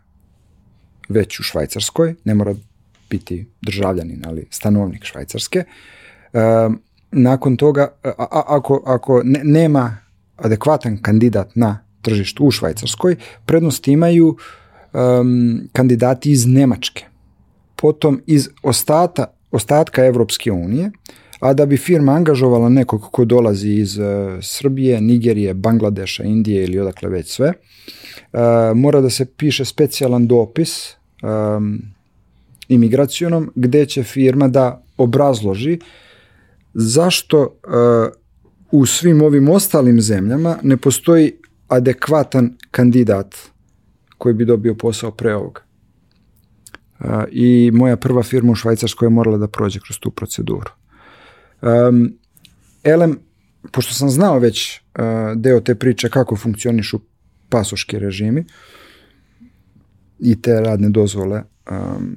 već 1.08 1.40
u 1.40 1.42
Švajcarskoj, 1.42 2.14
ne 2.24 2.34
mora 2.34 2.54
biti 3.10 3.46
državljanin, 3.62 4.22
ali 4.26 4.46
stanovnik 4.50 5.04
Švajcarske, 5.04 5.64
um, 6.32 6.80
nakon 7.10 7.56
toga, 7.56 7.88
a, 8.04 8.10
a, 8.18 8.42
ako, 8.46 8.82
ako 8.86 9.20
ne, 9.24 9.40
nema 9.44 9.96
adekvatan 10.36 11.02
kandidat 11.02 11.56
na 11.56 11.84
tržištu 12.02 12.44
u 12.44 12.50
Švajcarskoj, 12.50 13.16
prednost 13.46 13.88
imaju 13.88 14.36
um, 14.92 15.60
kandidati 15.72 16.30
iz 16.30 16.46
Nemačke, 16.46 17.04
potom 17.76 18.20
iz 18.26 18.48
ostata, 18.62 19.32
ostatka 19.50 20.04
Evropske 20.04 20.52
unije, 20.52 20.90
a 21.40 21.52
da 21.54 21.66
bi 21.66 21.76
firma 21.76 22.12
angažovala 22.12 22.68
nekog 22.68 23.10
ko 23.12 23.24
dolazi 23.24 23.70
iz 23.70 23.98
uh, 23.98 24.04
Srbije, 24.42 25.00
Nigerije, 25.00 25.54
Bangladeša, 25.54 26.24
Indije 26.24 26.64
ili 26.64 26.78
odakle 26.78 27.08
već 27.08 27.30
sve, 27.30 27.52
uh, 27.52 28.40
mora 28.74 29.00
da 29.00 29.10
se 29.10 29.26
piše 29.26 29.64
specijalan 29.64 30.26
dopis 30.26 30.94
um, 31.22 31.82
imigracionom 32.68 33.52
gde 33.54 33.86
će 33.86 34.02
firma 34.02 34.48
da 34.48 34.82
obrazloži 34.96 35.78
zašto 36.74 37.40
uh, 37.42 38.80
u 38.80 38.86
svim 38.86 39.22
ovim 39.22 39.48
ostalim 39.48 40.00
zemljama 40.00 40.56
ne 40.62 40.76
postoji 40.76 41.32
adekvatan 41.68 42.56
kandidat 42.70 43.34
koji 44.18 44.34
bi 44.34 44.44
dobio 44.44 44.74
posao 44.74 45.10
pre 45.10 45.34
ovoga. 45.34 45.60
Uh, 47.00 47.06
I 47.30 47.70
moja 47.74 47.96
prva 47.96 48.22
firma 48.22 48.52
u 48.52 48.54
Švajcarskoj 48.54 49.06
je 49.06 49.10
morala 49.10 49.38
da 49.38 49.48
prođe 49.48 49.80
kroz 49.80 49.98
tu 49.98 50.10
proceduru. 50.10 50.70
Um, 51.62 52.18
elem, 52.84 53.18
pošto 53.72 53.94
sam 53.94 54.10
znao 54.10 54.38
već 54.38 54.80
uh, 54.80 55.04
deo 55.36 55.60
te 55.60 55.74
priče 55.74 56.08
kako 56.08 56.36
funkcionišu 56.36 57.00
pasoški 57.48 57.98
režimi 57.98 58.44
i 60.18 60.42
te 60.42 60.60
radne 60.60 60.88
dozvole 60.88 61.42
um, 61.70 62.16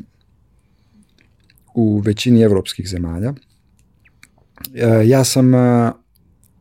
u 1.75 1.99
većini 1.99 2.41
evropskih 2.41 2.89
zemalja. 2.89 3.33
E, 4.73 5.07
ja 5.07 5.23
sam 5.23 5.53
uh, 5.53 5.91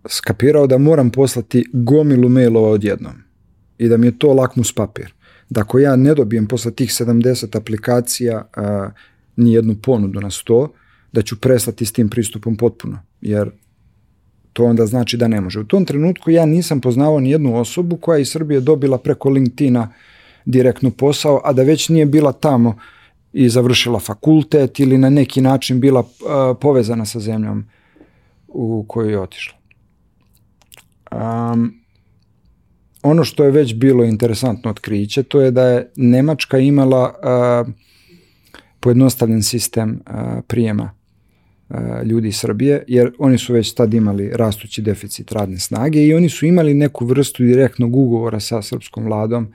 skapirao 0.08 0.66
da 0.66 0.78
moram 0.78 1.10
poslati 1.10 1.64
gomilu 1.72 2.28
mailova 2.28 2.68
odjednom 2.68 3.12
i 3.78 3.88
da 3.88 3.96
mi 3.96 4.06
je 4.06 4.18
to 4.18 4.32
lakmus 4.32 4.72
papir. 4.74 5.14
Da 5.50 5.60
ako 5.60 5.78
ja 5.78 5.96
ne 5.96 6.14
dobijem 6.14 6.46
posle 6.46 6.70
tih 6.70 6.90
70 6.90 7.56
aplikacija 7.56 8.48
uh, 8.56 8.92
ni 9.36 9.52
jednu 9.52 9.76
ponudu 9.82 10.20
na 10.20 10.30
sto, 10.30 10.72
da 11.12 11.22
ću 11.22 11.40
prestati 11.40 11.86
s 11.86 11.92
tim 11.92 12.08
pristupom 12.08 12.56
potpuno, 12.56 12.98
jer 13.20 13.50
to 14.52 14.64
onda 14.64 14.86
znači 14.86 15.16
da 15.16 15.28
ne 15.28 15.40
može. 15.40 15.60
U 15.60 15.64
tom 15.64 15.84
trenutku 15.84 16.30
ja 16.30 16.46
nisam 16.46 16.80
poznavao 16.80 17.20
ni 17.20 17.30
jednu 17.30 17.56
osobu 17.56 17.96
koja 17.96 18.16
je 18.16 18.22
iz 18.22 18.30
Srbije 18.30 18.60
dobila 18.60 18.98
preko 18.98 19.30
LinkedIna 19.30 19.92
direktno 20.44 20.90
posao, 20.90 21.40
a 21.44 21.52
da 21.52 21.62
već 21.62 21.88
nije 21.88 22.06
bila 22.06 22.32
tamo 22.32 22.78
i 23.32 23.48
završila 23.48 24.00
fakultet 24.00 24.80
ili 24.80 24.98
na 24.98 25.10
neki 25.10 25.40
način 25.40 25.80
bila 25.80 26.04
povezana 26.60 27.04
sa 27.06 27.20
zemljom 27.20 27.64
u 28.52 28.84
kojoj 28.88 29.12
je 29.12 29.20
otišla. 29.20 29.58
Um, 31.12 31.80
ono 33.02 33.24
što 33.24 33.44
je 33.44 33.50
već 33.50 33.74
bilo 33.74 34.04
interesantno 34.04 34.70
otkriće, 34.70 35.22
to 35.22 35.40
je 35.40 35.50
da 35.50 35.62
je 35.62 35.90
Nemačka 35.96 36.58
imala 36.58 37.14
uh, 37.64 37.72
pojednostavljen 38.80 39.42
sistem 39.42 40.02
uh, 40.06 40.14
prijema 40.46 41.00
ljudi 42.04 42.28
iz 42.28 42.36
Srbije, 42.36 42.84
jer 42.88 43.12
oni 43.18 43.38
su 43.38 43.52
već 43.52 43.74
tad 43.74 43.94
imali 43.94 44.30
rastući 44.34 44.82
deficit 44.82 45.32
radne 45.32 45.58
snage 45.58 46.06
i 46.06 46.14
oni 46.14 46.28
su 46.28 46.46
imali 46.46 46.74
neku 46.74 47.06
vrstu 47.06 47.42
direktnog 47.42 47.96
ugovora 47.96 48.40
sa 48.40 48.62
srpskom 48.62 49.04
vladom 49.04 49.52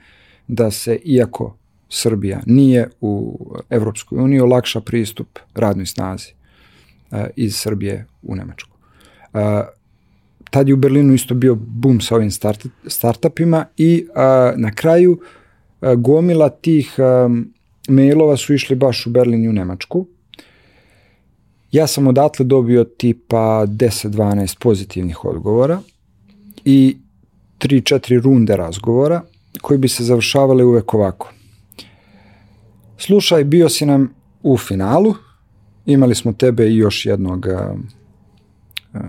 da 0.48 0.70
se, 0.70 0.98
iako 1.04 1.56
Srbija 1.88 2.40
nije 2.46 2.88
u 3.00 3.40
Evropskoj 3.70 4.18
uniji, 4.18 4.40
olakša 4.40 4.80
pristup 4.80 5.38
radnoj 5.54 5.86
snazi 5.86 6.32
iz 7.36 7.56
Srbije 7.56 8.06
u 8.22 8.36
Nemačku. 8.36 8.75
Tad 10.50 10.68
je 10.68 10.74
u 10.74 10.76
Berlinu 10.76 11.14
isto 11.14 11.34
bio 11.34 11.54
boom 11.54 12.00
sa 12.00 12.14
ovim 12.14 12.30
start, 12.30 12.66
startupima 12.86 13.64
i 13.76 14.06
na 14.56 14.74
kraju 14.74 15.20
gomila 15.96 16.48
tih 16.48 16.94
mailova 17.88 18.36
su 18.36 18.54
išli 18.54 18.76
baš 18.76 19.06
u 19.06 19.10
Berlin 19.10 19.44
i 19.44 19.48
u 19.48 19.52
Nemačku 19.52 20.06
Ja 21.72 21.86
sam 21.86 22.06
odatle 22.06 22.44
dobio 22.44 22.84
tipa 22.84 23.66
10-12 23.66 24.58
pozitivnih 24.58 25.24
odgovora 25.24 25.80
i 26.64 26.96
3-4 27.58 28.20
runde 28.22 28.56
razgovora 28.56 29.22
koji 29.62 29.78
bi 29.78 29.88
se 29.88 30.04
završavali 30.04 30.64
uvek 30.64 30.94
ovako. 30.94 31.32
Slušaj, 32.98 33.44
bio 33.44 33.68
si 33.68 33.86
nam 33.86 34.14
u 34.42 34.56
finalu, 34.58 35.14
imali 35.86 36.14
smo 36.14 36.32
tebe 36.32 36.68
i 36.68 36.76
još 36.76 37.06
jednog 37.06 37.46
a, 37.46 37.74
a, 38.92 39.00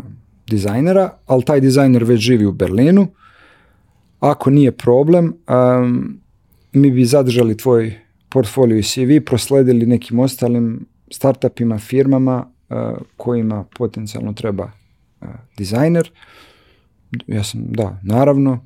dizajnera, 0.47 1.09
ali 1.25 1.43
taj 1.43 1.61
dizajner 1.61 2.03
već 2.03 2.19
živi 2.19 2.45
u 2.45 2.51
Berlinu. 2.51 3.07
Ako 4.19 4.49
nije 4.49 4.71
problem, 4.71 5.33
a, 5.47 5.91
mi 6.73 6.91
bi 6.91 7.05
zadržali 7.05 7.57
tvoj 7.57 7.99
portfolio 8.29 8.77
i 8.77 8.83
CV, 8.83 9.25
prosledili 9.25 9.85
nekim 9.85 10.19
ostalim 10.19 10.85
startupima, 11.11 11.79
firmama 11.79 12.45
kojima 13.17 13.65
potencijalno 13.77 14.33
treba 14.33 14.71
dizajner. 15.57 16.11
Ja 17.27 17.43
sam, 17.43 17.65
da, 17.69 17.99
naravno. 18.03 18.65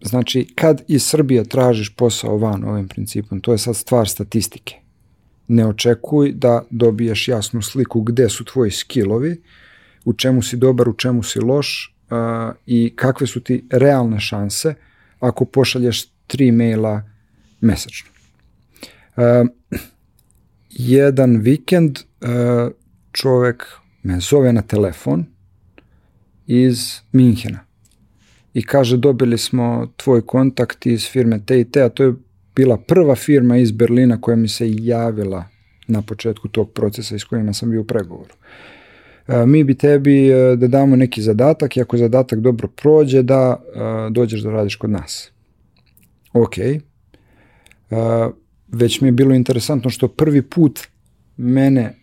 Znači, 0.00 0.52
kad 0.54 0.82
iz 0.88 1.04
Srbije 1.04 1.44
tražiš 1.44 1.94
posao 1.96 2.38
van 2.38 2.64
ovim 2.64 2.88
principom, 2.88 3.40
to 3.40 3.52
je 3.52 3.58
sad 3.58 3.76
stvar 3.76 4.08
statistike. 4.08 4.74
Ne 5.48 5.66
očekuj 5.66 6.32
da 6.32 6.64
dobiješ 6.70 7.28
jasnu 7.28 7.62
sliku 7.62 8.00
gde 8.00 8.28
su 8.28 8.44
tvoji 8.44 8.70
skillovi, 8.70 9.42
u 10.06 10.12
čemu 10.12 10.42
si 10.42 10.56
dobar, 10.56 10.88
u 10.88 10.92
čemu 10.92 11.22
si 11.22 11.40
loš 11.40 11.94
uh, 12.10 12.54
i 12.66 12.92
kakve 12.96 13.26
su 13.26 13.40
ti 13.40 13.64
realne 13.70 14.20
šanse 14.20 14.74
ako 15.20 15.44
pošalješ 15.44 16.06
tri 16.26 16.52
maila 16.52 17.02
mesečno. 17.60 18.10
Uh, 19.16 19.22
jedan 20.70 21.36
vikend 21.36 21.98
uh, 21.98 22.28
čovek 23.12 23.66
me 24.02 24.20
zove 24.20 24.52
na 24.52 24.62
telefon 24.62 25.24
iz 26.46 27.00
Minhena 27.12 27.60
i 28.54 28.62
kaže 28.62 28.96
dobili 28.96 29.38
smo 29.38 29.92
tvoj 29.96 30.26
kontakt 30.26 30.86
iz 30.86 31.08
firme 31.08 31.40
te 31.46 31.60
i 31.60 31.70
te, 31.70 31.82
a 31.82 31.88
to 31.88 32.02
je 32.02 32.14
bila 32.54 32.78
prva 32.78 33.14
firma 33.14 33.56
iz 33.56 33.72
Berlina 33.72 34.20
koja 34.20 34.36
mi 34.36 34.48
se 34.48 34.66
javila 34.68 35.44
na 35.86 36.02
početku 36.02 36.48
tog 36.48 36.72
procesa 36.72 37.14
iz 37.14 37.24
kojima 37.24 37.52
sam 37.52 37.70
bio 37.70 37.80
u 37.80 37.84
pregovoru. 37.84 38.34
Uh, 38.34 38.75
mi 39.46 39.64
bi 39.64 39.74
tebi 39.74 40.30
uh, 40.34 40.58
da 40.58 40.66
damo 40.66 40.96
neki 40.96 41.22
zadatak 41.22 41.76
i 41.76 41.80
ako 41.80 41.96
zadatak 41.96 42.40
dobro 42.40 42.68
prođe 42.68 43.22
da 43.22 43.60
dođeš 44.10 44.40
da 44.40 44.50
radiš 44.50 44.76
kod 44.76 44.90
nas. 44.90 45.30
Ok. 46.32 46.54
Već 48.68 49.00
mi 49.00 49.08
je 49.08 49.12
bilo 49.12 49.34
interesantno 49.34 49.90
što 49.90 50.08
prvi 50.08 50.42
put 50.42 50.80
mene, 51.36 51.94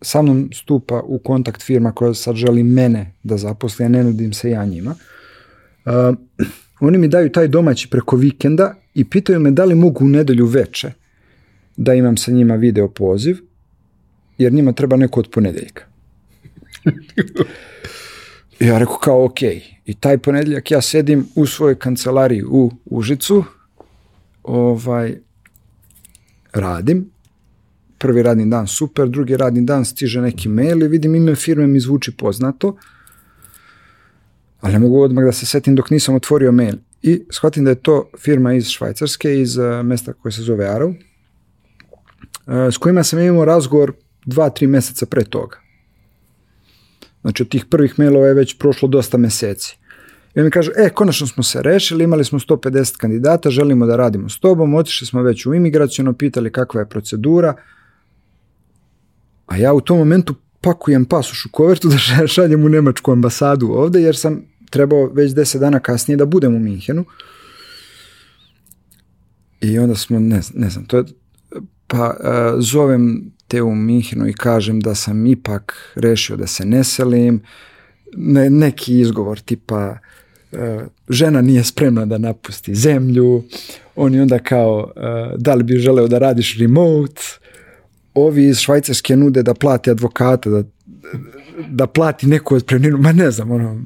sa 0.00 0.22
mnom 0.22 0.50
stupa 0.54 1.02
u 1.04 1.18
kontakt 1.18 1.62
firma 1.62 1.92
koja 1.92 2.14
sad 2.14 2.34
želi 2.34 2.62
mene 2.62 3.12
da 3.22 3.36
zaposli, 3.36 3.84
a 3.84 3.88
ne 3.88 4.04
nudim 4.04 4.32
se 4.32 4.50
ja 4.50 4.64
njima. 4.64 4.94
Oni 6.80 6.98
mi 6.98 7.08
daju 7.08 7.32
taj 7.32 7.48
domaći 7.48 7.88
preko 7.90 8.16
vikenda 8.16 8.74
i 8.94 9.04
pitaju 9.04 9.40
me 9.40 9.50
da 9.50 9.64
li 9.64 9.74
mogu 9.74 10.04
u 10.04 10.08
nedelju 10.08 10.46
veče 10.46 10.92
da 11.76 11.94
imam 11.94 12.16
sa 12.16 12.32
njima 12.32 12.54
video 12.54 12.88
poziv, 12.88 13.36
jer 14.38 14.52
njima 14.52 14.72
treba 14.72 14.96
neko 14.96 15.20
od 15.20 15.28
ponedeljka. 15.30 15.93
Ja 18.60 18.78
rekao 18.78 18.96
kao 18.96 19.24
ok. 19.24 19.42
I 19.84 19.94
taj 20.00 20.18
ponedeljak 20.18 20.70
ja 20.70 20.80
sedim 20.80 21.26
u 21.34 21.46
svojoj 21.46 21.78
kancelariji 21.78 22.44
u 22.44 22.70
Užicu, 22.84 23.44
ovaj, 24.42 25.18
radim 26.52 27.10
prvi 28.04 28.22
radni 28.22 28.50
dan 28.50 28.66
super, 28.66 29.08
drugi 29.08 29.36
radni 29.36 29.62
dan 29.64 29.84
stiže 29.84 30.20
neki 30.20 30.48
mail 30.48 30.82
i 30.82 30.88
vidim 30.88 31.14
ime 31.14 31.34
firme 31.34 31.66
mi 31.66 31.80
zvuči 31.80 32.12
poznato, 32.16 32.76
ali 34.60 34.72
ne 34.72 34.78
mogu 34.78 35.00
odmah 35.02 35.24
da 35.24 35.32
se 35.32 35.46
setim 35.46 35.74
dok 35.74 35.90
nisam 35.90 36.14
otvorio 36.14 36.52
mail. 36.52 36.76
I 37.02 37.22
shvatim 37.30 37.64
da 37.64 37.70
je 37.70 37.80
to 37.80 38.10
firma 38.18 38.54
iz 38.54 38.68
Švajcarske, 38.68 39.40
iz 39.40 39.56
uh, 39.56 39.82
mesta 39.84 40.12
koje 40.12 40.32
se 40.32 40.42
zove 40.42 40.64
Arrow, 40.64 40.88
uh, 40.90 42.74
s 42.74 42.76
kojima 42.76 43.04
sam 43.04 43.18
imao 43.18 43.44
razgovor 43.44 43.92
dva, 44.26 44.50
tri 44.50 44.66
meseca 44.66 45.06
pre 45.06 45.24
toga. 45.24 45.63
Znači 47.24 47.42
od 47.42 47.48
tih 47.48 47.64
prvih 47.64 47.98
mailova 47.98 48.26
je 48.26 48.34
već 48.34 48.58
prošlo 48.58 48.88
dosta 48.88 49.18
meseci. 49.18 49.78
I 50.34 50.40
on 50.40 50.44
mi 50.44 50.50
kaže, 50.50 50.70
e, 50.76 50.90
konačno 50.90 51.26
smo 51.26 51.42
se 51.42 51.62
rešili, 51.62 52.04
imali 52.04 52.24
smo 52.24 52.38
150 52.38 52.96
kandidata, 52.96 53.50
želimo 53.50 53.86
da 53.86 53.96
radimo 53.96 54.28
s 54.28 54.38
tobom, 54.38 54.74
otišli 54.74 55.06
smo 55.06 55.22
već 55.22 55.46
u 55.46 55.54
imigracijono, 55.54 56.12
pitali 56.12 56.52
kakva 56.52 56.80
je 56.80 56.88
procedura, 56.88 57.54
A 59.46 59.56
ja 59.56 59.72
u 59.72 59.80
tom 59.80 59.98
momentu 59.98 60.34
pakujem 60.60 61.04
pasoš 61.04 61.46
u 61.46 61.48
kovertu 61.52 61.88
da 61.88 62.26
šaljem 62.26 62.64
u 62.64 62.68
nemačku 62.68 63.12
ambasadu 63.12 63.66
ovde, 63.66 64.00
jer 64.00 64.16
sam 64.16 64.42
trebao 64.70 65.06
već 65.06 65.32
10 65.32 65.58
dana 65.58 65.80
kasnije 65.80 66.16
da 66.16 66.26
budem 66.26 66.54
u 66.54 66.58
Minhenu. 66.58 67.04
I 69.60 69.78
onda 69.78 69.94
smo, 69.94 70.20
ne, 70.20 70.40
ne 70.54 70.70
znam, 70.70 70.84
to 70.84 70.96
je, 70.96 71.04
pa 71.86 72.16
uh, 72.20 72.60
zovem 72.60 73.32
te 73.54 73.62
u 73.62 73.74
Minhenu 73.74 74.28
i 74.28 74.32
kažem 74.32 74.80
da 74.80 74.94
sam 74.94 75.26
ipak 75.26 75.92
rešio 75.94 76.36
da 76.36 76.46
se 76.46 76.64
ne 76.64 76.84
selim, 76.84 77.40
ne, 78.16 78.50
neki 78.50 79.00
izgovor 79.00 79.40
tipa 79.40 79.98
uh, 80.52 80.58
žena 81.08 81.40
nije 81.40 81.64
spremna 81.64 82.06
da 82.06 82.18
napusti 82.18 82.74
zemlju, 82.74 83.42
oni 83.96 84.20
onda 84.20 84.38
kao 84.38 84.92
uh, 84.96 85.40
da 85.40 85.54
li 85.54 85.64
bi 85.64 85.76
želeo 85.76 86.08
da 86.08 86.18
radiš 86.18 86.58
remote, 86.58 87.22
ovi 88.14 88.48
iz 88.48 88.58
Švajcarske 88.58 89.16
nude 89.16 89.42
da 89.42 89.54
plati 89.54 89.90
advokata, 89.90 90.50
da, 90.50 90.62
da 91.68 91.86
plati 91.86 92.26
neku 92.26 92.54
odpremninu, 92.54 92.98
ma 92.98 93.12
ne 93.12 93.30
znam, 93.30 93.50
ono, 93.50 93.82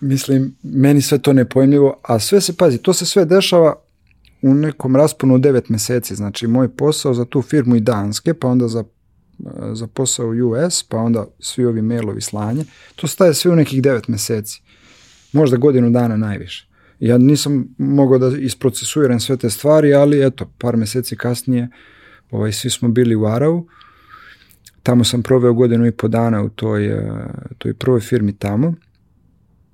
mislim, 0.00 0.54
meni 0.62 1.02
sve 1.02 1.18
to 1.18 1.32
nepojmljivo, 1.32 2.00
a 2.02 2.18
sve 2.18 2.40
se, 2.40 2.56
pazi, 2.56 2.78
to 2.78 2.92
se 2.92 3.06
sve 3.06 3.24
dešava 3.24 3.74
u 4.42 4.54
nekom 4.54 4.96
rasponu 4.96 5.34
od 5.34 5.40
9 5.40 5.62
meseci, 5.68 6.14
znači 6.14 6.46
moj 6.46 6.76
posao 6.76 7.14
za 7.14 7.24
tu 7.24 7.42
firmu 7.42 7.76
i 7.76 7.80
Danske, 7.80 8.34
pa 8.34 8.48
onda 8.48 8.68
za, 8.68 8.84
za 9.72 9.86
posao 9.86 10.28
US, 10.28 10.82
pa 10.82 10.96
onda 10.96 11.26
svi 11.40 11.64
ovi 11.64 11.82
mailovi 11.82 12.20
slanje, 12.20 12.64
to 12.96 13.06
staje 13.06 13.34
sve 13.34 13.50
u 13.50 13.56
nekih 13.56 13.82
9 13.82 14.02
meseci, 14.08 14.62
možda 15.32 15.56
godinu 15.56 15.90
dana 15.90 16.16
najviše. 16.16 16.68
Ja 17.00 17.18
nisam 17.18 17.74
mogao 17.78 18.18
da 18.18 18.36
isprocesuiram 18.38 19.20
sve 19.20 19.36
te 19.36 19.50
stvari, 19.50 19.94
ali 19.94 20.26
eto, 20.26 20.50
par 20.58 20.76
meseci 20.76 21.16
kasnije 21.16 21.62
uh, 21.62 21.70
Ovaj, 22.32 22.52
svi 22.52 22.70
smo 22.70 22.88
bili 22.88 23.14
u 23.14 23.26
Aravu. 23.26 23.66
Tamo 24.82 25.04
sam 25.04 25.22
proveo 25.22 25.52
godinu 25.52 25.86
i 25.86 25.92
po 25.92 26.08
dana 26.08 26.42
u 26.42 26.48
toj, 26.48 26.86
eh, 26.86 27.24
toj 27.58 27.74
prvoj 27.74 28.00
firmi 28.00 28.38
tamo. 28.38 28.74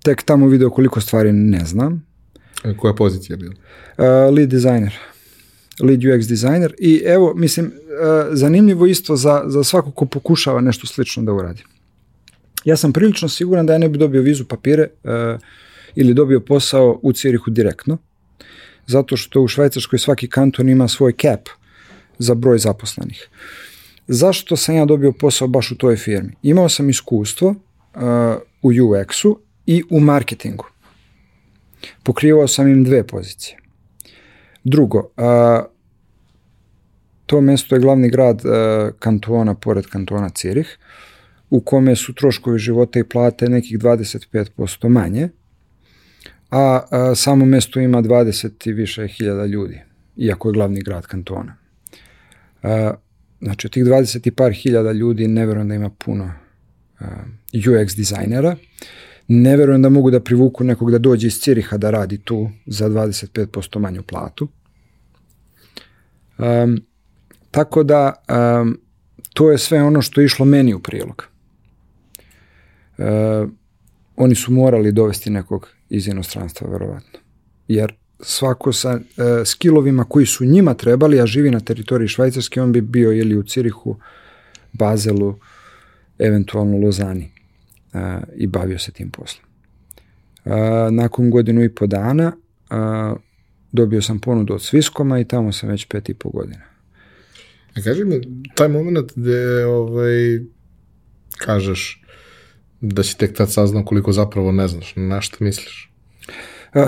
Tek 0.02 0.22
tamo 0.22 0.46
video 0.46 0.70
koliko 0.70 1.00
stvari 1.00 1.32
ne 1.32 1.64
znam. 1.64 2.06
E, 2.64 2.76
Koja 2.76 2.94
pozicija 2.94 3.34
je 3.34 3.36
bila? 3.36 3.54
Uh, 3.98 4.34
lead 4.34 4.48
designer. 4.48 4.94
Lead 5.80 6.00
UX 6.00 6.28
designer. 6.28 6.74
I 6.78 7.02
evo, 7.06 7.34
mislim, 7.36 7.66
uh, 7.66 7.72
zanimljivo 8.32 8.86
isto 8.86 9.16
za, 9.16 9.42
za 9.46 9.64
svako 9.64 9.90
ko 9.90 10.06
pokušava 10.06 10.60
nešto 10.60 10.86
slično 10.86 11.22
da 11.22 11.32
uradi. 11.32 11.64
Ja 12.64 12.76
sam 12.76 12.92
prilično 12.92 13.28
siguran 13.28 13.66
da 13.66 13.72
ja 13.72 13.78
ne 13.78 13.88
bi 13.88 13.98
dobio 13.98 14.22
vizu 14.22 14.44
papire 14.44 14.88
uh, 15.04 15.10
ili 15.94 16.14
dobio 16.14 16.40
posao 16.40 17.00
u 17.02 17.12
Cirihu 17.12 17.50
direktno, 17.50 17.98
zato 18.86 19.16
što 19.16 19.42
u 19.42 19.48
Švajcarskoj 19.48 19.98
svaki 19.98 20.28
kanton 20.28 20.68
ima 20.68 20.88
svoj 20.88 21.12
cap 21.12 21.48
za 22.18 22.34
broj 22.34 22.58
zaposlenih. 22.58 23.28
Zašto 24.08 24.56
sam 24.56 24.74
ja 24.74 24.84
dobio 24.84 25.12
posao 25.12 25.48
baš 25.48 25.70
u 25.70 25.76
toj 25.76 25.96
firmi? 25.96 26.32
Imao 26.42 26.68
sam 26.68 26.90
iskustvo 26.90 27.48
uh, 27.48 27.56
u 28.62 28.72
UX-u 28.72 29.38
i 29.66 29.82
u 29.90 30.00
marketingu. 30.00 30.66
Pokrivao 32.02 32.48
sam 32.48 32.68
im 32.68 32.84
dve 32.84 33.06
pozicije. 33.06 33.58
Drugo, 34.68 35.10
a, 35.16 35.64
to 37.26 37.40
mesto 37.40 37.74
je 37.74 37.80
glavni 37.80 38.10
grad 38.10 38.42
a, 38.44 38.90
kantona 38.98 39.54
pored 39.54 39.86
kantona 39.86 40.28
Cirih, 40.28 40.78
u 41.50 41.60
kome 41.60 41.96
su 41.96 42.14
troškovi 42.14 42.58
života 42.58 42.98
i 42.98 43.04
plate 43.04 43.48
nekih 43.48 43.78
25% 43.78 44.88
manje, 44.88 45.28
a, 46.50 46.80
a 46.90 47.14
samo 47.14 47.44
mesto 47.44 47.80
ima 47.80 48.02
20 48.02 48.68
i 48.68 48.72
više 48.72 49.06
hiljada 49.08 49.46
ljudi, 49.46 49.80
iako 50.16 50.48
je 50.48 50.52
glavni 50.52 50.82
grad 50.82 51.06
kantona. 51.06 51.56
A, 52.62 52.94
znači, 53.40 53.66
od 53.66 53.72
tih 53.72 53.84
20 53.84 54.28
i 54.28 54.30
par 54.30 54.52
hiljada 54.52 54.92
ljudi 54.92 55.28
ne 55.28 55.46
verujem 55.46 55.68
da 55.68 55.74
ima 55.74 55.90
puno 55.90 56.32
a, 57.00 57.06
UX 57.52 57.96
dizajnera, 57.96 58.56
ne 59.28 59.56
verujem 59.56 59.82
da 59.82 59.88
mogu 59.88 60.10
da 60.10 60.20
privuku 60.20 60.64
nekog 60.64 60.90
da 60.90 60.98
dođe 60.98 61.26
iz 61.26 61.40
Ciriha 61.40 61.76
da 61.76 61.90
radi 61.90 62.18
tu 62.18 62.50
za 62.66 62.88
25% 62.88 63.78
manju 63.78 64.02
platu. 64.02 64.48
Um, 66.38 66.80
tako 67.50 67.82
da 67.82 68.12
um, 68.60 68.80
to 69.34 69.50
je 69.50 69.58
sve 69.58 69.82
ono 69.82 70.02
što 70.02 70.20
je 70.20 70.24
išlo 70.24 70.44
meni 70.44 70.74
u 70.74 70.80
prilog. 70.80 71.28
Uh, 72.98 73.04
oni 74.16 74.34
su 74.34 74.52
morali 74.52 74.92
dovesti 74.92 75.30
nekog 75.30 75.68
iz 75.88 76.08
inostranstva, 76.08 76.70
verovatno. 76.70 77.18
Jer 77.68 77.94
svako 78.20 78.72
sa 78.72 78.94
uh, 78.94 79.00
skillovima 79.44 80.04
koji 80.04 80.26
su 80.26 80.44
njima 80.44 80.74
trebali, 80.74 81.20
a 81.20 81.26
živi 81.26 81.50
na 81.50 81.60
teritoriji 81.60 82.08
Švajcarske, 82.08 82.62
on 82.62 82.72
bi 82.72 82.80
bio 82.80 83.12
ili 83.12 83.36
u 83.36 83.42
Cirihu, 83.42 83.96
Bazelu, 84.72 85.38
eventualno 86.18 86.78
Lozani 86.78 87.30
uh, 87.92 88.00
i 88.36 88.46
bavio 88.46 88.78
se 88.78 88.92
tim 88.92 89.10
poslom. 89.10 89.44
Uh, 90.44 90.52
nakon 90.90 91.30
godinu 91.30 91.64
i 91.64 91.74
po 91.74 91.86
dana 91.86 92.32
uh, 92.70 93.18
dobio 93.72 94.02
sam 94.02 94.18
ponudu 94.18 94.54
od 94.54 94.62
Sviskoma 94.62 95.20
i 95.20 95.24
tamo 95.24 95.52
sam 95.52 95.68
već 95.68 95.86
pet 95.86 96.08
i 96.08 96.14
po 96.14 96.30
godina. 96.30 96.64
A 97.76 97.82
kaži 97.82 98.04
mi, 98.04 98.20
taj 98.54 98.68
moment 98.68 99.12
gde 99.16 99.64
ovaj, 99.66 100.40
kažeš 101.38 102.02
da 102.80 103.02
si 103.02 103.18
tek 103.18 103.36
tad 103.36 103.52
saznao 103.52 103.84
koliko 103.84 104.12
zapravo 104.12 104.52
ne 104.52 104.68
znaš, 104.68 104.92
na 104.96 105.20
šta 105.20 105.36
misliš? 105.40 105.92
Uh, 106.74 106.82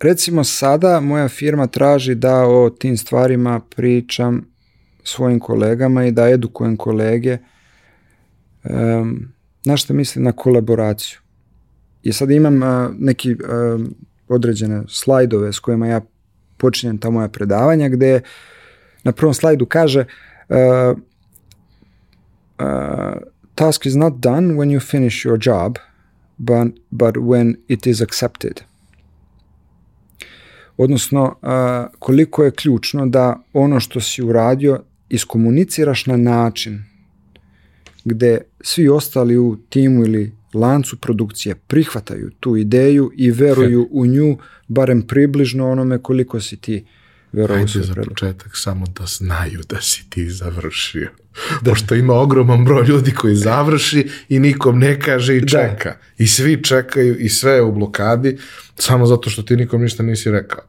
recimo 0.00 0.44
sada 0.44 1.00
moja 1.00 1.28
firma 1.28 1.66
traži 1.66 2.14
da 2.14 2.46
o 2.46 2.70
tim 2.70 2.96
stvarima 2.96 3.60
pričam 3.76 4.50
svojim 5.04 5.40
kolegama 5.40 6.06
i 6.06 6.12
da 6.12 6.30
edukujem 6.30 6.76
kolege 6.76 7.38
um, 8.64 9.32
na 9.64 9.76
što 9.76 9.94
mislim 9.94 10.24
na 10.24 10.32
kolaboraciju. 10.32 11.18
I 12.02 12.12
sad 12.12 12.30
imam 12.30 12.62
uh, 12.62 12.94
neki 12.98 13.32
uh, 13.32 13.38
određene 14.28 14.82
slajdove 14.88 15.52
s 15.52 15.58
kojima 15.58 15.86
ja 15.86 16.00
počinjem 16.56 16.98
ta 16.98 17.10
moja 17.10 17.28
predavanja 17.28 17.88
gde 17.88 18.20
na 19.04 19.12
prvom 19.12 19.34
slajdu 19.34 19.66
kaže 19.66 20.04
uh, 20.48 20.98
uh, 22.58 22.66
task 23.54 23.86
is 23.86 23.94
not 23.94 24.14
done 24.14 24.54
when 24.54 24.70
you 24.70 24.80
finish 24.80 25.26
your 25.26 25.48
job 25.48 25.78
but, 26.36 26.80
but 26.90 27.16
when 27.16 27.56
it 27.68 27.86
is 27.86 28.00
accepted. 28.00 28.60
Odnosno, 30.76 31.22
uh, 31.42 31.50
koliko 31.98 32.44
je 32.44 32.50
ključno 32.50 33.06
da 33.06 33.42
ono 33.52 33.80
što 33.80 34.00
si 34.00 34.22
uradio 34.22 34.82
iskomuniciraš 35.08 36.06
na 36.06 36.16
način 36.16 36.84
gde 38.04 38.40
svi 38.60 38.88
ostali 38.88 39.38
u 39.38 39.56
timu 39.68 40.04
ili 40.04 40.32
lancu 40.54 40.96
produkcije 40.96 41.54
prihvataju 41.54 42.30
tu 42.40 42.56
ideju 42.56 43.10
i 43.16 43.30
veruju 43.30 43.88
u 43.90 44.06
nju 44.06 44.38
barem 44.68 45.02
približno 45.02 45.70
onome 45.70 45.98
koliko 45.98 46.40
si 46.40 46.56
ti 46.56 46.84
verovao 47.32 47.56
Ajde 47.56 47.82
za 47.82 47.94
početak 47.94 48.50
samo 48.54 48.86
da 48.86 49.06
znaju 49.06 49.60
da 49.68 49.80
si 49.80 50.10
ti 50.10 50.30
završio. 50.30 51.10
Da. 51.60 51.70
Pošto 51.70 51.94
ima 51.94 52.14
ogroman 52.14 52.64
broj 52.64 52.86
ljudi 52.86 53.10
koji 53.10 53.34
završi 53.34 54.08
i 54.28 54.38
nikom 54.38 54.78
ne 54.78 55.00
kaže 55.00 55.36
i 55.36 55.48
čeka. 55.48 55.90
Da. 55.90 55.96
I 56.18 56.26
svi 56.26 56.64
čekaju 56.64 57.18
i 57.18 57.28
sve 57.28 57.52
je 57.52 57.62
u 57.62 57.72
blokadi 57.72 58.38
samo 58.76 59.06
zato 59.06 59.30
što 59.30 59.42
ti 59.42 59.56
nikom 59.56 59.82
ništa 59.82 60.02
nisi 60.02 60.30
rekao. 60.30 60.64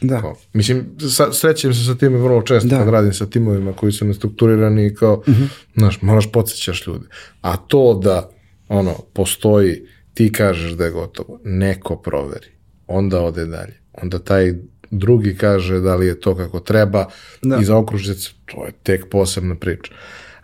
Da. 0.00 0.20
Kao, 0.20 0.36
mislim, 0.52 0.84
sa, 1.10 1.32
srećem 1.32 1.74
se 1.74 1.84
sa 1.84 1.94
time 1.94 2.18
vrlo 2.18 2.42
često 2.42 2.68
da. 2.68 2.78
kad 2.78 2.88
radim 2.88 3.12
sa 3.12 3.26
timovima 3.26 3.72
koji 3.72 3.92
su 3.92 4.04
nestrukturirani 4.04 4.86
i 4.86 4.94
kao, 4.94 5.14
uh 5.14 5.34
-huh. 5.34 5.46
znaš, 5.76 6.02
moraš 6.02 6.32
podsjećaš 6.32 6.86
ljudi. 6.86 7.04
A 7.40 7.56
to 7.56 8.00
da, 8.04 8.30
ono, 8.74 8.94
postoji, 9.12 9.86
ti 10.14 10.32
kažeš 10.32 10.72
da 10.72 10.84
je 10.84 10.90
gotovo, 10.90 11.40
neko 11.44 11.96
proveri, 11.96 12.48
onda 12.86 13.20
ode 13.22 13.46
dalje. 13.46 13.80
Onda 13.92 14.18
taj 14.18 14.54
drugi 14.90 15.36
kaže 15.36 15.80
da 15.80 15.94
li 15.96 16.06
je 16.06 16.20
to 16.20 16.36
kako 16.36 16.60
treba 16.60 17.06
da. 17.42 17.58
i 17.60 17.64
za 17.64 17.76
okružnicu, 17.76 18.34
to 18.44 18.66
je 18.66 18.72
tek 18.82 19.10
posebna 19.10 19.54
priča. 19.54 19.92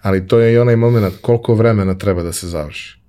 Ali 0.03 0.29
to 0.29 0.39
je 0.39 0.53
i 0.53 0.59
onaj 0.59 0.77
moment 0.77 1.15
koliko 1.21 1.55
vremena 1.55 1.99
treba 1.99 2.23
da 2.23 2.33
se 2.33 2.49
završi. 2.49 3.01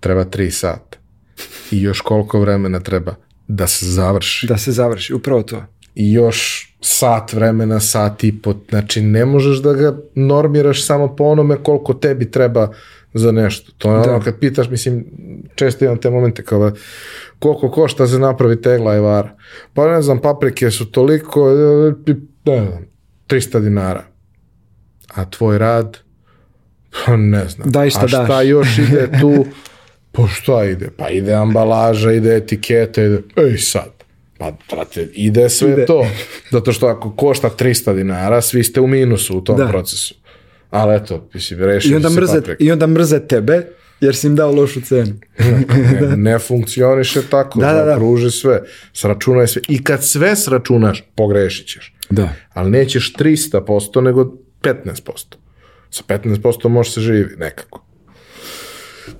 Treba 0.00 0.24
tri 0.24 0.50
sata. 0.50 0.98
I 1.70 1.82
još 1.82 2.00
koliko 2.00 2.40
vremena 2.40 2.80
treba 2.80 3.14
da 3.48 3.66
se 3.66 3.86
završi. 3.86 4.46
Da 4.46 4.58
se 4.58 4.72
završi, 4.72 5.14
upravo 5.14 5.42
to. 5.42 5.64
I 5.94 6.12
još 6.12 6.68
sat 6.80 7.32
vremena, 7.32 7.80
sat 7.80 8.24
i 8.24 8.40
po, 8.42 8.54
znači 8.68 9.02
ne 9.02 9.24
možeš 9.24 9.58
da 9.58 9.72
ga 9.72 9.98
normiraš 10.14 10.86
samo 10.86 11.16
po 11.16 11.24
onome 11.24 11.56
koliko 11.62 11.94
tebi 11.94 12.30
treba 12.30 12.72
za 13.18 13.32
nešto. 13.32 13.72
To 13.78 13.96
je 13.96 14.06
da. 14.06 14.10
ono 14.10 14.24
kad 14.24 14.38
pitaš, 14.38 14.70
mislim, 14.70 15.04
često 15.54 15.84
imam 15.84 15.98
te 15.98 16.10
momente 16.10 16.42
kao 16.42 16.70
da 16.70 16.76
koliko 17.38 17.70
košta 17.70 18.06
se 18.06 18.18
napravi 18.18 18.62
tegla 18.62 18.96
i 18.96 19.00
vara. 19.00 19.36
Pa 19.74 19.86
ne 19.86 20.02
znam, 20.02 20.18
paprike 20.18 20.70
su 20.70 20.90
toliko, 20.90 21.50
ne 22.44 22.66
znam, 22.66 22.86
300 23.28 23.60
dinara. 23.60 24.04
A 25.14 25.30
tvoj 25.30 25.58
rad, 25.58 25.98
pa 27.06 27.16
ne 27.16 27.48
znam. 27.48 27.70
Daj 27.70 27.90
šta 27.90 28.04
A 28.04 28.08
šta 28.08 28.26
daš. 28.26 28.46
još 28.46 28.78
ide 28.78 29.08
tu? 29.20 29.46
Pa 30.12 30.26
šta 30.26 30.64
ide? 30.64 30.90
Pa 30.96 31.08
ide 31.08 31.34
ambalaža, 31.34 32.12
ide 32.12 32.36
etiketa, 32.36 33.02
ide... 33.02 33.22
Ej 33.36 33.58
sad, 33.58 33.90
pa 34.38 34.52
brate, 34.70 35.08
ide 35.14 35.48
sve 35.48 35.72
ide. 35.72 35.86
to. 35.86 36.06
Zato 36.50 36.72
što 36.72 36.86
ako 36.86 37.16
košta 37.16 37.50
300 37.58 37.94
dinara, 37.94 38.40
svi 38.40 38.64
ste 38.64 38.80
u 38.80 38.86
minusu 38.86 39.38
u 39.38 39.40
tom 39.40 39.56
da. 39.56 39.68
procesu. 39.68 40.14
Ali 40.76 40.96
eto, 40.96 41.28
mislim, 41.34 41.60
rešili 41.60 41.92
I 41.92 41.96
onda, 41.96 42.10
se 42.10 42.20
mrze, 42.20 42.40
paprika. 42.40 42.64
I 42.64 42.72
onda 42.72 42.86
mrze 42.86 43.20
tebe, 43.26 43.66
jer 44.00 44.16
si 44.16 44.26
im 44.26 44.36
dao 44.36 44.52
lošu 44.52 44.80
cenu. 44.80 45.12
ne, 45.38 46.16
ne 46.32 46.38
funkcioniše 46.38 47.22
tako, 47.30 47.60
Da, 47.60 47.72
da, 47.72 47.84
da. 47.84 47.96
pruži 47.96 48.30
sve, 48.30 48.62
sračunaj 48.92 49.46
sve. 49.46 49.62
I 49.68 49.84
kad 49.84 50.04
sve 50.04 50.36
sračunaš, 50.36 51.04
pogrešit 51.14 51.66
ćeš. 51.66 51.94
Da. 52.10 52.28
Ali 52.54 52.70
nećeš 52.70 53.12
300%, 53.12 54.00
nego 54.00 54.32
15%. 54.62 55.34
Sa 55.90 56.02
15% 56.08 56.68
može 56.68 56.90
se 56.90 57.00
živi 57.00 57.36
nekako. 57.38 57.82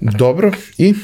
Dobro, 0.00 0.52
i? 0.78 0.94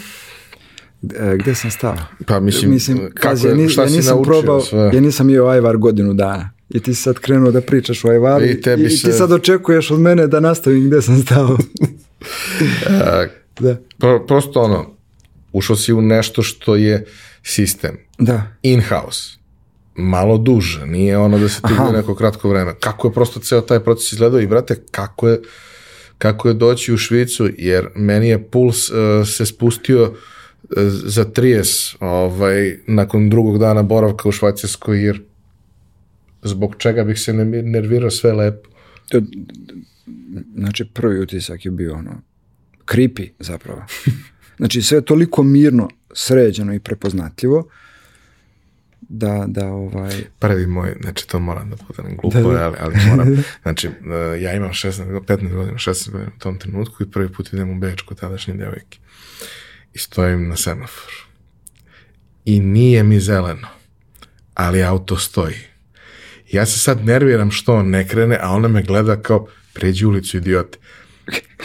E, 1.16 1.36
gde 1.36 1.54
sam 1.54 1.70
stao? 1.70 1.96
Pa 2.26 2.40
mislim, 2.40 2.70
Mislim, 2.70 2.98
kako 3.14 3.28
pazi, 3.28 3.46
ja, 3.46 3.50
je, 3.50 3.56
ni, 3.56 3.68
šta 3.68 3.82
ja 3.82 3.88
si 3.88 3.96
nisam 3.96 4.14
naučio 4.16 4.32
probao, 4.32 4.60
sve? 4.60 4.90
ja 4.94 5.00
nisam 5.00 5.30
jeo 5.30 5.46
ajvar 5.46 5.76
godinu 5.76 6.14
dana. 6.14 6.50
I 6.72 6.80
ti 6.80 6.94
si 6.94 7.02
sad 7.02 7.18
krenuo 7.18 7.50
da 7.50 7.60
pričaš 7.60 8.04
o 8.04 8.08
ajvaru 8.08 8.44
I 8.44 8.50
i, 8.50 8.60
tebi 8.60 8.82
i 8.82 8.88
ti 8.88 8.96
se- 8.96 9.12
sad 9.12 9.32
očekuješ 9.32 9.90
od 9.90 10.00
mene 10.00 10.26
da 10.26 10.40
nastavim 10.40 10.86
gde 10.86 11.02
sam 11.02 11.22
stao. 11.22 11.56
Da. 13.60 13.76
pro, 13.98 14.26
prosto 14.26 14.60
ono, 14.60 14.90
ušao 15.52 15.76
si 15.76 15.92
u 15.92 16.02
nešto 16.02 16.42
što 16.42 16.76
je 16.76 17.04
sistem, 17.42 17.96
Da. 18.18 18.42
in-house, 18.62 19.38
malo 19.94 20.38
duže, 20.38 20.86
nije 20.86 21.18
ono 21.18 21.38
da 21.38 21.48
se 21.48 21.60
ti 21.60 21.74
bude 21.78 21.92
neko 21.92 22.14
kratko 22.14 22.48
vreme. 22.48 22.74
Kako 22.80 23.08
je 23.08 23.12
prosto 23.12 23.40
ceo 23.40 23.60
taj 23.60 23.80
proces 23.80 24.12
izgledao 24.12 24.40
i 24.40 24.46
brate, 24.46 24.82
kako 24.90 25.28
je, 25.28 25.40
kako 26.18 26.48
je 26.48 26.54
doći 26.54 26.92
u 26.92 26.96
Švicu, 26.96 27.48
jer 27.58 27.88
meni 27.94 28.28
je 28.28 28.42
puls 28.44 28.90
uh, 28.90 28.96
se 29.26 29.46
spustio 29.46 30.02
uh, 30.02 30.16
za 31.04 31.24
30 31.24 31.94
ovaj, 32.00 32.76
nakon 32.86 33.30
drugog 33.30 33.58
dana 33.58 33.82
boravka 33.82 34.28
u 34.28 34.32
Švajcarskoj, 34.32 35.04
jer 35.04 35.22
zbog 36.42 36.74
čega 36.78 37.04
bih 37.04 37.20
se 37.20 37.32
ne- 37.32 37.62
nervirao 37.62 38.10
sve 38.10 38.32
lepo. 38.32 38.68
To, 39.08 39.22
znači, 40.54 40.84
prvi 40.84 41.20
utisak 41.20 41.64
je 41.64 41.70
bio 41.70 41.94
ono, 41.94 42.22
creepy 42.86 43.30
zapravo. 43.38 43.82
Znači, 44.56 44.82
sve 44.82 44.98
je 44.98 45.04
toliko 45.04 45.42
mirno, 45.42 45.88
sređeno 46.12 46.74
i 46.74 46.78
prepoznatljivo 46.78 47.68
da, 49.08 49.44
da 49.48 49.66
ovaj... 49.66 50.24
Prvi 50.38 50.66
moj, 50.66 50.96
znači 51.00 51.28
to 51.28 51.38
moram 51.38 51.70
da 51.70 51.76
budem 51.86 52.16
glupo, 52.16 52.40
da, 52.40 52.58
da. 52.58 52.64
ali, 52.64 52.76
ali 52.80 52.96
moram. 53.08 53.44
Znači, 53.62 53.88
uh, 53.88 53.94
ja 54.42 54.54
imam 54.54 54.70
16, 54.70 55.20
15 55.20 55.54
godina, 55.54 55.78
16 55.78 56.10
godina 56.10 56.30
u 56.36 56.38
tom 56.38 56.58
trenutku 56.58 57.02
i 57.02 57.10
prvi 57.10 57.32
put 57.32 57.52
idem 57.52 57.70
u 57.70 57.78
Beč 57.78 58.02
kod 58.02 58.20
tadašnje 58.20 58.54
devojke. 58.54 58.98
I 59.94 59.98
stojim 59.98 60.48
na 60.48 60.56
semaforu. 60.56 61.16
I 62.44 62.60
nije 62.60 63.02
mi 63.02 63.20
zeleno, 63.20 63.68
ali 64.54 64.84
auto 64.84 65.16
stoji. 65.16 65.71
Ja 66.52 66.66
se 66.66 66.78
sad 66.78 67.04
nerviram 67.04 67.50
što 67.50 67.74
on 67.74 67.90
ne 67.90 68.08
krene, 68.08 68.38
a 68.40 68.50
ona 68.50 68.68
me 68.68 68.82
gleda 68.82 69.22
kao, 69.22 69.46
pređi 69.72 70.06
ulicu, 70.06 70.36
idiote. 70.36 70.78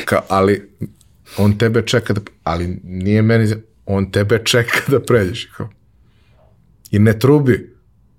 Kao, 0.05 0.21
ali 0.29 0.69
on 1.37 1.57
tebe 1.57 1.81
čeka 1.81 2.13
da, 2.13 2.21
ali 2.43 2.79
nije 2.83 3.21
meni, 3.21 3.55
on 3.85 4.11
tebe 4.11 4.41
čeka 4.43 4.79
da 4.87 4.99
pređeš. 4.99 5.45
Kao, 5.45 5.69
I 6.91 6.99
ne 6.99 7.19
trubi. 7.19 7.75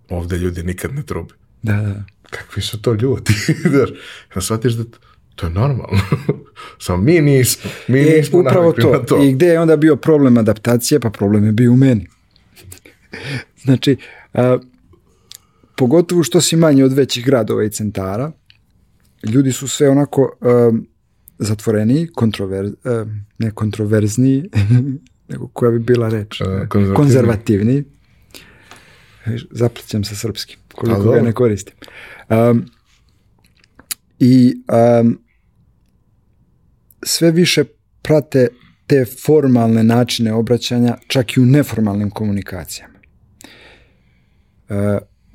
Ovde 0.09 0.39
ljudi 0.39 0.63
nikad 0.63 0.95
ne 0.95 1.03
trubi. 1.03 1.35
Da, 1.63 1.73
da. 1.73 2.05
Kakvi 2.31 2.63
su 2.63 2.83
to 2.83 2.93
ljudi? 2.93 3.33
Znaš, 3.71 3.91
ja 4.37 4.41
shvatiš 4.41 4.73
da 4.73 4.85
to, 4.85 4.99
to 5.35 5.47
je 5.47 5.53
normalno. 5.53 6.01
Samo 6.85 7.03
mi 7.03 7.21
nismo. 7.21 7.71
Mi 7.89 8.01
e, 8.01 8.17
nismo 8.17 8.39
upravo 8.39 8.73
to. 8.73 9.05
to. 9.09 9.23
I 9.23 9.33
gde 9.33 9.47
je 9.47 9.61
onda 9.61 9.77
bio 9.77 9.97
problem 9.97 10.39
adaptacije? 10.39 11.01
Pa 11.01 11.11
problem 11.11 11.45
je 11.45 11.53
bio 11.53 11.73
u 11.73 11.77
meni. 11.77 12.07
znači, 13.65 13.97
a, 14.35 14.59
pogotovo 15.79 16.23
što 16.23 16.41
si 16.41 16.57
manje 16.57 16.85
od 16.85 16.93
većih 16.93 17.25
gradova 17.25 17.65
i 17.65 17.71
centara, 17.71 18.33
ljudi 19.25 19.53
su 19.53 19.69
sve 19.69 19.89
onako 19.89 20.37
um, 20.41 20.87
zatvoreniji, 21.39 22.07
kontrover, 22.07 22.65
um, 22.65 23.27
ne 23.39 23.51
kontroverzniji, 23.51 24.51
nego 25.31 25.49
koja 25.49 25.71
bi 25.71 25.79
bila 25.79 26.09
reč, 26.09 26.41
Uh, 26.41 26.47
konzervativni. 26.69 26.97
konzervativni. 26.97 27.85
Zaplićam 29.51 30.05
sa 30.05 30.15
srpskim, 30.15 30.59
koliko 30.75 30.99
ga 30.99 31.05
dobro. 31.05 31.23
ne 31.23 31.33
koristim. 31.33 31.75
Um, 32.29 32.65
I 34.19 34.63
um, 35.01 35.19
sve 37.03 37.31
više 37.31 37.65
prate 38.03 38.49
te 38.87 39.05
formalne 39.25 39.85
načine 39.85 40.33
obraćanja, 40.33 40.97
čak 41.07 41.37
i 41.37 41.41
u 41.41 41.47
neformalnim 41.47 42.11
komunikacijama. 42.11 42.95
Uh, 44.69 44.77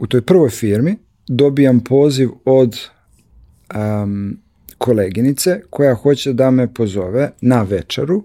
u 0.04 0.08
toj 0.08 0.22
prvoj 0.22 0.50
firmi 0.50 0.96
dobijam 1.28 1.80
poziv 1.80 2.30
od 2.46 2.80
um, 3.76 4.38
koleginice 4.78 5.62
koja 5.70 5.96
hoće 5.96 6.34
da 6.34 6.52
me 6.52 6.74
pozove 6.74 7.32
na 7.42 7.62
večeru 7.62 8.24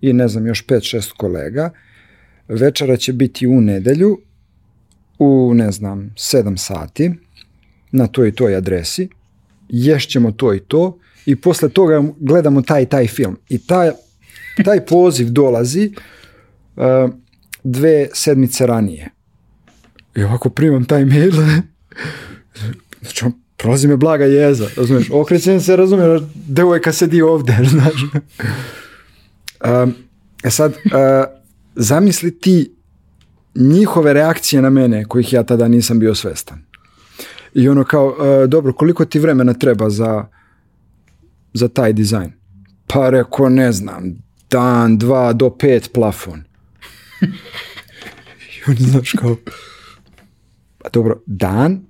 i 0.00 0.12
ne 0.12 0.28
znam 0.28 0.46
još 0.46 0.66
5-6 0.66 1.12
kolega. 1.16 1.70
Večera 2.48 2.96
će 2.96 3.12
biti 3.12 3.46
u 3.46 3.60
nedelju 3.60 4.18
u 5.18 5.52
ne 5.54 5.70
znam 5.72 6.14
7 6.16 6.56
sati 6.56 7.10
na 7.92 8.06
toj 8.06 8.28
i 8.28 8.32
toj 8.32 8.56
adresi. 8.56 9.08
Ješćemo 9.68 10.32
to 10.32 10.54
i 10.54 10.60
to 10.60 10.98
i 11.26 11.36
posle 11.36 11.68
toga 11.68 12.02
gledamo 12.20 12.62
taj 12.62 12.86
taj 12.86 13.06
film. 13.06 13.36
I 13.48 13.58
taj, 13.58 13.90
taj 14.64 14.86
poziv 14.86 15.30
dolazi 15.30 15.92
uh, 16.76 16.84
dve 17.64 18.08
sedmice 18.12 18.66
ranije. 18.66 19.19
I 20.16 20.22
ovako 20.22 20.50
primam 20.50 20.84
taj 20.84 21.04
mail. 21.04 21.32
Znači, 23.02 23.24
on, 23.24 23.32
prolazi 23.56 23.88
me 23.88 23.96
blaga 23.96 24.24
jeza, 24.24 24.68
razumiješ? 24.76 25.10
Okrećem 25.10 25.60
se, 25.60 25.76
razumiješ, 25.76 26.22
devojka 26.34 26.92
sedi 26.92 27.22
ovde, 27.22 27.58
znaš. 27.70 28.02
Um, 29.64 29.94
e 30.44 30.50
sad, 30.50 30.72
uh, 30.72 30.80
zamisli 31.76 32.38
ti 32.38 32.72
njihove 33.54 34.12
reakcije 34.12 34.62
na 34.62 34.70
mene, 34.70 35.04
kojih 35.04 35.32
ja 35.32 35.42
tada 35.42 35.68
nisam 35.68 35.98
bio 35.98 36.14
svestan. 36.14 36.62
I 37.54 37.68
ono 37.68 37.84
kao, 37.84 38.06
uh, 38.06 38.48
dobro, 38.48 38.72
koliko 38.72 39.04
ti 39.04 39.18
vremena 39.18 39.54
treba 39.54 39.90
za, 39.90 40.26
za 41.52 41.68
taj 41.68 41.92
dizajn? 41.92 42.32
Pa 42.86 43.10
reko, 43.10 43.48
ne 43.48 43.72
znam, 43.72 44.14
dan, 44.50 44.98
dva 44.98 45.32
do 45.32 45.50
pet 45.50 45.90
plafon. 45.94 46.42
I 48.56 48.70
oni 48.70 48.80
znaš 48.80 49.12
kao, 49.12 49.36
dobro, 50.92 51.22
dan, 51.26 51.80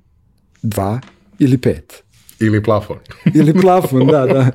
dva 0.62 1.01
ili 1.39 1.59
pet. 1.59 2.03
Ili 2.41 2.62
plafon. 2.62 2.97
Ili 3.39 3.61
plafon, 3.61 4.07
da, 4.07 4.27
da. 4.27 4.51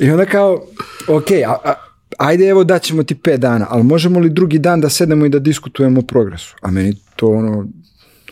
I 0.00 0.10
onda 0.10 0.24
kao, 0.24 0.64
ok, 1.08 1.30
a, 1.46 1.56
a, 1.64 1.74
ajde 2.18 2.44
evo 2.44 2.64
daćemo 2.64 3.02
ti 3.02 3.14
pet 3.14 3.40
dana, 3.40 3.66
ali 3.70 3.82
možemo 3.82 4.20
li 4.20 4.30
drugi 4.30 4.58
dan 4.58 4.80
da 4.80 4.88
sedemo 4.88 5.26
i 5.26 5.28
da 5.28 5.38
diskutujemo 5.38 6.00
o 6.00 6.02
progresu? 6.02 6.56
A 6.62 6.70
meni 6.70 6.96
to 7.16 7.28
ono, 7.28 7.68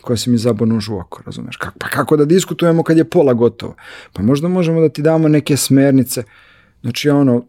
koja 0.00 0.16
se 0.16 0.30
mi 0.30 0.38
zabao 0.38 0.66
nož 0.66 0.88
u 0.88 0.96
oko, 0.96 1.22
razumeš? 1.26 1.56
Kako, 1.56 1.78
pa 1.78 1.88
kako 1.88 2.16
da 2.16 2.24
diskutujemo 2.24 2.82
kad 2.82 2.96
je 2.96 3.04
pola 3.04 3.32
gotovo? 3.32 3.74
Pa 4.12 4.22
možda 4.22 4.48
možemo 4.48 4.80
da 4.80 4.88
ti 4.88 5.02
damo 5.02 5.28
neke 5.28 5.56
smernice. 5.56 6.22
Znači 6.82 7.10
ono, 7.10 7.44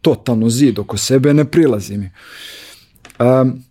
totalno 0.00 0.50
zid 0.50 0.78
oko 0.78 0.96
sebe 0.96 1.34
ne 1.34 1.44
prilazi 1.44 1.98
mi. 1.98 2.10
Um, 3.18 3.62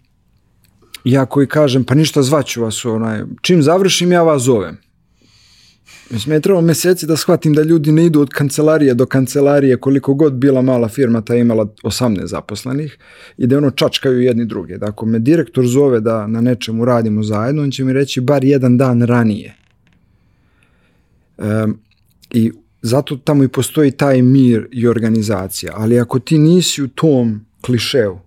ja 1.03 1.25
koji 1.25 1.47
kažem, 1.47 1.83
pa 1.83 1.95
ništa 1.95 2.21
zvaću 2.21 2.61
vas, 2.61 2.85
onaj, 2.85 3.23
čim 3.41 3.63
završim 3.63 4.11
ja 4.11 4.23
vas 4.23 4.41
zovem. 4.41 4.77
Mislim, 6.11 6.33
je 6.33 6.41
trebalo 6.41 6.61
meseci 6.61 7.07
da 7.07 7.17
shvatim 7.17 7.53
da 7.53 7.63
ljudi 7.63 7.91
ne 7.91 8.05
idu 8.05 8.21
od 8.21 8.29
kancelarije 8.29 8.93
do 8.93 9.05
kancelarije, 9.05 9.77
koliko 9.77 10.13
god 10.13 10.33
bila 10.33 10.61
mala 10.61 10.87
firma, 10.87 11.21
ta 11.21 11.35
imala 11.35 11.65
18 11.83 12.25
zaposlenih, 12.25 12.97
i 13.37 13.47
da 13.47 13.57
ono 13.57 13.71
čačkaju 13.71 14.21
jedni 14.21 14.45
druge. 14.45 14.77
Da 14.77 14.85
ako 14.85 15.05
me 15.05 15.19
direktor 15.19 15.67
zove 15.67 15.99
da 15.99 16.27
na 16.27 16.41
nečemu 16.41 16.85
radimo 16.85 17.23
zajedno, 17.23 17.63
on 17.63 17.71
će 17.71 17.83
mi 17.83 17.93
reći 17.93 18.21
bar 18.21 18.43
jedan 18.43 18.77
dan 18.77 19.01
ranije. 19.01 19.55
Um, 21.37 21.79
I 22.31 22.51
zato 22.81 23.17
tamo 23.17 23.43
i 23.43 23.47
postoji 23.47 23.91
taj 23.91 24.21
mir 24.21 24.67
i 24.71 24.87
organizacija. 24.87 25.73
Ali 25.75 25.99
ako 25.99 26.19
ti 26.19 26.37
nisi 26.37 26.83
u 26.83 26.87
tom 26.87 27.45
klišeu, 27.61 28.17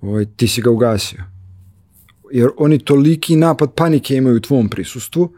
ovaj, 0.00 0.26
ti 0.36 0.48
si 0.48 0.62
ga 0.62 0.70
ugasio. 0.70 1.24
Jer 2.32 2.48
oni 2.56 2.78
toliki 2.78 3.36
napad 3.36 3.74
panike 3.74 4.16
imaju 4.16 4.36
u 4.36 4.40
tvom 4.40 4.68
prisustvu 4.68 5.32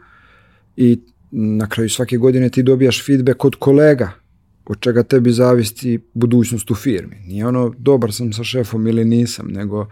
i 0.77 0.99
na 1.31 1.69
kraju 1.69 1.89
svake 1.89 2.17
godine 2.17 2.49
ti 2.49 2.63
dobijaš 2.63 3.05
feedback 3.05 3.45
od 3.45 3.55
kolega 3.55 4.21
od 4.65 4.79
čega 4.79 5.03
tebi 5.03 5.31
zavisi 5.31 5.99
budućnost 6.13 6.71
u 6.71 6.75
firmi. 6.75 7.15
Nije 7.27 7.47
ono 7.47 7.73
dobar 7.77 8.13
sam 8.13 8.33
sa 8.33 8.43
šefom 8.43 8.87
ili 8.87 9.05
nisam, 9.05 9.47
nego 9.47 9.87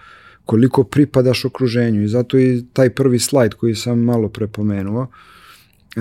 koliko 0.45 0.83
pripadaš 0.83 1.45
okruženju 1.45 2.03
i 2.03 2.07
zato 2.07 2.39
i 2.39 2.63
taj 2.73 2.89
prvi 2.89 3.19
slajd 3.19 3.53
koji 3.53 3.75
sam 3.75 3.99
malo 3.99 4.29
prepomenuo, 4.29 5.07
e, 5.07 5.99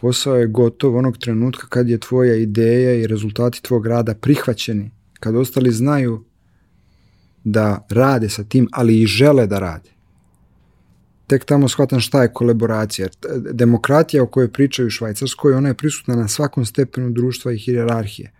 posao 0.00 0.36
je 0.36 0.46
gotov 0.46 0.96
onog 0.96 1.18
trenutka 1.18 1.66
kad 1.66 1.88
je 1.88 1.98
tvoja 1.98 2.34
ideja 2.34 2.94
i 2.94 3.06
rezultati 3.06 3.62
tvog 3.62 3.86
rada 3.86 4.14
prihvaćeni, 4.14 4.90
kad 5.20 5.36
ostali 5.36 5.72
znaju 5.72 6.24
da 7.52 7.86
rade 7.90 8.28
sa 8.28 8.44
tim, 8.44 8.68
ali 8.72 9.02
i 9.02 9.06
žele 9.06 9.46
da 9.46 9.58
rade. 9.58 9.90
Tek 11.26 11.44
tamo 11.44 11.68
shvatam 11.68 12.00
šta 12.00 12.22
je 12.22 12.32
kolaboracija. 12.32 13.08
T- 13.08 13.28
Demokratija 13.52 14.22
o 14.22 14.26
kojoj 14.26 14.52
pričaju 14.52 14.86
u 14.86 14.90
Švajcarskoj, 14.90 15.54
ona 15.54 15.68
je 15.68 15.74
prisutna 15.74 16.16
na 16.16 16.28
svakom 16.28 16.64
stepenu 16.64 17.10
društva 17.10 17.52
i 17.52 17.58
hijerarhije. 17.58 18.32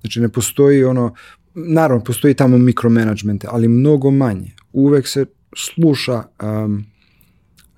Znači 0.00 0.20
ne 0.20 0.28
postoji 0.28 0.84
ono, 0.84 1.14
naravno 1.54 2.04
postoji 2.04 2.34
tamo 2.34 2.58
mikromanagement, 2.58 3.44
ali 3.48 3.68
mnogo 3.68 4.10
manje. 4.10 4.50
Uvek 4.72 5.06
se 5.06 5.26
sluša 5.56 6.22
um, 6.42 6.84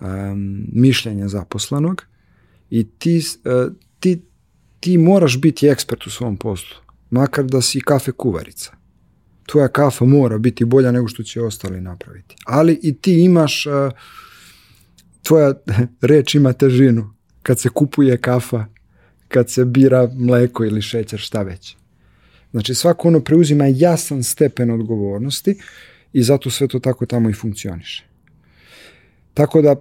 um, 0.01 0.67
mišljenje 0.73 1.29
zaposlenog 1.29 2.05
i 2.71 2.89
ti, 2.99 3.23
uh, 3.45 3.73
ti, 4.01 4.23
ti 4.81 4.99
moraš 4.99 5.41
biti 5.41 5.69
ekspert 5.69 6.07
u 6.07 6.11
svom 6.11 6.37
poslu. 6.37 6.77
Makar 7.11 7.45
da 7.45 7.61
si 7.61 7.81
kafe 7.81 8.13
kuvarica 8.13 8.80
tvoja 9.51 9.69
kafa 9.69 10.05
mora 10.05 10.39
biti 10.39 10.65
bolja 10.65 10.93
nego 10.93 11.09
što 11.09 11.23
će 11.23 11.43
ostali 11.43 11.81
napraviti. 11.81 12.37
Ali 12.45 12.79
i 12.83 12.97
ti 12.97 13.25
imaš, 13.25 13.67
uh, 13.67 13.73
tvoja 15.23 15.55
reč 16.11 16.35
ima 16.35 16.53
težinu 16.53 17.15
kad 17.43 17.61
se 17.61 17.69
kupuje 17.69 18.17
kafa, 18.19 18.65
kad 19.29 19.51
se 19.51 19.65
bira 19.65 20.09
mleko 20.15 20.65
ili 20.65 20.83
šećer, 20.83 21.19
šta 21.19 21.43
već. 21.43 21.77
Znači 22.51 22.75
svako 22.75 23.09
ono 23.09 23.21
preuzima 23.21 23.67
jasan 23.67 24.23
stepen 24.23 24.71
odgovornosti 24.71 25.59
i 26.13 26.23
zato 26.23 26.51
sve 26.51 26.69
to 26.69 26.79
tako 26.79 27.07
tamo 27.07 27.31
i 27.31 27.35
funkcioniše. 27.35 28.05
Tako 29.35 29.63
da 29.63 29.77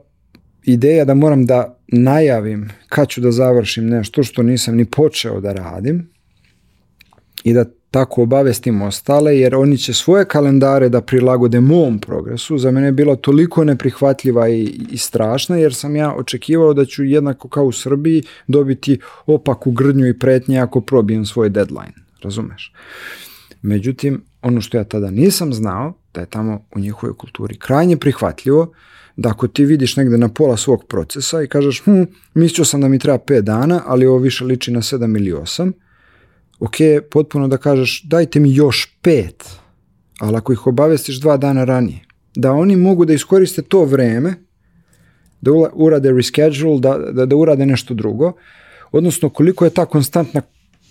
ideja 0.64 1.06
da 1.06 1.14
moram 1.14 1.46
da 1.46 1.80
najavim 1.88 2.70
kad 2.88 3.08
ću 3.08 3.22
da 3.22 3.32
završim 3.32 3.88
nešto 3.88 4.24
što 4.24 4.44
nisam 4.44 4.76
ni 4.76 4.86
počeo 4.86 5.41
da 5.41 5.54
radim 5.54 6.10
i 7.44 7.54
da 7.54 7.66
tako 7.91 8.24
obavestim 8.24 8.82
ostale, 8.82 9.38
jer 9.38 9.56
oni 9.56 9.78
će 9.78 9.94
svoje 9.94 10.26
kalendare 10.26 10.90
da 10.90 11.02
prilagode 11.02 11.60
mom 11.60 11.99
progresu. 11.99 12.57
Za 12.57 12.72
mene 12.72 12.88
je 12.88 12.91
bila 12.91 13.16
toliko 13.16 13.64
neprihvatljiva 13.64 14.49
i, 14.49 14.64
i 14.91 14.98
strašna, 14.98 15.57
jer 15.57 15.74
sam 15.74 15.95
ja 15.95 16.14
očekivao 16.16 16.74
da 16.74 16.86
ću 16.86 17.03
jednako 17.03 17.48
kao 17.48 17.66
u 17.66 17.72
Srbiji 17.72 18.24
dobiti 18.48 18.99
opaku 19.26 19.72
grdnju 19.72 20.07
i 20.07 20.20
pretnje 20.20 20.60
ako 20.60 20.82
probijem 20.82 21.26
svoj 21.26 21.49
deadline. 21.49 21.94
Razumeš? 22.22 22.74
Međutim, 23.61 24.22
ono 24.41 24.61
što 24.61 24.78
ja 24.78 24.84
tada 24.84 25.11
nisam 25.11 25.53
znao, 25.53 25.94
da 26.14 26.22
je 26.22 26.28
tamo 26.28 26.66
u 26.76 26.80
njihovoj 26.80 27.18
kulturi 27.18 27.57
krajnje 27.57 27.98
prihvatljivo 27.98 28.74
da 29.16 29.30
ako 29.30 29.48
ti 29.48 29.66
vidiš 29.66 29.95
negde 29.95 30.18
na 30.18 30.30
pola 30.30 30.57
svog 30.57 30.86
procesa 30.86 31.41
i 31.41 31.48
kažeš, 31.48 31.82
hm, 31.84 32.03
mislio 32.34 32.66
sam 32.66 32.82
da 32.82 32.88
mi 32.88 32.99
treba 32.99 33.18
5 33.18 33.41
dana, 33.41 33.82
ali 33.86 34.06
ovo 34.06 34.18
više 34.18 34.45
liči 34.45 34.72
na 34.72 34.82
7 34.82 35.18
ili 35.18 35.32
8, 35.32 35.72
ok, 36.60 36.76
potpuno 37.11 37.48
da 37.48 37.57
kažeš, 37.57 38.03
dajte 38.03 38.40
mi 38.40 38.56
još 38.56 38.98
5, 39.03 39.31
ali 40.19 40.38
ako 40.38 40.53
ih 40.53 40.68
obavestiš 40.68 41.19
dva 41.22 41.38
dana 41.38 41.64
ranije, 41.64 41.99
da 42.36 42.52
oni 42.52 42.76
mogu 42.76 43.06
da 43.06 43.14
iskoriste 43.14 43.61
to 43.61 43.86
vreme, 43.86 44.34
da 45.41 45.52
urade 45.73 46.11
reschedule, 46.11 46.80
da, 46.80 46.98
da, 46.98 47.26
da 47.26 47.36
urade 47.36 47.65
nešto 47.65 47.94
drugo, 47.94 48.34
odnosno 48.91 49.30
koliko 49.30 49.65
je 49.65 49.72
ta 49.73 49.86
konstantna 49.86 50.41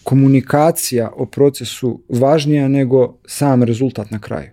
komunikacija 0.05 1.11
o 1.17 1.27
procesu 1.27 2.03
važnija 2.09 2.69
nego 2.69 3.19
sam 3.27 3.63
rezultat 3.63 4.11
na 4.11 4.19
kraju. 4.19 4.51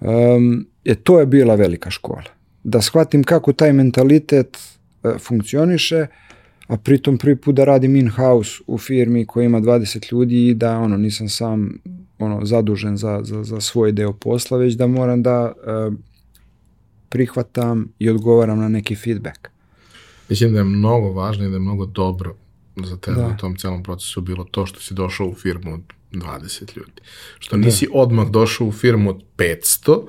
Um, 0.00 0.66
je, 0.84 0.94
to 0.94 1.20
je 1.20 1.26
bila 1.26 1.54
velika 1.54 1.90
škola. 1.90 2.22
Da 2.64 2.80
shvatim 2.80 3.24
kako 3.24 3.52
taj 3.52 3.72
mentalitet 3.72 4.58
uh, 4.58 5.12
funkcioniše, 5.20 6.06
a 6.66 6.76
pritom 6.76 7.18
prvi 7.18 7.36
put 7.36 7.54
da 7.54 7.64
radim 7.64 7.96
in-house 7.96 8.62
u 8.66 8.78
firmi 8.78 9.26
koja 9.26 9.44
ima 9.44 9.60
20 9.60 10.12
ljudi 10.12 10.48
i 10.48 10.54
da 10.54 10.78
ono 10.78 10.96
nisam 10.96 11.28
sam 11.28 11.78
ono 12.18 12.44
zadužen 12.44 12.96
za, 12.96 13.20
za, 13.24 13.44
za 13.44 13.60
svoj 13.60 13.92
deo 13.92 14.12
posla, 14.12 14.58
već 14.58 14.74
da 14.74 14.86
moram 14.86 15.22
da 15.22 15.52
uh, 15.56 15.94
prihvatam 17.08 17.88
i 17.98 18.10
odgovaram 18.10 18.58
na 18.58 18.68
neki 18.68 18.96
feedback. 18.96 19.48
Mislim 20.28 20.52
da 20.52 20.58
je 20.58 20.64
mnogo 20.64 21.12
važno 21.12 21.44
i 21.44 21.48
da 21.48 21.56
je 21.56 21.60
mnogo 21.60 21.86
dobro 21.86 22.34
za 22.84 22.96
tebe 22.96 23.16
da. 23.16 23.26
u 23.26 23.36
tom 23.36 23.56
celom 23.56 23.82
procesu 23.82 24.20
bilo 24.20 24.44
to 24.44 24.66
što 24.66 24.80
si 24.80 24.94
došao 24.94 25.26
u 25.26 25.34
firmu 25.34 25.74
od 25.74 25.80
20 26.12 26.76
ljudi. 26.76 27.02
Što 27.38 27.56
da. 27.56 27.66
nisi 27.66 27.86
da. 27.86 27.98
odmah 27.98 28.30
došao 28.30 28.66
u 28.66 28.72
firmu 28.72 29.10
od 29.10 29.22
500, 29.36 30.06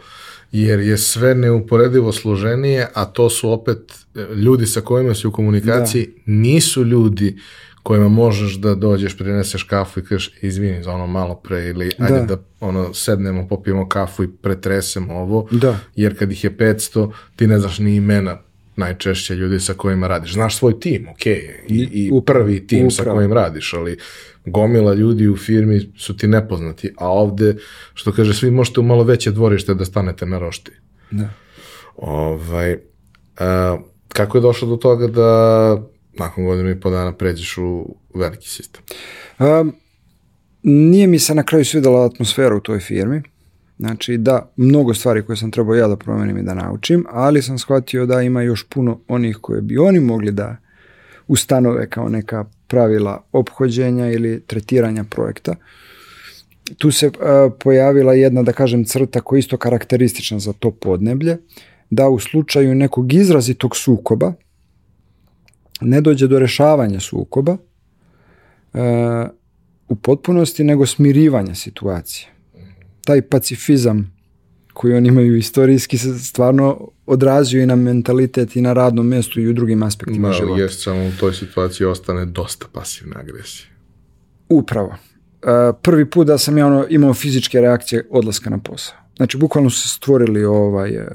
jer 0.54 0.80
je 0.80 0.98
sve 0.98 1.36
neuporedivo 1.36 2.12
složenije, 2.12 2.88
a 2.94 3.06
to 3.06 3.30
su 3.30 3.52
opet 3.52 3.78
e, 4.16 4.36
ljudi 4.36 4.66
sa 4.66 4.82
kojima 4.82 5.16
si 5.16 5.28
u 5.28 5.32
komunikaciji, 5.32 6.06
da. 6.06 6.22
nisu 6.26 6.84
ljudi 6.84 7.38
kojima 7.84 8.08
možeš 8.08 8.54
da 8.54 8.76
dođeš, 8.76 9.18
prineseš 9.18 9.64
kafu 9.64 10.00
i 10.00 10.04
kažeš 10.04 10.32
izvini 10.42 10.84
za 10.84 10.92
ono 10.92 11.08
malo 11.08 11.36
pre 11.36 11.68
ili 11.68 11.92
ajde 11.98 12.20
da, 12.20 12.26
da 12.26 12.38
ono 12.60 12.94
sednemo, 12.94 13.48
popijemo 13.48 13.90
kafu 13.90 14.24
i 14.24 14.28
pretresemo 14.42 15.14
ovo, 15.14 15.48
da. 15.52 15.80
jer 15.96 16.20
kad 16.20 16.32
ih 16.32 16.44
je 16.44 16.58
500 16.58 17.12
ti 17.36 17.48
ne 17.48 17.60
znaš 17.60 17.80
ni 17.80 17.96
imena 17.96 18.38
najčešće 18.76 19.36
ljudi 19.36 19.60
sa 19.60 19.74
kojima 19.74 20.08
radiš. 20.08 20.34
Znaš 20.34 20.58
svoj 20.58 20.80
tim, 20.80 21.08
ok, 21.08 21.26
i, 21.26 21.90
i 21.94 22.12
prvi 22.26 22.68
tim 22.68 22.88
Upravo. 22.88 22.92
sa 22.92 23.04
kojim 23.04 23.34
radiš, 23.34 23.74
ali 23.74 23.98
gomila 24.46 24.94
ljudi 24.94 25.28
u 25.28 25.38
firmi 25.38 25.92
su 25.98 26.18
ti 26.18 26.28
nepoznati, 26.28 26.94
a 26.98 27.10
ovde, 27.10 27.56
što 27.94 28.12
kaže, 28.12 28.34
svi 28.34 28.52
možete 28.52 28.80
u 28.80 28.84
malo 28.84 29.04
veće 29.04 29.32
dvorište 29.32 29.74
da 29.74 29.86
stanete 29.86 30.26
na 30.26 30.40
rošti. 30.40 30.72
Da. 31.12 31.30
Ovaj, 31.96 32.78
a, 33.40 33.78
kako 34.08 34.38
je 34.38 34.42
došlo 34.42 34.68
do 34.68 34.76
toga 34.76 35.08
da 35.08 35.82
nakon 36.20 36.46
godinu 36.46 36.70
i 36.70 36.80
po 36.80 36.90
dana 36.90 37.14
pređeš 37.14 37.58
u 37.58 37.96
veliki 38.16 38.50
sistem? 38.50 38.82
Um, 39.40 39.74
nije 40.64 41.08
mi 41.08 41.20
se 41.20 41.36
na 41.36 41.44
kraju 41.44 41.66
svidela 41.66 42.06
atmosfera 42.06 42.56
u 42.56 42.60
toj 42.60 42.80
firmi. 42.80 43.22
Znači 43.80 44.18
da, 44.18 44.52
mnogo 44.56 44.94
stvari 44.94 45.26
koje 45.26 45.38
sam 45.38 45.52
trebao 45.52 45.76
ja 45.76 45.88
da 45.88 45.96
promenim 45.96 46.38
i 46.38 46.44
da 46.44 46.54
naučim, 46.54 47.06
ali 47.10 47.42
sam 47.42 47.58
shvatio 47.58 48.06
da 48.06 48.22
ima 48.22 48.42
još 48.42 48.66
puno 48.70 49.00
onih 49.08 49.38
koje 49.42 49.62
bi 49.62 49.78
oni 49.78 50.00
mogli 50.00 50.32
da 50.32 50.58
ustanove 51.28 51.90
kao 51.90 52.10
neka 52.10 52.46
pravila 52.68 53.24
ophođenja 53.32 54.12
ili 54.12 54.42
tretiranja 54.48 55.04
projekta. 55.04 55.56
Tu 56.78 56.92
se 56.92 57.08
uh, 57.08 57.14
pojavila 57.60 58.14
jedna, 58.14 58.44
da 58.44 58.54
kažem, 58.54 58.86
crta 58.86 59.22
koja 59.22 59.38
je 59.38 59.40
isto 59.40 59.58
karakteristična 59.58 60.40
za 60.40 60.54
to 60.54 60.72
podneblje, 60.72 61.38
da 61.90 62.10
u 62.10 62.20
slučaju 62.20 62.76
nekog 62.76 63.14
izrazitog 63.14 63.76
sukoba 63.76 64.34
ne 65.82 66.02
dođe 66.02 66.28
do 66.28 66.40
rešavanja 66.40 67.00
sukoba 67.00 67.58
uh, 68.74 68.80
u 69.88 69.96
potpunosti, 69.96 70.64
nego 70.64 70.86
smirivanja 70.86 71.56
situacije 71.56 72.34
taj 73.06 73.22
pacifizam 73.22 74.13
koji 74.74 74.94
oni 74.94 75.08
imaju 75.08 75.36
istorijski 75.38 75.98
se 75.98 76.20
stvarno 76.20 76.88
odrazio 77.06 77.64
i 77.64 77.66
na 77.66 77.76
mentalitet 77.76 78.56
i 78.56 78.62
na 78.62 78.74
radnom 78.74 79.08
mjestu 79.08 79.40
i 79.40 79.48
u 79.48 79.54
drugim 79.54 79.84
aspektima 79.84 80.28
da, 80.28 80.34
života. 80.34 80.62
Jest, 80.62 80.84
samo 80.84 81.08
u 81.08 81.12
toj 81.20 81.34
situaciji 81.34 81.88
ostane 81.88 82.26
dosta 82.26 82.66
pasivne 82.74 83.16
agresije. 83.16 83.68
Upravo. 84.50 84.88
Uh, 84.88 85.76
prvi 85.82 86.10
put 86.10 86.28
da 86.28 86.38
sam 86.38 86.58
ja 86.58 86.68
ono, 86.68 86.86
imao 86.90 87.14
fizičke 87.14 87.62
reakcije 87.62 88.08
odlaska 88.10 88.50
na 88.50 88.58
posao. 88.58 88.96
Znači, 89.18 89.38
bukvalno 89.38 89.70
su 89.70 89.82
se 89.82 89.96
stvorili 89.96 90.46
ovaj, 90.46 90.90
e, 90.90 91.08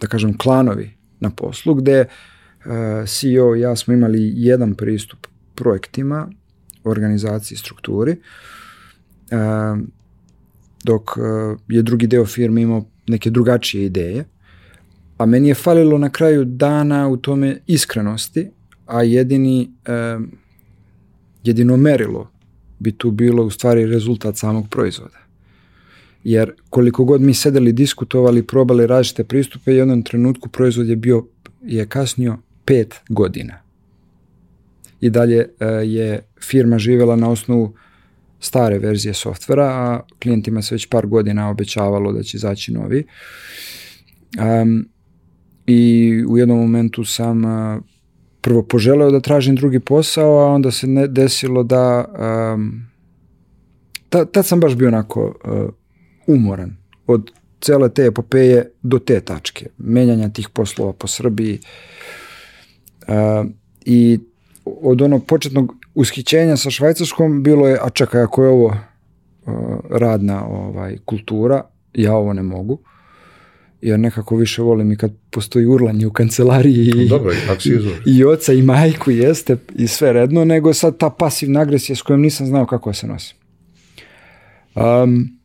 da 0.00 0.06
kažem, 0.06 0.38
klanovi 0.38 0.90
na 1.20 1.30
poslu, 1.30 1.74
gde 1.74 1.92
e, 1.92 2.06
CEO 3.06 3.56
i 3.56 3.60
ja 3.60 3.76
smo 3.76 3.94
imali 3.94 4.32
jedan 4.36 4.74
pristup 4.74 5.26
projektima, 5.54 6.28
organizaciji, 6.84 7.58
strukturi. 7.58 8.16
Uh, 9.30 9.78
dok 10.84 11.16
uh, 11.16 11.24
je 11.68 11.82
drugi 11.82 12.06
deo 12.06 12.26
firme 12.26 12.62
imao 12.62 12.84
neke 13.06 13.30
drugačije 13.30 13.84
ideje. 13.84 14.24
A 15.18 15.26
meni 15.26 15.48
je 15.48 15.54
falilo 15.54 15.98
na 15.98 16.10
kraju 16.10 16.44
dana 16.44 17.08
u 17.08 17.16
tome 17.16 17.58
iskrenosti, 17.66 18.50
a 18.86 19.02
jedini, 19.02 19.70
uh, 19.88 20.22
jedino 21.44 21.76
merilo 21.76 22.30
bi 22.78 22.92
tu 22.92 23.10
bilo 23.10 23.44
u 23.44 23.50
stvari 23.50 23.86
rezultat 23.86 24.36
samog 24.36 24.68
proizvoda. 24.70 25.18
Jer 26.24 26.52
koliko 26.70 27.04
god 27.04 27.20
mi 27.20 27.34
sedeli, 27.34 27.72
diskutovali, 27.72 28.42
probali 28.42 28.86
različite 28.86 29.24
pristupe, 29.24 29.70
u 29.70 29.74
jednom 29.74 30.02
trenutku 30.02 30.48
proizvod 30.48 30.88
je 30.88 30.96
bio, 30.96 31.26
je 31.62 31.86
kasnio 31.86 32.38
pet 32.64 32.94
godina. 33.08 33.60
I 35.00 35.10
dalje 35.10 35.38
uh, 35.38 35.66
je 35.84 36.22
firma 36.40 36.78
živela 36.78 37.16
na 37.16 37.30
osnovu 37.30 37.74
stare 38.44 38.78
verzije 38.78 39.14
softvera, 39.14 39.64
a 39.64 40.00
klijentima 40.22 40.62
se 40.62 40.74
već 40.74 40.86
par 40.86 41.06
godina 41.06 41.50
obećavalo 41.50 42.12
da 42.12 42.22
će 42.22 42.36
izaći 42.36 42.72
novi. 42.72 43.06
Um, 44.62 44.88
I 45.66 46.24
u 46.28 46.38
jednom 46.38 46.58
momentu 46.58 47.04
sam 47.04 47.42
prvo 48.40 48.62
poželeo 48.62 49.10
da 49.10 49.20
tražim 49.20 49.56
drugi 49.56 49.80
posao, 49.80 50.38
a 50.38 50.46
onda 50.46 50.70
se 50.70 50.86
ne 50.86 51.06
desilo 51.08 51.62
da 51.62 52.04
um, 52.54 52.86
ta, 54.08 54.24
tad 54.24 54.46
sam 54.46 54.60
baš 54.60 54.74
bio 54.74 54.88
onako 54.88 55.24
uh, 55.26 55.70
umoran 56.26 56.76
od 57.06 57.30
cele 57.60 57.88
te 57.88 58.02
epopeje 58.02 58.70
do 58.82 58.98
te 58.98 59.20
tačke, 59.20 59.66
menjanja 59.78 60.28
tih 60.28 60.48
poslova 60.48 60.92
po 60.92 61.06
Srbiji 61.06 61.58
uh, 63.08 63.46
i 63.84 64.18
od 64.64 65.02
onog 65.02 65.26
početnog 65.26 65.74
ushićenja 65.94 66.56
sa 66.56 66.70
Švajcarskom 66.70 67.42
bilo 67.42 67.68
je, 67.68 67.78
a 67.82 67.90
čekaj, 67.90 68.22
ako 68.22 68.44
je 68.44 68.48
ovo 68.48 68.66
uh, 68.66 69.54
radna 69.90 70.46
ovaj, 70.46 70.96
kultura, 71.04 71.62
ja 71.94 72.14
ovo 72.14 72.32
ne 72.32 72.42
mogu 72.42 72.78
jer 73.84 74.00
nekako 74.00 74.36
više 74.36 74.62
volim 74.62 74.92
i 74.92 74.96
kad 74.96 75.12
postoji 75.30 75.66
urlanje 75.66 76.06
u 76.06 76.12
kancelariji 76.12 76.92
i, 76.96 77.08
Dobro, 77.08 77.32
i, 78.04 78.16
i 78.16 78.24
oca 78.24 78.52
i 78.52 78.62
majku 78.62 79.10
jeste 79.10 79.56
i 79.74 79.86
sve 79.86 80.12
redno, 80.12 80.44
nego 80.44 80.74
sad 80.74 80.98
ta 80.98 81.10
pasivna 81.10 81.60
agresija 81.60 81.96
s 81.96 82.02
kojom 82.02 82.20
nisam 82.20 82.46
znao 82.46 82.66
kako 82.66 82.92
se 82.92 83.06
nosim. 83.06 83.36
Um, 84.74 85.38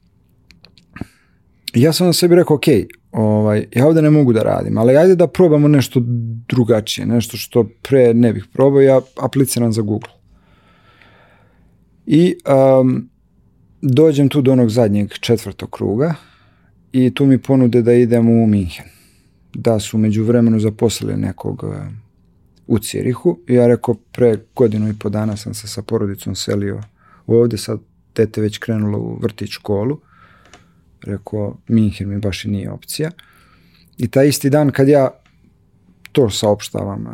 ja 1.73 1.93
sam 1.93 2.07
na 2.07 2.13
sebi 2.13 2.35
rekao, 2.35 2.55
ok, 2.55 2.63
ovaj, 3.11 3.65
ja 3.75 3.87
ovde 3.87 4.01
ne 4.01 4.09
mogu 4.09 4.33
da 4.33 4.43
radim, 4.43 4.77
ali 4.77 4.97
ajde 4.97 5.15
da 5.15 5.27
probamo 5.27 5.67
nešto 5.67 6.01
drugačije, 6.49 7.05
nešto 7.05 7.37
što 7.37 7.69
pre 7.81 8.13
ne 8.13 8.33
bih 8.33 8.45
probao, 8.53 8.81
ja 8.81 9.01
apliciram 9.21 9.73
za 9.73 9.81
Google. 9.81 10.18
I 12.11 12.35
um, 12.81 13.09
dođem 13.81 14.29
tu 14.29 14.41
do 14.41 14.51
onog 14.51 14.69
zadnjeg 14.69 15.13
četvrtog 15.13 15.69
kruga 15.71 16.13
i 16.91 17.13
tu 17.13 17.25
mi 17.25 17.37
ponude 17.37 17.81
da 17.81 17.93
idem 17.93 18.29
u 18.29 18.47
Minhen. 18.47 18.85
Da 19.53 19.79
su 19.79 19.97
među 19.97 20.23
vremenu 20.23 20.59
zaposlili 20.59 21.17
nekog 21.17 21.63
uh, 21.63 21.73
u 22.67 22.79
Cirihu 22.79 23.39
i 23.47 23.53
ja 23.53 23.67
rekao 23.67 23.95
pre 23.95 24.37
godinu 24.55 24.89
i 24.89 24.99
po 24.99 25.09
dana 25.09 25.37
sam 25.37 25.53
se 25.53 25.67
sa 25.67 25.81
porodicom 25.81 26.35
selio 26.35 26.81
ovde, 27.27 27.57
sad 27.57 27.79
tete 28.13 28.41
već 28.41 28.57
krenulo 28.57 28.99
u 28.99 29.19
vrtić 29.21 29.49
školu. 29.49 29.99
Rekao, 31.01 31.57
Minhen 31.67 32.09
mi 32.09 32.19
baš 32.19 32.45
i 32.45 32.49
nije 32.49 32.71
opcija. 32.71 33.11
I 33.97 34.07
taj 34.07 34.27
isti 34.27 34.49
dan 34.49 34.71
kad 34.71 34.87
ja 34.87 35.09
to 36.11 36.29
saopštavam 36.29 37.01
uh, 37.01 37.13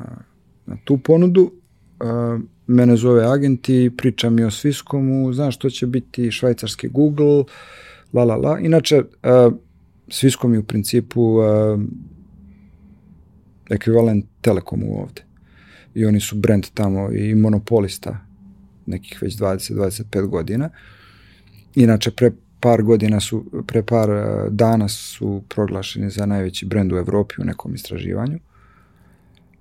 na 0.65 0.77
tu 0.84 0.97
ponudu, 0.97 1.51
uh, 1.99 2.41
mene 2.67 2.95
zove 2.95 3.26
agent 3.26 3.69
i 3.69 3.91
priča 3.97 4.30
mi 4.30 4.43
o 4.43 4.51
Sviskomu, 4.51 5.34
znaš 5.34 5.55
što 5.55 5.69
će 5.69 5.88
biti 5.88 6.31
švajcarski 6.31 6.88
Google, 6.88 7.43
la 8.13 8.23
la 8.23 8.35
la. 8.35 8.59
Inače, 8.59 8.97
uh, 8.99 9.53
Sviskom 10.07 10.53
je 10.53 10.59
u 10.59 10.63
principu 10.63 11.22
uh, 11.22 11.81
ekvivalent 13.69 14.26
Telekomu 14.41 15.01
ovde. 15.01 15.22
I 15.93 16.05
oni 16.05 16.19
su 16.19 16.35
brand 16.35 16.65
tamo 16.73 17.11
i 17.11 17.35
monopolista 17.35 18.17
nekih 18.85 19.22
već 19.22 19.38
20-25 19.38 20.27
godina. 20.27 20.69
Inače, 21.76 22.11
pre 22.11 22.31
par 22.59 22.84
godina 22.84 23.19
su, 23.19 23.63
pre 23.67 23.84
par 23.84 24.09
dana 24.49 24.88
su 24.88 25.43
proglašeni 25.49 26.09
za 26.09 26.26
najveći 26.26 26.65
brend 26.65 26.93
u 26.93 26.97
Evropi 26.97 27.35
u 27.41 27.43
nekom 27.43 27.76
istraživanju. 27.76 28.39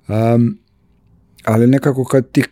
Um, 0.09 0.59
ali 1.45 1.66
nekako 1.66 2.05
kad 2.05 2.31
ti 2.31 2.43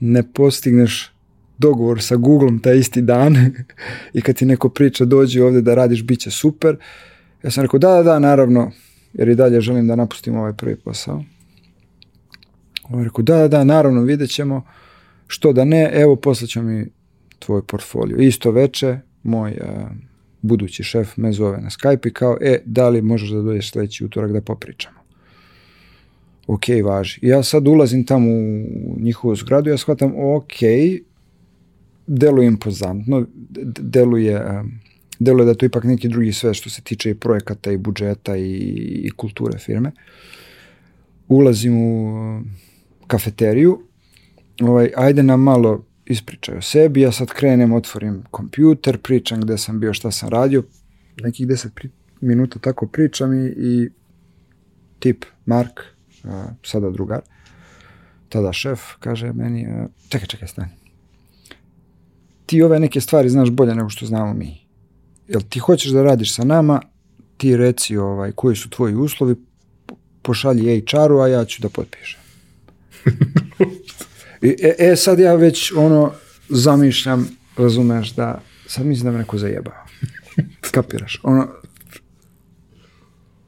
ne 0.00 0.32
postigneš 0.32 1.12
dogovor 1.58 2.02
sa 2.02 2.16
Googlom 2.16 2.58
taj 2.58 2.78
isti 2.78 3.02
dan 3.02 3.36
i 4.14 4.20
kad 4.20 4.36
ti 4.36 4.46
neko 4.46 4.68
priča 4.68 5.04
dođi 5.04 5.40
ovde 5.40 5.60
da 5.60 5.74
radiš, 5.74 6.04
bit 6.04 6.20
će 6.20 6.30
super. 6.30 6.76
Ja 7.42 7.50
sam 7.50 7.62
rekao 7.62 7.78
da, 7.78 7.88
da, 7.88 8.02
da, 8.02 8.18
naravno, 8.18 8.70
jer 9.12 9.28
i 9.28 9.34
dalje 9.34 9.60
želim 9.60 9.86
da 9.86 9.96
napustim 9.96 10.36
ovaj 10.36 10.52
prvi 10.52 10.76
posao. 10.76 11.24
On 12.88 13.04
rekao 13.04 13.22
da, 13.22 13.36
da, 13.36 13.48
da, 13.48 13.64
naravno, 13.64 14.02
vidjet 14.02 14.30
ćemo. 14.30 14.64
Što 15.26 15.52
da 15.52 15.64
ne, 15.64 15.90
evo 15.92 16.16
poslaću 16.16 16.62
mi 16.62 16.86
tvoj 17.38 17.62
portfolio. 17.66 18.16
Isto 18.16 18.50
veče, 18.50 18.98
moj 19.22 19.50
uh, 19.50 19.88
budući 20.42 20.82
šef 20.82 21.16
me 21.16 21.32
zove 21.32 21.60
na 21.60 21.70
Skype 21.70 22.08
i 22.08 22.12
kao, 22.12 22.38
e, 22.40 22.62
da 22.64 22.88
li 22.88 23.02
možeš 23.02 23.30
da 23.30 23.42
dođeš 23.42 23.70
sledeći 23.70 24.04
utorak 24.04 24.32
da 24.32 24.40
popričamo? 24.40 24.95
Ok, 26.46 26.62
važi. 26.84 27.18
Ja 27.22 27.42
sad 27.42 27.68
ulazim 27.68 28.04
tamo 28.04 28.30
u 28.30 28.96
njihovu 29.00 29.36
zgradu, 29.36 29.70
ja 29.70 29.78
shvatam, 29.78 30.12
ok, 30.36 30.58
deluje 32.06 32.46
impozantno, 32.46 33.26
deluje, 33.80 34.62
deluje 35.18 35.46
da 35.46 35.54
to 35.54 35.66
ipak 35.66 35.84
neki 35.84 36.08
drugi 36.08 36.32
sve 36.32 36.54
što 36.54 36.70
se 36.70 36.82
tiče 36.82 37.10
i 37.10 37.14
projekata 37.14 37.72
i 37.72 37.76
budžeta 37.76 38.36
i, 38.36 38.50
i 39.04 39.10
kulture 39.10 39.58
firme. 39.58 39.92
Ulazim 41.28 41.78
u 41.78 42.40
kafeteriju, 43.06 43.80
ovaj, 44.60 44.90
ajde 44.96 45.22
nam 45.22 45.42
malo 45.42 45.84
ispričaj 46.06 46.56
o 46.56 46.62
sebi, 46.62 47.00
ja 47.00 47.12
sad 47.12 47.28
krenem, 47.28 47.72
otvorim 47.72 48.22
kompjuter, 48.30 48.98
pričam 48.98 49.40
gde 49.40 49.58
sam 49.58 49.80
bio, 49.80 49.94
šta 49.94 50.10
sam 50.10 50.28
radio, 50.28 50.62
nekih 51.22 51.46
deset 51.46 51.74
pri, 51.74 51.90
minuta 52.20 52.58
tako 52.58 52.86
pričam 52.86 53.34
i, 53.34 53.46
i 53.46 53.88
tip 54.98 55.24
Mark, 55.46 55.95
sada 56.62 56.90
drugar, 56.90 57.20
tada 58.28 58.52
šef, 58.52 58.80
kaže 59.00 59.32
meni, 59.32 59.66
a, 59.66 59.86
čekaj, 60.08 60.26
čekaj, 60.26 60.48
stani. 60.48 60.70
Ti 62.46 62.62
ove 62.62 62.80
neke 62.80 63.00
stvari 63.00 63.28
znaš 63.28 63.50
bolje 63.50 63.74
nego 63.74 63.88
što 63.88 64.06
znamo 64.06 64.34
mi. 64.34 64.66
Jel 65.28 65.40
ti 65.48 65.58
hoćeš 65.58 65.90
da 65.90 66.02
radiš 66.02 66.34
sa 66.34 66.44
nama, 66.44 66.80
ti 67.36 67.56
reci 67.56 67.96
ovaj, 67.96 68.32
koji 68.32 68.56
su 68.56 68.70
tvoji 68.70 68.94
uslovi, 68.94 69.36
pošalji 70.22 70.84
HR-u, 70.90 71.20
a 71.20 71.28
ja 71.28 71.44
ću 71.44 71.62
da 71.62 71.68
potpišem. 71.68 72.20
E, 74.42 74.74
e, 74.78 74.96
sad 74.96 75.18
ja 75.18 75.34
već 75.34 75.72
ono 75.76 76.12
zamišljam, 76.48 77.28
razumeš, 77.56 78.14
da 78.14 78.42
sad 78.66 78.86
mislim 78.86 79.04
da 79.04 79.10
me 79.12 79.18
neko 79.18 79.38
zajebao. 79.38 79.86
Kapiraš? 80.70 81.20
Ono, 81.22 81.48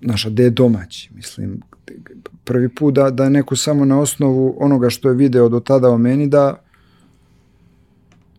naša, 0.01 0.31
da 0.31 0.43
je 0.43 0.51
domaći, 0.51 1.11
mislim, 1.15 1.61
prvi 2.49 2.69
put 2.69 2.95
da, 2.95 3.11
da 3.11 3.29
neko 3.29 3.57
samo 3.57 3.85
na 3.85 4.01
osnovu 4.01 4.57
onoga 4.61 4.91
što 4.91 5.09
je 5.09 5.15
video 5.15 5.49
do 5.49 5.61
tada 5.61 5.89
o 5.89 5.99
meni 5.99 6.27
da 6.27 6.63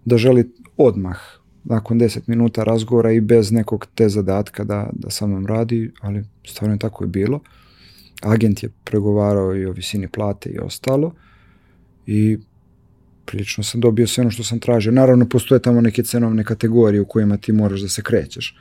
da 0.06 0.18
želi 0.18 0.52
odmah 0.78 1.18
nakon 1.64 2.00
10 2.00 2.20
minuta 2.28 2.64
razgovora 2.64 3.12
i 3.12 3.22
bez 3.22 3.52
nekog 3.52 3.88
te 3.96 4.10
zadatka 4.10 4.64
da, 4.64 4.90
da 4.94 5.10
sa 5.10 5.28
mnom 5.28 5.48
radi, 5.48 5.92
ali 6.02 6.24
stvarno 6.48 6.76
je 6.76 6.80
tako 6.80 7.04
je 7.04 7.08
bilo. 7.08 7.40
Agent 8.22 8.64
je 8.64 8.70
pregovarao 8.84 9.56
i 9.56 9.66
o 9.66 9.72
visini 9.72 10.08
plate 10.08 10.50
i 10.50 10.60
ostalo 10.60 11.14
i 12.06 12.38
prilično 13.26 13.64
sam 13.64 13.82
dobio 13.82 14.08
sve 14.08 14.22
ono 14.22 14.32
što 14.32 14.44
sam 14.44 14.60
tražio. 14.60 14.92
Naravno, 14.92 15.30
postoje 15.30 15.62
tamo 15.62 15.82
neke 15.82 16.04
cenovne 16.04 16.44
kategorije 16.44 17.02
u 17.02 17.06
kojima 17.06 17.38
ti 17.38 17.52
moraš 17.52 17.82
da 17.82 17.90
se 17.90 18.02
krećeš. 18.02 18.58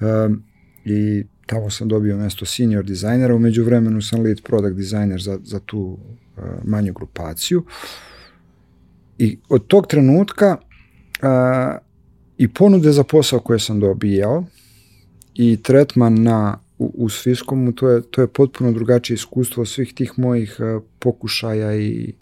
Um, 0.00 0.42
I 0.84 1.24
tamo 1.50 1.70
sam 1.70 1.88
dobio 1.88 2.16
mesto 2.16 2.46
senior 2.46 2.84
dizajnera, 2.84 3.34
umeđu 3.34 3.64
vremenu 3.64 4.02
sam 4.02 4.22
lead 4.22 4.42
product 4.42 4.76
designer 4.76 5.22
za, 5.22 5.38
za 5.44 5.60
tu 5.60 5.80
uh, 5.80 6.44
manju 6.64 6.92
grupaciju. 6.92 7.64
I 9.18 9.38
od 9.48 9.66
tog 9.66 9.86
trenutka 9.86 10.56
uh, 10.56 11.28
i 12.38 12.48
ponude 12.48 12.92
za 12.92 13.04
posao 13.04 13.40
koje 13.40 13.58
sam 13.58 13.80
dobijao 13.80 14.44
i 15.34 15.58
tretman 15.62 16.22
na 16.22 16.58
u, 16.78 16.92
u 16.94 17.08
Sviskomu, 17.08 17.72
to 17.72 17.88
je, 17.88 18.02
to 18.02 18.20
je 18.20 18.26
potpuno 18.26 18.72
drugačije 18.72 19.14
iskustvo 19.14 19.64
svih 19.64 19.94
tih 19.94 20.12
mojih 20.16 20.56
uh, 20.58 20.82
pokušaja 20.98 21.74
i, 21.74 22.12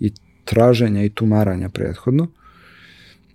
i 0.00 0.12
traženja 0.44 1.04
i 1.04 1.08
tumaranja 1.10 1.68
prethodno. 1.68 2.28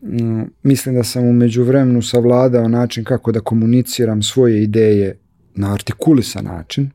Mm, 0.01 0.41
mislim 0.63 0.95
da 0.95 1.03
sam 1.03 1.25
umeđu 1.25 1.63
vremenu 1.63 2.01
savladao 2.01 2.67
način 2.67 3.03
kako 3.03 3.31
da 3.31 3.39
komuniciram 3.39 4.21
svoje 4.21 4.63
ideje 4.63 5.20
na 5.55 5.73
artikulisan 5.73 6.45
način. 6.45 6.89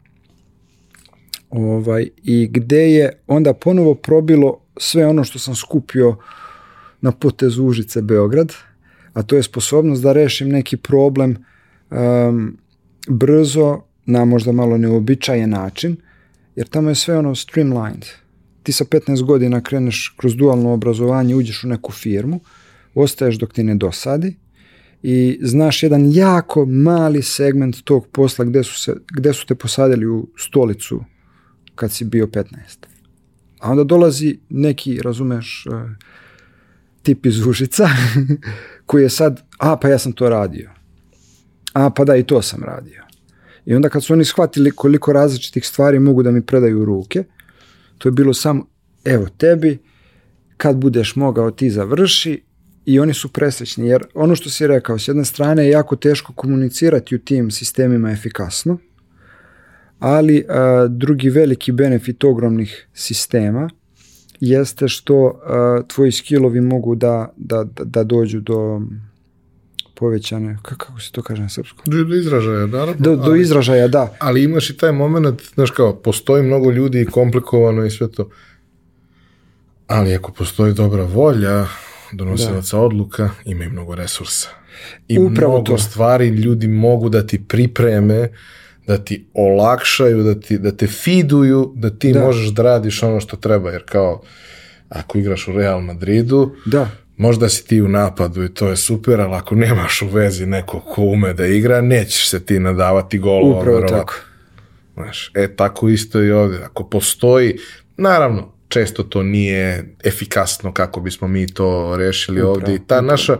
Ovaj, 1.50 2.08
I 2.22 2.48
gde 2.50 2.90
je 2.92 3.12
onda 3.26 3.54
ponovo 3.54 3.94
probilo 3.94 4.60
sve 4.76 5.06
ono 5.06 5.24
što 5.24 5.38
sam 5.38 5.54
skupio 5.54 6.16
na 7.00 7.12
potezu 7.12 7.64
Užice 7.64 8.02
Beograd, 8.02 8.52
a 9.12 9.22
to 9.22 9.36
je 9.36 9.42
sposobnost 9.42 10.02
da 10.02 10.12
rešim 10.12 10.48
neki 10.48 10.76
problem 10.76 11.36
um, 11.90 12.58
brzo, 13.08 13.80
na 14.06 14.24
možda 14.24 14.52
malo 14.52 14.78
neobičajen 14.78 15.50
način, 15.50 15.96
jer 16.56 16.68
tamo 16.68 16.88
je 16.88 16.94
sve 16.94 17.18
ono 17.18 17.34
streamlined 17.34 18.04
ti 18.66 18.72
sa 18.72 18.84
15 18.84 19.22
godina 19.22 19.60
kreneš 19.60 20.14
kroz 20.16 20.36
dualno 20.36 20.72
obrazovanje, 20.72 21.34
uđeš 21.34 21.64
u 21.64 21.68
neku 21.68 21.92
firmu, 21.92 22.40
ostaješ 22.94 23.38
dok 23.38 23.52
ti 23.52 23.62
ne 23.62 23.74
dosadi 23.74 24.36
i 25.02 25.38
znaš 25.42 25.82
jedan 25.82 26.12
jako 26.12 26.66
mali 26.66 27.22
segment 27.22 27.82
tog 27.84 28.06
posla 28.06 28.44
gde 28.44 28.64
su, 28.64 28.80
se, 28.80 28.96
gde 29.16 29.32
su 29.32 29.46
te 29.46 29.54
posadili 29.54 30.06
u 30.06 30.28
stolicu 30.36 31.04
kad 31.74 31.92
si 31.92 32.04
bio 32.04 32.26
15. 32.26 32.44
A 33.60 33.70
onda 33.70 33.84
dolazi 33.84 34.38
neki, 34.48 35.00
razumeš, 35.02 35.66
e, 35.66 35.70
tip 37.02 37.26
iz 37.26 37.46
Užica 37.46 37.88
koji 38.86 39.02
je 39.02 39.10
sad, 39.10 39.42
a 39.58 39.76
pa 39.76 39.88
ja 39.88 39.98
sam 39.98 40.12
to 40.12 40.28
radio. 40.28 40.70
A 41.72 41.90
pa 41.90 42.04
da 42.04 42.16
i 42.16 42.22
to 42.22 42.42
sam 42.42 42.62
radio. 42.64 43.02
I 43.66 43.74
onda 43.74 43.88
kad 43.88 44.04
su 44.04 44.12
oni 44.12 44.24
shvatili 44.24 44.70
koliko 44.70 45.12
različitih 45.12 45.66
stvari 45.66 45.98
mogu 45.98 46.22
da 46.22 46.30
mi 46.30 46.42
predaju 46.42 46.84
ruke, 46.84 47.24
To 47.98 48.08
je 48.08 48.12
bilo 48.12 48.34
samo, 48.34 48.66
evo 49.04 49.26
tebi, 49.36 49.78
kad 50.56 50.76
budeš 50.76 51.16
mogao 51.16 51.50
ti 51.50 51.70
završi 51.70 52.42
i 52.86 53.00
oni 53.00 53.14
su 53.14 53.28
presrećni, 53.28 53.88
jer 53.88 54.04
ono 54.14 54.36
što 54.36 54.50
si 54.50 54.66
rekao, 54.66 54.98
s 54.98 55.08
jedne 55.08 55.24
strane 55.24 55.64
je 55.64 55.70
jako 55.70 55.96
teško 55.96 56.32
komunicirati 56.32 57.14
u 57.14 57.18
tim 57.18 57.50
sistemima 57.50 58.10
efikasno, 58.10 58.78
ali 59.98 60.44
a, 60.48 60.86
drugi 60.90 61.30
veliki 61.30 61.72
benefit 61.72 62.24
ogromnih 62.24 62.88
sistema 62.94 63.70
jeste 64.40 64.88
što 64.88 65.40
a, 65.44 65.82
tvoji 65.88 66.12
skillovi 66.12 66.60
mogu 66.60 66.94
da, 66.94 67.32
da, 67.36 67.64
da 67.84 68.04
dođu 68.04 68.40
do 68.40 68.80
povećane, 69.94 70.58
kako 70.62 71.00
se 71.00 71.12
to 71.12 71.22
kaže 71.22 71.42
na 71.42 71.48
srpskom? 71.48 71.84
Do, 71.86 72.04
do 72.04 72.14
izražaja, 72.14 72.66
naravno. 72.66 72.94
Do, 72.98 73.16
do 73.16 73.22
ali, 73.22 73.40
izražaja, 73.40 73.88
da. 73.88 74.16
Ali 74.18 74.44
imaš 74.44 74.70
i 74.70 74.76
taj 74.76 74.92
moment, 74.92 75.42
znaš 75.54 75.70
kao, 75.70 75.96
postoji 75.96 76.42
mnogo 76.42 76.70
ljudi 76.70 77.00
i 77.00 77.06
komplikovano 77.06 77.84
i 77.84 77.90
sve 77.90 78.10
to. 78.10 78.30
Ali 79.86 80.14
ako 80.14 80.32
postoji 80.32 80.74
dobra 80.74 81.04
volja, 81.04 81.66
donosilaca 82.12 82.76
da. 82.76 82.82
odluka, 82.82 83.30
ima 83.44 83.64
i 83.64 83.68
mnogo 83.68 83.94
resursa. 83.94 84.48
I 85.08 85.18
Upravo 85.18 85.52
mnogo 85.52 85.72
to. 85.72 85.78
stvari 85.78 86.28
ljudi 86.28 86.68
mogu 86.68 87.08
da 87.08 87.26
ti 87.26 87.44
pripreme, 87.44 88.28
da 88.86 88.98
ti 88.98 89.26
olakšaju, 89.34 90.22
da, 90.22 90.40
ti, 90.40 90.58
da 90.58 90.72
te 90.72 90.86
fiduju, 90.86 91.72
da 91.76 91.90
ti 91.90 92.12
da. 92.12 92.20
možeš 92.20 92.48
da 92.48 92.62
radiš 92.62 93.02
ono 93.02 93.20
što 93.20 93.36
treba, 93.36 93.70
jer 93.70 93.82
kao, 93.84 94.22
ako 94.88 95.18
igraš 95.18 95.48
u 95.48 95.52
Real 95.52 95.80
Madridu, 95.80 96.54
da 96.66 96.88
možda 97.16 97.48
si 97.48 97.66
ti 97.66 97.80
u 97.80 97.88
napadu 97.88 98.44
i 98.44 98.54
to 98.54 98.68
je 98.68 98.76
super, 98.76 99.20
ali 99.20 99.34
ako 99.34 99.54
nemaš 99.54 100.02
u 100.02 100.08
vezi 100.08 100.46
nekog 100.46 100.82
ko 100.84 101.02
ume 101.02 101.32
da 101.32 101.46
igra, 101.46 101.80
nećeš 101.80 102.28
se 102.28 102.44
ti 102.44 102.58
nadavati 102.58 103.18
golova. 103.18 103.58
Upravo 103.58 103.76
verova. 103.76 103.98
tako. 103.98 104.14
Znaš, 104.94 105.30
e, 105.34 105.56
tako 105.56 105.88
isto 105.88 106.22
i 106.22 106.30
ovde. 106.30 106.58
Ako 106.64 106.84
postoji, 106.84 107.58
naravno, 107.96 108.55
često 108.68 109.02
to 109.02 109.22
nije 109.22 109.94
efikasno 110.04 110.72
kako 110.72 111.00
bismo 111.00 111.28
mi 111.28 111.46
to 111.46 111.96
rešili 111.96 112.40
upravo, 112.40 112.52
ovde 112.52 112.74
i 112.74 112.78
ta 112.78 112.84
upravo. 112.84 113.06
naša, 113.06 113.36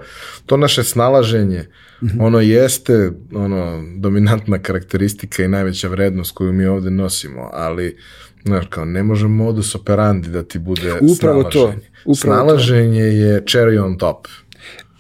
to 0.47 0.57
naše 0.57 0.85
snalaženje, 0.85 1.69
mm 2.03 2.07
-hmm. 2.07 2.25
ono 2.25 2.41
jeste 2.41 3.11
ono, 3.35 3.85
dominantna 3.97 4.59
karakteristika 4.59 5.43
i 5.43 5.49
najveća 5.49 5.89
vrednost 5.89 6.35
koju 6.35 6.53
mi 6.53 6.67
ovde 6.67 6.91
nosimo, 6.91 7.51
ali 7.53 7.97
znaš, 8.45 8.67
kao, 8.71 8.85
ne 8.85 9.03
može 9.03 9.29
modus 9.29 9.75
operandi 9.75 10.29
da 10.29 10.43
ti 10.43 10.59
bude 10.59 10.93
upravo 10.93 11.51
snalaženje. 11.51 11.81
To 11.81 11.97
Upravo 12.07 12.37
Snalaženje 12.37 13.01
to. 13.01 13.07
je 13.07 13.43
cherry 13.45 13.85
on 13.85 13.99
top. 13.99 14.27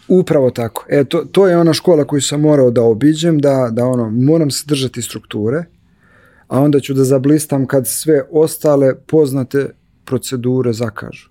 Upravo 0.08 0.50
tako. 0.50 0.84
E, 0.88 1.04
to, 1.04 1.24
to 1.32 1.46
je 1.46 1.56
ona 1.56 1.72
škola 1.72 2.04
koju 2.04 2.20
sam 2.20 2.40
morao 2.40 2.70
da 2.70 2.82
obiđem, 2.82 3.38
da, 3.38 3.68
da 3.72 3.84
ono, 3.84 4.10
moram 4.10 4.50
se 4.50 4.64
držati 4.66 5.02
strukture, 5.02 5.64
a 6.48 6.60
onda 6.60 6.80
ću 6.80 6.94
da 6.94 7.04
zablistam 7.04 7.66
kad 7.66 7.86
sve 7.86 8.22
ostale 8.30 8.94
poznate 9.06 9.70
procedure 10.06 10.72
zakažu. 10.72 11.28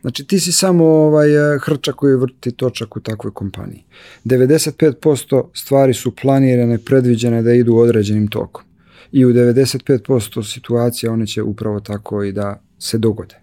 Znači 0.00 0.26
ti 0.26 0.40
si 0.40 0.52
samo 0.52 0.84
ovaj, 0.84 1.54
e, 1.54 1.58
hrčak 1.58 1.94
koji 1.94 2.16
vrti 2.16 2.50
točak 2.50 2.96
u 2.96 3.00
takvoj 3.00 3.32
kompaniji. 3.32 3.84
95% 4.24 5.44
stvari 5.54 5.94
su 5.94 6.16
planirane, 6.22 6.78
predviđene 6.78 7.42
da 7.42 7.52
idu 7.52 7.76
određenim 7.76 8.28
tokom. 8.28 8.64
I 9.12 9.24
u 9.24 9.32
95% 9.32 10.52
situacija 10.54 11.12
one 11.12 11.26
će 11.26 11.42
upravo 11.42 11.80
tako 11.80 12.24
i 12.24 12.32
da 12.32 12.62
se 12.78 12.98
dogode. 12.98 13.34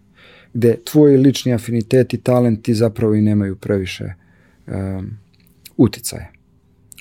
Gde 0.54 0.78
tvoji 0.84 1.18
lični 1.18 1.54
afiniteti, 1.54 2.18
talenti 2.18 2.74
zapravo 2.74 3.14
i 3.14 3.22
nemaju 3.22 3.56
previše 3.56 4.14
um, 4.68 5.18
uticaja. 5.78 6.32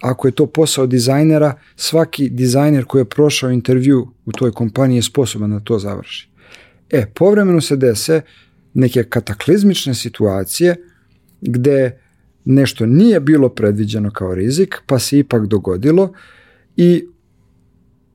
Ako 0.02 0.28
je 0.28 0.32
to 0.32 0.46
posao 0.46 0.86
dizajnera, 0.86 1.54
svaki 1.76 2.28
dizajner 2.28 2.84
koji 2.84 3.00
je 3.00 3.08
prošao 3.08 3.50
intervju 3.50 4.08
u 4.24 4.32
toj 4.32 4.52
kompaniji 4.52 4.98
je 4.98 5.02
sposoban 5.02 5.50
da 5.50 5.60
to 5.60 5.78
završi. 5.78 6.31
E, 6.92 7.06
povremeno 7.14 7.60
se 7.60 7.76
dese 7.76 8.20
neke 8.74 9.04
kataklizmične 9.04 9.94
situacije 9.94 10.76
gde 11.40 12.00
nešto 12.44 12.86
nije 12.86 13.20
bilo 13.20 13.48
predviđeno 13.48 14.10
kao 14.10 14.34
rizik, 14.34 14.76
pa 14.86 14.98
se 14.98 15.18
ipak 15.18 15.46
dogodilo 15.46 16.12
i 16.76 17.04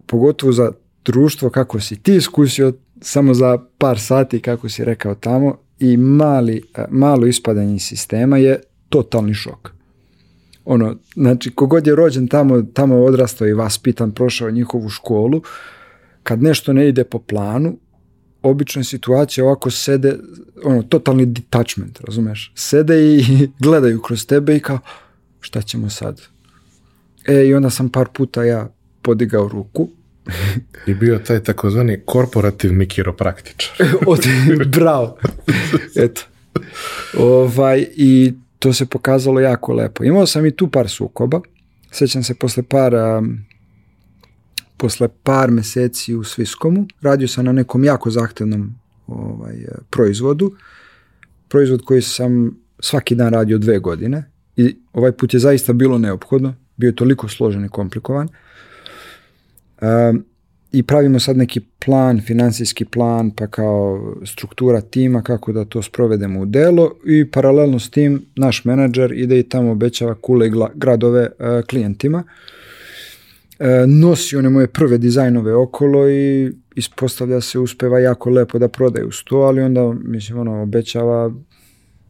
pogotovo 0.06 0.52
za 0.52 0.72
društvo 1.06 1.50
kako 1.50 1.80
si 1.80 1.96
ti 1.96 2.16
iskusio 2.16 2.74
samo 3.02 3.34
za 3.34 3.58
par 3.78 4.00
sati 4.00 4.40
kako 4.40 4.70
si 4.70 4.86
rekao 4.86 5.16
tamo 5.16 5.58
i 5.80 5.98
mali, 5.98 6.64
malo 6.90 7.28
ispadanje 7.28 7.80
sistema 7.80 8.38
je 8.38 8.62
totalni 8.90 9.34
šok. 9.34 9.72
Ono, 10.66 10.96
znači, 11.16 11.52
kogod 11.52 11.88
je 11.88 11.96
rođen 11.96 12.28
tamo, 12.28 12.62
tamo 12.62 13.04
odrastao 13.04 13.48
i 13.48 13.54
vaspitan, 13.54 14.12
prošao 14.12 14.52
njihovu 14.52 14.90
školu, 14.90 15.42
kad 16.24 16.44
nešto 16.44 16.74
ne 16.74 16.90
ide 16.90 17.04
po 17.04 17.20
planu, 17.20 17.78
obično 18.50 18.80
je 18.80 18.84
situacija 18.84 19.46
ovako 19.46 19.72
sede, 19.72 20.18
ono, 20.64 20.84
totalni 20.84 21.26
detachment, 21.26 22.02
razumeš? 22.02 22.52
Sede 22.56 23.16
i 23.16 23.24
gledaju 23.64 24.02
kroz 24.02 24.26
tebe 24.26 24.56
i 24.56 24.60
kao, 24.60 24.80
šta 25.40 25.62
ćemo 25.62 25.90
sad? 25.90 26.22
E, 27.28 27.46
i 27.48 27.54
onda 27.54 27.70
sam 27.70 27.90
par 27.90 28.08
puta 28.14 28.44
ja 28.44 28.70
podigao 29.02 29.48
ruku. 29.48 29.90
I 30.88 30.94
bio 30.94 31.20
taj 31.20 31.44
takozvani 31.44 32.00
korporativni 32.06 32.88
kiropraktičar. 32.88 33.88
Od, 34.08 34.20
bravo. 34.72 35.18
Eto. 36.06 36.22
Ovaj, 37.18 37.88
I 37.96 38.34
to 38.60 38.74
se 38.74 38.86
pokazalo 38.86 39.40
jako 39.40 39.74
lepo. 39.74 40.04
Imao 40.04 40.28
sam 40.28 40.46
i 40.46 40.52
tu 40.52 40.68
par 40.68 40.90
sukoba. 40.90 41.42
Sećam 41.92 42.24
se 42.24 42.34
posle 42.34 42.64
par 42.64 42.94
um, 42.96 43.40
posle 44.78 45.08
par 45.24 45.52
meseci 45.52 46.16
u 46.16 46.24
Sviskomu. 46.24 46.88
Radio 47.02 47.28
sam 47.28 47.46
na 47.46 47.52
nekom 47.52 47.84
jako 47.84 48.10
zahtevnom 48.10 48.76
ovaj, 49.08 49.56
proizvodu. 49.90 50.52
Proizvod 51.48 51.82
koji 51.86 52.02
sam 52.02 52.58
svaki 52.80 53.16
dan 53.16 53.34
radio 53.34 53.58
dve 53.58 53.80
godine 53.80 54.32
i 54.56 54.76
ovaj 54.94 55.12
put 55.12 55.34
je 55.34 55.40
zaista 55.40 55.74
bilo 55.74 55.98
neophodno. 55.98 56.56
Bio 56.78 56.88
je 56.88 56.96
toliko 56.96 57.28
složen 57.28 57.66
i 57.66 57.70
komplikovan. 57.70 58.28
Um, 59.82 60.26
i 60.72 60.84
pravimo 60.84 61.20
sad 61.20 61.38
neki 61.38 61.60
plan, 61.86 62.22
financijski 62.22 62.86
plan, 62.86 63.32
pa 63.32 63.48
kao 63.48 64.16
struktura 64.26 64.82
tima, 64.82 65.22
kako 65.22 65.52
da 65.52 65.66
to 65.66 65.82
sprovedemo 65.82 66.40
u 66.40 66.46
delo 66.46 66.96
i 67.06 67.32
paralelno 67.32 67.80
s 67.80 67.90
tim 67.90 68.26
naš 68.36 68.66
menadžer 68.66 69.12
ide 69.12 69.40
i 69.40 69.50
tamo 69.50 69.72
obećava 69.72 70.16
kule 70.16 70.50
gradove 70.76 71.22
uh, 71.22 71.66
klijentima. 71.66 72.18
Uh, 72.18 72.67
nosi 73.88 74.38
one 74.38 74.50
moje 74.50 74.68
prve 74.68 74.98
dizajnove 74.98 75.56
okolo 75.56 76.10
i 76.10 76.52
ispostavlja 76.76 77.42
se 77.42 77.60
uspeva 77.60 78.00
jako 78.00 78.30
lepo 78.30 78.60
da 78.60 78.68
prodaju 78.68 79.12
sto, 79.12 79.38
ali 79.38 79.62
onda 79.62 79.94
mislim 80.04 80.40
ono 80.40 80.62
obećava 80.62 81.32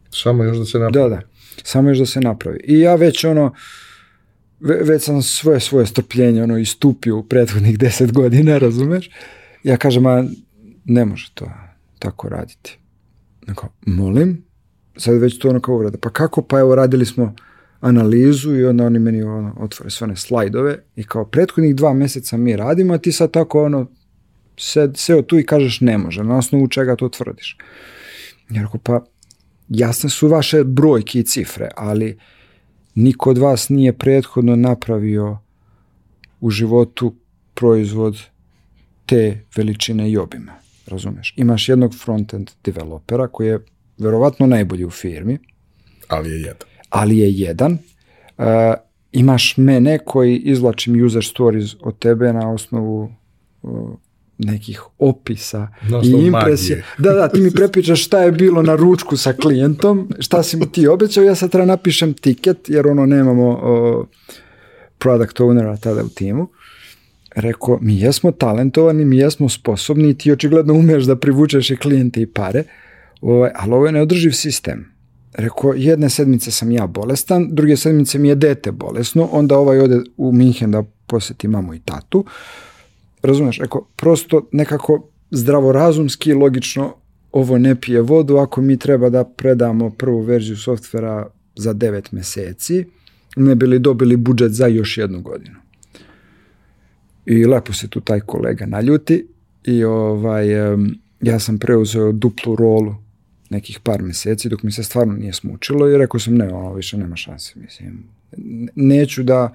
samo 0.09 0.43
još 0.43 0.57
da 0.57 0.65
se 0.65 0.79
napravi. 0.79 1.09
Da, 1.09 1.15
da. 1.15 1.21
Samo 1.63 1.89
još 1.89 1.97
da 1.97 2.05
se 2.05 2.19
napravi. 2.19 2.59
I 2.63 2.79
ja 2.79 2.95
već 2.95 3.23
ono 3.23 3.53
već 4.59 5.03
sam 5.03 5.21
svoje 5.21 5.59
svoje 5.59 5.85
strpljenje 5.85 6.43
ono 6.43 6.57
istupio 6.57 7.17
u 7.17 7.23
prethodnih 7.23 7.77
deset 7.83 8.13
godina, 8.13 8.57
razumeš? 8.57 9.09
Ja 9.63 9.77
kažem, 9.77 10.05
a 10.05 10.23
ne 10.85 11.05
može 11.05 11.31
to 11.33 11.51
tako 11.99 12.29
raditi. 12.29 12.77
Neko, 13.47 13.67
molim? 13.85 14.43
Sad 14.97 15.17
već 15.17 15.39
to 15.39 15.49
ono 15.49 15.59
kao 15.59 15.75
uvreda. 15.75 15.97
Pa 15.97 16.09
kako? 16.09 16.41
Pa 16.41 16.59
evo 16.59 16.75
radili 16.75 17.05
smo 17.05 17.35
analizu 17.79 18.55
i 18.55 18.65
onda 18.65 18.85
oni 18.85 18.99
meni 18.99 19.23
ono, 19.23 19.55
otvore 19.59 19.89
sve 19.89 20.05
one 20.05 20.15
slajdove 20.15 20.79
i 20.95 21.03
kao 21.03 21.25
prethodnih 21.25 21.75
dva 21.75 21.93
meseca 21.93 22.37
mi 22.37 22.55
radimo, 22.55 22.93
a 22.93 22.97
ti 22.97 23.11
sad 23.11 23.31
tako 23.31 23.63
ono 23.63 23.87
sed, 24.57 24.97
seo 24.97 25.21
tu 25.21 25.39
i 25.39 25.45
kažeš 25.45 25.81
ne 25.81 25.97
može, 25.97 26.23
na 26.23 26.37
osnovu 26.37 26.67
čega 26.67 26.95
to 26.95 27.09
tvrdiš. 27.09 27.57
Ja 28.49 28.61
rekao, 28.61 28.79
pa 28.83 29.05
jasne 29.69 30.09
su 30.09 30.27
vaše 30.27 30.63
brojke 30.63 31.19
i 31.19 31.23
cifre, 31.23 31.69
ali 31.75 32.17
niko 32.95 33.29
od 33.29 33.37
vas 33.37 33.69
nije 33.69 33.93
prethodno 33.93 34.55
napravio 34.55 35.37
u 36.39 36.49
životu 36.49 37.15
proizvod 37.53 38.17
te 39.05 39.45
veličine 39.55 40.11
i 40.11 40.17
obima. 40.17 40.53
Razumeš? 40.87 41.33
Imaš 41.37 41.69
jednog 41.69 41.93
front-end 41.93 42.51
developera 42.63 43.27
koji 43.27 43.47
je 43.47 43.65
verovatno 43.97 44.47
najbolji 44.47 44.85
u 44.85 44.89
firmi. 44.89 45.37
Ali 46.07 46.29
je 46.29 46.41
jedan. 46.41 46.76
Ali 46.89 47.17
je 47.17 47.31
jedan. 47.31 47.77
Uh, 48.37 48.45
imaš 49.11 49.57
mene 49.57 49.99
koji 50.05 50.37
izvlačim 50.37 51.05
user 51.05 51.23
stories 51.23 51.75
od 51.79 51.99
tebe 51.99 52.33
na 52.33 52.51
osnovu 52.51 53.11
uh, 53.61 53.89
nekih 54.37 54.81
opisa 54.99 55.67
i 56.03 56.09
impresija. 56.09 56.77
Da, 56.97 57.13
da, 57.13 57.27
ti 57.27 57.41
mi 57.41 57.51
prepičaš 57.59 58.05
šta 58.05 58.21
je 58.21 58.31
bilo 58.31 58.61
na 58.61 58.75
ručku 58.75 59.17
sa 59.17 59.33
klijentom, 59.33 60.09
šta 60.19 60.43
si 60.43 60.57
mi 60.57 60.71
ti 60.71 60.87
obećao, 60.87 61.23
ja 61.23 61.35
sad 61.35 61.51
treba 61.51 61.65
napišem 61.65 62.13
tiket, 62.13 62.69
jer 62.69 62.87
ono 62.87 63.05
nemamo 63.05 63.47
o, 63.47 64.05
product 64.97 65.39
ownera 65.39 65.79
tada 65.79 66.03
u 66.03 66.09
timu. 66.09 66.47
Rekao, 67.35 67.79
mi 67.81 67.99
jesmo 67.99 68.31
talentovani, 68.31 69.05
mi 69.05 69.17
jesmo 69.17 69.49
sposobni 69.49 70.17
ti 70.17 70.31
očigledno 70.31 70.73
umeš 70.73 71.03
da 71.03 71.15
privučeš 71.15 71.69
i 71.69 71.77
klijente 71.77 72.21
i 72.21 72.25
pare, 72.25 72.63
ovaj, 73.21 73.51
ali 73.55 73.73
ovo 73.73 73.85
je 73.85 73.91
neodrživ 73.91 74.31
sistem. 74.31 74.96
Rekao, 75.33 75.73
jedne 75.73 76.09
sedmice 76.09 76.51
sam 76.51 76.71
ja 76.71 76.87
bolestan, 76.87 77.47
druge 77.51 77.77
sedmice 77.77 78.19
mi 78.19 78.29
je 78.29 78.35
dete 78.35 78.71
bolesno, 78.71 79.29
onda 79.31 79.57
ovaj 79.57 79.79
ode 79.79 79.99
u 80.17 80.31
Minhen 80.31 80.71
da 80.71 80.83
poseti 81.07 81.47
mamu 81.47 81.73
i 81.73 81.79
tatu, 81.79 82.25
razumeš, 83.21 83.59
ako 83.59 83.87
prosto 83.95 84.47
nekako 84.51 85.09
zdravorazumski, 85.31 86.33
logično, 86.33 86.93
ovo 87.31 87.57
ne 87.57 87.81
pije 87.81 88.01
vodu, 88.01 88.37
ako 88.37 88.61
mi 88.61 88.77
treba 88.77 89.09
da 89.09 89.23
predamo 89.23 89.89
prvu 89.89 90.21
verziju 90.21 90.57
softvera 90.57 91.27
za 91.55 91.73
9 91.73 92.01
meseci, 92.11 92.85
ne 93.35 93.55
bili 93.55 93.79
dobili 93.79 94.17
budžet 94.17 94.51
za 94.51 94.67
još 94.67 94.97
jednu 94.97 95.21
godinu. 95.21 95.55
I 97.25 97.45
lepo 97.45 97.73
se 97.73 97.87
tu 97.87 98.01
taj 98.01 98.19
kolega 98.19 98.65
naljuti 98.65 99.27
i 99.63 99.83
ovaj, 99.83 100.47
ja 101.21 101.39
sam 101.39 101.57
preuzeo 101.57 102.11
duplu 102.11 102.55
rolu 102.55 102.95
nekih 103.49 103.79
par 103.79 104.01
meseci 104.01 104.49
dok 104.49 104.63
mi 104.63 104.71
se 104.71 104.83
stvarno 104.83 105.13
nije 105.13 105.33
smučilo 105.33 105.89
i 105.89 105.97
rekao 105.97 106.19
sam 106.19 106.35
ne, 106.35 106.53
ono 106.53 106.73
više 106.73 106.97
nema 106.97 107.15
šanse, 107.15 107.53
mislim. 107.55 108.03
Neću 108.75 109.23
da 109.23 109.53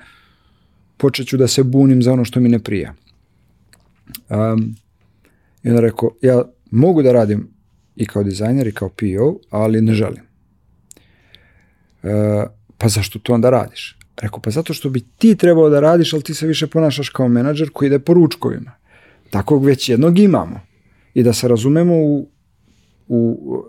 počeću 0.96 1.36
da 1.36 1.48
se 1.48 1.62
bunim 1.62 2.02
za 2.02 2.12
ono 2.12 2.24
što 2.24 2.40
mi 2.40 2.48
ne 2.48 2.58
prija. 2.58 2.94
Um, 4.28 4.76
I 5.62 5.68
onda 5.68 5.80
rekao, 5.80 6.10
ja 6.22 6.42
mogu 6.70 7.02
da 7.02 7.12
radim 7.12 7.48
i 7.96 8.06
kao 8.06 8.22
dizajner 8.22 8.66
i 8.66 8.72
kao 8.72 8.88
PO, 8.88 9.38
ali 9.50 9.80
ne 9.80 9.94
želim. 9.94 10.22
Uh, 12.02 12.10
pa 12.78 12.88
zašto 12.88 13.18
to 13.18 13.34
onda 13.34 13.50
radiš? 13.50 13.98
Rekao, 14.20 14.40
pa 14.40 14.50
zato 14.50 14.74
što 14.74 14.90
bi 14.90 15.00
ti 15.00 15.36
trebao 15.36 15.68
da 15.68 15.80
radiš, 15.80 16.12
ali 16.12 16.22
ti 16.22 16.34
se 16.34 16.46
više 16.46 16.66
ponašaš 16.66 17.08
kao 17.08 17.28
menadžer 17.28 17.70
koji 17.72 17.86
ide 17.86 17.98
po 17.98 18.14
ručkovima. 18.14 18.72
Takvog 19.30 19.64
već 19.64 19.88
jednog 19.88 20.18
imamo. 20.18 20.60
I 21.14 21.22
da 21.22 21.32
se 21.32 21.48
razumemo 21.48 21.94
u, 21.94 22.28
u 23.08 23.64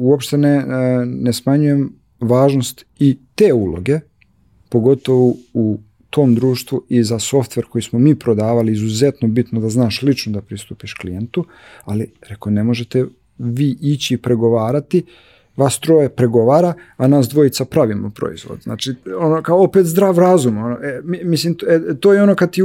uopšte 0.00 0.38
ne, 0.38 0.64
ne 1.06 1.32
smanjujem 1.32 1.92
važnost 2.20 2.84
i 2.98 3.18
te 3.34 3.52
uloge, 3.52 4.00
pogotovo 4.68 5.34
u 5.54 5.78
tom 6.10 6.34
društvu 6.34 6.82
i 6.88 7.02
za 7.04 7.18
softver 7.18 7.64
koji 7.64 7.82
smo 7.82 7.98
mi 7.98 8.14
prodavali 8.14 8.72
izuzetno 8.72 9.28
bitno 9.28 9.60
da 9.60 9.68
znaš 9.68 10.02
lično 10.02 10.32
da 10.32 10.40
pristupiš 10.40 10.94
klijentu, 10.94 11.44
ali 11.84 12.10
rekao 12.28 12.52
ne 12.52 12.64
možete 12.64 13.06
vi 13.38 13.76
ići 13.80 14.16
pregovarati, 14.16 15.04
vas 15.56 15.80
troje 15.80 16.08
pregovara, 16.08 16.74
a 16.96 17.08
nas 17.08 17.28
dvojica 17.28 17.64
pravimo 17.64 18.10
proizvod. 18.10 18.62
Znači, 18.62 18.94
ono, 19.18 19.42
kao 19.42 19.64
opet 19.64 19.86
zdrav 19.86 20.18
razum. 20.18 20.58
Ono, 20.58 20.78
e, 20.82 21.00
mislim, 21.04 21.56
e, 21.68 21.80
to 22.00 22.12
je 22.12 22.22
ono 22.22 22.34
kad 22.34 22.50
ti 22.50 22.62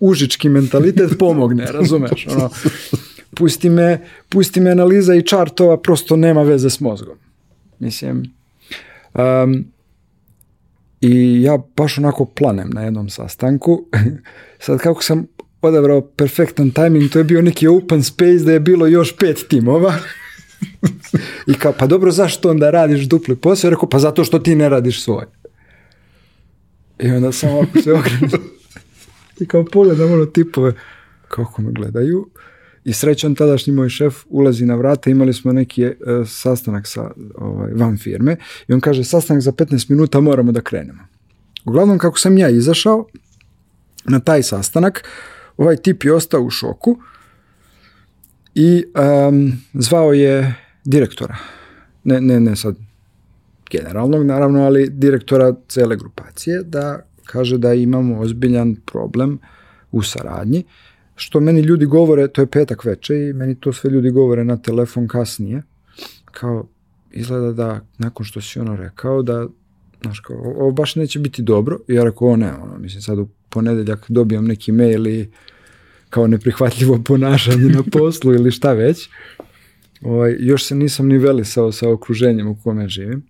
užički 0.00 0.48
mentalitet 0.48 1.18
pomogne, 1.18 1.66
razumeš? 1.72 2.26
Ono, 2.26 2.50
pusti 3.38 3.70
me, 3.70 4.00
pusti 4.28 4.60
me 4.60 4.70
analiza 4.70 5.14
i 5.14 5.22
čartova, 5.22 5.76
prosto 5.80 6.16
nema 6.16 6.42
veze 6.42 6.70
s 6.70 6.80
mozgom. 6.80 7.16
Mislim, 7.78 8.34
um, 9.14 9.64
I 11.00 11.42
ja 11.42 11.58
baš 11.76 11.98
onako 11.98 12.24
planem 12.24 12.70
na 12.70 12.82
jednom 12.82 13.08
sastanku. 13.08 13.84
Sad 14.64 14.78
kako 14.78 15.02
sam 15.02 15.26
odabrao 15.62 16.00
perfektan 16.00 16.70
timing, 16.70 17.10
to 17.10 17.18
je 17.18 17.24
bio 17.24 17.42
neki 17.42 17.66
open 17.66 18.02
space 18.02 18.44
da 18.44 18.52
je 18.52 18.60
bilo 18.60 18.86
još 18.86 19.16
pet 19.16 19.44
timova. 19.48 19.94
I 21.52 21.54
kao, 21.54 21.72
pa 21.78 21.86
dobro, 21.86 22.10
zašto 22.10 22.50
onda 22.50 22.70
radiš 22.70 23.04
dupli 23.04 23.36
posao? 23.36 23.68
I 23.68 23.70
rekao, 23.70 23.88
pa 23.88 23.98
zato 23.98 24.24
što 24.24 24.38
ti 24.38 24.54
ne 24.54 24.68
radiš 24.68 25.02
svoj. 25.02 25.24
I 26.98 27.10
onda 27.10 27.32
sam 27.32 27.50
ovako 27.50 27.82
se 27.82 27.92
okrenuo. 27.92 28.38
I 29.40 29.46
kao 29.46 29.64
pogledam 29.64 30.12
ono 30.12 30.26
tipove, 30.26 30.72
kako 31.28 31.62
me 31.62 31.72
gledaju. 31.72 32.30
I 32.88 32.92
srećan 32.92 33.34
tadašnji 33.34 33.72
moj 33.72 33.88
šef 33.88 34.24
ulazi 34.28 34.66
na 34.66 34.74
vrata, 34.74 35.10
imali 35.10 35.32
smo 35.32 35.52
neki 35.52 35.82
e, 35.82 35.94
sastanak 36.26 36.86
sa 36.86 37.10
ovaj, 37.34 37.72
van 37.72 37.98
firme 37.98 38.36
i 38.68 38.72
on 38.72 38.80
kaže 38.80 39.04
sastanak 39.04 39.42
za 39.42 39.52
15 39.52 39.90
minuta 39.90 40.20
moramo 40.20 40.52
da 40.52 40.60
krenemo. 40.60 41.02
Uglavnom 41.64 41.98
kako 41.98 42.18
sam 42.18 42.38
ja 42.38 42.48
izašao 42.48 43.06
na 44.04 44.20
taj 44.20 44.42
sastanak, 44.42 45.04
ovaj 45.56 45.76
tip 45.76 46.04
je 46.04 46.14
ostao 46.14 46.42
u 46.42 46.50
šoku 46.50 46.98
i 48.54 48.84
um, 49.28 49.52
zvao 49.74 50.12
je 50.12 50.54
direktora. 50.84 51.36
Ne, 52.04 52.20
ne, 52.20 52.40
ne 52.40 52.56
sad 52.56 52.76
generalnog 53.70 54.26
naravno, 54.26 54.64
ali 54.64 54.88
direktora 54.90 55.54
cele 55.68 55.96
grupacije 55.96 56.62
da 56.62 57.00
kaže 57.24 57.58
da 57.58 57.74
imamo 57.74 58.20
ozbiljan 58.20 58.76
problem 58.86 59.38
u 59.92 60.02
saradnji 60.02 60.64
što 61.18 61.40
meni 61.40 61.60
ljudi 61.60 61.86
govore, 61.86 62.28
to 62.28 62.40
je 62.40 62.46
petak 62.46 62.84
veče 62.84 63.28
i 63.28 63.32
meni 63.32 63.54
to 63.60 63.72
sve 63.72 63.90
ljudi 63.90 64.10
govore 64.10 64.44
na 64.44 64.56
telefon 64.56 65.08
kasnije, 65.08 65.62
kao 66.24 66.66
izgleda 67.10 67.52
da 67.52 67.80
nakon 67.98 68.26
što 68.26 68.40
si 68.40 68.60
ono 68.60 68.76
rekao 68.76 69.22
da 69.22 69.46
znaš 70.02 70.20
kao, 70.20 70.36
ovo 70.36 70.70
baš 70.70 70.96
neće 70.96 71.18
biti 71.18 71.42
dobro, 71.42 71.78
ja 71.88 72.04
rekao, 72.04 72.28
o 72.28 72.36
ne, 72.36 72.52
ono, 72.54 72.78
mislim 72.78 73.02
sad 73.02 73.18
u 73.18 73.28
ponedeljak 73.48 74.06
dobijam 74.08 74.46
neki 74.46 74.72
mail 74.72 75.06
i 75.06 75.30
kao 76.10 76.26
neprihvatljivo 76.26 76.98
ponašanje 77.04 77.64
na 77.64 77.82
poslu 77.92 78.34
ili 78.34 78.50
šta 78.50 78.72
već. 78.72 79.08
Ovaj, 80.00 80.36
još 80.38 80.64
se 80.64 80.74
nisam 80.74 81.06
ni 81.06 81.18
velisao 81.18 81.72
sa 81.72 81.90
okruženjem 81.90 82.48
u 82.48 82.56
kome 82.62 82.88
živim. 82.88 83.22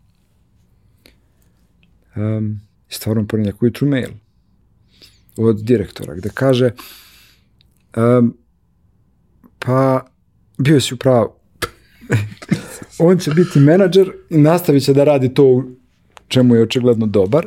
Um, 2.17 2.61
stvarno 2.89 3.27
ponedjeljak 3.27 3.63
ujutru 3.63 3.89
mail 3.89 4.11
od 5.37 5.63
direktora 5.63 6.15
gde 6.15 6.31
kaže 6.35 6.71
um, 7.99 8.37
pa 9.59 10.07
bio 10.59 10.81
si 10.81 10.95
u 10.95 10.97
pravu. 10.97 11.33
On 12.99 13.19
će 13.19 13.31
biti 13.31 13.61
menadžer 13.61 14.13
i 14.31 14.39
nastavit 14.39 14.85
će 14.85 14.95
da 14.95 15.05
radi 15.05 15.35
to 15.35 15.45
u 15.45 15.65
čemu 16.29 16.55
je 16.55 16.63
očigledno 16.63 17.07
dobar, 17.07 17.47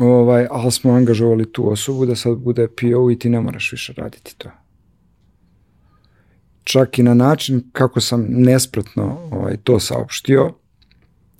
ovaj, 0.00 0.46
ali 0.50 0.72
smo 0.72 0.92
angažovali 0.92 1.52
tu 1.52 1.70
osobu 1.70 2.06
da 2.06 2.16
sad 2.16 2.38
bude 2.38 2.68
PO 2.68 3.10
i 3.10 3.18
ti 3.18 3.28
ne 3.28 3.40
moraš 3.40 3.72
više 3.72 3.92
raditi 3.92 4.34
to. 4.38 4.50
Čak 6.64 6.98
i 6.98 7.02
na 7.02 7.14
način 7.14 7.62
kako 7.72 8.00
sam 8.00 8.26
nespretno 8.28 9.18
ovaj, 9.30 9.56
to 9.56 9.80
saopštio, 9.80 10.54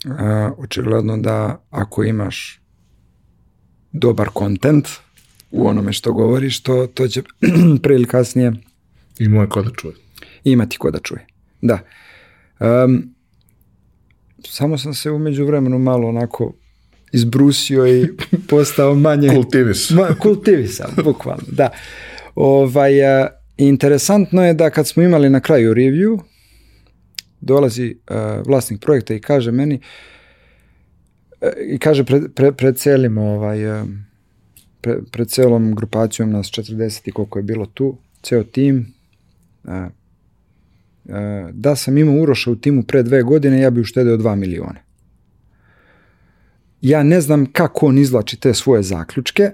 a, 0.05 0.51
očigledno 0.57 1.17
da 1.17 1.61
ako 1.69 2.03
imaš 2.03 2.61
dobar 3.91 4.29
kontent 4.33 4.87
u 5.55 5.67
onome 5.67 5.93
što 5.93 6.13
govoriš, 6.13 6.59
to, 6.63 6.87
to 6.87 7.07
će 7.07 7.21
pre 7.83 7.95
ili 7.95 8.05
kasnije 8.05 8.53
I 9.19 9.27
moje 9.27 9.49
ko 9.49 9.61
da 9.61 9.69
čuje. 9.71 9.93
imati 10.43 10.77
ko 10.77 10.91
da 10.91 10.99
čuje. 10.99 11.25
Da. 11.61 11.79
Um, 12.59 13.15
samo 14.47 14.77
sam 14.77 14.93
se 14.93 15.11
umeđu 15.11 15.45
vremenu 15.45 15.79
malo 15.79 16.07
onako 16.07 16.53
izbrusio 17.11 17.87
i 17.87 18.09
postao 18.49 18.95
manje... 18.95 19.29
Kultivis. 19.29 19.89
Ma, 19.89 20.07
kultivisan, 20.21 20.91
bukvalno, 21.03 21.43
da. 21.51 21.69
Ovaj, 22.35 23.05
a, 23.05 23.27
interesantno 23.57 24.45
je 24.45 24.53
da 24.53 24.69
kad 24.69 24.87
smo 24.87 25.03
imali 25.03 25.29
na 25.29 25.39
kraju 25.39 25.73
review, 25.73 26.19
dolazi 27.41 27.95
a, 28.07 28.41
vlasnik 28.47 28.81
projekta 28.81 29.13
i 29.13 29.21
kaže 29.21 29.51
meni, 29.51 29.79
a, 31.41 31.49
i 31.67 31.77
kaže 31.77 32.03
pred, 32.03 32.23
pre, 32.35 32.51
pred 32.51 32.77
celim 32.77 33.17
ovaj, 33.17 33.59
pre, 34.85 35.01
pred 35.11 35.29
celom 35.29 35.75
grupacijom 35.75 36.31
nas 36.31 36.47
40 36.47 37.09
i 37.09 37.11
koliko 37.11 37.39
je 37.39 37.43
bilo 37.43 37.65
tu, 37.65 37.97
ceo 38.21 38.43
tim, 38.43 38.93
a, 39.63 39.89
a, 41.09 41.49
da 41.53 41.75
sam 41.75 41.97
imao 41.97 42.21
Uroša 42.21 42.51
u 42.51 42.55
timu 42.55 42.83
pre 42.83 43.03
dve 43.03 43.23
godine, 43.23 43.59
ja 43.59 43.69
bi 43.69 43.81
uštedeo 43.81 44.17
2 44.17 44.35
miliona 44.35 44.85
ja 46.85 47.03
ne 47.03 47.21
znam 47.21 47.45
kako 47.45 47.87
on 47.87 47.97
izvlači 47.97 48.39
te 48.39 48.53
svoje 48.53 48.83
zaključke. 48.83 49.51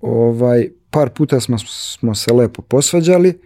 Ovaj, 0.00 0.68
par 0.90 1.10
puta 1.10 1.40
smo, 1.40 1.58
smo 1.58 2.14
se 2.14 2.32
lepo 2.32 2.62
posvađali, 2.62 3.38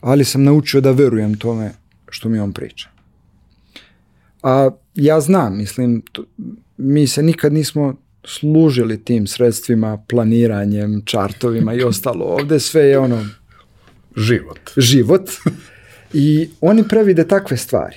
ali 0.00 0.24
sam 0.24 0.44
naučio 0.44 0.80
da 0.80 0.90
verujem 0.90 1.34
tome 1.34 1.70
što 2.08 2.28
mi 2.28 2.38
on 2.38 2.52
priča. 2.52 2.88
A 4.42 4.70
ja 4.94 5.20
znam, 5.20 5.56
mislim, 5.56 6.02
to, 6.12 6.24
mi 6.76 7.06
se 7.06 7.22
nikad 7.22 7.52
nismo 7.52 7.94
služili 8.28 9.04
tim 9.04 9.26
sredstvima, 9.26 9.98
planiranjem, 10.08 11.02
čartovima 11.04 11.74
i 11.74 11.82
ostalo. 11.82 12.24
Ovde 12.24 12.60
sve 12.60 12.82
je 12.82 12.98
ono... 12.98 13.26
Život. 14.16 14.70
Život. 14.76 15.30
I 16.12 16.48
oni 16.60 16.84
previde 16.88 17.28
takve 17.28 17.56
stvari. 17.56 17.96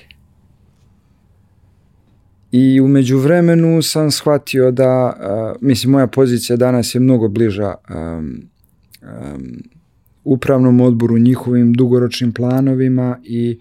I 2.52 2.82
umeđu 2.82 3.18
vremenu 3.18 3.82
sam 3.82 4.12
shvatio 4.12 4.72
da, 4.72 5.18
uh, 5.20 5.58
mislim, 5.62 5.92
moja 5.92 6.08
pozicija 6.08 6.58
danas 6.58 6.96
je 6.96 7.02
mnogo 7.02 7.28
bliža 7.28 7.74
um, 7.90 8.50
um, 9.02 9.64
upravnom 10.24 10.82
odboru, 10.82 11.18
njihovim 11.18 11.74
dugoročnim 11.74 12.34
planovima 12.34 13.20
i 13.24 13.60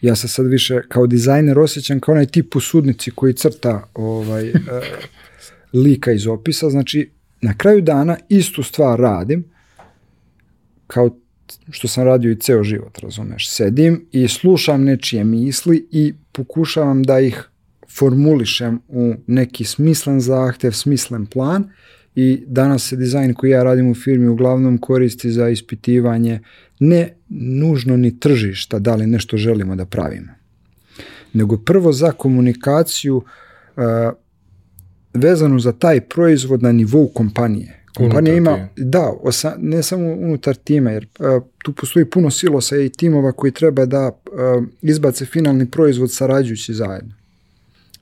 ja 0.00 0.16
se 0.16 0.28
sad 0.28 0.46
više 0.46 0.82
kao 0.88 1.06
dizajner 1.06 1.58
osjećam 1.58 2.00
kao 2.00 2.12
onaj 2.12 2.26
tip 2.26 2.56
u 2.56 2.60
sudnici 2.60 3.10
koji 3.10 3.34
crta 3.34 3.88
ovaj, 3.94 4.50
uh, 4.50 4.56
lika 5.72 6.12
iz 6.12 6.26
opisa. 6.26 6.70
Znači, 6.70 7.10
na 7.40 7.54
kraju 7.54 7.80
dana 7.80 8.16
istu 8.28 8.62
stvar 8.62 9.00
radim 9.00 9.44
kao 10.86 11.16
što 11.70 11.88
sam 11.88 12.04
radio 12.04 12.30
i 12.30 12.36
ceo 12.36 12.62
život, 12.62 12.98
razumeš. 12.98 13.50
Sedim 13.50 14.06
i 14.12 14.28
slušam 14.28 14.84
nečije 14.84 15.24
misli 15.24 15.88
i 15.90 16.14
pokušavam 16.32 17.02
da 17.02 17.20
ih 17.20 17.48
formulišem 17.90 18.80
u 18.88 19.14
neki 19.26 19.64
smislen 19.64 20.20
zahtev, 20.20 20.72
smislen 20.72 21.26
plan 21.26 21.70
i 22.14 22.44
danas 22.46 22.88
se 22.88 22.96
dizajn 22.96 23.34
koji 23.34 23.50
ja 23.50 23.62
radim 23.62 23.90
u 23.90 23.94
firmi 23.94 24.28
uglavnom 24.28 24.78
koristi 24.78 25.30
za 25.30 25.48
ispitivanje 25.48 26.40
ne 26.78 27.14
nužno 27.28 27.96
ni 27.96 28.20
tržišta 28.20 28.78
da 28.78 28.94
li 28.94 29.06
nešto 29.06 29.36
želimo 29.36 29.76
da 29.76 29.86
pravimo, 29.86 30.32
nego 31.32 31.56
prvo 31.56 31.92
za 31.92 32.12
komunikaciju 32.12 33.16
uh, 33.16 33.82
vezanu 35.14 35.58
za 35.58 35.72
taj 35.72 36.00
proizvod 36.00 36.62
na 36.62 36.72
nivou 36.72 37.08
kompanije. 37.08 37.78
Kompanija 37.94 38.34
ima, 38.34 38.54
time. 38.54 38.68
da, 38.76 39.12
osa, 39.22 39.54
ne 39.58 39.82
samo 39.82 40.12
unutar 40.12 40.54
tima, 40.54 40.90
jer 40.90 41.06
uh, 41.18 41.42
tu 41.64 41.72
postoji 41.72 42.10
puno 42.10 42.30
silosa 42.30 42.76
i 42.76 42.88
timova 42.88 43.32
koji 43.32 43.52
treba 43.52 43.86
da 43.86 44.08
uh, 44.08 44.64
izbace 44.82 45.24
finalni 45.24 45.70
proizvod 45.70 46.12
sarađujući 46.12 46.74
zajedno. 46.74 47.14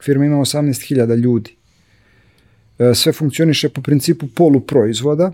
Firma 0.02 0.24
ima 0.24 0.36
18.000 0.36 1.16
ljudi. 1.16 1.56
E, 2.78 2.94
sve 2.94 3.12
funkcioniše 3.12 3.68
po 3.68 3.82
principu 3.82 4.26
poluproizvoda, 4.26 5.32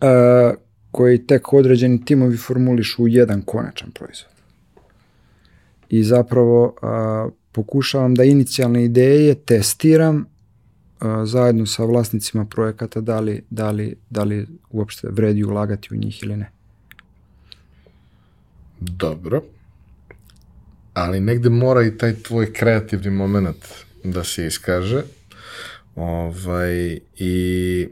e, 0.00 0.06
koji 0.90 1.26
tek 1.26 1.52
određeni 1.52 2.04
timovi 2.04 2.36
formulišu 2.36 3.02
u 3.02 3.08
jedan 3.08 3.42
konačan 3.42 3.90
proizvod. 3.90 4.32
I 5.90 6.04
zapravo 6.04 6.74
pokušavam 7.52 8.14
da 8.14 8.24
inicijalne 8.24 8.84
ideje 8.84 9.34
testiram 9.34 10.26
zajedno 11.24 11.66
sa 11.66 11.84
vlasnicima 11.84 12.44
projekata 12.44 13.00
da 13.00 13.20
li, 13.20 13.42
da 13.50 13.70
li, 13.70 13.96
da 14.10 14.24
li 14.24 14.46
uopšte 14.70 15.08
vredi 15.10 15.44
ulagati 15.44 15.88
u 15.90 15.96
njih 15.96 16.22
ili 16.22 16.36
ne. 16.36 16.50
Dobro 18.80 19.42
ali 20.98 21.20
negde 21.20 21.48
mora 21.48 21.82
i 21.82 21.98
taj 21.98 22.14
tvoj 22.14 22.52
kreativni 22.52 23.10
moment 23.10 23.68
da 24.04 24.24
se 24.24 24.46
iskaže. 24.46 25.02
Ovaj, 25.96 26.98
I 27.16 27.88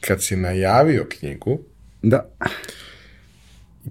kad 0.00 0.22
si 0.22 0.36
najavio 0.36 1.06
knjigu, 1.08 1.58
da. 2.02 2.30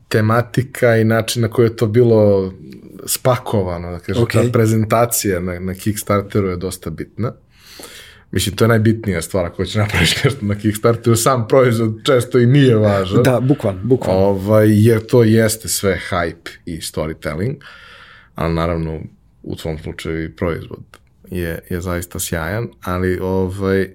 tematika 0.08 0.98
i 0.98 1.04
način 1.04 1.42
na 1.42 1.48
koji 1.48 1.66
je 1.66 1.76
to 1.76 1.88
bilo 1.88 2.54
spakovano, 3.06 3.92
da 3.92 4.00
kažem, 4.00 4.24
okay. 4.24 4.46
ta 4.46 4.52
prezentacija 4.52 5.40
na, 5.40 5.60
na 5.60 5.74
Kickstarteru 5.74 6.48
je 6.48 6.56
dosta 6.56 6.90
bitna. 6.90 7.34
Mislim, 8.32 8.56
to 8.56 8.64
je 8.64 8.68
najbitnija 8.68 9.22
stvar 9.22 9.46
ako 9.46 9.66
će 9.66 9.80
napraviš 9.80 10.24
nešto 10.24 10.46
na 10.46 10.56
Kickstarteru, 10.56 11.16
sam 11.16 11.48
proizvod 11.48 12.00
često 12.06 12.40
i 12.40 12.46
nije 12.46 12.76
važan. 12.76 13.24
Da, 13.24 13.40
bukvalno, 13.40 13.82
bukvalno. 13.84 14.22
Ovaj, 14.22 14.68
jer 14.86 15.06
to 15.06 15.24
jeste 15.24 15.68
sve 15.68 16.00
hype 16.10 16.50
i 16.66 16.78
storytelling. 16.78 17.56
Ali 18.36 18.54
naravno 18.54 19.00
u 19.44 19.58
svom 19.58 19.78
slučaju 19.78 20.24
i 20.24 20.36
proizvod 20.36 20.84
je, 21.32 21.60
je 21.70 21.82
zaista 21.82 22.20
sjajan, 22.20 22.68
ali 22.82 23.20
ovaj, 23.20 23.90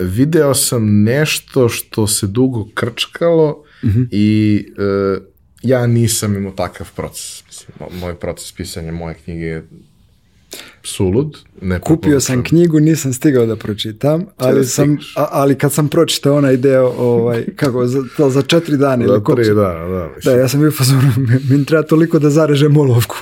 video 0.00 0.54
sam 0.54 1.02
nešto 1.02 1.68
što 1.68 2.06
se 2.06 2.26
dugo 2.26 2.68
krčkalo 2.74 3.64
mm 3.84 3.88
-hmm. 3.88 4.08
i 4.10 4.66
e, 4.78 5.18
ja 5.62 5.86
nisam 5.86 6.36
imao 6.36 6.52
takav 6.52 6.90
proces. 6.96 7.44
Mislim, 7.46 7.76
mo- 7.80 8.00
moj 8.00 8.14
proces 8.14 8.52
pisanja 8.52 8.92
moje 8.92 9.14
knjige 9.14 9.44
je 9.44 9.68
sulud. 10.82 11.36
Ne 11.60 11.80
Kupio 11.80 12.20
sam 12.20 12.44
knjigu, 12.44 12.80
nisam 12.80 13.12
stigao 13.12 13.46
da 13.46 13.56
pročitam, 13.56 14.24
ali, 14.36 14.56
da 14.56 14.64
sam, 14.64 14.98
a- 15.16 15.28
ali 15.30 15.54
kad 15.54 15.72
sam 15.72 15.88
pročitao 15.88 16.36
onaj 16.36 16.56
deo, 16.56 16.86
ovaj, 16.88 17.44
kako, 17.56 17.86
za, 17.86 18.02
to 18.16 18.30
za 18.30 18.42
četiri 18.42 18.76
dana 18.76 19.04
ili 19.04 19.12
koliko 19.14 19.34
tri 19.34 19.44
sam- 19.44 19.54
dana, 19.54 19.88
da. 19.88 19.98
Da, 19.98 20.08
mislim. 20.16 20.38
ja 20.38 20.48
sam 20.48 20.60
bio 20.60 20.70
fazonu, 20.70 21.02
mi- 21.48 21.58
mi 21.58 21.64
treba 21.64 21.82
toliko 21.82 22.18
da 22.18 22.30
zarežem 22.30 22.76
olovku. 22.76 23.16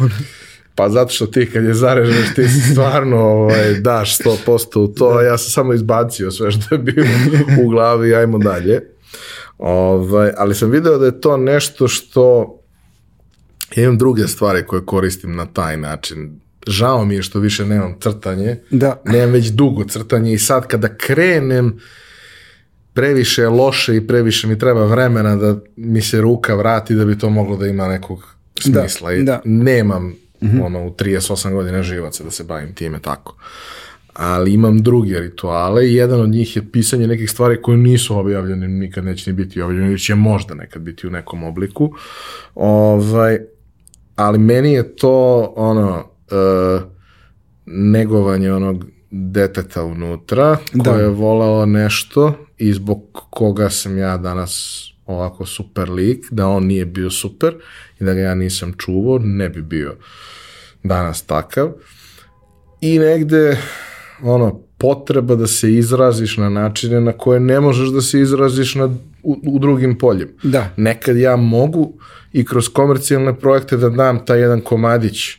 Pa 0.74 0.88
zato 0.88 1.10
što 1.10 1.26
ti 1.26 1.46
kad 1.46 1.64
je 1.64 1.74
zarežeš 1.74 2.34
ti 2.34 2.42
stvarno 2.72 3.16
ovaj, 3.18 3.74
daš 3.74 4.18
100% 4.18 4.78
u 4.78 4.88
to, 4.88 5.20
ja 5.22 5.38
sam 5.38 5.50
samo 5.50 5.74
izbacio 5.74 6.30
sve 6.30 6.50
što 6.50 6.74
je 6.74 6.78
bilo 6.78 7.06
u 7.60 7.68
glavi 7.68 8.14
ajmo 8.14 8.38
dalje. 8.38 8.80
Ovaj, 9.58 10.30
ali 10.36 10.54
sam 10.54 10.70
video 10.70 10.98
da 10.98 11.06
je 11.06 11.20
to 11.20 11.36
nešto 11.36 11.88
što 11.88 12.54
ja 13.76 13.84
imam 13.84 13.98
druge 13.98 14.28
stvari 14.28 14.66
koje 14.66 14.84
koristim 14.84 15.36
na 15.36 15.46
taj 15.46 15.76
način. 15.76 16.40
Žao 16.66 17.04
mi 17.04 17.14
je 17.14 17.22
što 17.22 17.40
više 17.40 17.66
nemam 17.66 17.96
crtanje. 18.00 18.56
Da. 18.70 19.02
Nemam 19.04 19.30
već 19.30 19.46
dugo 19.46 19.84
crtanje 19.84 20.32
i 20.32 20.38
sad 20.38 20.66
kada 20.66 20.96
krenem 20.96 21.78
previše 22.92 23.42
je 23.42 23.48
loše 23.48 23.96
i 23.96 24.06
previše 24.06 24.46
mi 24.46 24.58
treba 24.58 24.84
vremena 24.84 25.36
da 25.36 25.56
mi 25.76 26.02
se 26.02 26.20
ruka 26.20 26.54
vrati 26.54 26.94
da 26.94 27.04
bi 27.04 27.18
to 27.18 27.30
moglo 27.30 27.56
da 27.56 27.66
ima 27.66 27.88
nekog 27.88 28.36
smisla. 28.60 29.12
I 29.12 29.22
da. 29.22 29.40
Nemam 29.44 30.14
ono, 30.62 30.86
u 30.86 30.90
38 30.90 31.52
godina 31.52 31.82
živaca 31.82 32.24
da 32.24 32.30
se 32.30 32.44
bavim 32.44 32.74
time 32.74 32.98
tako. 32.98 33.36
Ali 34.12 34.52
imam 34.52 34.82
druge 34.82 35.20
rituale 35.20 35.88
i 35.88 35.94
jedan 35.94 36.20
od 36.20 36.28
njih 36.28 36.56
je 36.56 36.70
pisanje 36.72 37.06
nekih 37.06 37.30
stvari 37.30 37.62
koje 37.62 37.78
nisu 37.78 38.18
objavljene, 38.18 38.68
nikad 38.68 39.04
neće 39.04 39.30
ni 39.30 39.36
biti 39.36 39.60
objavljene, 39.62 39.90
ili 39.90 39.98
će 39.98 40.14
možda 40.14 40.54
nekad 40.54 40.82
biti 40.82 41.06
u 41.06 41.10
nekom 41.10 41.44
obliku. 41.44 41.94
Ovaj, 42.54 43.38
ali 44.16 44.38
meni 44.38 44.72
je 44.72 44.96
to 44.96 45.52
ono 45.56 46.07
e, 46.30 46.80
negovanje 47.66 48.52
onog 48.52 48.84
deteta 49.10 49.84
unutra 49.84 50.56
Da. 50.72 50.90
koje 50.90 51.02
je 51.02 51.08
volao 51.08 51.66
nešto 51.66 52.34
i 52.58 52.72
zbog 52.72 53.26
koga 53.30 53.70
sam 53.70 53.98
ja 53.98 54.16
danas 54.16 54.84
ovako 55.06 55.46
super 55.46 55.90
lik, 55.90 56.24
da 56.30 56.46
on 56.46 56.66
nije 56.66 56.86
bio 56.86 57.10
super 57.10 57.54
i 58.00 58.04
da 58.04 58.14
ga 58.14 58.20
ja 58.20 58.34
nisam 58.34 58.72
čuvao, 58.78 59.18
ne 59.18 59.48
bi 59.48 59.62
bio 59.62 59.96
danas 60.82 61.22
takav. 61.22 61.72
I 62.80 62.98
negde 62.98 63.58
ono, 64.22 64.60
potreba 64.78 65.34
da 65.34 65.46
se 65.46 65.74
izraziš 65.74 66.36
na 66.36 66.48
načine 66.48 67.00
na 67.00 67.12
koje 67.12 67.40
ne 67.40 67.60
možeš 67.60 67.88
da 67.88 68.00
se 68.00 68.20
izraziš 68.20 68.74
na, 68.74 68.84
u, 69.22 69.36
u 69.46 69.58
drugim 69.58 69.98
poljima. 69.98 70.30
Da. 70.42 70.70
Nekad 70.76 71.16
ja 71.16 71.36
mogu 71.36 71.92
i 72.32 72.44
kroz 72.44 72.68
komercijalne 72.68 73.38
projekte 73.38 73.76
da 73.76 73.90
dam 73.90 74.24
taj 74.24 74.40
jedan 74.40 74.60
komadić 74.60 75.36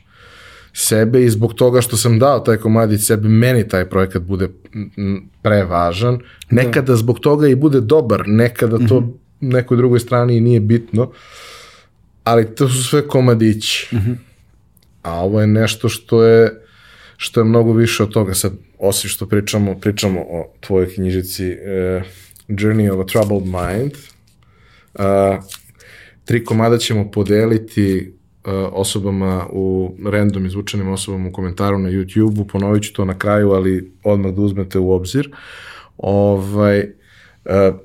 sebe 0.74 1.24
i 1.24 1.30
zbog 1.30 1.54
toga 1.54 1.82
što 1.82 1.98
sam 1.98 2.20
dao 2.20 2.40
taj 2.40 2.58
komadić 2.58 3.06
sebe, 3.06 3.28
meni 3.28 3.68
taj 3.68 3.90
projekat 3.90 4.22
bude 4.22 4.48
mm, 4.76 5.16
prevažan. 5.42 6.20
Nekada 6.50 6.96
zbog 6.96 7.20
toga 7.20 7.48
i 7.48 7.56
bude 7.56 7.82
dobar, 7.82 8.24
nekada 8.28 8.78
to 8.88 9.14
nekoj 9.40 9.78
drugoj 9.78 10.00
strani 10.00 10.38
i 10.38 10.42
nije 10.42 10.60
bitno, 10.60 11.12
ali 12.24 12.56
to 12.56 12.70
su 12.70 12.84
sve 12.84 13.08
komadići. 13.08 13.90
A 15.02 15.24
ovo 15.24 15.42
je 15.42 15.48
nešto 15.48 15.90
što 15.90 16.24
je 16.24 16.66
što 17.18 17.40
je 17.40 17.44
mnogo 17.44 17.74
više 17.74 18.04
od 18.04 18.10
toga 18.10 18.34
sad, 18.34 18.54
osim 18.78 19.10
što 19.10 19.28
pričamo, 19.28 19.80
pričamo 19.80 20.20
o 20.20 20.54
tvojoj 20.60 20.94
knjižici 20.94 21.46
eh, 21.46 22.04
Journey 22.48 22.92
of 22.92 23.00
a 23.00 23.06
Troubled 23.06 23.44
Mind, 23.44 23.92
uh, 24.94 25.44
tri 26.26 26.46
komada 26.46 26.78
ćemo 26.78 27.12
podeliti 27.12 28.14
uh, 28.14 28.19
osobama 28.72 29.48
u 29.52 29.96
random 30.06 30.46
izvučenim 30.46 30.92
osobama 30.92 31.30
u 31.30 31.32
komentaru 31.32 31.80
na 31.80 31.90
YouTube-u, 31.90 32.48
ponovit 32.48 32.84
ću 32.84 32.94
to 32.94 33.06
na 33.06 33.18
kraju, 33.18 33.52
ali 33.52 33.92
odmah 34.04 34.32
da 34.32 34.42
uzmete 34.42 34.80
u 34.80 34.92
obzir. 34.92 35.32
Ovaj, 35.98 36.80
uh, 36.80 37.76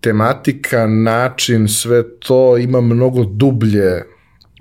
tematika, 0.00 0.86
način, 0.86 1.68
sve 1.68 2.18
to 2.18 2.58
ima 2.58 2.80
mnogo 2.80 3.24
dublje 3.24 4.02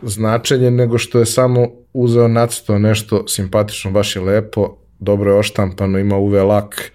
značenje 0.03 0.71
nego 0.71 0.97
što 0.97 1.19
je 1.19 1.25
samo 1.25 1.67
uzeo 1.93 2.27
nacrtao 2.27 2.79
nešto 2.79 3.27
simpatično, 3.27 3.91
baš 3.91 4.15
je 4.15 4.21
lepo, 4.21 4.77
dobro 4.99 5.31
je 5.31 5.39
oštampano, 5.39 5.99
ima 5.99 6.17
UV 6.17 6.33
lak, 6.33 6.91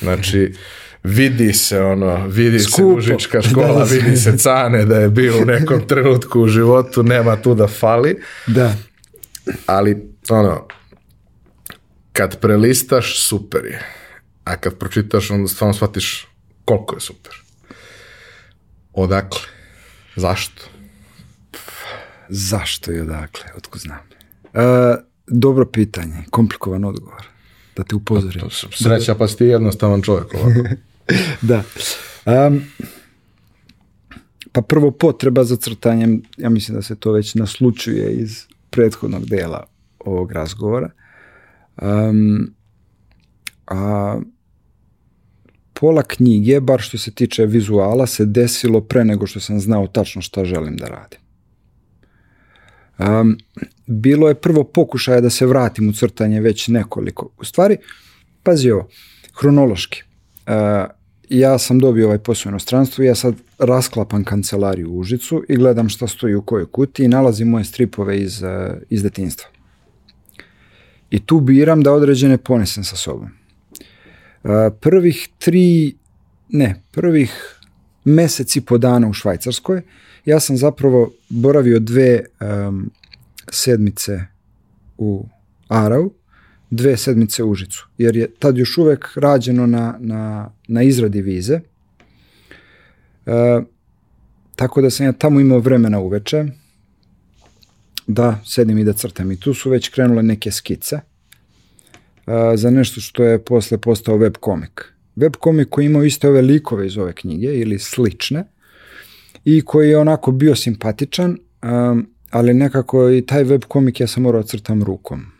znači 0.00 0.52
vidi 1.06 1.52
se 1.52 1.80
ono, 1.80 2.26
vidi 2.26 2.58
se 2.58 2.64
Skupo. 2.64 2.88
mužička 2.88 3.42
škola, 3.42 3.66
Da, 3.68 3.74
da. 3.74 3.84
vidi 3.84 4.16
se 4.16 4.38
cane 4.38 4.84
da 4.84 4.96
je 4.96 5.08
bio 5.08 5.38
u 5.38 5.44
nekom 5.44 5.80
trenutku 5.88 6.40
u 6.40 6.48
životu, 6.48 7.02
nema 7.02 7.36
tu 7.36 7.54
da 7.54 7.66
fali, 7.68 8.22
Da. 8.46 8.74
ali 9.66 9.96
ono, 10.30 10.66
kad 12.12 12.40
prelistaš, 12.40 13.20
super 13.20 13.64
je. 13.64 13.82
A 14.44 14.56
kad 14.56 14.74
pročitaš, 14.74 15.30
onda 15.30 15.48
stvarno 15.48 15.74
shvatiš 15.74 16.26
koliko 16.64 16.94
je 16.94 17.00
super. 17.00 17.32
Odakle? 18.92 19.40
Zašto? 20.16 20.62
Zašto 22.28 22.92
i 22.92 23.00
odakle? 23.00 23.44
Otko 23.56 23.78
znam. 23.78 23.98
E, 24.54 24.60
dobro 25.26 25.66
pitanje, 25.66 26.16
komplikovan 26.30 26.84
odgovor. 26.84 27.26
Da 27.76 27.84
te 27.84 27.94
upozorim. 27.96 28.42
Sreća 28.72 29.14
pa 29.14 29.28
si 29.28 29.36
ti 29.36 29.44
jednostavan 29.44 30.02
čovjek. 30.02 30.34
ovako. 30.34 30.60
Da. 31.42 31.62
Am, 32.24 32.72
pa 34.52 34.62
prvo 34.62 34.90
potreba 34.90 35.44
za 35.44 35.56
crtanjem, 35.56 36.22
ja 36.36 36.50
mislim 36.50 36.76
da 36.76 36.82
se 36.82 36.96
to 36.96 37.12
već 37.12 37.34
naslučuje 37.34 38.12
iz 38.12 38.44
prethodnog 38.70 39.26
dela 39.26 39.66
ovog 39.98 40.32
razgovora. 40.32 40.90
Am, 41.76 42.54
a 43.66 44.20
pola 45.72 46.02
knjige, 46.02 46.60
bar 46.60 46.80
što 46.80 46.98
se 46.98 47.10
tiče 47.10 47.46
vizuala, 47.46 48.06
se 48.06 48.24
desilo 48.24 48.80
pre 48.80 49.04
nego 49.04 49.26
što 49.26 49.40
sam 49.40 49.60
znao 49.60 49.86
tačno 49.86 50.22
šta 50.22 50.44
želim 50.44 50.76
da 50.76 50.86
radim. 50.86 51.20
Um, 52.98 53.38
bilo 53.86 54.28
je 54.28 54.34
prvo 54.34 54.64
pokušaja 54.64 55.20
da 55.20 55.30
se 55.30 55.46
vratim 55.46 55.88
u 55.88 55.92
crtanje 55.92 56.40
već 56.40 56.68
nekoliko. 56.68 57.30
U 57.38 57.44
stvari, 57.44 57.76
pazi 58.42 58.70
ovo, 58.70 58.88
hronološki. 59.40 60.02
Uh, 60.46 60.52
ja 61.28 61.58
sam 61.58 61.78
dobio 61.78 62.06
ovaj 62.06 62.18
posao 62.18 62.50
u 62.50 62.52
inostranstvu, 62.52 63.04
ja 63.04 63.14
sad 63.14 63.34
rasklapam 63.58 64.24
kancelariju 64.24 64.90
u 64.90 64.98
Užicu 64.98 65.42
i 65.48 65.56
gledam 65.56 65.88
šta 65.88 66.06
stoji 66.06 66.34
u 66.34 66.42
kojoj 66.42 66.66
kuti 66.66 67.04
i 67.04 67.08
nalazim 67.08 67.48
moje 67.48 67.64
stripove 67.64 68.18
iz, 68.18 68.42
uh, 68.42 68.76
iz 68.90 69.02
detinstva. 69.02 69.48
I 71.10 71.26
tu 71.26 71.40
biram 71.40 71.82
da 71.82 71.92
određene 71.92 72.38
ponesem 72.38 72.84
sa 72.84 72.96
sobom. 72.96 73.28
Uh, 74.44 74.50
prvih 74.80 75.28
tri, 75.38 75.94
ne, 76.48 76.82
prvih 76.90 77.60
mesec 78.04 78.56
i 78.56 78.60
po 78.60 78.78
dana 78.78 79.08
u 79.08 79.12
Švajcarskoj, 79.12 79.82
ja 80.24 80.40
sam 80.40 80.56
zapravo 80.56 81.12
boravio 81.28 81.78
dve 81.78 82.24
um, 82.40 82.90
sedmice 83.50 84.20
u 84.98 85.26
Arau, 85.68 86.10
dve 86.70 86.96
sedmice 86.96 87.42
u 87.42 87.50
Užicu, 87.50 87.88
jer 87.98 88.16
je 88.16 88.30
tad 88.38 88.56
još 88.58 88.78
uvek 88.78 89.16
rađeno 89.16 89.66
na, 89.66 89.96
na, 90.00 90.50
na 90.68 90.82
izradi 90.82 91.22
vize. 91.22 91.60
E, 93.26 93.60
tako 94.56 94.80
da 94.82 94.90
sam 94.90 95.06
ja 95.06 95.12
tamo 95.12 95.40
imao 95.40 95.58
vremena 95.58 95.98
uveče 95.98 96.44
da 98.06 98.40
sedim 98.44 98.78
i 98.78 98.84
da 98.84 98.92
crtam. 98.92 99.32
I 99.32 99.40
tu 99.40 99.54
su 99.54 99.70
već 99.70 99.88
krenule 99.88 100.22
neke 100.22 100.50
skice 100.50 100.96
e, 100.96 101.02
za 102.56 102.70
nešto 102.70 103.00
što 103.00 103.24
je 103.24 103.44
posle 103.44 103.78
postao 103.78 104.16
web 104.16 104.34
komik. 104.40 104.92
Web 105.16 105.32
komik 105.40 105.68
koji 105.70 105.86
imao 105.86 106.04
iste 106.04 106.28
ove 106.28 106.42
likove 106.42 106.86
iz 106.86 106.98
ove 106.98 107.12
knjige 107.12 107.46
ili 107.46 107.78
slične 107.78 108.44
i 109.44 109.62
koji 109.64 109.90
je 109.90 109.98
onako 109.98 110.32
bio 110.32 110.54
simpatičan, 110.54 111.38
um, 111.62 112.06
ali 112.30 112.54
nekako 112.54 113.10
i 113.10 113.26
taj 113.26 113.44
web 113.44 113.62
komik 113.68 114.00
ja 114.00 114.06
sam 114.06 114.22
morao 114.22 114.42
crtam 114.42 114.82
rukom. 114.82 115.35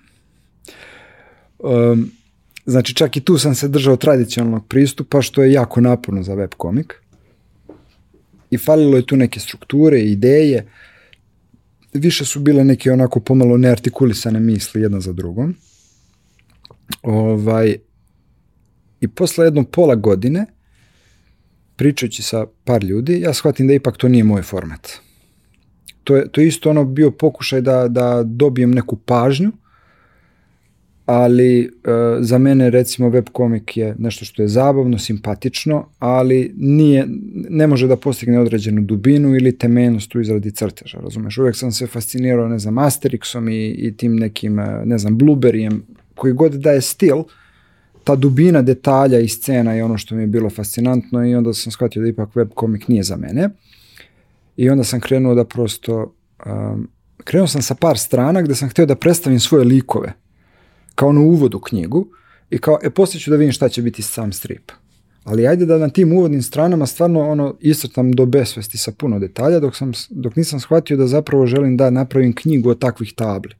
Um, 1.58 2.10
znači 2.66 2.94
čak 2.94 3.16
i 3.16 3.20
tu 3.20 3.38
sam 3.38 3.54
se 3.54 3.68
držao 3.68 3.96
tradicionalnog 3.96 4.66
pristupa 4.66 5.22
što 5.22 5.42
je 5.42 5.52
jako 5.52 5.80
naporno 5.80 6.22
za 6.22 6.34
web 6.34 6.50
komik. 6.56 6.94
I 8.50 8.58
falilo 8.58 8.96
je 8.96 9.06
tu 9.06 9.16
neke 9.16 9.40
strukture, 9.40 10.00
ideje, 10.00 10.66
više 11.92 12.24
su 12.24 12.40
bile 12.40 12.64
neke 12.64 12.92
onako 12.92 13.20
pomalo 13.20 13.56
neartikulisane 13.56 14.40
misli 14.40 14.82
jedna 14.82 15.00
za 15.00 15.12
drugom. 15.12 15.54
Ovaj, 17.02 17.76
I 19.00 19.08
posle 19.08 19.44
jedno 19.44 19.64
pola 19.64 19.94
godine, 19.94 20.46
pričajući 21.76 22.22
sa 22.22 22.46
par 22.64 22.84
ljudi, 22.84 23.20
ja 23.20 23.34
shvatim 23.34 23.66
da 23.66 23.74
ipak 23.74 23.96
to 23.96 24.08
nije 24.08 24.24
moj 24.24 24.42
format. 24.42 24.90
To 26.04 26.16
je, 26.16 26.28
to 26.28 26.40
je 26.40 26.46
isto 26.46 26.70
ono 26.70 26.84
bio 26.84 27.10
pokušaj 27.10 27.60
da, 27.60 27.88
da 27.88 28.22
dobijem 28.22 28.70
neku 28.70 28.96
pažnju, 28.96 29.52
ali 31.06 31.60
e, 31.62 31.68
za 32.20 32.38
mene 32.38 32.70
recimo 32.70 33.10
webkomik 33.10 33.78
je 33.78 33.94
nešto 33.98 34.24
što 34.24 34.42
je 34.42 34.48
zabavno, 34.48 34.98
simpatično, 34.98 35.88
ali 35.98 36.54
nije, 36.56 37.06
ne 37.48 37.66
može 37.66 37.86
da 37.86 37.96
postigne 37.96 38.40
određenu 38.40 38.82
dubinu 38.82 39.36
ili 39.36 39.58
temeljnost 39.58 40.14
u 40.14 40.20
izradi 40.20 40.50
crteža, 40.50 40.98
razumeš? 40.98 41.38
Uvijek 41.38 41.56
sam 41.56 41.72
se 41.72 41.86
fascinirao, 41.86 42.48
ne 42.48 42.58
znam, 42.58 42.74
Asterixom 42.74 43.50
i, 43.50 43.86
i 43.86 43.96
tim 43.96 44.16
nekim, 44.16 44.58
e, 44.58 44.82
ne 44.84 44.98
znam, 44.98 45.18
Blueberryjem, 45.18 45.80
koji 46.14 46.32
god 46.32 46.52
daje 46.52 46.80
stil, 46.80 47.22
ta 48.04 48.16
dubina 48.16 48.62
detalja 48.62 49.18
i 49.18 49.28
scena 49.28 49.72
je 49.72 49.84
ono 49.84 49.98
što 49.98 50.14
mi 50.14 50.22
je 50.22 50.26
bilo 50.26 50.50
fascinantno 50.50 51.26
i 51.26 51.34
onda 51.34 51.52
sam 51.52 51.72
shvatio 51.72 52.02
da 52.02 52.08
ipak 52.08 52.28
webkomik 52.34 52.88
nije 52.88 53.02
za 53.02 53.16
mene. 53.16 53.48
I 54.56 54.70
onda 54.70 54.84
sam 54.84 55.00
krenuo 55.00 55.34
da 55.34 55.44
prosto, 55.44 56.14
um, 56.46 56.88
krenuo 57.24 57.46
sam 57.46 57.62
sa 57.62 57.74
par 57.74 57.98
strana 57.98 58.42
gde 58.42 58.54
sam 58.54 58.68
htio 58.68 58.86
da 58.86 58.94
predstavim 58.94 59.40
svoje 59.40 59.64
likove 59.64 60.12
kao 60.96 61.12
na 61.12 61.20
uvod 61.20 61.54
u 61.54 61.60
knjigu 61.60 62.08
i 62.50 62.58
kao, 62.58 62.78
e, 62.82 62.90
poslije 62.90 63.20
ću 63.20 63.30
da 63.30 63.36
vidim 63.36 63.52
šta 63.52 63.68
će 63.68 63.82
biti 63.82 64.02
sam 64.02 64.32
strip. 64.32 64.72
Ali 65.24 65.46
ajde 65.46 65.66
da 65.66 65.78
na 65.78 65.88
tim 65.88 66.12
uvodnim 66.12 66.42
stranama 66.42 66.86
stvarno 66.86 67.20
ono 67.30 67.56
iscrtam 67.60 68.12
do 68.12 68.26
besvesti 68.26 68.78
sa 68.78 68.92
puno 68.92 69.18
detalja 69.18 69.60
dok, 69.60 69.76
sam, 69.76 69.92
dok 70.10 70.36
nisam 70.36 70.60
shvatio 70.60 70.96
da 70.96 71.06
zapravo 71.06 71.46
želim 71.46 71.76
da 71.76 71.90
napravim 71.90 72.34
knjigu 72.34 72.70
od 72.70 72.78
takvih 72.78 73.12
tabli. 73.16 73.54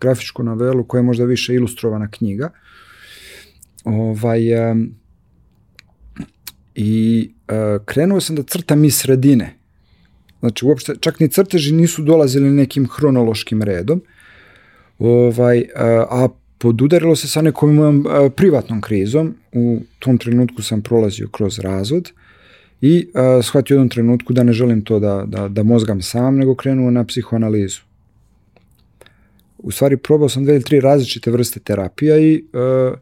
Grafičku 0.00 0.42
novelu 0.42 0.84
koja 0.84 0.98
je 0.98 1.02
možda 1.02 1.24
više 1.24 1.54
ilustrovana 1.54 2.10
knjiga. 2.10 2.50
Ovaj, 3.84 4.70
um, 4.70 4.94
I 6.74 7.30
uh, 7.48 7.84
krenuo 7.84 8.20
sam 8.20 8.36
da 8.36 8.42
crtam 8.42 8.84
iz 8.84 8.96
sredine. 8.96 9.54
Znači, 10.40 10.64
uopšte, 10.64 10.94
čak 11.00 11.20
ni 11.20 11.28
crteži 11.28 11.74
nisu 11.74 12.02
dolazili 12.02 12.50
nekim 12.50 12.88
hronološkim 12.88 13.62
redom. 13.62 14.02
Ovaj, 14.98 15.58
uh, 15.58 15.66
a 16.10 16.28
podudarilo 16.58 17.16
se 17.16 17.28
sa 17.28 17.42
nekom 17.42 17.74
mojom 17.74 18.06
privatnom 18.36 18.80
krizom. 18.80 19.34
U 19.52 19.80
tom 19.98 20.18
trenutku 20.18 20.62
sam 20.62 20.82
prolazio 20.82 21.28
kroz 21.28 21.58
razvod 21.58 22.12
i 22.80 23.08
a, 23.14 23.42
shvatio 23.42 23.74
u 23.74 23.76
jednom 23.76 23.88
trenutku 23.88 24.32
da 24.32 24.42
ne 24.42 24.52
želim 24.52 24.84
to 24.84 24.98
da, 24.98 25.24
da, 25.26 25.48
da 25.48 25.62
mozgam 25.62 26.02
sam, 26.02 26.36
nego 26.36 26.54
krenuo 26.54 26.90
na 26.90 27.04
psihoanalizu. 27.04 27.80
U 29.58 29.70
stvari 29.70 29.96
probao 29.96 30.28
sam 30.28 30.44
dve 30.44 30.54
ili 30.54 30.64
tri 30.64 30.80
različite 30.80 31.30
vrste 31.30 31.60
terapija 31.60 32.18
i 32.18 32.44
a, 32.52 32.94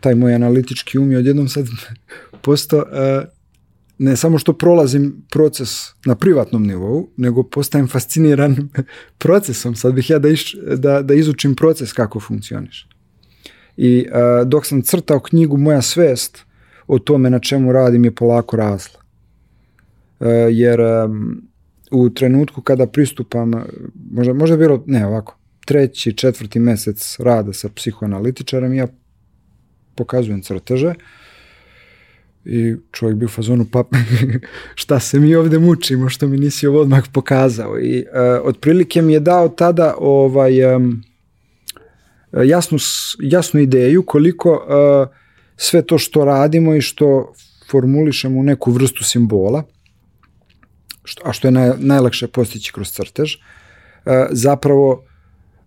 taj 0.00 0.14
moj 0.14 0.34
analitički 0.34 0.98
um 0.98 1.10
je 1.10 1.18
odjednom 1.18 1.48
sad 1.48 1.66
postao 2.44 2.84
ne 3.98 4.16
samo 4.16 4.38
što 4.38 4.52
prolazim 4.52 5.24
proces 5.30 5.70
na 6.04 6.14
privatnom 6.14 6.66
nivou, 6.66 7.08
nego 7.16 7.42
postajem 7.42 7.88
fasciniran 7.88 8.56
procesom. 9.18 9.74
Sad 9.74 9.94
bih 9.94 10.10
ja 10.10 10.18
da, 10.18 10.28
iš, 10.28 10.56
da, 10.76 11.02
da 11.02 11.14
izučim 11.14 11.54
proces 11.54 11.92
kako 11.92 12.20
funkcioniš. 12.20 12.88
I 13.76 14.06
uh, 14.08 14.48
dok 14.48 14.66
sam 14.66 14.82
crtao 14.82 15.20
knjigu, 15.20 15.56
moja 15.56 15.82
svest 15.82 16.44
o 16.86 16.98
tome 16.98 17.30
na 17.30 17.38
čemu 17.38 17.72
radim 17.72 18.04
je 18.04 18.14
polako 18.14 18.56
rasla. 18.56 19.00
Uh, 20.20 20.26
jer 20.50 20.80
um, 20.80 21.42
u 21.90 22.10
trenutku 22.10 22.62
kada 22.62 22.86
pristupam, 22.86 23.52
možda, 24.10 24.32
možda 24.32 24.54
je 24.54 24.58
bilo, 24.58 24.84
ne 24.86 25.06
ovako, 25.06 25.38
treći, 25.66 26.12
četvrti 26.12 26.58
mesec 26.58 27.16
rada 27.18 27.52
sa 27.52 27.68
psihoanalitičarem, 27.68 28.74
ja 28.74 28.86
pokazujem 29.94 30.42
crteže, 30.42 30.88
uh, 30.88 30.94
I 32.44 32.76
čovjek 32.92 33.16
bi 33.16 33.24
u 33.24 33.28
fazonu, 33.28 33.66
pa 33.72 33.84
šta 34.74 35.00
se 35.00 35.20
mi 35.20 35.34
ovde 35.34 35.58
mučimo, 35.58 36.08
što 36.08 36.28
mi 36.28 36.38
nisi 36.38 36.66
ovo 36.66 36.80
odmah 36.80 37.04
pokazao. 37.12 37.80
I 37.80 37.98
uh, 37.98 38.46
otprilike 38.46 39.02
mi 39.02 39.12
je 39.12 39.20
dao 39.20 39.48
tada 39.48 39.94
ovaj, 39.98 40.74
um, 40.74 41.02
jasnu, 42.44 42.78
jasnu 43.20 43.60
ideju 43.60 44.02
koliko 44.02 44.52
uh, 44.52 45.16
sve 45.56 45.82
to 45.82 45.98
što 45.98 46.24
radimo 46.24 46.74
i 46.74 46.80
što 46.80 47.32
formulišemo 47.70 48.40
u 48.40 48.42
neku 48.42 48.70
vrstu 48.72 49.04
simbola, 49.04 49.62
što, 51.04 51.22
a 51.24 51.32
što 51.32 51.48
je 51.48 51.52
naj, 51.52 51.70
najlakše 51.78 52.28
postići 52.28 52.72
kroz 52.72 52.92
crtež, 52.92 53.34
uh, 53.34 54.12
zapravo 54.30 55.04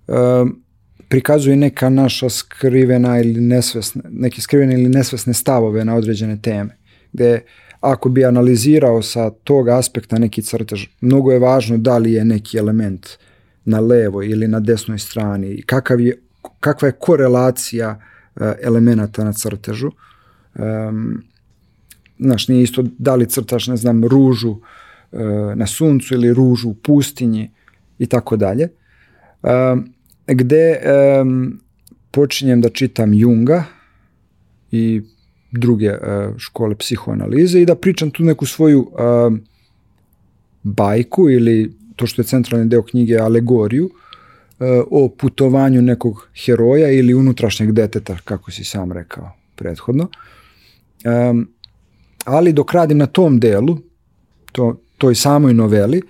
um, 0.08 0.64
prikazuje 1.12 1.56
neka 1.56 1.90
naša 1.90 2.30
skrivena 2.30 3.20
ili 3.20 3.42
nesvesne, 3.42 4.02
neke 4.10 4.42
skrivene 4.42 4.74
ili 4.74 4.90
nesvesne 4.90 5.34
stavove 5.34 5.86
na 5.86 5.96
određene 5.96 6.38
teme. 6.42 6.78
Gde 7.14 7.42
ako 7.82 8.10
bi 8.10 8.26
analizirao 8.26 9.02
sa 9.02 9.30
tog 9.30 9.70
aspekta 9.70 10.20
neki 10.20 10.42
crtež, 10.42 10.86
mnogo 11.02 11.32
je 11.32 11.40
važno 11.40 11.78
da 11.78 11.98
li 11.98 12.14
je 12.14 12.26
neki 12.26 12.58
element 12.58 13.08
na 13.66 13.80
levo 13.80 14.24
ili 14.24 14.48
na 14.48 14.60
desnoj 14.60 15.00
strani, 15.00 15.62
kakav 15.62 16.00
je, 16.00 16.18
kakva 16.60 16.88
je 16.88 16.98
korelacija 17.00 18.00
uh, 18.00 18.48
elemenata 18.62 19.24
na 19.24 19.34
crtežu. 19.34 19.92
Um, 20.56 21.24
znaš, 22.20 22.48
nije 22.48 22.64
isto 22.64 22.86
da 22.98 23.16
li 23.16 23.30
crtaš, 23.30 23.68
ne 23.68 23.78
znam, 23.78 24.06
ružu 24.06 24.52
uh, 24.52 25.20
na 25.56 25.68
suncu 25.68 26.14
ili 26.14 26.34
ružu 26.34 26.70
u 26.70 26.74
pustinji 26.74 27.52
i 28.00 28.06
tako 28.06 28.38
dalje. 28.38 28.70
Um, 29.44 29.92
gde 30.34 30.80
um, 31.22 31.60
počinjem 32.12 32.62
da 32.62 32.70
čitam 32.70 33.14
Junga 33.14 33.64
i 34.72 35.02
druge 35.52 35.92
uh, 35.92 36.38
škole 36.38 36.76
psihoanalize 36.76 37.62
i 37.62 37.66
da 37.66 37.76
pričam 37.76 38.12
tu 38.12 38.24
neku 38.24 38.46
svoju 38.46 38.80
uh, 38.80 39.38
bajku 40.64 41.30
ili 41.30 41.74
to 41.96 42.08
što 42.08 42.22
je 42.22 42.26
centralni 42.26 42.70
deo 42.70 42.84
knjige 42.84 43.18
alegoriju 43.18 43.86
uh, 43.86 44.68
o 44.92 45.10
putovanju 45.10 45.82
nekog 45.82 46.28
heroja 46.46 46.92
ili 46.92 47.14
unutrašnjeg 47.14 47.72
deteta, 47.72 48.18
kako 48.26 48.52
si 48.52 48.64
sam 48.64 48.92
rekao 48.92 49.32
prethodno. 49.56 50.10
Um, 51.06 51.48
ali 52.26 52.54
dok 52.54 52.74
radim 52.74 52.98
na 52.98 53.06
tom 53.06 53.40
delu, 53.40 53.78
to, 54.52 54.82
toj 54.98 55.16
samoj 55.16 55.54
noveli, 55.54 56.02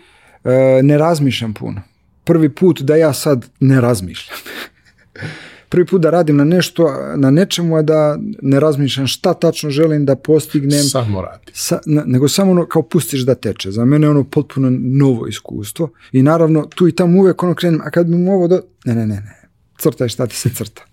uh, 0.43 0.52
ne 0.84 0.98
razmišljam 0.98 1.53
puno 1.53 1.81
prvi 2.32 2.49
put 2.49 2.82
da 2.82 2.95
ja 2.95 3.14
sad 3.14 3.45
ne 3.60 3.82
razmišljam. 3.82 4.38
prvi 5.70 5.86
put 5.86 6.02
da 6.02 6.10
radim 6.10 6.38
na 6.38 6.44
nešto, 6.44 6.94
na 7.16 7.32
nečemu 7.32 7.78
je 7.78 7.84
da 7.84 8.18
ne 8.41 8.60
razmišljam 8.60 9.08
šta 9.08 9.34
tačno 9.34 9.70
želim 9.70 10.06
da 10.06 10.16
postignem. 10.16 10.84
Samo 10.84 11.22
radi. 11.22 11.52
Sa, 11.53 11.80
na, 11.86 12.03
nego 12.06 12.28
samo 12.28 12.52
ono 12.52 12.66
kao 12.66 12.82
pustiš 12.82 13.22
da 13.22 13.36
teče. 13.36 13.72
Za 13.72 13.86
mene 13.86 14.08
je 14.08 14.12
ono 14.12 14.24
potpuno 14.24 14.70
novo 14.80 15.28
iskustvo 15.28 15.90
i 16.12 16.24
naravno 16.24 16.66
tu 16.76 16.88
i 16.88 16.95
tamo 16.95 17.20
uvek 17.20 17.44
ono 17.44 17.56
krenem, 17.56 17.82
a 17.84 17.90
kad 17.90 18.08
bi 18.08 18.16
mu 18.16 18.34
ovo 18.34 18.48
do... 18.48 18.62
Ne, 18.86 18.95
ne, 18.95 19.08
ne, 19.08 19.16
ne. 19.16 19.49
Crtaj 19.78 20.10
šta 20.10 20.28
ti 20.28 20.36
se 20.36 20.49
crta. 20.49 20.86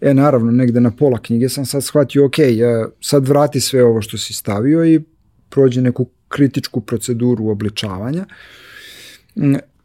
E, 0.00 0.14
naravno, 0.14 0.52
negde 0.52 0.80
na 0.80 0.90
pola 0.90 1.18
knjige 1.18 1.48
sam 1.48 1.66
sad 1.66 1.84
shvatio, 1.84 2.26
ok, 2.26 2.36
sad 3.00 3.28
vrati 3.28 3.60
sve 3.60 3.84
ovo 3.84 4.02
što 4.02 4.18
si 4.18 4.32
stavio 4.32 4.84
i 4.84 5.00
prođe 5.48 5.82
neku 5.82 6.06
kritičku 6.28 6.80
proceduru 6.80 7.48
obličavanja 7.48 8.24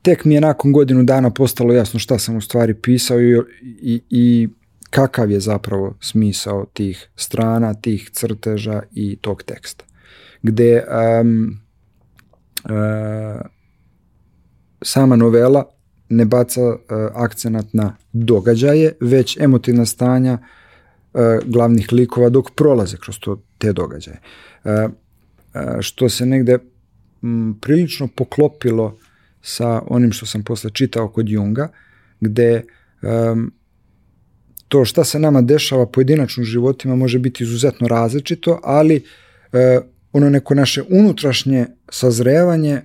tek 0.06 0.26
mi 0.26 0.34
je 0.34 0.42
nakon 0.42 0.72
godinu 0.72 1.04
dana 1.04 1.30
postalo 1.30 1.74
jasno 1.74 2.00
šta 2.00 2.20
sam 2.20 2.36
u 2.36 2.42
stvari 2.42 2.74
pisao 2.74 3.22
i, 3.22 3.42
i, 3.62 4.02
i 4.10 4.48
kakav 4.90 5.32
je 5.32 5.40
zapravo 5.40 5.98
smisao 6.00 6.66
tih 6.74 7.10
strana, 7.16 7.74
tih 7.74 8.10
crteža 8.14 8.82
i 8.92 9.18
tog 9.22 9.44
teksta. 9.44 9.86
Gde 10.42 10.84
um, 11.22 11.60
uh, 12.64 13.42
sama 14.82 15.16
novela 15.16 15.66
ne 16.10 16.26
baca 16.26 16.62
uh, 16.62 16.76
akcenat 17.14 17.74
na 17.74 17.96
događaje, 18.14 18.94
već 19.02 19.38
emotivna 19.38 19.86
stanja 19.86 20.38
uh, 20.38 21.22
glavnih 21.46 21.94
likova 21.94 22.30
dok 22.30 22.52
prolaze 22.56 22.98
kroz 22.98 23.20
to, 23.20 23.42
te 23.58 23.74
događaje. 23.74 24.20
Uh, 24.64 24.72
uh, 24.72 25.82
što 25.82 26.10
se 26.10 26.26
negde 26.26 26.60
m, 27.24 27.58
prilično 27.62 28.08
poklopilo 28.16 28.98
sa 29.48 29.82
onim 29.88 30.12
što 30.12 30.26
sam 30.26 30.44
posle 30.44 30.70
čitao 30.70 31.10
kod 31.10 31.30
Junga, 31.30 31.68
gde 32.20 32.64
um, 33.02 33.54
to 34.68 34.86
šta 34.86 35.04
se 35.04 35.20
nama 35.20 35.42
dešava 35.42 35.86
pojedinačno 35.86 36.42
u 36.42 36.46
životima 36.46 36.96
može 36.96 37.20
biti 37.20 37.44
izuzetno 37.44 37.88
različito, 37.88 38.60
ali 38.64 38.96
uh, 38.96 39.60
ono 40.14 40.30
neko 40.30 40.56
naše 40.56 40.84
unutrašnje 40.90 41.66
sazrevanje 41.90 42.82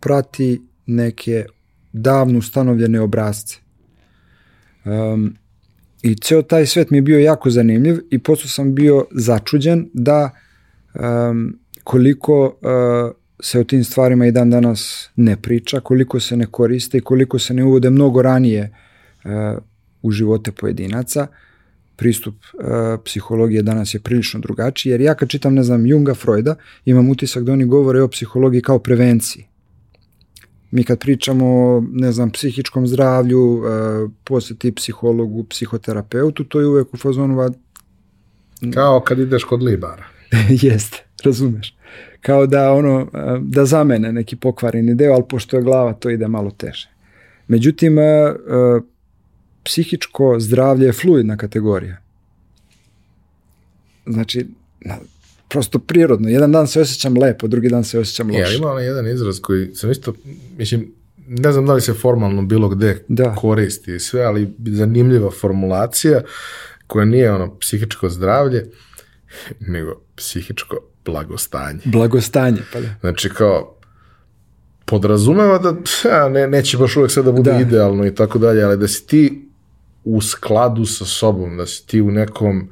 prati 0.00 0.62
neke 0.86 1.44
davno 1.92 2.38
ustanovljene 2.38 3.00
obrazce. 3.00 3.56
Um, 4.84 5.36
I 6.02 6.14
ceo 6.14 6.42
taj 6.42 6.66
svet 6.66 6.90
mi 6.90 6.98
je 6.98 7.02
bio 7.02 7.18
jako 7.18 7.50
zanimljiv 7.50 7.98
i 8.10 8.18
posle 8.18 8.50
sam 8.50 8.74
bio 8.74 9.06
začuđen 9.10 9.90
da 9.92 10.30
um, 10.94 11.58
koliko 11.84 12.44
uh, 12.46 13.21
se 13.44 13.60
o 13.60 13.64
tim 13.64 13.84
stvarima 13.84 14.26
i 14.26 14.32
dan 14.32 14.50
danas 14.50 15.10
ne 15.16 15.36
priča, 15.36 15.80
koliko 15.80 16.20
se 16.20 16.36
ne 16.36 16.46
koriste 16.46 16.98
i 16.98 17.00
koliko 17.00 17.38
se 17.38 17.54
ne 17.54 17.64
uvode 17.64 17.90
mnogo 17.90 18.22
ranije 18.22 18.74
uh, 19.24 19.30
u 20.02 20.10
živote 20.10 20.52
pojedinaca. 20.52 21.26
Pristup 21.96 22.34
uh, 22.34 22.64
psihologije 23.04 23.62
danas 23.62 23.94
je 23.94 24.00
prilično 24.00 24.40
drugačiji, 24.40 24.90
jer 24.90 25.00
ja 25.00 25.14
kad 25.14 25.28
čitam, 25.28 25.54
ne 25.54 25.62
znam, 25.62 25.86
Junga, 25.86 26.14
Freuda, 26.14 26.54
imam 26.84 27.10
utisak 27.10 27.44
da 27.44 27.52
oni 27.52 27.64
govore 27.64 28.02
o 28.02 28.08
psihologiji 28.08 28.62
kao 28.62 28.78
prevenciji. 28.78 29.46
Mi 30.70 30.84
kad 30.84 30.98
pričamo 30.98 31.46
o, 31.46 31.84
ne 31.92 32.12
znam, 32.12 32.30
psihičkom 32.30 32.86
zdravlju, 32.86 33.40
uh, 33.40 33.64
posjeti 34.24 34.72
psihologu, 34.72 35.44
psihoterapeutu, 35.44 36.44
to 36.44 36.60
je 36.60 36.66
uvek 36.66 36.94
u 36.94 36.96
fazonu 36.96 37.50
Kao 38.74 39.00
kad 39.00 39.18
ideš 39.18 39.44
kod 39.44 39.62
libara. 39.62 40.04
Jeste, 40.62 41.04
razumeš. 41.24 41.74
Kao 42.22 42.46
da 42.46 42.72
ono, 42.72 43.08
da 43.40 43.64
zamene 43.64 44.12
neki 44.12 44.36
pokvareni 44.36 44.94
deo, 44.94 45.12
ali 45.14 45.24
pošto 45.28 45.56
je 45.56 45.62
glava, 45.62 45.92
to 45.92 46.10
ide 46.10 46.28
malo 46.28 46.50
teže. 46.50 46.88
Međutim, 47.48 47.96
psihičko 49.64 50.36
zdravlje 50.40 50.86
je 50.86 50.92
fluidna 50.92 51.36
kategorija. 51.36 51.96
Znači, 54.06 54.46
na, 54.80 54.96
prosto 55.48 55.78
prirodno. 55.78 56.28
Jedan 56.28 56.52
dan 56.52 56.66
se 56.66 56.80
osjećam 56.80 57.18
lepo, 57.18 57.46
drugi 57.46 57.68
dan 57.68 57.84
se 57.84 57.98
osjećam 57.98 58.30
Ja, 58.30 58.40
loše. 58.40 58.56
ima 58.56 58.70
onaj 58.70 58.84
jedan 58.84 59.06
izraz 59.08 59.40
koji 59.40 59.74
sam 59.74 59.90
isto, 59.90 60.14
mislim, 60.58 60.92
ne 61.28 61.52
znam 61.52 61.66
da 61.66 61.72
li 61.74 61.80
se 61.80 61.94
formalno 61.94 62.42
bilo 62.42 62.68
gde 62.68 63.04
Da. 63.08 63.34
koristi 63.34 63.94
i 63.94 63.98
sve, 64.00 64.22
ali 64.22 64.52
zanimljiva 64.66 65.30
formulacija 65.30 66.20
koja 66.86 67.04
nije 67.04 67.32
ono 67.32 67.58
psihičko 67.58 68.08
zdravlje, 68.08 68.66
nego 69.60 70.00
psihičko 70.16 70.76
blagostanje. 71.04 71.80
Blagostanje, 71.84 72.58
pa 72.72 72.80
da. 72.80 72.86
Znači 73.00 73.28
kao 73.28 73.74
podrazumeva 74.84 75.58
da 75.58 75.74
ja, 76.04 76.28
ne, 76.28 76.46
neće 76.46 76.78
baš 76.78 76.96
uvek 76.96 77.10
sve 77.10 77.22
da 77.22 77.32
bude 77.32 77.52
Da. 77.52 77.60
idealno 77.60 78.06
i 78.06 78.14
tako 78.14 78.38
dalje, 78.38 78.62
ali 78.62 78.76
da 78.76 78.88
si 78.88 79.06
ti 79.06 79.48
u 80.04 80.20
skladu 80.20 80.86
sa 80.86 81.04
sobom, 81.04 81.56
da 81.56 81.66
si 81.66 81.86
ti 81.86 82.00
u 82.00 82.10
nekom 82.10 82.68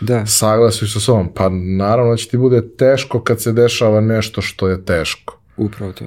Da, 0.00 0.26
saglasju 0.26 0.88
sa 0.88 1.00
sobom, 1.00 1.34
pa 1.34 1.48
naravno 1.48 2.10
da 2.12 2.16
će 2.16 2.28
ti 2.28 2.36
bude 2.36 2.68
teško 2.68 3.20
kad 3.20 3.40
se 3.42 3.52
dešava 3.52 4.00
nešto 4.00 4.40
što 4.42 4.68
je 4.68 4.84
teško. 4.84 5.38
upravo 5.56 5.92
to. 5.92 6.04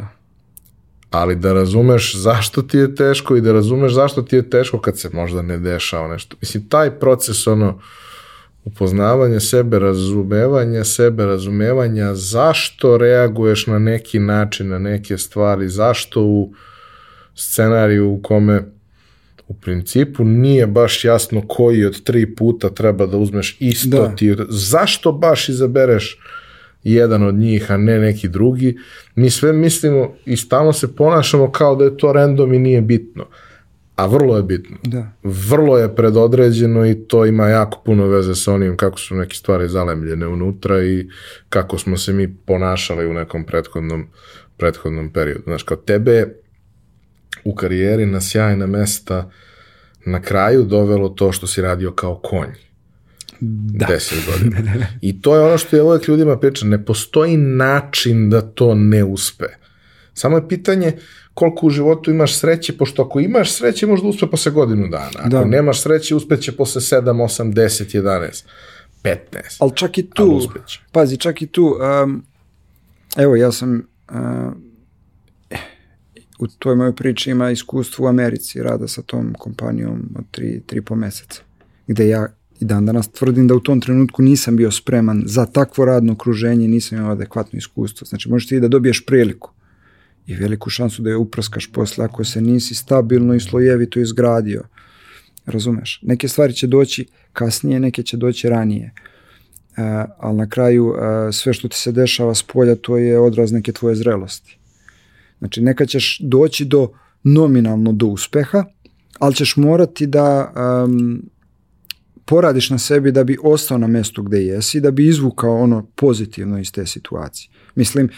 Ali 1.10 1.35
da 1.35 1.53
razumeš 1.53 2.15
zašto 2.15 2.61
ti 2.61 2.77
je 2.77 2.95
teško 2.95 3.35
i 3.35 3.41
da 3.41 3.52
razumeš 3.52 3.93
zašto 3.93 4.22
ti 4.22 4.35
je 4.35 4.49
teško 4.49 4.80
kad 4.80 4.99
se 4.99 5.10
možda 5.10 5.41
ne 5.41 5.57
dešava 5.57 6.07
nešto. 6.07 6.35
Mislim, 6.41 6.69
taj 6.69 6.91
proces, 6.91 7.48
ono, 7.48 7.80
upoznavanja 8.66 9.40
sebe, 9.40 9.80
razumevanja 9.80 10.84
sebe, 10.84 11.26
razumevanja 11.26 12.16
zašto 12.16 12.98
reaguješ 12.98 13.68
na 13.68 13.80
neki 13.80 14.20
način, 14.20 14.70
na 14.70 14.80
neke 14.80 15.18
stvari, 15.18 15.70
zašto 15.70 16.22
u 16.22 16.54
scenariju 17.36 18.10
u 18.10 18.22
kome 18.22 18.64
u 19.48 19.54
principu 19.54 20.24
nije 20.24 20.68
baš 20.68 21.06
jasno 21.06 21.44
koji 21.48 21.86
od 21.86 22.04
tri 22.04 22.36
puta 22.36 22.70
treba 22.70 23.06
da 23.06 23.18
uzmeš 23.18 23.58
isto 23.60 23.98
Da. 23.98 24.16
ti. 24.16 24.36
Zašto 24.50 25.12
baš 25.12 25.50
izabereš 25.50 26.20
jedan 26.84 27.24
od 27.24 27.36
njih, 27.36 27.72
a 27.72 27.78
ne 27.78 28.00
neki 28.00 28.30
drugi? 28.30 28.78
Mi 29.16 29.30
sve 29.30 29.54
mislimo 29.54 30.14
i 30.26 30.38
stalno 30.38 30.74
se 30.74 30.96
ponašamo 30.96 31.52
kao 31.52 31.76
da 31.76 31.84
je 31.84 31.98
to 31.98 32.14
random 32.14 32.54
i 32.54 32.60
nije 32.60 32.82
bitno. 32.82 33.26
A 33.95 34.05
vrlo 34.05 34.38
je 34.38 34.43
bitno. 34.43 34.77
Da. 34.84 35.11
Vrlo 35.23 35.77
je 35.77 35.95
predodređeno 35.95 36.85
i 36.85 36.95
to 37.07 37.26
ima 37.26 37.47
jako 37.47 37.81
puno 37.85 38.07
veze 38.07 38.35
sa 38.35 38.53
onim 38.53 38.77
kako 38.77 38.99
su 38.99 39.15
neke 39.15 39.35
stvari 39.35 39.69
zalemljene 39.69 40.27
unutra 40.27 40.84
i 40.84 41.09
kako 41.49 41.77
smo 41.77 41.97
se 41.97 42.13
mi 42.13 42.35
ponašali 42.35 43.07
u 43.07 43.13
nekom 43.13 43.45
prethodnom, 43.45 44.07
prethodnom 44.57 45.13
periodu. 45.13 45.43
Znaš, 45.43 45.63
kao 45.63 45.77
tebe 45.77 46.11
je 46.11 46.41
u 47.43 47.55
karijeri 47.55 48.05
na 48.05 48.22
sjajna 48.22 48.68
mesta 48.68 49.31
na 50.05 50.22
kraju 50.22 50.63
dovelo 50.63 51.09
to 51.09 51.31
što 51.31 51.47
si 51.47 51.61
radio 51.61 51.91
kao 51.91 52.19
konj. 52.23 52.49
Da. 53.39 53.88
10 53.88 54.13
godina. 54.26 54.85
I 55.01 55.22
to 55.22 55.35
je 55.35 55.41
ono 55.41 55.57
što 55.57 55.77
ja 55.77 55.84
uvek 55.84 56.07
ljudima 56.07 56.39
pričam. 56.39 56.69
Ne 56.69 56.85
postoji 56.85 57.38
način 57.38 58.30
da 58.30 58.41
to 58.41 58.76
ne 58.76 59.03
uspe. 59.03 59.45
Samo 60.13 60.38
je 60.38 60.47
pitanje 60.47 60.97
koliko 61.34 61.68
u 61.68 61.70
životu 61.70 62.12
imaš 62.12 62.40
sreće, 62.40 62.78
pošto 62.78 63.02
ako 63.02 63.20
imaš 63.20 63.52
sreće 63.52 63.88
možda 63.88 64.08
uspe 64.08 64.28
posle 64.28 64.52
godinu 64.52 64.88
dana. 64.88 65.12
Ako 65.20 65.30
Da. 65.30 65.45
nemaš 65.45 65.82
sreće, 65.82 66.16
uspeće 66.16 66.52
posle 66.52 66.82
7, 66.82 67.03
8, 67.03 67.53
10, 67.53 68.02
11, 68.02 68.44
15. 69.03 69.18
Ali 69.60 69.72
čak 69.76 69.98
i 69.98 70.10
tu, 70.10 70.41
pazi, 70.91 71.18
čak 71.18 71.41
i 71.41 71.48
tu, 71.48 71.78
um, 72.03 72.24
evo 73.18 73.36
ja 73.36 73.52
sam 73.52 73.88
uh, 74.10 74.18
u 76.40 76.48
toj 76.48 76.76
mojoj 76.76 76.95
priči 76.95 77.32
ima 77.32 77.52
iskustvo 77.52 78.06
u 78.06 78.08
Americi 78.08 78.64
rada 78.64 78.88
sa 78.88 79.02
tom 79.02 79.34
kompanijom 79.40 80.10
od 80.16 80.24
tri, 80.32 80.62
tri 80.66 80.82
po 80.82 80.95
meseca, 80.95 81.41
gde 81.88 82.08
ja 82.08 82.28
i 82.60 82.66
dan 82.66 82.86
danas 82.86 83.12
tvrdim 83.12 83.48
da 83.48 83.56
u 83.56 83.60
tom 83.60 83.82
trenutku 83.82 84.22
nisam 84.22 84.56
bio 84.56 84.72
spreman 84.72 85.24
za 85.26 85.45
takvo 85.45 85.86
radno 85.86 86.14
okruženje, 86.14 86.68
nisam 86.68 86.98
imao 86.98 87.12
adekvatno 87.12 87.58
iskustvo. 87.58 88.06
Znači 88.06 88.30
možeš 88.30 88.48
ti 88.48 88.60
da 88.60 88.68
dobiješ 88.68 89.06
priliku 89.06 89.52
i 90.27 90.35
veliku 90.35 90.69
šansu 90.69 91.02
da 91.02 91.10
je 91.10 91.18
upraskaš 91.18 91.72
posle 91.72 92.06
ako 92.06 92.23
se 92.23 92.41
nisi 92.41 92.76
stabilno 92.76 93.34
i 93.34 93.39
slojevito 93.39 93.99
izgradio. 93.99 94.64
Razumeš? 95.45 95.99
Neke 96.02 96.27
stvari 96.27 96.53
će 96.53 96.68
doći 96.68 97.06
kasnije, 97.34 97.80
neke 97.80 98.03
će 98.03 98.18
doći 98.18 98.49
ranije. 98.49 98.93
E, 99.77 99.81
ali 100.18 100.38
na 100.38 100.49
kraju 100.49 100.93
e, 100.95 101.31
sve 101.31 101.53
što 101.53 101.68
ti 101.68 101.77
se 101.77 101.91
dešava 101.91 102.35
s 102.35 102.43
polja 102.43 102.76
to 102.76 102.98
je 102.98 103.19
odraz 103.19 103.52
neke 103.52 103.72
tvoje 103.72 103.95
zrelosti. 103.95 104.57
Znači 105.39 105.61
nekad 105.61 105.88
ćeš 105.88 106.19
doći 106.19 106.65
do 106.65 106.91
nominalno 107.23 107.91
do 107.91 108.06
uspeha, 108.06 108.65
ali 109.19 109.35
ćeš 109.35 109.56
morati 109.56 110.07
da 110.07 110.53
um, 110.85 111.30
poradiš 112.26 112.69
na 112.69 112.77
sebi 112.77 113.11
da 113.11 113.23
bi 113.23 113.38
ostao 113.43 113.77
na 113.77 113.88
mestu 113.88 114.23
gde 114.23 114.45
jesi, 114.45 114.81
da 114.81 114.91
bi 114.91 115.07
izvukao 115.07 115.57
ono 115.57 115.88
pozitivno 115.95 116.60
iz 116.60 116.72
te 116.72 116.85
situacije. 116.85 117.49
Mislim, 117.76 118.10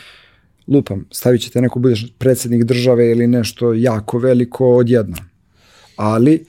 lupam, 0.67 1.05
stavit 1.11 1.41
ćete 1.41 1.61
neko 1.61 1.79
budeš 1.79 2.13
predsjednik 2.17 2.63
države 2.63 3.11
ili 3.11 3.27
nešto 3.27 3.73
jako 3.73 4.17
veliko 4.17 4.75
odjednom. 4.75 5.19
Ali, 5.95 6.45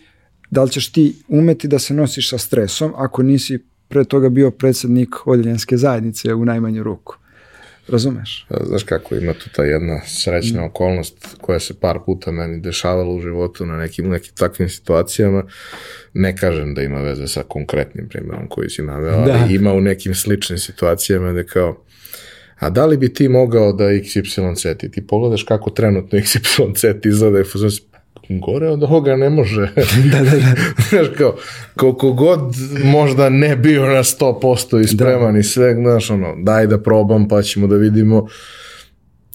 da 0.51 0.62
li 0.62 0.70
ćeš 0.70 0.93
ti 0.93 1.15
umeti 1.28 1.69
da 1.69 1.78
se 1.78 1.95
nosiš 1.95 2.31
sa 2.31 2.39
stresom 2.39 2.93
ako 2.97 3.23
nisi 3.23 3.59
pre 3.89 4.05
toga 4.05 4.28
bio 4.28 4.51
predsjednik 4.51 5.27
odeljenske 5.27 5.77
zajednice 5.77 6.35
u 6.35 6.45
najmanju 6.45 6.82
ruku? 6.82 7.16
Razumeš? 7.89 8.47
Znaš 8.66 8.82
kako 8.82 9.15
ima 9.15 9.32
tu 9.32 9.51
ta 9.57 9.65
jedna 9.65 10.01
srećna 10.07 10.65
okolnost 10.65 11.36
koja 11.41 11.61
se 11.61 11.81
par 11.81 11.99
puta 12.07 12.31
meni 12.31 12.61
dešavala 12.61 13.15
u 13.15 13.20
životu 13.20 13.66
na 13.66 13.77
nekim, 13.77 14.09
nekim 14.09 14.32
takvim 14.35 14.69
situacijama. 14.69 15.45
Ne 16.15 16.36
kažem 16.36 16.74
da 16.74 16.82
ima 16.82 17.01
veze 17.01 17.27
sa 17.27 17.43
konkretnim 17.43 18.09
primjerom 18.09 18.49
koji 18.49 18.70
si 18.70 18.82
naveo, 18.82 19.24
Da. 19.24 19.32
ali 19.43 19.55
ima 19.55 19.73
u 19.73 19.81
nekim 19.81 20.15
sličnim 20.15 20.59
situacijama 20.59 21.32
da 21.32 21.45
kao 21.45 21.85
a 22.65 22.70
da 22.70 22.86
li 22.86 22.97
bi 22.97 23.15
ti 23.15 23.28
mogao 23.28 23.73
da 23.73 23.85
XYZ 23.85 24.77
ti, 24.77 24.91
ti 24.91 25.07
pogledaš 25.07 25.43
kako 25.43 25.70
trenutno 25.70 26.19
XYZ 26.19 27.09
izgleda 27.09 27.41
i 27.41 27.45
fuzon 27.45 27.70
si, 27.70 27.82
gore 28.28 28.69
od 28.69 28.82
ovoga 28.82 29.16
ne 29.16 29.31
može. 29.31 29.61
da, 30.12 30.19
da, 30.19 30.31
da. 30.31 30.55
znaš 30.91 31.07
kao, 31.19 31.36
koliko 31.77 32.12
god 32.12 32.41
možda 32.85 33.28
ne 33.28 33.57
bio 33.57 33.86
na 33.86 34.03
100% 34.03 34.81
i 34.81 34.86
spreman 34.86 35.36
i 35.36 35.43
sve, 35.43 35.74
znaš 35.74 36.11
ono, 36.11 36.35
daj 36.43 36.66
da 36.66 36.82
probam 36.82 37.28
pa 37.28 37.43
ćemo 37.43 37.66
da 37.66 37.77
vidimo 37.77 38.27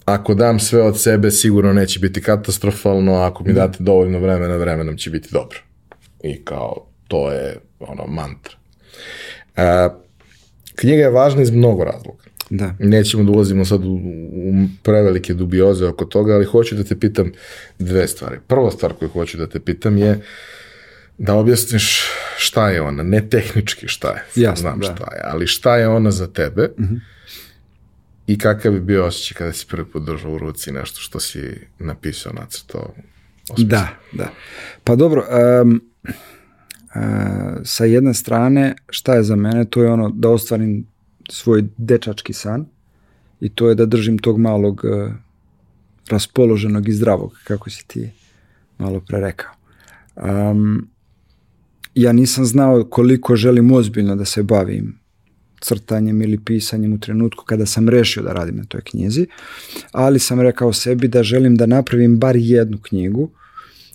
ako 0.04 0.34
dam 0.34 0.58
sve 0.58 0.82
od 0.82 1.00
sebe 1.00 1.30
sigurno 1.30 1.72
neće 1.72 2.00
biti 2.00 2.22
katastrofalno, 2.22 3.14
a 3.14 3.26
ako 3.26 3.44
mi 3.44 3.52
date 3.52 3.76
dovoljno 3.80 4.18
vremena, 4.18 4.56
vremenom 4.56 4.96
će 4.96 5.10
biti 5.10 5.28
dobro. 5.32 5.58
I 6.22 6.44
kao, 6.44 6.86
to 7.08 7.32
je 7.32 7.60
ono, 7.80 8.06
mantra. 8.06 8.54
E, 9.56 9.88
knjiga 10.74 11.02
je 11.02 11.10
važna 11.10 11.42
iz 11.42 11.50
mnogo 11.50 11.84
razloga. 11.84 12.29
Da. 12.50 12.74
Nećemo 12.78 13.24
da 13.24 13.30
ulazimo 13.32 13.64
sad 13.64 13.84
u, 13.84 13.92
u 13.92 14.54
prevelike 14.82 15.34
dubioze 15.34 15.86
oko 15.86 16.04
toga, 16.04 16.34
ali 16.34 16.44
hoću 16.44 16.74
da 16.74 16.84
te 16.84 16.98
pitam 16.98 17.32
dve 17.78 18.08
stvari. 18.08 18.38
Prva 18.46 18.70
stvar 18.70 18.92
koju 18.92 19.08
hoću 19.08 19.38
da 19.38 19.46
te 19.46 19.60
pitam 19.60 19.98
je 19.98 20.20
da 21.18 21.34
objasniš 21.34 22.02
šta 22.38 22.70
je 22.70 22.82
ona, 22.82 23.02
ne 23.02 23.28
tehnički 23.28 23.88
šta 23.88 24.08
je, 24.08 24.42
Jasno, 24.42 24.60
znam 24.60 24.80
da. 24.80 24.86
šta 24.86 25.14
je, 25.14 25.20
ali 25.24 25.46
šta 25.46 25.76
je 25.76 25.88
ona 25.88 26.10
za 26.10 26.26
tebe 26.26 26.70
i 28.26 28.38
kakav 28.38 28.72
bi 28.72 28.80
bio 28.80 29.06
osjećaj 29.06 29.36
kada 29.38 29.52
si 29.52 29.66
prvi 29.66 29.84
put 29.84 30.02
držao 30.06 30.32
u 30.32 30.38
ruci 30.38 30.72
nešto 30.72 31.00
što 31.00 31.20
si 31.20 31.40
napisao, 31.78 32.32
nacrtao, 32.32 32.94
osmislio. 33.50 33.68
Da, 33.68 33.88
da. 34.12 34.32
Pa 34.84 34.96
dobro, 34.96 35.26
um, 35.62 35.80
sa 37.64 37.84
jedne 37.84 38.14
strane, 38.14 38.74
šta 38.90 39.14
je 39.14 39.22
za 39.22 39.36
mene, 39.36 39.64
to 39.64 39.82
je 39.82 39.90
ono 39.90 40.10
da 40.10 40.28
ostvarim 40.28 40.86
svoj 41.30 41.64
dečački 41.76 42.32
san 42.32 42.66
i 43.40 43.48
to 43.48 43.68
je 43.68 43.74
da 43.74 43.86
držim 43.86 44.18
tog 44.18 44.38
malog 44.38 44.84
uh, 44.84 45.12
raspoloženog 46.08 46.88
i 46.88 46.92
zdravog, 46.92 47.40
kako 47.44 47.70
si 47.70 47.84
ti 47.86 48.10
malo 48.78 49.00
pre 49.00 49.20
rekao. 49.20 49.52
Um, 50.16 50.88
ja 51.94 52.12
nisam 52.12 52.44
znao 52.44 52.84
koliko 52.84 53.36
želim 53.36 53.72
ozbiljno 53.72 54.16
da 54.16 54.24
se 54.24 54.42
bavim 54.42 55.00
crtanjem 55.60 56.22
ili 56.22 56.44
pisanjem 56.44 56.92
u 56.92 57.00
trenutku 57.00 57.44
kada 57.44 57.66
sam 57.66 57.88
rešio 57.88 58.22
da 58.22 58.32
radim 58.32 58.56
na 58.56 58.64
toj 58.64 58.80
knjizi, 58.80 59.26
ali 59.92 60.18
sam 60.18 60.40
rekao 60.40 60.72
sebi 60.72 61.08
da 61.08 61.22
želim 61.22 61.56
da 61.56 61.66
napravim 61.66 62.18
bar 62.18 62.36
jednu 62.36 62.78
knjigu 62.78 63.30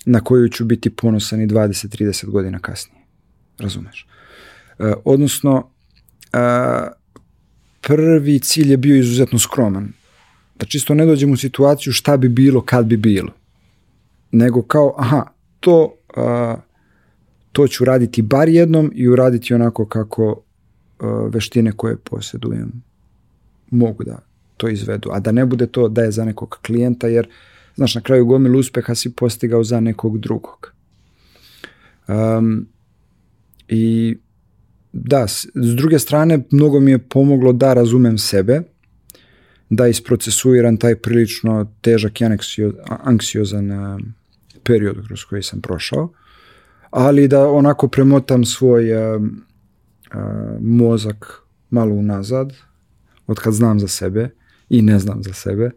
na 0.05 0.19
koju 0.21 0.49
ću 0.49 0.65
biti 0.65 0.89
ponosan 0.89 1.41
i 1.41 1.47
20-30 1.47 2.25
godina 2.25 2.59
kasnije. 2.59 3.01
Razumeš? 3.59 4.07
E, 4.79 4.93
odnosno, 5.05 5.69
e, 6.33 6.37
prvi 7.87 8.39
cilj 8.39 8.71
je 8.71 8.77
bio 8.77 8.95
izuzetno 8.95 9.39
skroman. 9.39 9.93
Da 10.59 10.65
čisto 10.65 10.93
ne 10.93 11.05
dođem 11.05 11.31
u 11.31 11.37
situaciju 11.37 11.93
šta 11.93 12.17
bi 12.17 12.29
bilo 12.29 12.61
kad 12.61 12.85
bi 12.85 12.97
bilo. 12.97 13.33
Nego 14.31 14.61
kao, 14.61 14.95
aha, 14.97 15.25
to, 15.59 15.93
a, 16.15 16.55
to 17.51 17.67
ću 17.67 17.85
raditi 17.85 18.21
bar 18.21 18.49
jednom 18.49 18.91
i 18.95 19.07
uraditi 19.07 19.53
onako 19.53 19.85
kako 19.85 20.41
a, 20.99 21.29
veštine 21.33 21.71
koje 21.71 21.97
posjedujem 21.97 22.83
mogu 23.71 24.03
da 24.03 24.19
to 24.57 24.69
izvedu. 24.69 25.09
A 25.13 25.19
da 25.19 25.31
ne 25.31 25.45
bude 25.45 25.67
to 25.67 25.87
da 25.87 26.01
je 26.01 26.11
za 26.11 26.25
nekog 26.25 26.59
klijenta, 26.65 27.07
jer 27.07 27.27
znaš, 27.75 27.95
na 27.95 28.01
kraju 28.01 28.25
gomilu 28.25 28.59
uspeha 28.59 28.95
si 28.95 29.13
postigao 29.13 29.63
za 29.63 29.79
nekog 29.79 30.19
drugog. 30.19 30.73
Um, 32.07 32.67
I 33.67 34.17
da, 34.95 35.27
s, 35.27 35.47
druge 35.53 35.99
strane, 35.99 36.39
mnogo 36.51 36.79
mi 36.79 36.91
je 36.91 36.97
pomoglo 36.97 37.53
da 37.53 37.73
razumem 37.73 38.17
sebe, 38.17 38.61
da 39.69 39.87
isprocesuiram 39.87 40.77
taj 40.77 40.95
prilično 40.95 41.71
težak 41.81 42.21
i 42.21 42.25
anksio, 42.25 42.73
anksiozan 42.87 43.71
uh, 43.71 43.99
period 44.63 45.07
kroz 45.07 45.23
koji 45.23 45.43
sam 45.43 45.61
prošao, 45.61 46.09
ali 46.89 47.27
da 47.27 47.49
onako 47.49 47.87
premotam 47.87 48.45
svoj 48.45 48.93
uh, 48.93 49.21
uh, 49.21 49.29
mozak 50.61 51.41
malo 51.69 51.93
unazad, 51.95 52.53
od 53.27 53.39
kad 53.39 53.53
znam 53.53 53.79
za 53.79 53.87
sebe 53.87 54.29
i 54.69 54.81
ne 54.81 54.99
znam 54.99 55.23
za 55.23 55.33
sebe, 55.33 55.71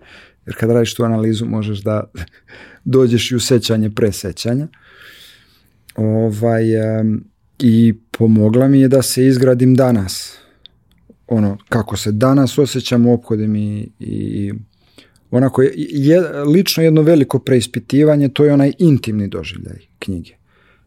jer 0.47 0.57
kad 0.57 0.71
radiš 0.71 0.95
tu 0.95 1.05
analizu 1.05 1.47
možeš 1.47 1.79
da 1.79 2.11
dođeš 2.85 3.31
i 3.31 3.37
u 3.37 3.41
sećanje 3.41 3.91
presećanja. 3.91 4.69
Ovaj, 5.97 7.01
um, 7.01 7.25
I 7.59 7.95
pomogla 8.11 8.69
mi 8.69 8.81
je 8.81 8.89
da 8.89 9.03
se 9.03 9.27
izgradim 9.27 9.75
danas. 9.75 10.39
Ono, 11.27 11.59
kako 11.69 11.97
se 11.97 12.13
danas 12.13 12.59
osjećam, 12.59 13.07
ophodim 13.07 13.57
i, 13.57 13.89
i 14.01 14.53
onako, 15.31 15.63
je, 15.63 16.21
lično 16.31 16.83
jedno 16.83 17.03
veliko 17.03 17.39
preispitivanje, 17.39 18.29
to 18.29 18.45
je 18.45 18.53
onaj 18.53 18.73
intimni 18.79 19.29
doživljaj 19.29 19.79
knjige. 19.99 20.35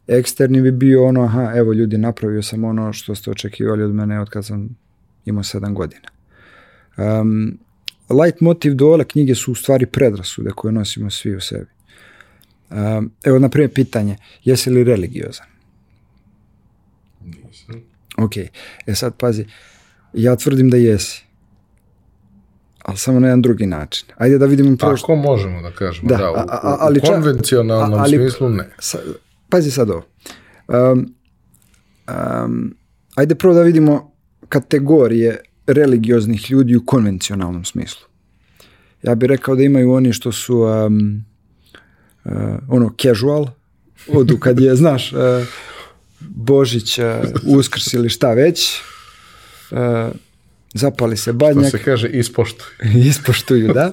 Eksterni 0.08 0.62
bi 0.62 0.72
bio 0.72 1.06
ono, 1.06 1.24
aha, 1.24 1.52
evo 1.56 1.74
ljudi, 1.74 1.98
napravio 1.98 2.42
sam 2.42 2.64
ono 2.64 2.94
što 2.94 3.16
ste 3.16 3.32
očekivali 3.32 3.84
od 3.84 3.94
mene 3.94 4.20
od 4.20 4.30
kad 4.30 4.46
sam 4.46 4.78
imao 5.26 5.44
sedam 5.44 5.74
godina. 5.74 6.10
Um, 6.98 7.58
light 8.10 8.42
motiv 8.42 8.74
dole 8.74 9.04
knjige 9.04 9.36
su 9.36 9.52
u 9.52 9.56
stvari 9.56 9.86
predrasude 9.86 10.50
koje 10.56 10.72
nosimo 10.72 11.10
svi 11.10 11.36
u 11.36 11.42
sebi. 11.42 11.70
Um, 12.70 13.12
evo, 13.24 13.40
na 13.40 13.50
primjer, 13.50 13.74
pitanje, 13.74 14.18
jesi 14.44 14.70
li 14.70 14.84
religiozan? 14.84 15.51
Ok, 18.22 18.38
e 18.86 18.96
sad 18.96 19.16
pazi, 19.18 19.46
ja 20.14 20.36
tvrdim 20.36 20.70
da 20.70 20.78
jesi. 20.78 21.24
Ali 22.82 22.98
samo 22.98 23.20
na 23.20 23.28
jedan 23.28 23.42
drugi 23.42 23.66
način. 23.66 24.08
Ajde 24.18 24.38
da 24.38 24.46
vidimo 24.46 24.78
prvo 24.78 24.96
Tako 24.98 25.16
možemo 25.16 25.62
da 25.62 25.72
kažemo, 25.72 26.10
Da, 26.10 26.18
da, 26.18 26.32
u, 26.32 26.36
a- 26.36 26.78
ali 26.80 27.00
u 27.00 27.08
konvencionalnom 27.08 28.00
a- 28.00 28.04
ali- 28.04 28.18
smislu 28.18 28.50
ne. 28.50 28.70
Sa, 28.80 28.98
pazi 29.50 29.72
sad 29.72 29.90
ovo. 29.90 30.04
Um, 30.68 31.16
um, 32.46 32.76
ajde 33.16 33.36
prvo 33.36 33.54
da 33.54 33.62
vidimo 33.62 34.12
kategorije 34.50 35.40
religioznih 35.68 36.52
ljudi 36.52 36.76
u 36.76 36.86
konvencionalnom 36.86 37.66
smislu. 37.66 38.08
Ja 39.04 39.16
bih 39.16 39.28
rekao 39.28 39.56
da 39.56 39.64
imaju 39.64 39.92
oni 39.92 40.14
što 40.14 40.32
su 40.32 40.58
um, 40.58 41.24
uh, 42.26 42.32
ono 42.68 42.94
casual, 43.02 43.48
odu 44.14 44.38
kad 44.38 44.60
je, 44.60 44.76
znaš, 44.84 45.14
uh, 45.14 45.20
Božić, 46.30 47.00
uh, 47.00 47.06
Uskrs 47.44 47.94
ili 47.94 48.10
šta 48.10 48.34
već, 48.34 48.82
uh, 49.72 49.78
zapali 50.74 51.18
se 51.18 51.34
badnjak, 51.34 51.72
se 51.72 51.84
kaže 51.84 52.10
ispoštuj. 52.10 52.68
ispoštuju, 53.10 53.74
da. 53.74 53.92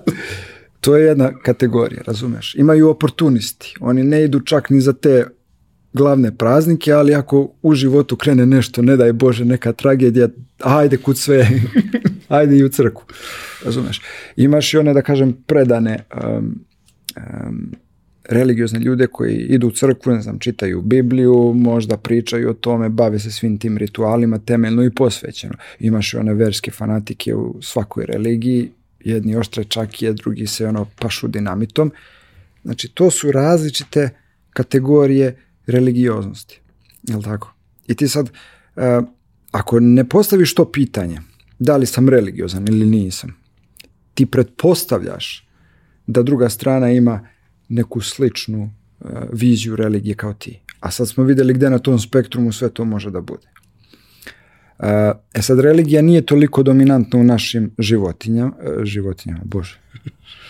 To 0.81 0.97
je 0.97 1.07
jedna 1.07 1.33
kategorija, 1.43 2.03
razumeš. 2.07 2.55
Imaju 2.55 2.89
oportunisti. 2.89 3.75
Oni 3.81 4.05
ne 4.05 4.25
idu 4.25 4.41
čak 4.41 4.71
ni 4.71 4.81
za 4.81 4.93
te 4.93 5.27
glavne 5.93 6.37
praznike, 6.37 6.93
ali 6.93 7.15
ako 7.15 7.51
u 7.63 7.75
životu 7.75 8.17
krene 8.17 8.47
nešto, 8.47 8.83
ne 8.83 8.97
daj 8.97 9.13
Bože, 9.13 9.45
neka 9.45 9.73
tragedija, 9.73 10.29
ajde 10.59 10.97
kud 10.97 11.19
sve, 11.19 11.49
ajde 12.29 12.57
i 12.57 12.65
u 12.65 12.69
crku. 12.69 13.05
Razumeš. 13.65 14.01
Imaš 14.37 14.75
i 14.75 14.79
one, 14.79 14.95
da 14.95 15.03
kažem, 15.03 15.33
predane 15.47 16.05
um, 16.25 16.65
um, 17.17 17.73
religiozne 18.29 18.81
ljude 18.81 19.07
koji 19.07 19.35
idu 19.35 19.67
u 19.67 19.71
crkvu, 19.71 20.13
ne 20.13 20.23
znam, 20.23 20.39
čitaju 20.39 20.83
Bibliju, 20.83 21.53
možda 21.55 21.97
pričaju 21.97 22.51
o 22.51 22.55
tome, 22.55 22.89
bave 22.89 23.19
se 23.19 23.31
svim 23.31 23.59
tim 23.59 23.79
ritualima 23.79 24.39
temeljno 24.39 24.85
i 24.85 24.91
posvećeno. 24.91 25.55
Imaš 25.81 26.15
one 26.15 26.35
verske 26.35 26.71
fanatike 26.71 27.35
u 27.35 27.57
svakoj 27.63 28.07
religiji, 28.07 28.71
jedni 29.01 29.37
oštre 29.37 29.65
čakije, 29.65 30.13
drugi 30.13 30.47
se 30.47 30.67
ono 30.67 30.87
pašu 31.01 31.29
dinamitom. 31.29 31.93
Znači, 32.65 32.89
to 32.89 33.11
su 33.11 33.33
različite 33.33 34.11
kategorije 34.51 35.37
religioznosti. 35.67 36.61
Jel 37.03 37.23
tako? 37.23 37.55
I 37.87 37.95
ti 37.95 38.09
sad, 38.09 38.31
uh, 38.77 38.83
ako 39.51 39.81
ne 39.81 40.09
postaviš 40.09 40.55
to 40.55 40.73
pitanje, 40.73 41.21
da 41.59 41.77
li 41.77 41.87
sam 41.87 42.09
religiozan 42.09 42.69
ili 42.69 42.87
nisam, 42.87 43.37
ti 44.15 44.27
pretpostavljaš 44.27 45.49
da 46.07 46.23
druga 46.23 46.49
strana 46.49 46.91
ima 46.91 47.29
neku 47.69 48.01
sličnu 48.01 48.62
uh, 49.01 49.11
viziju 49.32 49.77
religije 49.77 50.15
kao 50.15 50.35
ti. 50.35 50.61
A 50.81 50.90
sad 50.90 51.09
smo 51.09 51.24
videli 51.24 51.55
gde 51.55 51.70
na 51.70 51.78
tom 51.78 51.99
spektrumu 51.99 52.53
sve 52.53 52.69
to 52.70 52.85
može 52.85 53.11
da 53.11 53.20
bude. 53.20 53.47
Uh, 54.78 54.86
e 55.35 55.43
sad, 55.43 55.61
religija 55.61 56.03
nije 56.03 56.27
toliko 56.27 56.62
dominantna 56.62 57.19
u 57.19 57.24
našim 57.24 57.70
životinjama, 57.78 58.53
uh, 58.53 58.85
životinjama, 58.85 59.40
bože, 59.45 59.78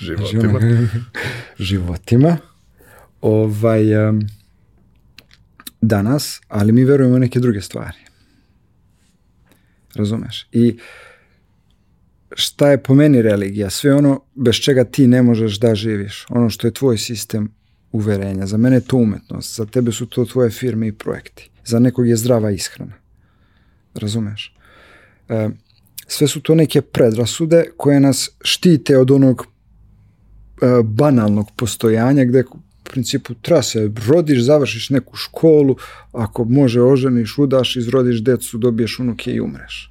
Životima. 0.01 0.61
životima, 1.59 2.37
ovaj, 3.21 4.09
um, 4.09 4.21
danas, 5.81 6.41
ali 6.49 6.73
mi 6.73 6.85
verujemo 6.85 7.19
neke 7.19 7.41
druge 7.41 7.61
stvari. 7.61 7.99
Razumeš? 9.95 10.49
I 10.53 10.79
šta 12.35 12.71
je 12.71 12.83
po 12.83 12.95
meni 12.95 13.23
religija? 13.23 13.71
Sve 13.71 13.95
ono 13.95 14.21
bez 14.35 14.55
čega 14.55 14.85
ti 14.85 15.07
ne 15.07 15.23
možeš 15.23 15.61
da 15.61 15.75
živiš. 15.75 16.27
Ono 16.29 16.51
što 16.51 16.67
je 16.67 16.75
tvoj 16.75 16.99
sistem 16.99 17.53
uverenja. 17.93 18.47
Za 18.47 18.57
mene 18.57 18.77
je 18.77 18.81
to 18.81 18.97
umetnost. 18.97 19.57
Za 19.57 19.67
tebe 19.67 19.93
su 19.93 20.07
to 20.07 20.25
tvoje 20.25 20.51
firme 20.51 20.89
i 20.89 20.93
projekti. 20.93 21.51
Za 21.65 21.79
nekog 21.79 22.09
je 22.09 22.17
zdrava 22.17 22.51
ishrana. 22.51 22.93
Razumeš? 23.95 24.55
E, 25.29 25.49
sve 26.07 26.29
su 26.29 26.41
to 26.41 26.55
neke 26.55 26.81
predrasude 26.83 27.65
koje 27.77 28.01
nas 28.01 28.31
štite 28.41 28.99
od 28.99 29.11
onog 29.11 29.47
e, 29.47 30.67
banalnog 30.85 31.51
postojanja 31.57 32.25
gde 32.25 32.45
u 32.51 32.59
principu 32.91 33.35
treba 33.35 33.63
se 33.63 33.91
rodiš, 34.09 34.43
završiš 34.43 34.91
neku 34.91 35.17
školu, 35.17 35.77
ako 36.13 36.45
može 36.45 36.81
oženiš, 36.83 37.39
udaš, 37.39 37.77
izrodiš 37.77 38.23
decu, 38.23 38.59
dobiješ 38.59 38.99
unuke 38.99 39.33
i 39.33 39.41
umreš. 39.41 39.91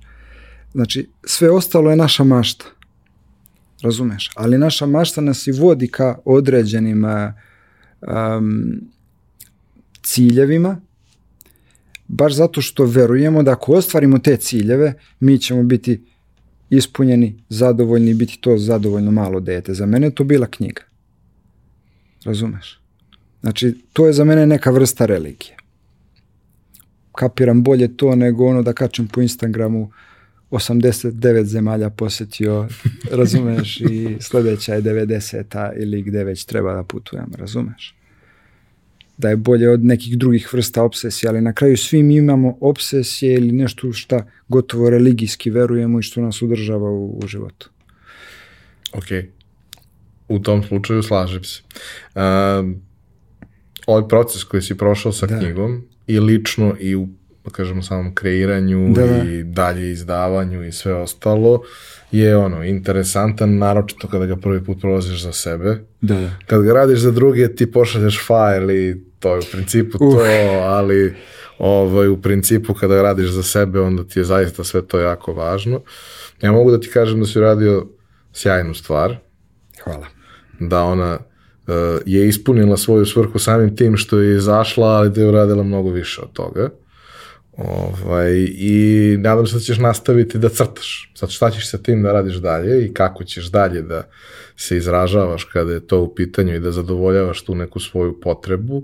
Znači, 0.72 1.10
sve 1.23 1.52
ostalo 1.52 1.89
je 1.89 1.95
naša 1.95 2.23
mašta. 2.23 2.65
Razumeš? 3.81 4.31
Ali 4.35 4.57
naša 4.57 4.85
mašta 4.85 5.22
nas 5.22 5.48
i 5.48 5.52
vodi 5.52 5.88
ka 5.88 6.18
određenim 6.26 7.06
um, 7.06 8.81
ciljevima, 10.03 10.81
baš 12.07 12.34
zato 12.34 12.61
što 12.61 12.85
verujemo 12.85 13.44
da 13.44 13.52
ako 13.52 13.73
ostvarimo 13.73 14.19
te 14.19 14.38
ciljeve, 14.38 14.94
mi 15.19 15.39
ćemo 15.39 15.64
biti 15.64 16.03
ispunjeni, 16.69 17.44
zadovoljni, 17.49 18.14
biti 18.14 18.38
to 18.41 18.57
zadovoljno 18.57 19.11
malo 19.11 19.39
dete. 19.39 19.73
Za 19.73 19.85
mene 19.85 20.07
je 20.07 20.15
to 20.15 20.23
bila 20.23 20.48
knjiga. 20.48 20.81
Razumeš? 22.26 22.80
Znači, 23.41 23.76
to 23.94 24.07
je 24.07 24.14
za 24.14 24.23
mene 24.23 24.48
neka 24.48 24.72
vrsta 24.72 25.06
religije. 25.06 25.57
Kapiram 27.11 27.64
bolje 27.64 27.98
to 27.98 28.15
nego 28.15 28.45
ono 28.45 28.61
da 28.61 28.73
kačem 28.73 29.07
po 29.07 29.22
Instagramu 29.22 29.91
89 30.51 31.43
zemalja 31.43 31.89
posetio, 31.89 32.67
razumeš, 33.11 33.81
i 33.81 34.17
sledeća 34.19 34.73
je 34.73 34.81
90-a 34.81 35.71
ili 35.73 36.01
gde 36.01 36.23
već 36.23 36.45
treba 36.45 36.73
da 36.73 36.83
putujem, 36.83 37.31
razumeš? 37.37 37.95
Da 39.17 39.29
je 39.29 39.35
bolje 39.35 39.69
od 39.69 39.85
nekih 39.85 40.17
drugih 40.17 40.53
vrsta 40.53 40.83
obsesija, 40.83 41.31
ali 41.31 41.41
na 41.41 41.53
kraju 41.53 41.77
svi 41.77 42.03
mi 42.03 42.15
imamo 42.15 42.57
obsesije 42.61 43.33
ili 43.33 43.51
nešto 43.51 43.93
šta 43.93 44.25
gotovo 44.47 44.89
religijski 44.89 45.49
verujemo 45.49 45.99
i 45.99 46.03
što 46.03 46.21
nas 46.21 46.41
udržava 46.41 46.89
u, 46.89 47.19
u 47.23 47.27
životu. 47.27 47.69
Ok. 48.93 49.05
U 50.27 50.39
tom 50.39 50.63
slučaju 50.63 51.03
slažem 51.03 51.43
se. 51.43 51.61
Um, 52.15 52.81
ovaj 53.87 54.07
proces 54.07 54.43
koji 54.43 54.61
si 54.61 54.77
prošao 54.77 55.11
sa 55.11 55.25
Da. 55.25 55.39
knjigom 55.39 55.87
i 56.07 56.19
lično 56.19 56.75
i 56.79 56.95
u 56.95 57.07
da 57.47 57.53
kažemo 57.53 57.81
samom 57.83 58.15
kreiranju 58.15 58.93
Da, 58.95 59.05
da. 59.07 59.23
i 59.23 59.43
dalje 59.43 59.91
izdavanju 59.91 60.63
i 60.65 60.71
sve 60.71 60.93
ostalo 60.93 61.61
je 62.11 62.37
ono 62.37 62.63
interesantan 62.63 63.57
naročito 63.57 64.07
kada 64.07 64.25
ga 64.25 64.35
prvi 64.35 64.63
put 64.63 64.81
prolaziš 64.81 65.23
za 65.23 65.33
sebe 65.33 65.77
Da, 66.01 66.15
da. 66.15 66.29
kad 66.47 66.61
ga 66.63 66.73
radiš 66.73 66.99
za 66.99 67.11
druge 67.11 67.55
ti 67.55 67.71
pošalješ 67.71 68.19
file 68.27 68.75
i 68.75 68.95
to 69.19 69.33
je 69.33 69.39
u 69.39 69.43
principu 69.51 69.97
Uh. 70.01 70.13
to 70.13 70.23
ali 70.61 71.13
ovaj, 71.59 72.07
u 72.07 72.21
principu 72.21 72.73
kada 72.73 73.01
radiš 73.01 73.29
za 73.29 73.43
sebe 73.43 73.79
onda 73.79 74.03
ti 74.03 74.19
je 74.19 74.23
zaista 74.23 74.63
sve 74.63 74.87
to 74.87 74.99
jako 74.99 75.33
važno 75.33 75.81
ja 76.41 76.51
mogu 76.51 76.71
da 76.71 76.79
ti 76.79 76.89
kažem 76.93 77.19
da 77.19 77.25
si 77.25 77.39
radio 77.39 77.87
sjajnu 78.33 78.73
stvar 78.73 79.15
Hvala. 79.83 80.05
Da 80.59 80.83
ona 80.83 81.17
uh, 81.67 81.73
je 82.05 82.27
ispunila 82.27 82.77
svoju 82.77 83.05
svrhu 83.05 83.39
samim 83.39 83.75
tim 83.75 83.97
što 83.97 84.19
je 84.19 84.35
izašla, 84.37 84.87
ali 84.87 85.09
da 85.09 85.21
je 85.21 85.27
uradila 85.27 85.63
mnogo 85.63 85.89
više 85.89 86.21
od 86.21 86.31
toga. 86.31 86.69
Ovaj, 87.57 88.47
I 88.49 89.15
nadam 89.19 89.47
se 89.47 89.53
da 89.53 89.59
ćeš 89.59 89.77
nastaviti 89.77 90.38
da 90.38 90.49
crtaš. 90.49 91.11
Sad 91.15 91.29
šta 91.29 91.51
ćeš 91.51 91.69
sa 91.69 91.77
tim 91.77 92.03
da 92.03 92.11
radiš 92.11 92.35
dalje 92.35 92.85
i 92.85 92.93
kako 92.93 93.23
ćeš 93.23 93.45
dalje 93.45 93.81
da 93.81 94.09
se 94.57 94.77
izražavaš 94.77 95.43
kada 95.43 95.73
je 95.73 95.88
to 95.88 96.01
u 96.01 96.15
pitanju 96.15 96.55
i 96.55 96.59
da 96.59 96.71
zadovoljavaš 96.71 97.43
tu 97.43 97.55
neku 97.55 97.79
svoju 97.79 98.19
potrebu, 98.21 98.84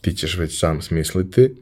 ti 0.00 0.14
ćeš 0.16 0.38
već 0.38 0.58
sam 0.58 0.82
smisliti. 0.82 1.54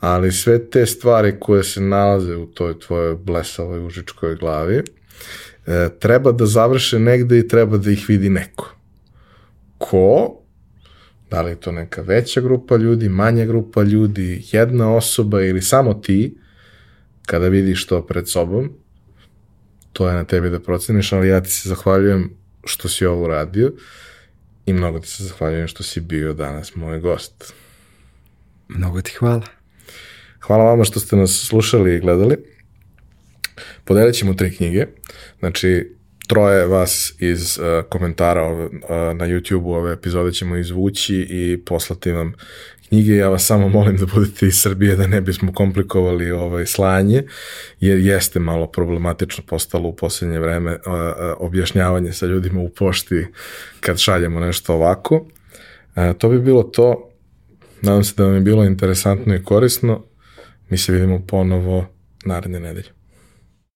Ali 0.00 0.32
sve 0.32 0.70
te 0.70 0.86
stvari 0.86 1.36
koje 1.40 1.64
se 1.64 1.80
nalaze 1.80 2.36
u 2.36 2.46
toj 2.46 2.78
tvojoj 2.78 3.14
blesavoj 3.14 3.86
užičkoj 3.86 4.36
glavi, 4.36 4.82
e, 5.66 5.88
treba 6.00 6.32
da 6.32 6.46
završe 6.46 6.98
negde 6.98 7.38
i 7.38 7.48
treba 7.48 7.76
da 7.76 7.90
ih 7.90 8.04
vidi 8.08 8.28
neko. 8.30 8.74
Ko? 9.78 10.42
Da 11.30 11.42
li 11.42 11.50
je 11.50 11.60
to 11.60 11.72
neka 11.72 12.02
veća 12.02 12.40
grupa 12.40 12.76
ljudi, 12.76 13.08
manja 13.08 13.44
grupa 13.44 13.82
ljudi, 13.82 14.44
jedna 14.52 14.94
osoba 14.94 15.42
ili 15.42 15.62
samo 15.62 15.94
ti, 15.94 16.36
kada 17.26 17.48
vidiš 17.48 17.86
to 17.86 18.06
pred 18.06 18.28
sobom, 18.28 18.72
to 19.92 20.08
je 20.08 20.14
na 20.14 20.24
tebi 20.24 20.50
da 20.50 20.60
proceniš, 20.60 21.12
ali 21.12 21.28
ja 21.28 21.40
ti 21.40 21.50
se 21.50 21.68
zahvaljujem 21.68 22.30
što 22.64 22.88
si 22.88 23.06
ovo 23.06 23.24
uradio 23.24 23.72
i 24.66 24.72
mnogo 24.72 24.98
ti 24.98 25.08
se 25.08 25.24
zahvaljujem 25.24 25.68
što 25.68 25.82
si 25.82 26.00
bio 26.00 26.32
danas 26.32 26.74
moj 26.74 27.00
gost. 27.00 27.54
Mnogo 28.68 29.02
ti 29.02 29.12
hvala. 29.18 29.46
Hvala 30.40 30.64
vama 30.64 30.84
što 30.84 31.00
ste 31.00 31.16
nas 31.16 31.46
slušali 31.48 31.94
i 31.94 32.00
gledali. 32.00 32.36
Podelit 33.84 34.14
ćemo 34.14 34.34
tri 34.34 34.56
knjige. 34.56 34.86
Znači, 35.38 35.95
troje 36.26 36.66
vas 36.66 37.14
iz 37.18 37.58
uh, 37.58 37.64
komentara 37.88 38.42
ove, 38.42 38.64
uh, 38.64 38.70
na 39.14 39.26
YouTube-u 39.26 39.72
ove 39.72 39.92
epizode 39.92 40.32
ćemo 40.32 40.56
izvući 40.56 41.26
i 41.30 41.64
poslati 41.64 42.12
vam 42.12 42.32
knjige. 42.88 43.16
Ja 43.16 43.28
vas 43.28 43.46
samo 43.46 43.68
molim 43.68 43.96
da 43.96 44.06
budete 44.06 44.46
iz 44.46 44.60
Srbije 44.60 44.96
da 44.96 45.06
ne 45.06 45.20
bismo 45.20 45.52
komplikovali 45.52 46.30
ovaj 46.30 46.66
slanje, 46.66 47.22
jer 47.80 47.98
jeste 47.98 48.40
malo 48.40 48.66
problematično 48.66 49.44
postalo 49.46 49.88
u 49.88 49.96
poslednje 49.96 50.38
vreme 50.38 50.72
uh, 50.72 50.78
uh, 50.86 50.92
objašnjavanje 51.38 52.12
sa 52.12 52.26
ljudima 52.26 52.60
u 52.60 52.68
pošti 52.68 53.26
kad 53.80 53.98
šaljemo 53.98 54.40
nešto 54.40 54.74
ovako. 54.74 55.16
Uh, 55.16 56.16
to 56.18 56.28
bi 56.28 56.38
bilo 56.38 56.62
to. 56.62 57.10
Nadam 57.82 58.04
se 58.04 58.14
da 58.16 58.24
vam 58.24 58.34
je 58.34 58.40
bilo 58.40 58.64
interesantno 58.64 59.34
i 59.34 59.42
korisno. 59.42 60.04
Mi 60.68 60.78
se 60.78 60.92
vidimo 60.92 61.26
ponovo 61.26 61.86
naredne 62.24 62.60
nedelje. 62.60 62.95